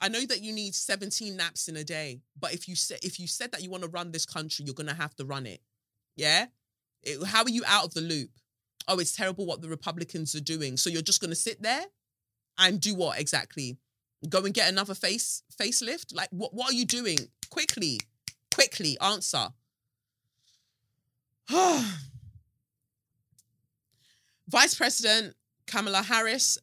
I 0.00 0.08
know 0.08 0.24
that 0.26 0.42
you 0.42 0.52
need 0.52 0.74
17 0.74 1.36
naps 1.36 1.68
in 1.68 1.76
a 1.76 1.84
day, 1.84 2.20
but 2.38 2.54
if 2.54 2.68
you 2.68 2.76
said 2.76 3.00
if 3.02 3.18
you 3.18 3.26
said 3.26 3.50
that 3.52 3.62
you 3.62 3.70
want 3.70 3.82
to 3.82 3.88
run 3.88 4.12
this 4.12 4.26
country, 4.26 4.64
you're 4.64 4.74
gonna 4.74 4.94
have 4.94 5.14
to 5.16 5.24
run 5.24 5.46
it. 5.46 5.60
Yeah? 6.16 6.46
It, 7.02 7.24
how 7.24 7.42
are 7.42 7.50
you 7.50 7.62
out 7.66 7.86
of 7.86 7.94
the 7.94 8.00
loop? 8.00 8.30
Oh, 8.86 8.98
it's 8.98 9.12
terrible 9.12 9.46
what 9.46 9.60
the 9.60 9.68
Republicans 9.68 10.34
are 10.34 10.40
doing. 10.40 10.76
So 10.76 10.90
you're 10.90 11.02
just 11.02 11.20
gonna 11.20 11.34
sit 11.34 11.62
there 11.62 11.84
and 12.58 12.80
do 12.80 12.94
what 12.94 13.18
exactly? 13.18 13.78
Go 14.28 14.44
and 14.44 14.54
get 14.54 14.68
another 14.68 14.94
face 14.94 15.42
facelift? 15.60 16.14
Like 16.14 16.28
what 16.30 16.54
what 16.54 16.70
are 16.70 16.76
you 16.76 16.84
doing? 16.84 17.18
Quickly. 17.50 17.98
Quickly, 18.58 18.98
answer. 19.00 19.50
Vice 24.48 24.74
President 24.74 25.36
Kamala 25.68 26.02
Harris, 26.02 26.58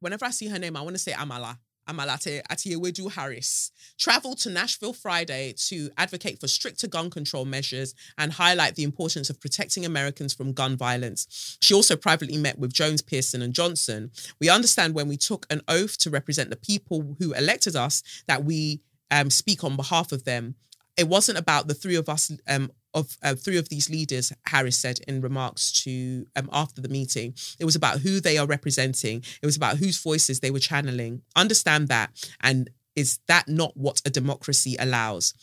whenever 0.00 0.26
I 0.26 0.30
see 0.30 0.48
her 0.48 0.58
name, 0.58 0.76
I 0.76 0.82
want 0.82 0.94
to 0.96 0.98
say 0.98 1.12
Amala. 1.12 1.56
Amalate 1.88 2.42
Atiewedu 2.50 3.10
Harris 3.12 3.72
traveled 3.96 4.36
to 4.40 4.50
Nashville 4.50 4.92
Friday 4.92 5.54
to 5.68 5.88
advocate 5.96 6.38
for 6.38 6.48
stricter 6.48 6.86
gun 6.86 7.08
control 7.08 7.46
measures 7.46 7.94
and 8.18 8.30
highlight 8.30 8.74
the 8.74 8.82
importance 8.82 9.30
of 9.30 9.40
protecting 9.40 9.86
Americans 9.86 10.34
from 10.34 10.52
gun 10.52 10.76
violence. 10.76 11.56
She 11.62 11.72
also 11.72 11.96
privately 11.96 12.36
met 12.36 12.58
with 12.58 12.74
Jones, 12.74 13.00
Pearson, 13.00 13.40
and 13.40 13.54
Johnson. 13.54 14.10
We 14.38 14.50
understand 14.50 14.94
when 14.94 15.08
we 15.08 15.16
took 15.16 15.46
an 15.48 15.62
oath 15.66 15.96
to 16.00 16.10
represent 16.10 16.50
the 16.50 16.56
people 16.56 17.16
who 17.18 17.32
elected 17.32 17.74
us 17.74 18.02
that 18.26 18.44
we 18.44 18.82
um, 19.10 19.30
speak 19.30 19.64
on 19.64 19.76
behalf 19.76 20.12
of 20.12 20.24
them 20.24 20.54
it 20.98 21.08
wasn't 21.08 21.38
about 21.38 21.68
the 21.68 21.74
three 21.74 21.94
of 21.94 22.08
us 22.08 22.30
um 22.48 22.70
of 22.94 23.16
uh, 23.22 23.34
three 23.34 23.56
of 23.58 23.68
these 23.68 23.88
leaders 23.90 24.32
harris 24.46 24.78
said 24.78 24.98
in 25.06 25.20
remarks 25.20 25.72
to 25.84 26.26
um 26.36 26.48
after 26.52 26.80
the 26.80 26.88
meeting. 26.88 27.34
It 27.58 27.64
was 27.64 27.76
about 27.76 28.00
who 28.00 28.20
they 28.20 28.36
are 28.38 28.46
representing. 28.46 29.22
It 29.42 29.46
was 29.46 29.56
about 29.56 29.76
whose 29.78 30.02
voices 30.02 30.40
they 30.40 30.50
were 30.50 30.58
channeling. 30.58 31.22
Understand 31.36 31.88
that. 31.88 32.10
And 32.40 32.70
is 32.96 33.20
that 33.28 33.48
not 33.48 33.76
what 33.76 34.02
a 34.04 34.10
democracy 34.10 34.76
allows? 34.78 35.34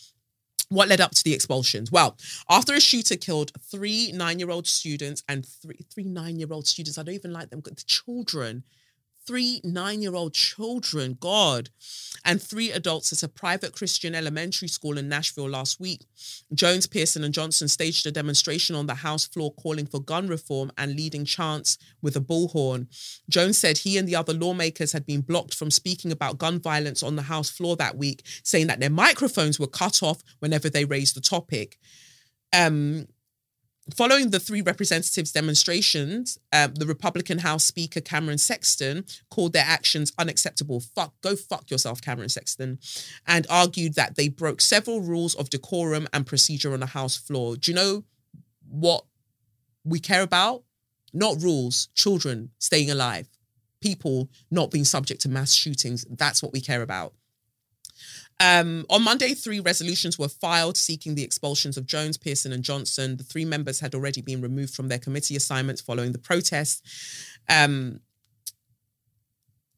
What 0.70 0.90
led 0.90 1.00
up 1.00 1.12
to 1.12 1.24
the 1.24 1.34
expulsions? 1.34 1.92
Well, 1.92 2.18
after 2.50 2.74
a 2.74 2.82
shooter 2.82 3.16
killed 3.16 3.52
three 3.72 4.12
nine-year-old 4.12 4.68
students 4.68 5.24
and 5.30 5.46
three 5.46 5.86
three 5.94 6.04
nine-year-old 6.04 6.68
students, 6.68 6.98
I 6.98 7.04
don't 7.04 7.16
even 7.16 7.34
like 7.34 7.50
them, 7.52 7.62
the 7.64 7.76
children, 7.86 8.64
three 9.26 9.62
nine-year-old 9.64 10.34
children, 10.34 11.18
God, 11.20 11.70
and 12.24 12.42
three 12.42 12.72
adults 12.72 13.12
at 13.14 13.24
a 13.24 13.28
private 13.28 13.74
Christian 13.74 14.16
elementary 14.16 14.68
school 14.68 14.98
in 14.98 15.10
Nashville 15.10 15.50
last 15.50 15.80
week. 15.80 16.06
Jones, 16.54 16.88
Pearson, 16.88 17.24
and 17.24 17.34
Johnson 17.34 17.68
staged 17.68 18.06
a 18.06 18.12
demonstration 18.12 18.76
on 18.76 18.88
the 18.88 18.96
House 18.96 19.26
floor 19.26 19.54
calling 19.54 19.86
for 19.86 20.00
gun 20.00 20.28
reform 20.28 20.72
and 20.78 20.96
leading 20.96 21.26
chants 21.26 21.78
with 22.02 22.16
a 22.16 22.22
bullhorn. 22.22 22.88
Jones 23.30 23.58
said 23.58 23.80
he 23.80 23.98
and 23.98 24.08
the 24.08 24.16
other 24.16 24.34
lawmakers 24.34 24.92
had 24.92 25.06
been 25.06 25.22
blocked 25.22 25.54
from 25.54 25.72
speaking 25.72 26.12
about 26.12 26.38
gun 26.38 26.60
violence 26.60 27.04
on 27.04 27.16
the 27.16 27.24
House 27.24 27.50
floor 27.50 27.76
that 27.76 27.98
week, 27.98 28.24
saying 28.44 28.68
that 28.68 28.80
their 28.80 28.90
microphones 28.90 29.60
were 29.60 29.68
cut 29.68 30.02
off 30.02 30.22
whenever 30.40 30.70
they 30.70 30.86
raised 30.86 31.16
the 31.16 31.22
topic. 31.22 31.78
Um, 32.54 33.08
Following 33.94 34.32
the 34.32 34.40
three 34.40 34.64
representatives' 34.64 35.32
demonstrations, 35.32 36.40
um, 36.52 36.74
the 36.74 36.88
Republican 36.88 37.38
House 37.38 37.64
Speaker 37.64 38.02
Cameron 38.02 38.40
Sexton 38.40 39.06
called 39.30 39.54
their 39.54 39.66
actions 39.66 40.12
unacceptable. 40.18 40.80
Fuck, 40.80 41.14
go 41.22 41.36
fuck 41.36 41.70
yourself, 41.70 42.02
Cameron 42.02 42.30
Sexton, 42.30 42.80
and 43.28 43.46
argued 43.48 43.94
that 43.94 44.16
they 44.16 44.28
broke 44.28 44.60
several 44.60 45.02
rules 45.02 45.36
of 45.36 45.52
decorum 45.52 46.08
and 46.14 46.26
procedure 46.26 46.74
on 46.74 46.80
the 46.80 46.88
House 46.88 47.16
floor. 47.16 47.58
Do 47.58 47.70
you 47.70 47.76
know 47.76 48.04
what 48.68 49.06
we 49.84 50.00
care 50.00 50.24
about? 50.24 50.64
Not 51.14 51.44
rules, 51.44 51.90
children 51.94 52.50
staying 52.58 52.90
alive, 52.90 53.30
people 53.82 54.30
not 54.50 54.72
being 54.72 54.84
subject 54.84 55.22
to 55.22 55.30
mass 55.30 55.54
shootings. 55.54 56.06
That's 56.10 56.42
what 56.42 56.54
we 56.54 56.60
care 56.60 56.82
about. 56.82 57.14
Um, 58.42 58.86
on 58.90 59.04
Monday, 59.04 59.34
three 59.34 59.62
resolutions 59.62 60.20
were 60.20 60.28
filed 60.28 60.76
seeking 60.76 61.16
the 61.16 61.24
expulsions 61.24 61.78
of 61.78 61.86
Jones, 61.86 62.18
Pearson, 62.18 62.52
and 62.52 62.64
Johnson. 62.64 63.16
The 63.18 63.24
three 63.24 63.46
members 63.46 63.80
had 63.80 63.96
already 63.96 64.22
been 64.22 64.42
removed 64.42 64.74
from 64.76 64.90
their 64.90 65.00
committee 65.00 65.36
assignments 65.36 65.82
following 65.82 66.12
the 66.12 66.20
protest. 66.20 66.86
Um, 67.50 68.02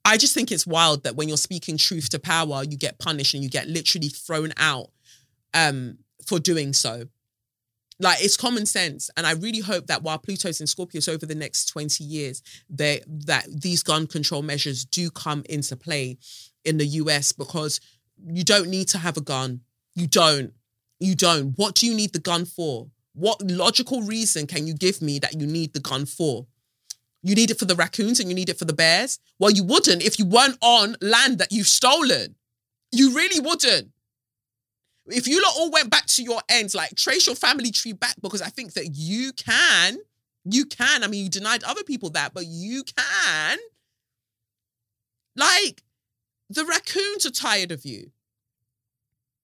I 0.04 0.18
just 0.18 0.34
think 0.34 0.52
it's 0.52 0.66
wild 0.66 1.04
that 1.04 1.16
when 1.16 1.28
you're 1.28 1.38
speaking 1.38 1.78
truth 1.78 2.10
to 2.12 2.20
power, 2.20 2.64
you 2.64 2.78
get 2.78 2.98
punished 2.98 3.34
and 3.34 3.44
you 3.44 3.50
get 3.50 3.68
literally 3.68 4.08
thrown 4.08 4.54
out 4.58 4.88
um, 5.54 6.00
for 6.26 6.40
doing 6.40 6.74
so. 6.74 7.04
Like 8.00 8.24
it's 8.24 8.38
common 8.38 8.66
sense, 8.68 9.10
and 9.18 9.26
I 9.26 9.32
really 9.32 9.60
hope 9.60 9.88
that 9.88 10.04
while 10.04 10.20
Pluto's 10.20 10.62
in 10.62 10.68
Scorpius 10.68 11.08
over 11.08 11.26
the 11.26 11.34
next 11.34 11.66
twenty 11.66 12.04
years, 12.04 12.44
they 12.70 13.02
that 13.08 13.48
these 13.50 13.82
gun 13.82 14.06
control 14.06 14.44
measures 14.44 14.86
do 14.86 15.10
come 15.10 15.44
into 15.50 15.76
play 15.76 16.20
in 16.64 16.78
the 16.78 16.86
US 16.86 17.32
because 17.32 17.82
you 18.26 18.44
don't 18.44 18.70
need 18.70 18.88
to 18.90 18.98
have 18.98 19.18
a 19.18 19.22
gun. 19.22 19.62
You 19.96 20.08
don't. 20.08 20.54
You 21.00 21.16
don't. 21.16 21.58
What 21.58 21.76
do 21.76 21.88
you 21.88 21.96
need 21.96 22.14
the 22.14 22.20
gun 22.20 22.46
for? 22.46 22.88
What 23.14 23.42
logical 23.42 24.02
reason 24.02 24.48
can 24.48 24.68
you 24.68 24.74
give 24.74 25.02
me 25.02 25.20
that 25.20 25.40
you 25.40 25.48
need 25.48 25.74
the 25.74 25.80
gun 25.80 26.06
for? 26.06 26.48
You 27.24 27.36
need 27.36 27.52
it 27.52 27.60
for 27.60 27.66
the 27.66 27.76
raccoons 27.76 28.20
and 28.20 28.30
you 28.30 28.36
need 28.36 28.50
it 28.50 28.60
for 28.60 28.66
the 28.66 28.74
bears? 28.74 29.20
Well, 29.40 29.52
you 29.52 29.64
wouldn't 29.64 30.04
if 30.04 30.20
you 30.20 30.26
weren't 30.26 30.58
on 30.62 30.96
land 31.02 31.40
that 31.40 31.52
you've 31.52 31.68
stolen. 31.68 32.36
You 32.92 33.16
really 33.16 33.40
wouldn't. 33.40 33.90
If 35.08 35.28
you 35.28 35.42
lot 35.42 35.54
all 35.58 35.72
went 35.72 35.90
back 35.90 36.06
to 36.08 36.24
your 36.24 36.42
ends, 36.50 36.76
like 36.76 36.96
trace 36.96 37.26
your 37.26 37.36
family 37.36 37.72
tree 37.72 37.94
back, 37.94 38.16
because 38.22 38.42
I 38.42 38.50
think 38.50 38.74
that 38.74 38.90
you 38.94 39.34
can. 39.34 39.98
You 40.46 40.66
can. 40.66 41.04
I 41.04 41.08
mean, 41.08 41.24
you 41.24 41.30
denied 41.30 41.64
other 41.64 41.84
people 41.84 42.10
that, 42.12 42.34
but 42.34 42.46
you 42.46 42.84
can. 42.84 43.58
Like, 45.36 45.84
the 46.50 46.66
raccoons 46.66 47.26
are 47.26 47.32
tired 47.32 47.72
of 47.72 47.86
you. 47.86 48.12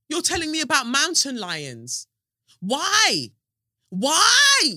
You're 0.10 0.22
telling 0.22 0.52
me 0.52 0.62
about 0.62 0.88
mountain 0.88 1.38
lions. 1.38 2.08
Why? 2.60 3.32
Why? 3.90 4.74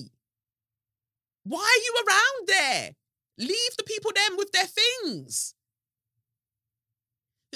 Why 1.43 1.59
are 1.59 1.83
you 1.83 2.03
around 2.07 2.47
there? 2.47 2.91
Leave 3.37 3.77
the 3.77 3.83
people 3.83 4.11
then 4.13 4.37
with 4.37 4.51
their 4.51 4.65
things. 4.65 5.53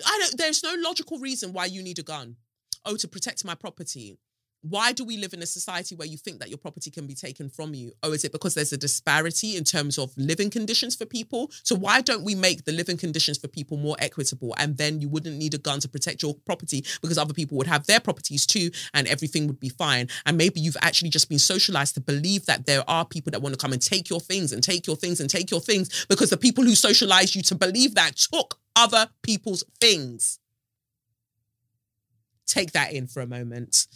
I 0.06 0.18
don't 0.22 0.38
there's 0.38 0.64
no 0.64 0.76
logical 0.78 1.20
reason 1.20 1.54
why 1.54 1.66
you 1.66 1.84
need 1.84 2.00
a 2.00 2.04
gun. 2.04 2.38
Oh, 2.86 2.96
to 2.98 3.08
protect 3.08 3.44
my 3.46 3.56
property. 3.56 4.18
Why 4.62 4.92
do 4.92 5.04
we 5.04 5.18
live 5.18 5.34
in 5.34 5.42
a 5.42 5.48
society 5.48 5.96
where 5.96 6.08
you 6.08 6.18
think 6.18 6.40
that 6.40 6.50
your 6.50 6.60
property 6.60 6.92
can 6.92 7.08
be 7.08 7.16
taken 7.16 7.50
from 7.50 7.74
you? 7.74 7.94
Oh, 8.04 8.12
is 8.12 8.24
it 8.24 8.32
because 8.32 8.54
there's 8.54 8.72
a 8.72 8.78
disparity 8.78 9.58
in 9.58 9.64
terms 9.64 9.98
of 9.98 10.16
living 10.18 10.52
conditions 10.52 10.96
for 10.96 11.06
people? 11.06 11.50
So 11.64 11.76
why 11.76 12.02
don't 12.02 12.24
we 12.24 12.36
make 12.36 12.66
the 12.66 12.72
living 12.72 12.98
conditions 12.98 13.40
for 13.40 13.48
people 13.48 13.78
more 13.78 13.96
equitable? 13.98 14.54
And 14.60 14.78
then 14.78 15.02
you 15.02 15.10
wouldn't 15.10 15.38
need 15.38 15.56
a 15.56 15.58
gun 15.58 15.80
to 15.80 15.90
protect 15.90 16.22
your 16.22 16.36
property 16.46 16.86
because 17.02 17.18
other 17.18 17.34
people 17.34 17.58
would 17.58 17.66
have 17.66 17.88
their 17.88 18.00
properties 18.00 18.46
too 18.46 18.70
and 18.94 19.08
everything 19.08 19.48
would 19.48 19.60
be 19.60 19.70
fine. 19.70 20.10
And 20.28 20.38
maybe 20.38 20.60
you've 20.60 20.78
actually 20.82 21.10
just 21.10 21.28
been 21.28 21.40
socialized 21.40 21.96
to 21.96 22.02
believe 22.02 22.46
that 22.46 22.68
there 22.68 22.88
are 22.88 23.04
people 23.04 23.32
that 23.32 23.42
want 23.42 23.54
to 23.56 23.60
come 23.60 23.74
and 23.74 23.82
take 23.82 24.12
your 24.12 24.20
things 24.20 24.52
and 24.52 24.62
take 24.62 24.86
your 24.86 24.96
things 24.96 25.20
and 25.20 25.30
take 25.30 25.50
your 25.50 25.62
things 25.62 26.06
because 26.08 26.30
the 26.30 26.38
people 26.38 26.64
who 26.64 26.76
socialized 26.76 27.34
you 27.34 27.42
to 27.44 27.56
believe 27.56 27.96
that 27.96 28.16
took 28.16 28.60
other 28.76 29.08
people's 29.24 29.64
things. 29.80 30.38
Take 32.46 32.74
that 32.74 32.94
in 32.94 33.08
for 33.08 33.22
a 33.22 33.28
moment. 33.28 33.88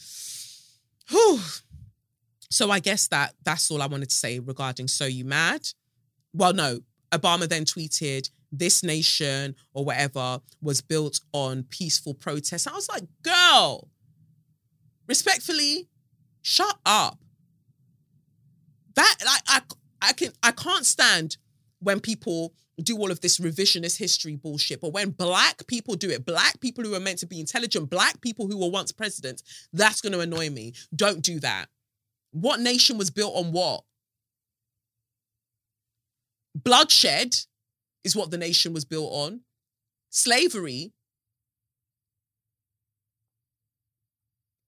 Whew. 1.10 1.40
So 2.49 2.72
I 2.72 2.80
guess 2.80 3.07
that 3.10 3.34
that's 3.44 3.69
all 3.69 3.82
I 3.82 3.88
wanted 3.88 4.10
to 4.10 4.15
say 4.15 4.40
regarding 4.40 4.88
So 4.88 5.06
You 5.06 5.26
Mad. 5.26 5.68
Well, 6.34 6.53
no, 6.53 6.80
Obama 7.11 7.48
then 7.48 7.65
tweeted, 7.65 8.30
this 8.52 8.84
nation 8.84 9.56
or 9.73 9.84
whatever 9.84 10.40
was 10.61 10.82
built 10.82 11.19
on 11.34 11.64
peaceful 11.64 12.14
protests. 12.14 12.68
I 12.68 12.73
was 12.73 12.90
like, 12.90 13.03
girl, 13.22 13.90
respectfully, 15.07 15.90
shut 16.41 16.77
up. 16.86 17.19
That 18.95 19.15
like 19.26 19.41
I 19.48 19.61
I 20.02 20.14
can 20.14 20.32
I 20.41 20.52
can't 20.52 20.86
stand 20.86 21.38
when 21.86 21.99
people 21.99 22.52
do 22.82 22.98
all 22.98 23.12
of 23.12 23.22
this 23.22 23.38
revisionist 23.38 23.98
history 23.98 24.36
bullshit. 24.36 24.82
But 24.82 24.91
when 24.91 25.12
black 25.12 25.68
people 25.68 25.94
do 25.94 26.10
it, 26.10 26.26
black 26.26 26.60
people 26.60 26.84
who 26.84 26.95
are 26.95 26.99
meant 26.99 27.20
to 27.20 27.28
be 27.28 27.40
intelligent, 27.40 27.91
black 27.91 28.20
people 28.22 28.48
who 28.48 28.57
were 28.57 28.72
once 28.72 28.91
presidents, 28.91 29.68
that's 29.72 30.02
going 30.02 30.14
to 30.14 30.20
annoy 30.20 30.49
me. 30.49 30.74
Don't 30.95 31.22
do 31.22 31.40
that. 31.41 31.68
What 32.32 32.60
nation 32.60 32.98
was 32.98 33.12
built 33.12 33.36
on 33.36 33.52
what? 33.52 33.84
Bloodshed 36.56 37.36
is 38.03 38.16
what 38.16 38.32
the 38.32 38.38
nation 38.38 38.74
was 38.74 38.84
built 38.84 39.12
on. 39.14 39.41
Slavery. 40.10 40.91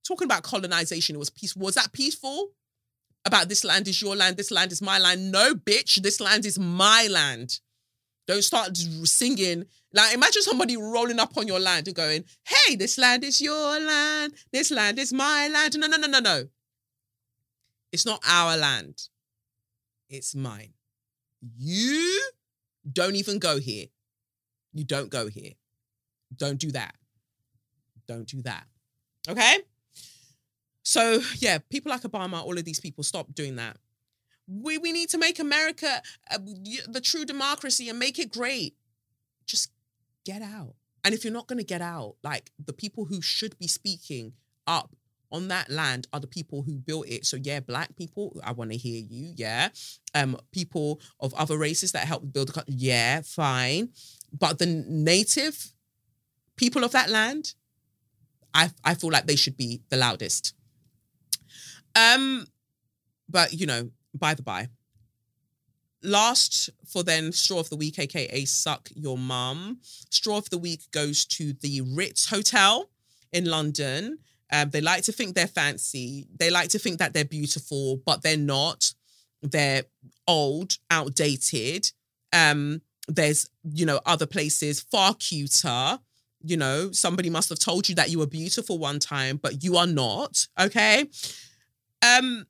Talking 0.07 0.25
about 0.25 0.43
colonization, 0.43 1.15
it 1.15 1.19
was 1.19 1.31
peaceful. 1.31 1.63
Was 1.63 1.75
that 1.75 1.91
peaceful? 1.93 2.51
About 3.25 3.49
this 3.49 3.63
land 3.63 3.87
is 3.87 4.01
your 4.01 4.15
land, 4.15 4.37
this 4.37 4.51
land 4.51 4.71
is 4.71 4.81
my 4.81 4.99
land. 4.99 5.31
No, 5.31 5.53
bitch, 5.53 6.01
this 6.01 6.19
land 6.21 6.45
is 6.45 6.57
my 6.57 7.07
land. 7.09 7.59
Don't 8.27 8.43
start 8.43 8.75
singing. 8.75 9.65
Like, 9.93 10.13
imagine 10.13 10.41
somebody 10.41 10.75
rolling 10.77 11.19
up 11.19 11.37
on 11.37 11.47
your 11.47 11.59
land 11.59 11.87
and 11.87 11.95
going, 11.95 12.25
hey, 12.45 12.75
this 12.75 12.97
land 12.97 13.23
is 13.23 13.41
your 13.41 13.79
land. 13.79 14.33
This 14.51 14.69
land 14.69 14.99
is 14.99 15.13
my 15.13 15.47
land. 15.47 15.75
No, 15.77 15.87
no, 15.87 15.97
no, 15.97 16.07
no, 16.07 16.19
no. 16.19 16.47
It's 17.91 18.05
not 18.05 18.21
our 18.27 18.57
land. 18.57 19.01
It's 20.09 20.35
mine. 20.35 20.73
You 21.57 22.21
don't 22.91 23.15
even 23.15 23.39
go 23.39 23.59
here. 23.59 23.87
You 24.73 24.83
don't 24.83 25.09
go 25.09 25.27
here. 25.27 25.53
Don't 26.35 26.59
do 26.59 26.71
that. 26.71 26.95
Don't 28.07 28.27
do 28.27 28.41
that. 28.43 28.65
Okay? 29.29 29.57
So, 30.87 31.21
yeah, 31.35 31.57
people 31.69 31.89
like 31.89 32.03
Obama, 32.03 32.41
all 32.41 32.57
of 32.57 32.63
these 32.63 32.79
people, 32.79 33.03
stop 33.03 33.33
doing 33.35 33.57
that 33.57 33.77
we, 34.47 34.77
we 34.77 34.91
need 34.91 35.09
to 35.09 35.17
make 35.17 35.39
America 35.39 36.01
uh, 36.31 36.37
the 36.87 37.01
true 37.01 37.25
democracy 37.25 37.89
and 37.89 37.99
make 37.99 38.17
it 38.17 38.31
great. 38.31 38.75
Just 39.45 39.71
get 40.25 40.41
out. 40.41 40.75
And 41.03 41.13
if 41.13 41.23
you're 41.23 41.33
not 41.33 41.47
going 41.47 41.59
to 41.59 41.65
get 41.65 41.81
out, 41.81 42.15
like 42.23 42.51
the 42.63 42.73
people 42.73 43.05
who 43.05 43.21
should 43.21 43.57
be 43.59 43.67
speaking 43.67 44.33
up 44.65 44.95
on 45.31 45.49
that 45.49 45.69
land 45.69 46.07
are 46.13 46.19
the 46.19 46.27
people 46.27 46.63
who 46.63 46.75
built 46.75 47.07
it. 47.07 47.25
So 47.25 47.37
yeah, 47.37 47.59
black 47.59 47.95
people, 47.95 48.39
I 48.43 48.53
want 48.53 48.71
to 48.71 48.77
hear 48.77 48.99
you. 48.99 49.33
Yeah. 49.35 49.69
Um, 50.15 50.37
people 50.51 51.01
of 51.19 51.33
other 51.33 51.57
races 51.57 51.91
that 51.91 52.07
helped 52.07 52.31
build 52.31 52.49
the 52.49 52.53
country. 52.53 52.73
Yeah, 52.77 53.21
fine. 53.21 53.89
But 54.37 54.59
the 54.59 54.65
native 54.65 55.73
people 56.55 56.83
of 56.83 56.91
that 56.91 57.09
land, 57.09 57.53
I 58.53 58.71
I 58.83 58.95
feel 58.95 59.11
like 59.11 59.27
they 59.27 59.35
should 59.35 59.57
be 59.57 59.81
the 59.89 59.97
loudest. 59.97 60.53
Um, 61.97 62.45
but 63.27 63.53
you 63.53 63.65
know, 63.65 63.89
by 64.13 64.33
the 64.35 64.43
by, 64.43 64.69
last 66.03 66.69
for 66.85 67.03
then 67.03 67.31
straw 67.31 67.59
of 67.59 67.69
the 67.69 67.75
week, 67.75 67.99
aka 67.99 68.45
suck 68.45 68.89
your 68.95 69.17
mum. 69.17 69.79
Straw 70.09 70.37
of 70.37 70.49
the 70.49 70.57
week 70.57 70.89
goes 70.91 71.25
to 71.25 71.53
the 71.53 71.81
Ritz 71.81 72.29
Hotel 72.29 72.89
in 73.31 73.45
London. 73.45 74.19
Um, 74.51 74.69
they 74.69 74.81
like 74.81 75.03
to 75.03 75.11
think 75.11 75.35
they're 75.35 75.47
fancy. 75.47 76.27
They 76.39 76.49
like 76.49 76.69
to 76.69 76.79
think 76.79 76.99
that 76.99 77.13
they're 77.13 77.25
beautiful, 77.25 78.01
but 78.05 78.21
they're 78.21 78.37
not. 78.37 78.93
They're 79.41 79.83
old, 80.27 80.77
outdated. 80.89 81.91
Um, 82.31 82.81
there's, 83.07 83.49
you 83.63 83.85
know, 83.85 83.99
other 84.05 84.25
places 84.25 84.79
far 84.79 85.15
cuter. 85.15 85.99
You 86.43 86.55
know, 86.55 86.91
somebody 86.91 87.29
must 87.29 87.49
have 87.49 87.59
told 87.59 87.89
you 87.89 87.95
that 87.95 88.09
you 88.09 88.19
were 88.19 88.27
beautiful 88.27 88.77
one 88.77 88.99
time, 88.99 89.37
but 89.37 89.63
you 89.63 89.75
are 89.75 89.87
not. 89.87 90.47
Okay. 90.59 91.07
Um, 92.01 92.47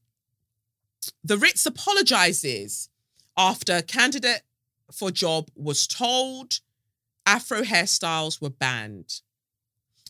the 1.24 1.38
Ritz 1.38 1.66
apologizes 1.66 2.90
after 3.38 3.82
candidate 3.82 4.42
for 4.92 5.12
job 5.12 5.50
was 5.56 5.88
told 5.88 6.60
Afro 7.26 7.62
hairstyles 7.62 8.42
were 8.42 8.50
banned. 8.50 9.22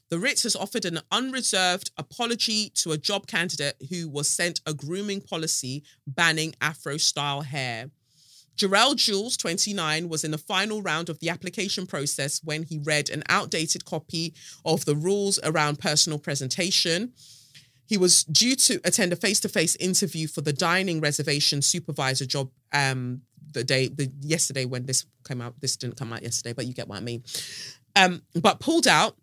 The 0.10 0.20
Ritz 0.20 0.44
has 0.44 0.56
offered 0.56 0.86
an 0.86 1.02
unreserved 1.12 1.92
apology 1.98 2.70
to 2.76 2.94
a 2.94 2.98
job 2.98 3.28
candidate 3.28 3.76
who 3.90 4.08
was 4.08 4.30
sent 4.30 4.62
a 4.66 4.74
grooming 4.74 5.22
policy 5.22 5.84
banning 6.06 6.56
Afro 6.62 6.98
style 6.98 7.42
hair. 7.42 7.90
Jarrell 8.56 8.96
Jules, 8.96 9.38
29, 9.38 10.10
was 10.10 10.24
in 10.24 10.32
the 10.32 10.38
final 10.38 10.82
round 10.82 11.10
of 11.10 11.20
the 11.20 11.30
application 11.30 11.86
process 11.86 12.42
when 12.44 12.64
he 12.64 12.80
read 12.80 13.10
an 13.10 13.24
outdated 13.30 13.86
copy 13.86 14.34
of 14.66 14.86
the 14.86 14.96
rules 14.96 15.40
around 15.44 15.80
personal 15.80 16.18
presentation. 16.18 17.14
He 17.88 17.98
was 17.98 18.24
due 18.26 18.56
to 18.56 18.80
attend 18.84 19.14
a 19.14 19.16
face-to-face 19.16 19.78
interview 19.78 20.28
for 20.28 20.42
the 20.42 20.54
dining 20.54 21.00
reservation 21.00 21.62
supervisor 21.62 22.26
job 22.26 22.52
um, 22.74 23.22
the 23.54 23.64
day 23.64 23.88
the 23.88 24.12
yesterday 24.20 24.66
when 24.66 24.86
this 24.86 25.06
came 25.28 25.42
out. 25.42 25.56
This 25.62 25.78
didn't 25.78 25.98
come 25.98 26.14
out 26.14 26.22
yesterday, 26.22 26.54
but 26.54 26.66
you 26.66 26.74
get 26.74 26.88
what 26.88 26.98
I 26.98 27.02
mean. 27.02 27.24
Um, 27.96 28.22
but 28.40 28.60
pulled 28.60 28.88
out 28.88 29.16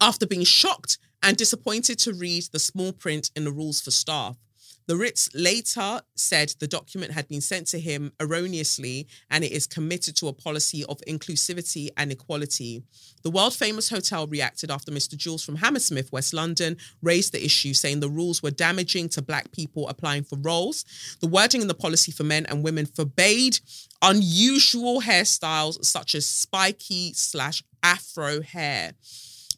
after 0.00 0.26
being 0.26 0.44
shocked 0.44 0.98
and 1.22 1.36
disappointed 1.36 1.98
to 2.00 2.12
read 2.12 2.44
the 2.52 2.58
small 2.58 2.92
print 2.92 3.30
in 3.36 3.44
the 3.44 3.52
rules 3.52 3.80
for 3.80 3.90
staff. 3.90 4.36
The 4.86 4.96
Ritz 4.96 5.30
later 5.34 6.02
said 6.14 6.54
the 6.58 6.66
document 6.66 7.12
had 7.12 7.26
been 7.26 7.40
sent 7.40 7.68
to 7.68 7.80
him 7.80 8.12
erroneously 8.20 9.08
and 9.30 9.42
it 9.42 9.50
is 9.50 9.66
committed 9.66 10.14
to 10.16 10.28
a 10.28 10.32
policy 10.34 10.84
of 10.84 11.00
inclusivity 11.08 11.88
and 11.96 12.12
equality. 12.12 12.82
The 13.22 13.30
world 13.30 13.54
famous 13.54 13.88
hotel 13.88 14.26
reacted 14.26 14.70
after 14.70 14.92
Mr. 14.92 15.16
Jules 15.16 15.42
from 15.42 15.56
Hammersmith, 15.56 16.12
West 16.12 16.34
London, 16.34 16.76
raised 17.00 17.32
the 17.32 17.42
issue, 17.42 17.72
saying 17.72 18.00
the 18.00 18.10
rules 18.10 18.42
were 18.42 18.50
damaging 18.50 19.08
to 19.10 19.22
black 19.22 19.50
people 19.52 19.88
applying 19.88 20.24
for 20.24 20.36
roles. 20.36 20.84
The 21.20 21.28
wording 21.28 21.62
in 21.62 21.68
the 21.68 21.74
policy 21.74 22.12
for 22.12 22.24
men 22.24 22.44
and 22.46 22.62
women 22.62 22.84
forbade 22.84 23.60
unusual 24.02 25.00
hairstyles 25.00 25.82
such 25.82 26.14
as 26.14 26.26
spiky 26.26 27.14
slash 27.14 27.62
afro 27.82 28.42
hair. 28.42 28.92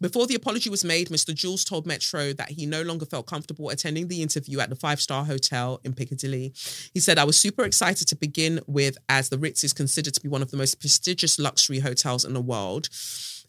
Before 0.01 0.27
the 0.27 0.35
apology 0.35 0.71
was 0.71 0.85
made, 0.85 1.09
Mr. 1.09 1.35
Jules 1.35 1.65
told 1.65 1.87
Metro 1.87 2.33
that 2.35 2.51
he 2.51 2.67
no 2.67 2.83
longer 2.83 3.07
felt 3.07 3.27
comfortable 3.27 3.71
attending 3.71 4.09
the 4.09 4.23
interview 4.23 4.61
at 4.61 4.69
the 4.69 4.77
five 4.77 5.01
star 5.01 5.25
hotel 5.25 5.81
in 5.85 5.95
Piccadilly. 5.95 6.53
He 6.93 7.01
said, 7.01 7.19
I 7.19 7.25
was 7.25 7.39
super 7.39 7.65
excited 7.65 8.07
to 8.09 8.17
begin 8.17 8.61
with, 8.67 8.99
as 9.09 9.29
the 9.29 9.39
Ritz 9.39 9.65
is 9.65 9.73
considered 9.73 10.15
to 10.15 10.21
be 10.21 10.29
one 10.29 10.43
of 10.43 10.51
the 10.51 10.57
most 10.57 10.81
prestigious 10.81 11.39
luxury 11.39 11.81
hotels 11.81 12.25
in 12.25 12.35
the 12.35 12.41
world. 12.41 12.89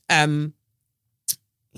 Um, 0.09 0.53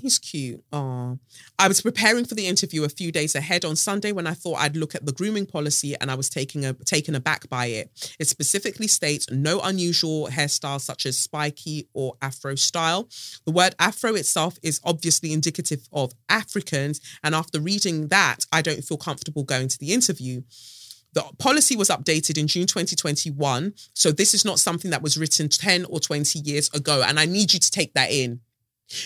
He's 0.00 0.18
cute. 0.18 0.64
Oh, 0.72 1.18
I 1.58 1.68
was 1.68 1.82
preparing 1.82 2.24
for 2.24 2.34
the 2.34 2.46
interview 2.46 2.84
a 2.84 2.88
few 2.88 3.12
days 3.12 3.34
ahead 3.34 3.66
on 3.66 3.76
Sunday 3.76 4.12
when 4.12 4.26
I 4.26 4.32
thought 4.32 4.58
I'd 4.58 4.76
look 4.76 4.94
at 4.94 5.04
the 5.04 5.12
grooming 5.12 5.44
policy, 5.44 5.94
and 6.00 6.10
I 6.10 6.14
was 6.14 6.30
taking 6.30 6.64
a 6.64 6.72
taken 6.72 7.14
aback 7.14 7.48
by 7.50 7.66
it. 7.66 8.16
It 8.18 8.28
specifically 8.28 8.86
states 8.86 9.30
no 9.30 9.60
unusual 9.60 10.28
hairstyles 10.28 10.80
such 10.80 11.04
as 11.04 11.18
spiky 11.18 11.88
or 11.92 12.14
Afro 12.22 12.54
style. 12.54 13.08
The 13.44 13.52
word 13.52 13.74
Afro 13.78 14.14
itself 14.14 14.58
is 14.62 14.80
obviously 14.84 15.32
indicative 15.32 15.86
of 15.92 16.12
Africans, 16.30 17.00
and 17.22 17.34
after 17.34 17.60
reading 17.60 18.08
that, 18.08 18.46
I 18.52 18.62
don't 18.62 18.82
feel 18.82 18.96
comfortable 18.96 19.44
going 19.44 19.68
to 19.68 19.78
the 19.78 19.92
interview. 19.92 20.42
The 21.12 21.24
policy 21.38 21.76
was 21.76 21.88
updated 21.88 22.38
in 22.38 22.46
June 22.46 22.66
2021. 22.66 23.74
So 23.94 24.12
this 24.12 24.32
is 24.32 24.44
not 24.44 24.60
something 24.60 24.92
that 24.92 25.02
was 25.02 25.18
written 25.18 25.48
10 25.48 25.86
or 25.86 25.98
20 25.98 26.38
years 26.38 26.70
ago. 26.72 27.02
And 27.04 27.18
I 27.18 27.26
need 27.26 27.52
you 27.52 27.58
to 27.58 27.70
take 27.70 27.94
that 27.94 28.12
in. 28.12 28.40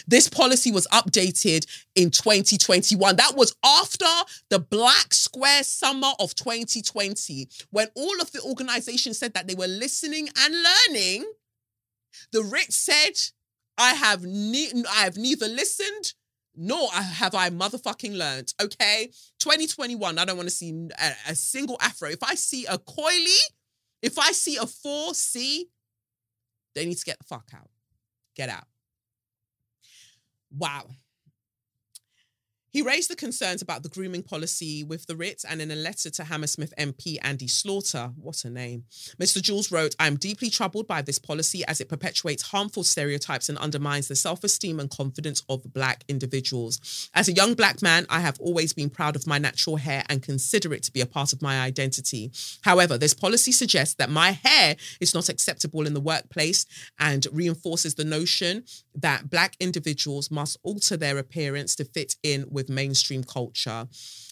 This 0.06 0.28
policy 0.28 0.70
was 0.70 0.86
updated 0.88 1.66
in 1.94 2.10
2021. 2.10 3.16
That 3.16 3.36
was 3.36 3.54
after 3.64 4.06
the 4.50 4.58
Black 4.58 5.12
Square 5.12 5.64
Summer 5.64 6.10
of 6.18 6.34
2020, 6.34 7.48
when 7.70 7.88
all 7.94 8.20
of 8.20 8.32
the 8.32 8.40
organizations 8.42 9.18
said 9.18 9.34
that 9.34 9.46
they 9.46 9.54
were 9.54 9.66
listening 9.66 10.28
and 10.38 10.54
learning. 10.54 11.24
The 12.32 12.42
Ritz 12.42 12.76
said, 12.76 13.18
I 13.76 13.94
have, 13.94 14.22
ne- 14.24 14.84
I 14.90 15.04
have 15.04 15.16
neither 15.16 15.48
listened 15.48 16.14
nor 16.56 16.88
have 16.92 17.34
I 17.34 17.50
motherfucking 17.50 18.16
learned. 18.16 18.54
Okay. 18.62 19.10
2021, 19.40 20.18
I 20.18 20.24
don't 20.24 20.36
want 20.36 20.48
to 20.48 20.54
see 20.54 20.88
a, 21.00 21.12
a 21.30 21.34
single 21.34 21.76
afro. 21.80 22.10
If 22.10 22.22
I 22.22 22.34
see 22.34 22.66
a 22.66 22.78
coily, 22.78 23.40
if 24.02 24.18
I 24.18 24.32
see 24.32 24.56
a 24.56 24.60
4C, 24.60 25.62
they 26.74 26.86
need 26.86 26.98
to 26.98 27.04
get 27.04 27.18
the 27.18 27.24
fuck 27.24 27.48
out. 27.54 27.70
Get 28.36 28.48
out. 28.48 28.64
Wow. 30.56 30.86
He 32.74 32.82
raised 32.82 33.08
the 33.08 33.14
concerns 33.14 33.62
about 33.62 33.84
the 33.84 33.88
grooming 33.88 34.24
policy 34.24 34.82
with 34.82 35.06
the 35.06 35.14
Ritz 35.14 35.44
and 35.44 35.62
in 35.62 35.70
a 35.70 35.76
letter 35.76 36.10
to 36.10 36.24
Hammersmith 36.24 36.74
MP 36.76 37.18
Andy 37.22 37.46
Slaughter, 37.46 38.10
what 38.16 38.44
a 38.44 38.50
name, 38.50 38.82
Mr. 39.16 39.40
Jules 39.40 39.70
wrote, 39.70 39.94
I 40.00 40.08
am 40.08 40.16
deeply 40.16 40.50
troubled 40.50 40.88
by 40.88 41.00
this 41.00 41.20
policy 41.20 41.64
as 41.66 41.80
it 41.80 41.88
perpetuates 41.88 42.42
harmful 42.42 42.82
stereotypes 42.82 43.48
and 43.48 43.58
undermines 43.58 44.08
the 44.08 44.16
self 44.16 44.42
esteem 44.42 44.80
and 44.80 44.90
confidence 44.90 45.44
of 45.48 45.72
Black 45.72 46.02
individuals. 46.08 47.08
As 47.14 47.28
a 47.28 47.32
young 47.32 47.54
Black 47.54 47.80
man, 47.80 48.06
I 48.10 48.18
have 48.18 48.40
always 48.40 48.72
been 48.72 48.90
proud 48.90 49.14
of 49.14 49.24
my 49.24 49.38
natural 49.38 49.76
hair 49.76 50.02
and 50.08 50.20
consider 50.20 50.74
it 50.74 50.82
to 50.82 50.92
be 50.92 51.00
a 51.00 51.06
part 51.06 51.32
of 51.32 51.40
my 51.40 51.60
identity. 51.60 52.32
However, 52.62 52.98
this 52.98 53.14
policy 53.14 53.52
suggests 53.52 53.94
that 53.94 54.10
my 54.10 54.32
hair 54.32 54.74
is 55.00 55.14
not 55.14 55.28
acceptable 55.28 55.86
in 55.86 55.94
the 55.94 56.00
workplace 56.00 56.66
and 56.98 57.24
reinforces 57.30 57.94
the 57.94 58.04
notion 58.04 58.64
that 58.96 59.30
Black 59.30 59.56
individuals 59.60 60.28
must 60.28 60.56
alter 60.64 60.96
their 60.96 61.18
appearance 61.18 61.76
to 61.76 61.84
fit 61.84 62.16
in 62.24 62.46
with 62.50 62.63
with 62.64 62.74
mainstream 62.74 63.24
culture. 63.24 63.86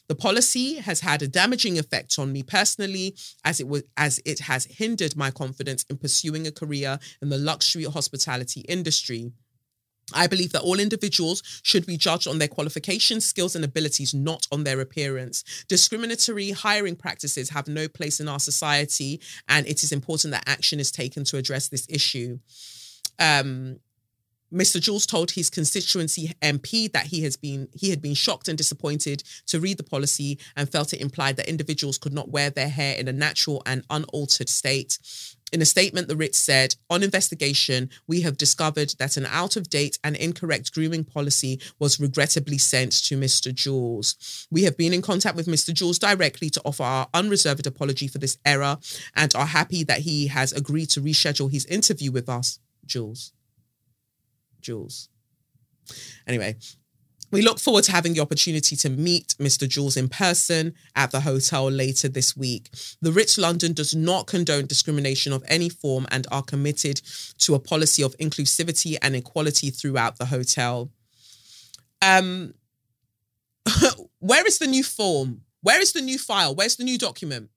The 0.09 0.15
policy 0.15 0.75
has 0.75 1.01
had 1.01 1.23
a 1.23 1.29
damaging 1.29 1.79
effect 1.79 2.19
on 2.19 2.33
me 2.33 2.43
personally, 2.43 3.15
as 3.45 3.61
it 3.61 3.69
was 3.69 3.85
as 3.97 4.21
it 4.25 4.41
has 4.41 4.65
hindered 4.67 5.17
my 5.17 5.31
confidence 5.31 5.85
in 5.89 5.97
pursuing 5.97 6.47
a 6.47 6.53
career 6.53 6.99
in 7.21 7.29
the 7.29 7.39
luxury 7.39 7.85
hospitality 7.85 8.61
industry. 8.63 9.33
I 10.13 10.27
believe 10.27 10.53
that 10.53 10.63
all 10.63 10.81
individuals 10.81 11.43
should 11.63 11.87
be 11.87 11.97
judged 11.97 12.27
on 12.27 12.39
their 12.39 12.49
qualifications, 12.49 13.25
skills, 13.25 13.55
and 13.55 13.65
abilities, 13.65 14.13
not 14.13 14.47
on 14.51 14.65
their 14.65 14.81
appearance. 14.81 15.65
Discriminatory 15.69 16.51
hiring 16.51 16.97
practices 16.97 17.51
have 17.51 17.69
no 17.69 17.89
place 17.89 18.19
in 18.19 18.29
our 18.29 18.41
society, 18.41 19.21
and 19.49 19.67
it 19.67 19.83
is 19.85 19.93
important 19.93 20.33
that 20.33 20.49
action 20.49 20.81
is 20.81 20.91
taken 20.91 21.25
to 21.25 21.37
address 21.37 21.69
this 21.69 21.87
issue. 21.89 22.41
Um, 23.19 23.79
Mr. 24.53 24.81
Jules 24.81 25.07
told 25.07 25.31
his 25.31 25.49
constituency 25.49 26.33
MP 26.43 26.93
that 26.93 27.07
he 27.07 27.23
has 27.23 27.37
been 27.37 27.69
he 27.75 27.91
had 27.91 28.03
been 28.03 28.15
shocked 28.15 28.49
and 28.49 28.59
disappointed 28.59 29.23
to 29.47 29.61
read 29.61 29.79
the 29.79 29.83
policy 29.83 30.39
and 30.57 30.69
felt 30.69 30.93
it 30.93 31.01
implied 31.01 31.37
that 31.37 31.49
individuals 31.49 31.99
could 31.99 32.13
not 32.13 32.29
wear 32.29 32.51
their 32.51 32.69
hair 32.69 32.97
in 32.97 33.09
a 33.09 33.13
natural 33.13 33.63
and 33.65 33.85
unaltered 33.89 34.49
state. 34.49 34.99
In 35.53 35.61
a 35.61 35.67
statement, 35.67 36.09
the 36.09 36.17
Ritz 36.17 36.39
said, 36.39 36.77
On 36.89 37.03
investigation, 37.03 37.91
we 38.07 38.23
have 38.23 38.39
discovered 38.39 38.95
that 38.99 39.19
an 39.19 39.27
out 39.27 39.57
of 39.57 39.69
date 39.69 39.99
and 40.03 40.17
incorrect 40.17 40.73
grooming 40.73 41.05
policy 41.05 41.61
was 41.79 42.01
regrettably 42.01 42.57
sent 42.57 42.93
to 43.05 43.19
Mr. 43.19 43.55
Jules. 43.55 44.47
We 44.51 44.63
have 44.63 44.79
been 44.79 44.95
in 44.95 45.03
contact 45.03 45.37
with 45.37 45.47
Mr. 45.47 45.75
Jules 45.75 45.99
directly 45.99 46.49
to 46.51 46.63
offer 46.65 46.83
our 46.83 47.09
unreserved 47.13 47.67
apology 47.67 48.09
for 48.09 48.17
this 48.17 48.39
error 48.47 48.79
and 49.15 49.35
are 49.35 49.47
happy 49.47 49.85
that 49.85 50.01
he 50.01 50.29
has 50.29 50.53
agreed 50.53 50.89
to 50.91 51.03
reschedule 51.03 51.53
his 51.53 51.67
interview 51.67 52.11
with 52.11 52.31
us, 52.31 52.59
Jules. 52.87 53.33
Jules. 54.63 55.09
Anyway, 56.27 56.57
we 57.33 57.41
look 57.41 57.59
forward 57.59 57.85
to 57.85 57.93
having 57.93 58.13
the 58.13 58.21
opportunity 58.21 58.77
to 58.77 58.91
meet 58.91 59.35
Mr. 59.41 59.67
Jules 59.67 59.97
in 59.97 60.09
person 60.09 60.75
at 60.95 61.11
the 61.11 61.21
hotel 61.21 61.71
later 61.71 62.07
this 62.07 62.37
week. 62.37 62.69
The 63.01 63.11
Ritz 63.11 63.39
London 63.39 63.73
does 63.73 63.95
not 63.95 64.27
condone 64.27 64.67
discrimination 64.67 65.33
of 65.33 65.43
any 65.49 65.71
form 65.71 66.07
and 66.11 66.27
are 66.31 66.43
committed 66.43 67.01
to 67.39 67.55
a 67.55 67.59
policy 67.59 68.03
of 68.03 68.17
inclusivity 68.19 68.97
and 69.01 69.17
equality 69.17 69.71
throughout 69.71 70.19
the 70.19 70.27
hotel. 70.27 70.91
Um, 72.03 72.53
where 74.19 74.47
is 74.47 74.59
the 74.59 74.67
new 74.67 74.85
form? 74.85 75.41
Where 75.63 75.81
is 75.81 75.93
the 75.93 76.03
new 76.03 76.19
file? 76.19 76.55
Where's 76.55 76.77
the 76.77 76.85
new 76.85 76.99
document? 76.99 77.49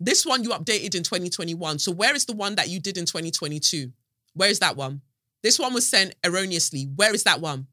This 0.00 0.26
one 0.26 0.42
you 0.42 0.50
updated 0.50 0.96
in 0.96 1.04
2021. 1.04 1.78
So 1.78 1.92
where 1.92 2.16
is 2.16 2.24
the 2.24 2.34
one 2.34 2.56
that 2.56 2.68
you 2.68 2.80
did 2.80 2.98
in 2.98 3.06
2022? 3.06 3.92
Where 4.34 4.48
is 4.48 4.58
that 4.58 4.76
one? 4.76 5.02
This 5.42 5.58
one 5.58 5.74
was 5.74 5.86
sent 5.86 6.14
erroneously. 6.24 6.84
Where 6.96 7.14
is 7.14 7.24
that 7.24 7.40
one? 7.40 7.66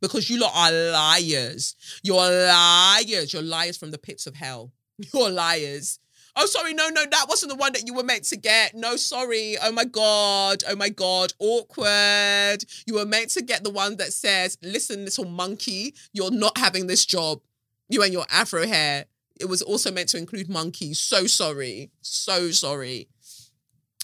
Because 0.00 0.28
you 0.28 0.38
lot 0.38 0.52
are 0.54 0.72
liars. 0.92 1.74
You're 2.02 2.16
liars. 2.16 3.32
You're 3.32 3.42
liars 3.42 3.76
from 3.76 3.90
the 3.90 3.98
pits 3.98 4.26
of 4.26 4.34
hell. 4.34 4.72
You're 5.12 5.30
liars. 5.30 5.98
Oh, 6.38 6.44
sorry, 6.44 6.74
no, 6.74 6.90
no, 6.90 7.02
that 7.10 7.26
wasn't 7.30 7.50
the 7.50 7.56
one 7.56 7.72
that 7.72 7.86
you 7.86 7.94
were 7.94 8.02
meant 8.02 8.24
to 8.24 8.36
get. 8.36 8.74
No, 8.74 8.96
sorry. 8.96 9.56
Oh 9.62 9.72
my 9.72 9.84
God. 9.84 10.62
Oh 10.68 10.76
my 10.76 10.90
God. 10.90 11.32
Awkward. 11.38 12.62
You 12.86 12.94
were 12.94 13.06
meant 13.06 13.30
to 13.30 13.42
get 13.42 13.64
the 13.64 13.70
one 13.70 13.96
that 13.96 14.12
says, 14.12 14.58
listen, 14.62 15.04
little 15.04 15.24
monkey, 15.24 15.94
you're 16.12 16.30
not 16.30 16.58
having 16.58 16.88
this 16.88 17.06
job. 17.06 17.40
You 17.88 18.02
and 18.02 18.12
your 18.12 18.26
afro 18.30 18.66
hair. 18.66 19.06
It 19.40 19.46
was 19.46 19.62
also 19.62 19.90
meant 19.90 20.10
to 20.10 20.18
include 20.18 20.50
monkey. 20.50 20.92
So 20.92 21.26
sorry. 21.26 21.90
So 22.02 22.50
sorry. 22.50 23.08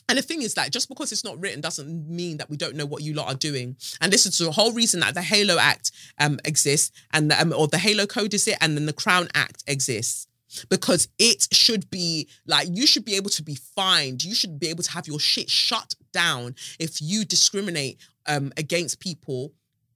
And 0.09 0.19
the 0.19 0.23
thing 0.23 0.43
is 0.43 0.55
that 0.55 0.73
just 0.73 0.89
because 0.89 1.12
it's 1.12 1.24
not 1.24 1.41
written 1.41 1.61
doesn't 1.61 2.09
mean 2.09 2.37
that 2.39 2.51
we 2.51 2.57
don't 2.57 2.77
know 2.77 2.87
what 2.87 3.03
you 3.03 3.15
lot 3.15 3.29
are 3.29 3.37
doing. 3.37 3.77
And 4.01 4.12
this 4.12 4.27
is 4.27 4.39
the 4.39 4.51
whole 4.51 4.73
reason 4.73 5.01
that 5.01 5.15
the 5.15 5.23
Halo 5.23 5.59
Act 5.59 5.93
um, 6.19 6.39
exists, 6.45 6.93
and 7.12 7.31
the, 7.31 7.41
um, 7.41 7.53
or 7.57 7.69
the 7.69 7.79
Halo 7.79 8.07
Code 8.07 8.35
is 8.35 8.47
it, 8.49 8.59
and 8.61 8.77
then 8.77 8.87
the 8.87 8.93
Crown 8.93 9.29
Act 9.35 9.65
exists 9.66 10.27
because 10.69 11.09
it 11.19 11.49
should 11.53 11.89
be 11.91 12.29
like 12.47 12.69
you 12.70 12.87
should 12.87 13.05
be 13.05 13.16
able 13.16 13.31
to 13.31 13.43
be 13.43 13.55
fined. 13.55 14.23
You 14.24 14.35
should 14.35 14.59
be 14.59 14.69
able 14.69 14.83
to 14.83 14.93
have 14.93 15.07
your 15.07 15.19
shit 15.19 15.49
shut 15.49 15.95
down 16.12 16.55
if 16.79 17.01
you 17.01 17.24
discriminate 17.24 17.99
um, 18.27 18.53
against 18.57 19.01
people 19.01 19.53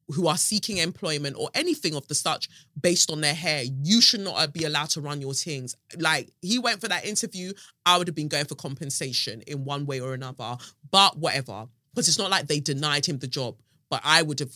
who 0.08 0.28
are 0.28 0.36
seeking 0.36 0.78
employment 0.78 1.36
or 1.38 1.50
anything 1.54 1.94
of 1.94 2.06
the 2.08 2.14
such 2.14 2.48
based 2.80 3.10
on 3.10 3.20
their 3.20 3.34
hair. 3.34 3.64
You 3.64 4.00
should 4.00 4.20
not 4.20 4.52
be 4.52 4.64
allowed 4.64 4.90
to 4.90 5.00
run 5.00 5.20
your 5.20 5.34
things. 5.34 5.74
Like 5.98 6.30
he 6.42 6.58
went 6.58 6.80
for 6.80 6.88
that 6.88 7.04
interview, 7.04 7.52
I 7.84 7.98
would 7.98 8.06
have 8.06 8.14
been 8.14 8.28
going 8.28 8.44
for 8.44 8.54
compensation 8.54 9.42
in 9.46 9.64
one 9.64 9.86
way 9.86 10.00
or 10.00 10.14
another. 10.14 10.56
But 10.90 11.18
whatever, 11.18 11.66
because 11.92 12.08
it's 12.08 12.18
not 12.18 12.30
like 12.30 12.46
they 12.46 12.60
denied 12.60 13.06
him 13.06 13.18
the 13.18 13.26
job. 13.26 13.56
But 13.90 14.00
I 14.04 14.22
would 14.22 14.40
have, 14.40 14.52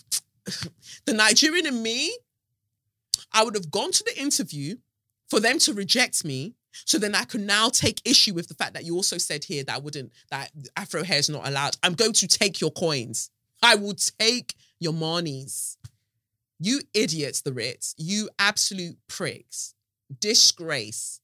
the 1.06 1.12
Nigerian 1.12 1.66
in 1.66 1.82
me, 1.82 2.16
I 3.32 3.44
would 3.44 3.54
have 3.54 3.70
gone 3.70 3.92
to 3.92 4.04
the 4.04 4.20
interview 4.20 4.76
for 5.28 5.40
them 5.40 5.58
to 5.60 5.72
reject 5.72 6.24
me. 6.24 6.54
So 6.72 6.98
then 6.98 7.16
I 7.16 7.24
can 7.24 7.46
now 7.46 7.68
take 7.68 8.00
issue 8.04 8.34
with 8.34 8.46
the 8.46 8.54
fact 8.54 8.74
that 8.74 8.84
you 8.84 8.94
also 8.94 9.18
said 9.18 9.42
here 9.42 9.64
that 9.64 9.74
I 9.74 9.78
wouldn't, 9.78 10.12
that 10.30 10.50
Afro 10.76 11.02
hair 11.02 11.18
is 11.18 11.28
not 11.28 11.46
allowed. 11.46 11.76
I'm 11.82 11.94
going 11.94 12.12
to 12.12 12.28
take 12.28 12.60
your 12.60 12.70
coins. 12.70 13.30
I 13.62 13.74
will 13.74 13.94
take 13.94 14.54
your 14.80 14.92
monies. 14.92 15.76
You 16.58 16.80
idiots, 16.92 17.42
the 17.42 17.52
Ritz. 17.52 17.94
You 17.96 18.28
absolute 18.38 18.98
pricks. 19.06 19.74
Disgrace. 20.18 21.20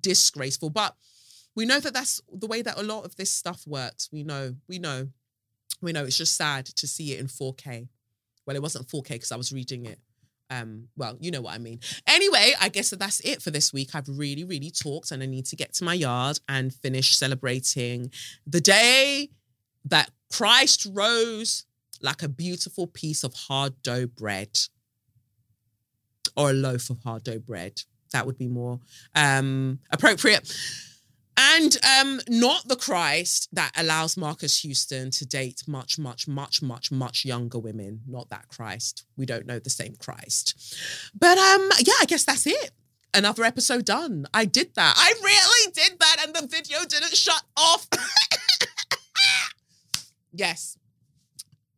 Disgraceful. 0.00 0.70
But 0.70 0.96
we 1.54 1.66
know 1.66 1.80
that 1.80 1.92
that's 1.92 2.20
the 2.32 2.46
way 2.46 2.62
that 2.62 2.78
a 2.78 2.82
lot 2.82 3.04
of 3.04 3.16
this 3.16 3.30
stuff 3.30 3.66
works. 3.66 4.08
We 4.10 4.24
know. 4.24 4.56
We 4.68 4.78
know. 4.78 5.08
We 5.82 5.92
know. 5.92 6.04
It's 6.04 6.18
just 6.18 6.36
sad 6.36 6.66
to 6.66 6.86
see 6.86 7.12
it 7.12 7.20
in 7.20 7.26
4K. 7.26 7.88
Well, 8.46 8.56
it 8.56 8.62
wasn't 8.62 8.88
4K 8.88 9.08
because 9.10 9.32
I 9.32 9.36
was 9.36 9.52
reading 9.52 9.86
it. 9.86 9.98
Um, 10.50 10.88
well, 10.96 11.16
you 11.20 11.30
know 11.30 11.40
what 11.40 11.54
I 11.54 11.58
mean. 11.58 11.80
Anyway, 12.06 12.52
I 12.60 12.68
guess 12.68 12.90
that 12.90 12.98
that's 12.98 13.20
it 13.20 13.42
for 13.42 13.50
this 13.50 13.72
week. 13.72 13.94
I've 13.94 14.08
really, 14.08 14.44
really 14.44 14.70
talked, 14.70 15.10
and 15.10 15.22
I 15.22 15.26
need 15.26 15.46
to 15.46 15.56
get 15.56 15.72
to 15.74 15.84
my 15.84 15.94
yard 15.94 16.38
and 16.48 16.72
finish 16.72 17.16
celebrating 17.16 18.10
the 18.46 18.60
day 18.60 19.30
that 19.86 20.10
Christ 20.30 20.86
rose 20.92 21.64
like 22.02 22.22
a 22.22 22.28
beautiful 22.28 22.86
piece 22.86 23.24
of 23.24 23.34
hard 23.34 23.82
dough 23.82 24.06
bread 24.06 24.50
or 26.36 26.50
a 26.50 26.54
loaf 26.54 26.90
of 26.90 27.00
hard 27.02 27.24
dough 27.24 27.38
bread. 27.38 27.82
That 28.12 28.26
would 28.26 28.38
be 28.38 28.48
more 28.48 28.80
um, 29.14 29.80
appropriate. 29.90 30.52
And 31.36 31.76
um, 32.00 32.20
not 32.28 32.68
the 32.68 32.76
Christ 32.76 33.48
that 33.52 33.72
allows 33.76 34.16
Marques 34.16 34.60
Houston 34.60 35.10
to 35.12 35.26
date 35.26 35.62
much, 35.66 35.98
much, 35.98 36.28
much, 36.28 36.62
much, 36.62 36.92
much 36.92 37.24
younger 37.24 37.58
women. 37.58 38.02
Not 38.06 38.30
that 38.30 38.48
Christ. 38.48 39.04
We 39.16 39.26
don't 39.26 39.46
know 39.46 39.58
the 39.58 39.70
same 39.70 39.96
Christ. 39.96 40.76
But 41.18 41.38
um, 41.38 41.70
yeah, 41.80 41.94
I 42.00 42.04
guess 42.06 42.24
that's 42.24 42.46
it. 42.46 42.70
Another 43.12 43.44
episode 43.44 43.84
done. 43.84 44.26
I 44.32 44.44
did 44.44 44.74
that. 44.74 44.94
I 44.96 45.12
really 45.22 45.72
did 45.72 45.98
that, 45.98 46.16
and 46.24 46.34
the 46.34 46.46
video 46.46 46.78
didn't 46.88 47.14
shut 47.14 47.42
off. 47.56 47.86
yes, 50.32 50.76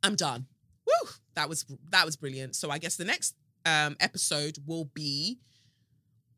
I'm 0.06 0.14
done. 0.14 0.46
Woo! 0.86 1.10
That 1.34 1.48
was 1.48 1.66
that 1.90 2.06
was 2.06 2.16
brilliant. 2.16 2.54
So 2.54 2.70
I 2.70 2.78
guess 2.78 2.96
the 2.96 3.04
next 3.04 3.34
um, 3.64 3.96
episode 4.00 4.58
will 4.64 4.86
be 4.94 5.38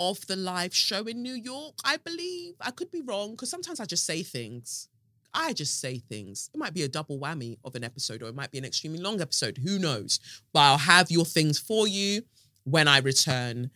of 0.01 0.27
the 0.27 0.36
live 0.36 0.74
show 0.74 1.05
in 1.05 1.23
New 1.23 1.35
York. 1.35 1.74
I 1.85 1.99
believe 1.99 2.55
I 2.61 2.70
could 2.70 2.90
be 2.90 3.03
wrong 3.03 3.32
because 3.32 3.51
sometimes 3.51 3.78
I 3.78 3.85
just 3.85 4.07
say 4.07 4.23
things. 4.23 4.89
I 5.35 5.53
just 5.53 5.81
say 5.81 5.99
things. 5.99 6.49
It 6.55 6.59
might 6.59 6.73
be 6.73 6.82
a 6.82 6.89
double 6.89 7.19
whammy 7.19 7.59
of 7.62 7.74
an 7.74 7.85
episode, 7.85 8.23
or 8.23 8.28
it 8.28 8.35
might 8.35 8.51
be 8.51 8.59
an 8.59 8.65
extremely 8.65 9.01
long 9.01 9.20
episode. 9.20 9.59
Who 9.59 9.78
knows? 9.78 10.19
But 10.53 10.61
I'll 10.61 10.78
have 10.78 11.11
your 11.11 11.27
things 11.27 11.59
for 11.59 11.86
you 11.86 12.23
when 12.65 12.89
I 12.89 12.99
return. 12.99 13.70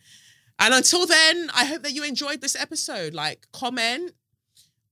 And 0.57 0.73
until 0.73 1.05
then, 1.05 1.49
I 1.53 1.65
hope 1.65 1.83
that 1.83 1.93
you 1.93 2.03
enjoyed 2.03 2.41
this 2.41 2.55
episode. 2.59 3.13
Like, 3.13 3.45
comment, 3.53 4.13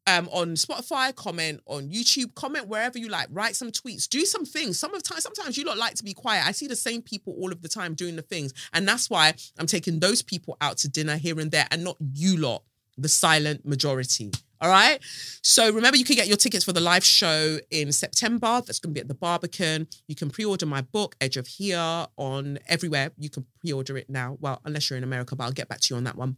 um, 0.08 0.28
on 0.32 0.56
Spotify, 0.56 1.16
comment 1.16 1.62
on 1.66 1.90
YouTube, 1.90 2.34
comment 2.36 2.68
wherever 2.68 2.98
you 2.98 3.08
like, 3.08 3.28
write 3.30 3.56
some 3.56 3.72
tweets, 3.72 4.08
do 4.08 4.26
some 4.26 4.46
things. 4.46 4.80
Some 4.80 4.94
of 4.94 5.04
time, 5.04 5.20
sometimes 5.20 5.58
you 5.58 5.64
don't 5.64 5.78
like 5.78 5.96
to 5.96 6.04
be 6.04 6.14
quiet. 6.14 6.46
I 6.46 6.52
see 6.52 6.68
the 6.68 6.76
same 6.76 7.02
people 7.02 7.34
all 7.40 7.52
of 7.52 7.62
the 7.62 7.70
time 7.70 7.94
doing 7.94 8.16
the 8.16 8.22
things. 8.22 8.54
And 8.74 8.88
that's 8.88 9.10
why 9.10 9.34
I'm 9.58 9.68
taking 9.68 10.00
those 10.00 10.22
people 10.22 10.58
out 10.62 10.78
to 10.80 10.90
dinner 10.90 11.18
here 11.18 11.40
and 11.40 11.52
there 11.52 11.68
and 11.72 11.84
not 11.84 11.98
you 12.14 12.38
lot, 12.38 12.64
the 12.98 13.10
silent 13.10 13.66
majority. 13.66 14.32
All 14.60 14.70
right. 14.70 15.00
So 15.42 15.72
remember, 15.74 15.98
you 15.98 16.06
can 16.06 16.16
get 16.16 16.28
your 16.28 16.38
tickets 16.38 16.64
for 16.64 16.72
the 16.72 16.80
live 16.80 17.04
show 17.04 17.58
in 17.72 17.92
September. 17.92 18.62
That's 18.66 18.80
going 18.80 18.94
to 18.94 18.94
be 18.94 19.02
at 19.02 19.08
the 19.08 19.16
Barbican. 19.16 19.88
You 20.08 20.16
can 20.16 20.30
pre-order 20.30 20.68
my 20.68 20.82
book, 20.82 21.16
Edge 21.20 21.36
of 21.38 21.48
Here, 21.48 22.06
on 22.16 22.60
everywhere. 22.68 23.12
You 23.18 23.32
can 23.32 23.46
pre-order 23.60 23.98
it 23.98 24.08
now. 24.08 24.38
Well, 24.40 24.62
unless 24.64 24.90
you're 24.90 24.98
in 24.98 25.04
America, 25.04 25.36
but 25.36 25.46
I'll 25.46 25.52
get 25.52 25.68
back 25.68 25.80
to 25.82 25.94
you 25.94 25.98
on 25.98 26.04
that 26.04 26.16
one. 26.16 26.38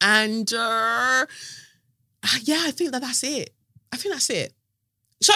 And 0.00 0.52
uh, 0.52 1.26
Ah, 2.24 2.38
yeah, 2.42 2.62
I 2.66 2.70
think 2.70 2.92
that 2.92 3.02
that's 3.02 3.24
it. 3.24 3.50
I 3.92 3.96
think 3.96 4.14
that's 4.14 4.30
it. 4.30 4.52
So 5.20 5.32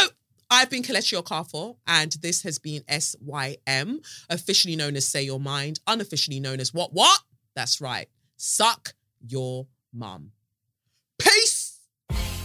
I've 0.51 0.71
been 0.71 0.83
Kelechi 0.83 1.21
Okafor, 1.23 1.77
and 1.87 2.13
this 2.23 2.43
has 2.43 2.59
been 2.59 2.83
SYM, 2.89 4.01
officially 4.31 4.77
known 4.77 4.97
as 4.97 5.07
Say 5.07 5.23
Your 5.25 5.41
Mind, 5.41 5.81
unofficially 5.87 6.41
known 6.41 6.61
as 6.61 6.73
What 6.73 6.93
What? 6.93 7.21
That's 7.55 7.81
right. 7.81 8.09
Suck 8.37 8.95
your 9.27 9.67
mum. 9.93 10.31
Peace. 11.19 11.56